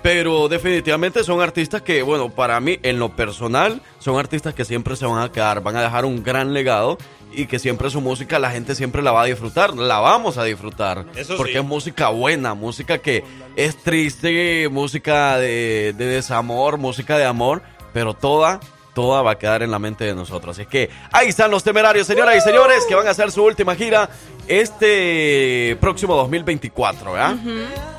Pero 0.04 0.48
definitivamente 0.48 1.24
son 1.24 1.42
artistas 1.42 1.82
que, 1.82 2.04
bueno, 2.04 2.30
para 2.30 2.60
mí, 2.60 2.78
en 2.84 3.00
lo 3.00 3.16
personal, 3.16 3.82
son 4.00 4.20
artistas 4.20 4.54
que 4.54 4.64
siempre 4.64 4.96
se 4.96 5.06
van 5.08 5.22
a 5.24 5.32
quedar, 5.32 5.62
van 5.62 5.76
a 5.76 5.82
dejar 5.82 6.06
un 6.06 6.24
gran 6.24 6.54
legado 6.54 6.98
y 7.38 7.46
que 7.46 7.60
siempre 7.60 7.92
su 7.92 8.02
música 8.02 8.40
la 8.40 8.50
gente 8.50 8.74
siempre 8.74 9.04
la 9.04 9.12
va 9.12 9.22
a 9.22 9.26
disfrutar, 9.26 9.76
la 9.76 10.00
vamos 10.00 10.40
a 10.40 10.44
disfrutar. 10.44 11.06
Eso 11.16 11.38
porque 11.38 11.54
sí. 11.54 11.58
es 11.60 11.64
música 11.64 12.10
buena, 12.10 12.56
música 12.56 12.98
que 12.98 13.24
es 13.56 13.78
triste, 13.78 14.68
música 14.70 15.38
de, 15.38 15.94
de 15.96 16.06
desamor, 16.06 16.80
música 16.80 17.16
de 17.18 17.26
amor, 17.26 17.62
pero 17.94 18.16
toda 18.16 18.60
toda 18.96 19.22
va 19.22 19.34
a 19.34 19.38
quedar 19.38 19.62
en 19.62 19.70
la 19.70 19.78
mente 19.78 20.06
de 20.06 20.16
nosotros. 20.16 20.58
Así 20.58 20.66
que 20.68 20.90
ahí 21.12 21.28
están 21.28 21.52
los 21.52 21.64
temerarios, 21.64 22.08
señoras 22.08 22.36
y 22.36 22.42
señores, 22.42 22.84
que 22.90 22.96
van 22.96 23.06
a 23.06 23.12
hacer 23.12 23.32
su 23.32 23.44
última 23.44 23.76
gira 23.76 24.10
este 24.48 25.78
próximo 25.80 26.16
2024, 26.16 27.12
¿verdad? 27.12 27.36
Ahí 27.36 27.97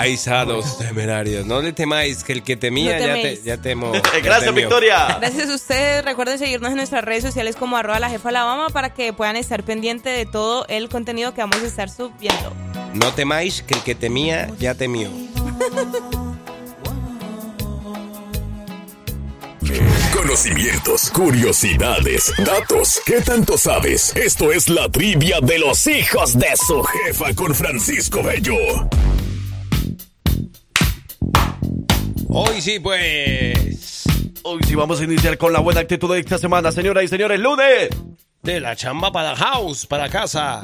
está 0.00 0.44
los 0.44 0.78
temerarios. 0.78 1.46
No 1.46 1.60
le 1.60 1.72
temáis, 1.72 2.24
que 2.24 2.32
el 2.32 2.42
que 2.42 2.56
temía 2.56 2.98
No 2.98 3.06
ya, 3.06 3.14
te, 3.14 3.42
ya 3.44 3.56
temo. 3.58 3.92
ya 3.94 4.00
Gracias, 4.22 4.44
temió. 4.46 4.62
Victoria. 4.62 5.18
Gracias 5.20 5.48
a 5.50 5.54
ustedes. 5.54 6.04
Recuerden 6.04 6.38
seguirnos 6.38 6.70
en 6.70 6.76
nuestras 6.76 7.04
redes 7.04 7.22
sociales 7.22 7.56
como 7.56 7.76
arroba 7.76 8.00
la 8.00 8.08
jefa 8.10 8.30
Alabama 8.30 8.68
para 8.70 8.94
que 8.94 9.12
puedan 9.12 9.36
estar 9.36 9.62
pendientes 9.62 10.16
de 10.16 10.26
todo 10.26 10.66
el 10.68 10.88
contenido 10.88 11.34
que 11.34 11.40
vamos 11.42 11.58
a 11.62 11.66
estar 11.66 11.90
subiendo. 11.90 12.54
No 12.94 13.12
temáis, 13.12 13.62
que 13.62 13.74
el 13.74 13.82
que 13.82 13.94
temía 13.94 14.50
ya 14.58 14.74
temió. 14.74 15.10
Conocimientos, 20.14 21.10
curiosidades, 21.10 22.32
datos. 22.38 23.00
¿Qué 23.04 23.20
tanto 23.20 23.56
sabes? 23.58 24.14
Esto 24.16 24.52
es 24.52 24.68
la 24.68 24.88
trivia 24.88 25.38
de 25.40 25.58
los 25.58 25.86
hijos 25.86 26.38
de 26.38 26.48
su 26.56 26.82
jefa 26.82 27.34
con 27.34 27.54
Francisco 27.54 28.22
Bello. 28.22 28.54
Hoy 32.34 32.62
sí, 32.62 32.78
pues. 32.78 34.04
Hoy 34.42 34.60
sí 34.66 34.74
vamos 34.74 34.98
a 35.00 35.04
iniciar 35.04 35.36
con 35.36 35.52
la 35.52 35.60
buena 35.60 35.80
actitud 35.80 36.10
de 36.14 36.20
esta 36.20 36.38
semana, 36.38 36.72
señoras 36.72 37.04
y 37.04 37.08
señores, 37.08 37.38
lunes. 37.38 37.90
De 38.42 38.58
la 38.58 38.74
chamba 38.74 39.12
para 39.12 39.36
house, 39.36 39.84
para 39.84 40.08
casa. 40.08 40.62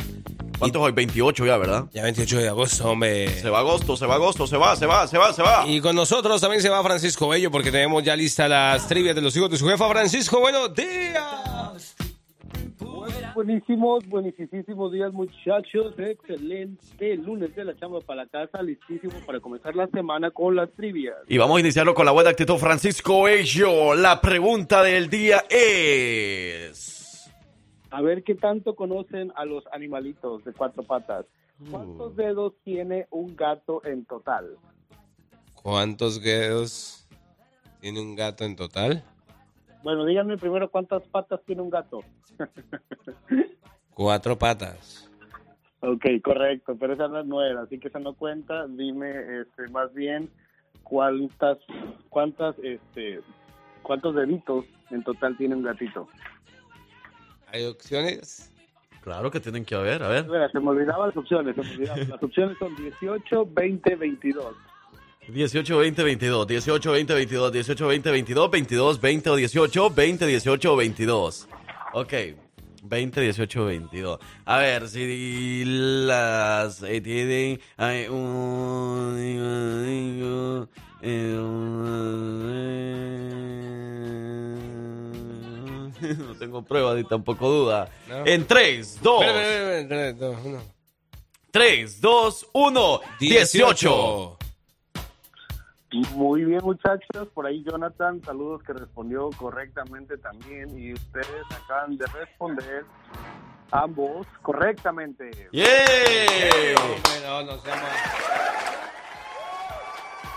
¿Cuánto 0.59 0.78
es 0.78 0.85
hoy? 0.86 0.93
28 0.93 1.45
ya, 1.45 1.59
¿verdad? 1.59 1.85
Ya 1.93 2.03
28 2.05 2.39
de 2.39 2.49
agosto, 2.49 2.90
hombre. 2.90 3.28
Se 3.43 3.51
va 3.51 3.59
agosto, 3.59 3.99
se 3.99 4.07
va 4.07 4.15
agosto, 4.15 4.47
se 4.47 4.57
va, 4.57 4.77
se 4.77 4.86
va, 4.86 5.07
se 5.07 5.19
va, 5.19 5.32
se 5.35 5.43
va. 5.43 5.66
Y 5.66 5.82
con 5.82 5.95
nosotros 5.95 6.40
también 6.40 6.62
se 6.62 6.70
va 6.70 6.82
Francisco 6.82 7.28
Bello 7.28 7.51
porque 7.51 7.70
tenemos 7.70 8.03
ya 8.03 8.16
lista 8.16 8.49
las 8.49 8.89
trivias 8.89 9.15
de 9.15 9.20
los 9.20 9.36
hijos 9.36 9.51
de 9.51 9.59
su 9.59 9.69
jefa. 9.69 9.90
Francisco, 9.90 10.40
buenos 10.40 10.74
días. 10.74 11.95
Buenísimos, 13.35 14.07
buenísimos 14.09 14.93
días 14.93 15.13
muchachos, 15.13 15.95
excelente 15.99 17.17
lunes 17.17 17.55
de 17.55 17.65
la 17.65 17.77
chamba 17.77 18.01
para 18.01 18.25
la 18.25 18.29
casa, 18.29 18.63
listísimo 18.63 19.15
para 19.25 19.41
comenzar 19.41 19.77
la 19.77 19.87
semana 19.89 20.31
con 20.31 20.57
las 20.57 20.71
trivias. 20.73 21.17
Y 21.29 21.39
vamos 21.39 21.59
a 21.59 21.61
iniciarlo 21.61 21.95
con 21.95 22.05
la 22.07 22.13
buena 22.13 22.31
actitud, 22.31 22.57
Francisco 22.57 23.29
Ello. 23.29 23.95
La 23.95 24.21
pregunta 24.21 24.83
del 24.83 25.09
día 25.09 25.45
es... 25.49 27.31
A 27.91 28.03
ver 28.03 28.23
qué 28.23 28.35
tanto 28.35 28.75
conocen 28.75 29.33
a 29.37 29.45
los 29.45 29.65
animalitos 29.73 30.45
de 30.45 30.53
cuatro 30.53 30.83
patas. 30.83 31.25
¿Cuántos 31.71 32.17
dedos 32.17 32.55
tiene 32.65 33.07
un 33.11 33.35
gato 33.35 33.85
en 33.85 34.05
total? 34.05 34.57
¿Cuántos 35.55 36.23
dedos 36.23 37.09
tiene 37.81 38.01
un 38.01 38.15
gato 38.15 38.45
en 38.45 38.57
total? 38.57 39.05
Bueno, 39.89 40.05
díganme 40.05 40.36
primero 40.36 40.70
cuántas 40.70 41.02
patas 41.05 41.40
tiene 41.47 41.62
un 41.62 41.70
gato. 41.70 42.01
Cuatro 43.94 44.36
patas. 44.36 45.10
ok, 45.81 46.05
correcto, 46.23 46.77
pero 46.78 46.93
esa 46.93 47.09
no 47.09 47.24
nueva, 47.24 47.62
así 47.62 47.78
que 47.78 47.89
esa 47.89 47.98
no 47.98 48.12
cuenta. 48.12 48.66
Dime, 48.66 49.40
este, 49.40 49.66
más 49.69 49.94
bien, 49.94 50.28
cuántas, 50.82 51.56
cuántas, 52.10 52.55
este, 52.59 53.23
cuántos 53.82 54.15
deditos 54.15 54.66
en 54.90 55.02
total 55.05 55.39
tiene 55.39 55.55
un 55.55 55.62
gatito. 55.62 56.06
¿Hay 57.47 57.65
opciones? 57.65 58.52
Claro 59.01 59.31
que 59.31 59.40
tienen 59.40 59.65
que 59.65 59.74
haber, 59.74 60.02
a 60.02 60.09
ver. 60.09 60.27
Mira, 60.27 60.51
se 60.51 60.60
me 60.60 60.69
olvidaban 60.69 61.09
las 61.09 61.16
opciones, 61.16 61.56
se 61.56 61.62
me 61.62 61.70
olvidaban. 61.70 62.10
Las 62.10 62.23
opciones 62.23 62.59
son 62.59 62.77
18, 62.77 63.48
20, 63.55 63.97
22. 63.97 64.55
18, 65.33 65.77
20, 65.77 66.03
22, 66.03 66.47
18, 66.47 66.91
20, 66.93 67.15
22, 67.15 67.53
18, 67.53 67.87
20, 67.87 68.11
22, 68.11 68.51
22, 68.51 68.99
20 69.01 69.31
o 69.31 69.37
18, 69.37 69.91
20, 69.91 70.27
18 70.27 70.73
o 70.73 70.77
22. 70.77 71.49
Ok, 71.93 72.13
20, 72.83 73.21
18 73.21 73.61
o 73.63 73.65
22. 73.67 74.19
A 74.47 74.59
ver, 74.59 74.89
si 74.89 75.65
las 75.67 76.83
eh, 76.83 77.01
tienen... 77.03 77.61
un- 78.11 79.17
eh, 79.19 80.67
No 86.19 86.35
tengo 86.39 86.63
pruebas 86.63 86.97
ni 86.97 87.05
tampoco 87.05 87.49
duda. 87.51 87.91
No. 88.09 88.27
En 88.27 88.47
3, 88.47 89.01
2, 89.03 89.23
Espera, 89.23 89.43
espera, 89.43 89.79
espera, 89.81 90.09
espera, 90.09 90.13
dos, 90.33 90.37
uno. 90.45 90.63
3, 91.51 92.01
2, 92.01 92.47
1, 92.53 93.01
18. 93.21 94.39
Muy 96.15 96.44
bien, 96.44 96.60
muchachos. 96.62 97.28
Por 97.35 97.47
ahí 97.47 97.65
Jonathan, 97.65 98.20
saludos 98.24 98.62
que 98.62 98.73
respondió 98.74 99.31
correctamente 99.36 100.19
también. 100.19 100.78
Y 100.78 100.93
ustedes 100.93 101.27
acaban 101.51 101.97
de 101.97 102.06
responder 102.06 102.85
ambos 103.70 104.27
correctamente. 104.43 105.31
¡Yeah! 105.52 105.65
Hombre, 106.77 107.01
no, 107.27 107.43
no 107.44 107.59
seamos- 107.62 107.89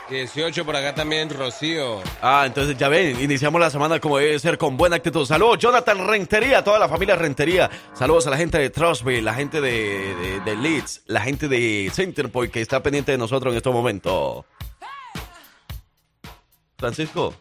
18 0.10 0.66
por 0.66 0.76
acá 0.76 0.94
también, 0.94 1.30
Rocío. 1.30 2.02
Ah, 2.22 2.44
entonces 2.46 2.76
ya 2.78 2.90
ven, 2.90 3.18
iniciamos 3.22 3.62
la 3.62 3.70
semana 3.70 3.98
como 4.02 4.18
debe 4.18 4.38
ser, 4.40 4.58
con 4.58 4.76
buena 4.76 4.98
actitud. 4.98 5.26
Saludos, 5.26 5.60
Jonathan 5.60 6.06
Rentería, 6.06 6.62
toda 6.66 6.80
la 6.80 6.90
familia 6.90 7.16
Rentería. 7.16 7.70
Saludos 7.94 8.28
a 8.28 8.32
la 8.32 8.36
gente 8.38 8.58
de 8.58 8.70
Trustby, 8.70 9.22
la 9.22 9.34
gente 9.34 9.62
de, 9.62 10.14
de- 10.16 10.40
de 10.42 10.56
Leeds, 10.58 11.04
la 11.08 11.22
gente 11.22 11.48
de 11.48 11.90
Centerpoint 11.94 12.52
que 12.52 12.60
está 12.60 12.84
pendiente 12.84 13.14
de 13.14 13.18
nosotros 13.18 13.54
en 13.54 13.58
estos 13.58 13.74
momentos. 13.74 14.44
Francisco, 16.82 17.32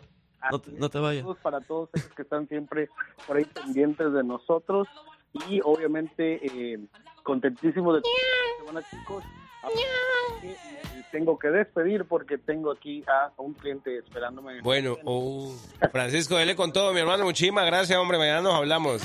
no 0.51 0.59
te, 0.59 0.71
no 0.73 0.91
te 0.91 0.99
vayas. 0.99 1.23
Saludos 1.23 1.39
para 1.43 1.61
todos 1.63 1.89
esos 1.95 2.13
que 2.13 2.23
están 2.23 2.47
siempre 2.47 2.91
por 3.27 3.39
ahí 3.39 3.47
pendientes 3.47 4.13
de 4.13 4.23
nosotros. 4.23 4.87
Y 5.49 5.63
obviamente, 5.65 6.45
eh, 6.47 6.79
contentísimo 7.23 7.95
de 7.95 8.01
esta 8.01 8.11
semana, 8.59 8.87
chicos. 8.91 9.25
Tengo 11.11 11.39
que 11.39 11.49
despedir 11.49 12.05
porque 12.05 12.37
tengo 12.37 12.71
aquí 12.71 13.03
a 13.09 13.33
un 13.39 13.55
cliente 13.55 13.97
esperándome. 13.99 14.61
Bueno, 14.61 14.97
oh, 15.05 15.55
Francisco, 15.91 16.37
dele 16.37 16.55
con 16.55 16.73
todo, 16.73 16.93
mi 16.93 17.01
hermano. 17.01 17.25
Muchísimas 17.25 17.65
gracias, 17.65 17.99
hombre. 17.99 18.19
Mañana 18.19 18.43
nos 18.43 18.55
hablamos. 18.55 19.03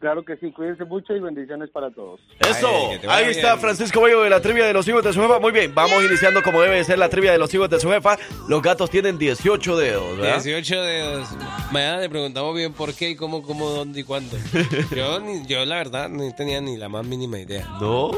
Claro 0.00 0.24
que 0.24 0.34
sí, 0.38 0.50
cuídense 0.50 0.84
mucho 0.86 1.14
y 1.14 1.20
bendiciones 1.20 1.68
para 1.68 1.90
todos. 1.90 2.20
Eso, 2.40 2.68
ahí 3.06 3.24
bien. 3.26 3.36
está 3.36 3.58
Francisco 3.58 4.00
Bello 4.00 4.22
de 4.22 4.30
la 4.30 4.40
trivia 4.40 4.64
de 4.64 4.72
los 4.72 4.88
hijos 4.88 5.04
de 5.04 5.12
su 5.12 5.20
jefa. 5.20 5.38
Muy 5.38 5.52
bien, 5.52 5.74
vamos 5.74 6.02
iniciando 6.02 6.42
como 6.42 6.62
debe 6.62 6.82
ser 6.84 6.98
la 6.98 7.10
trivia 7.10 7.32
de 7.32 7.38
los 7.38 7.52
hijos 7.52 7.68
de 7.68 7.78
su 7.78 7.90
jefa. 7.90 8.16
Los 8.48 8.62
gatos 8.62 8.88
tienen 8.88 9.18
18 9.18 9.76
dedos, 9.76 10.16
¿verdad? 10.16 10.42
18 10.42 10.82
dedos. 10.82 11.28
Mañana 11.70 11.98
le 11.98 12.08
preguntamos 12.08 12.56
bien 12.56 12.72
por 12.72 12.94
qué 12.94 13.10
y 13.10 13.14
cómo, 13.16 13.42
cómo, 13.42 13.68
dónde 13.68 14.00
y 14.00 14.04
cuándo. 14.04 14.38
Yo, 14.96 15.20
ni- 15.20 15.46
yo 15.46 15.64
la 15.66 15.76
verdad, 15.76 16.08
no 16.08 16.34
tenía 16.34 16.62
ni 16.62 16.78
la 16.78 16.88
más 16.88 17.04
mínima 17.04 17.38
idea. 17.38 17.66
¿No? 17.80 18.10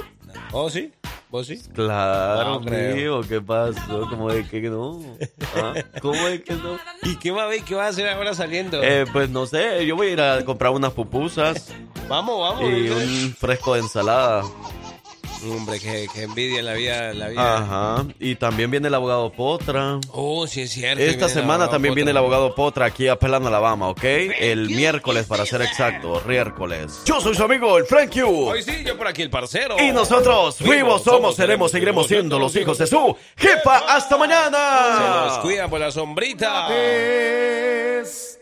¿Oh, 0.53 0.71
sí? 0.71 0.93
¿Vos 1.33 1.47
sí? 1.47 1.59
Claro, 1.73 2.61
No 2.61 2.61
creo. 2.61 3.23
¿qué 3.23 3.41
pasó? 3.41 4.07
¿Cómo 4.11 4.31
es 4.31 4.47
que 4.51 4.61
no? 4.61 5.01
¿Ah? 5.57 5.73
¿Cómo 6.03 6.29
es 6.29 6.43
que 6.43 6.53
no? 6.53 6.79
¿Y 7.05 7.17
qué 7.17 7.31
va 7.31 7.45
a 7.45 7.47
ver? 7.47 7.63
¿Qué 7.63 7.75
va 7.75 7.87
a 7.87 7.89
hacer 7.89 8.07
ahora 8.07 8.35
saliendo? 8.35 8.83
Eh, 8.83 9.07
pues 9.11 9.31
no 9.31 9.47
sé, 9.47 9.87
yo 9.87 9.97
voy 9.97 10.09
a 10.09 10.11
ir 10.11 10.21
a 10.21 10.45
comprar 10.45 10.73
unas 10.73 10.93
pupusas 10.93 11.73
vamos, 12.07 12.39
vamos. 12.39 12.71
y 12.71 12.91
un 12.91 13.35
fresco 13.35 13.73
de 13.73 13.81
ensalada. 13.81 14.45
Hombre, 15.45 15.81
qué, 15.81 16.07
qué 16.13 16.23
envidia 16.23 16.63
la 16.63 16.75
vida. 16.75 17.13
La 17.15 17.29
vida. 17.29 17.57
Ajá. 17.57 18.07
Y 18.21 18.37
también 18.37 18.71
viene 18.71 18.89
el 18.89 18.95
abogado 18.95 19.31
Potra. 19.33 19.99
Oh, 20.13 20.47
sí 20.47 20.63
es 20.63 20.71
cierto. 20.71 21.03
Esta 21.03 21.29
semana 21.29 21.69
también 21.69 21.95
viene 21.95 22.13
el 22.13 22.17
abogado 22.17 22.55
Potra 22.55 22.87
aquí 22.87 23.09
a 23.09 23.19
Pelando, 23.19 23.49
Alabama, 23.49 23.89
¿ok? 23.89 24.05
El 24.05 24.71
miércoles, 24.71 25.27
para 25.27 25.45
ser 25.47 25.63
exacto, 25.63 26.23
miércoles. 26.27 27.03
Yo 27.05 27.21
soy 27.21 27.35
su 27.35 27.43
amigo, 27.43 27.77
el 27.79 27.87
Frank 27.87 28.13
Q. 28.13 28.49
Hoy 28.49 28.63
sí, 28.63 28.85
yo 28.85 28.97
por 28.97 29.09
aquí 29.09 29.23
el 29.23 29.31
parcero. 29.31 29.77
Y 29.81 29.93
nosotros 29.93 30.57
fuimos, 30.57 31.03
somos, 31.03 31.35
seremos, 31.37 31.71
seguiremos 31.71 32.07
siendo 32.07 32.39
los 32.39 32.55
hijos 32.57 32.79
de 32.79 32.87
su 32.87 33.17
jefa. 33.37 33.79
¡Hasta 33.89 34.17
mañana! 34.17 34.59
Se 34.97 35.29
los 35.29 35.39
cuida 35.39 35.69
por 35.69 35.81
la 35.81 35.91
sombrita. 35.91 36.69
Es 36.75 38.39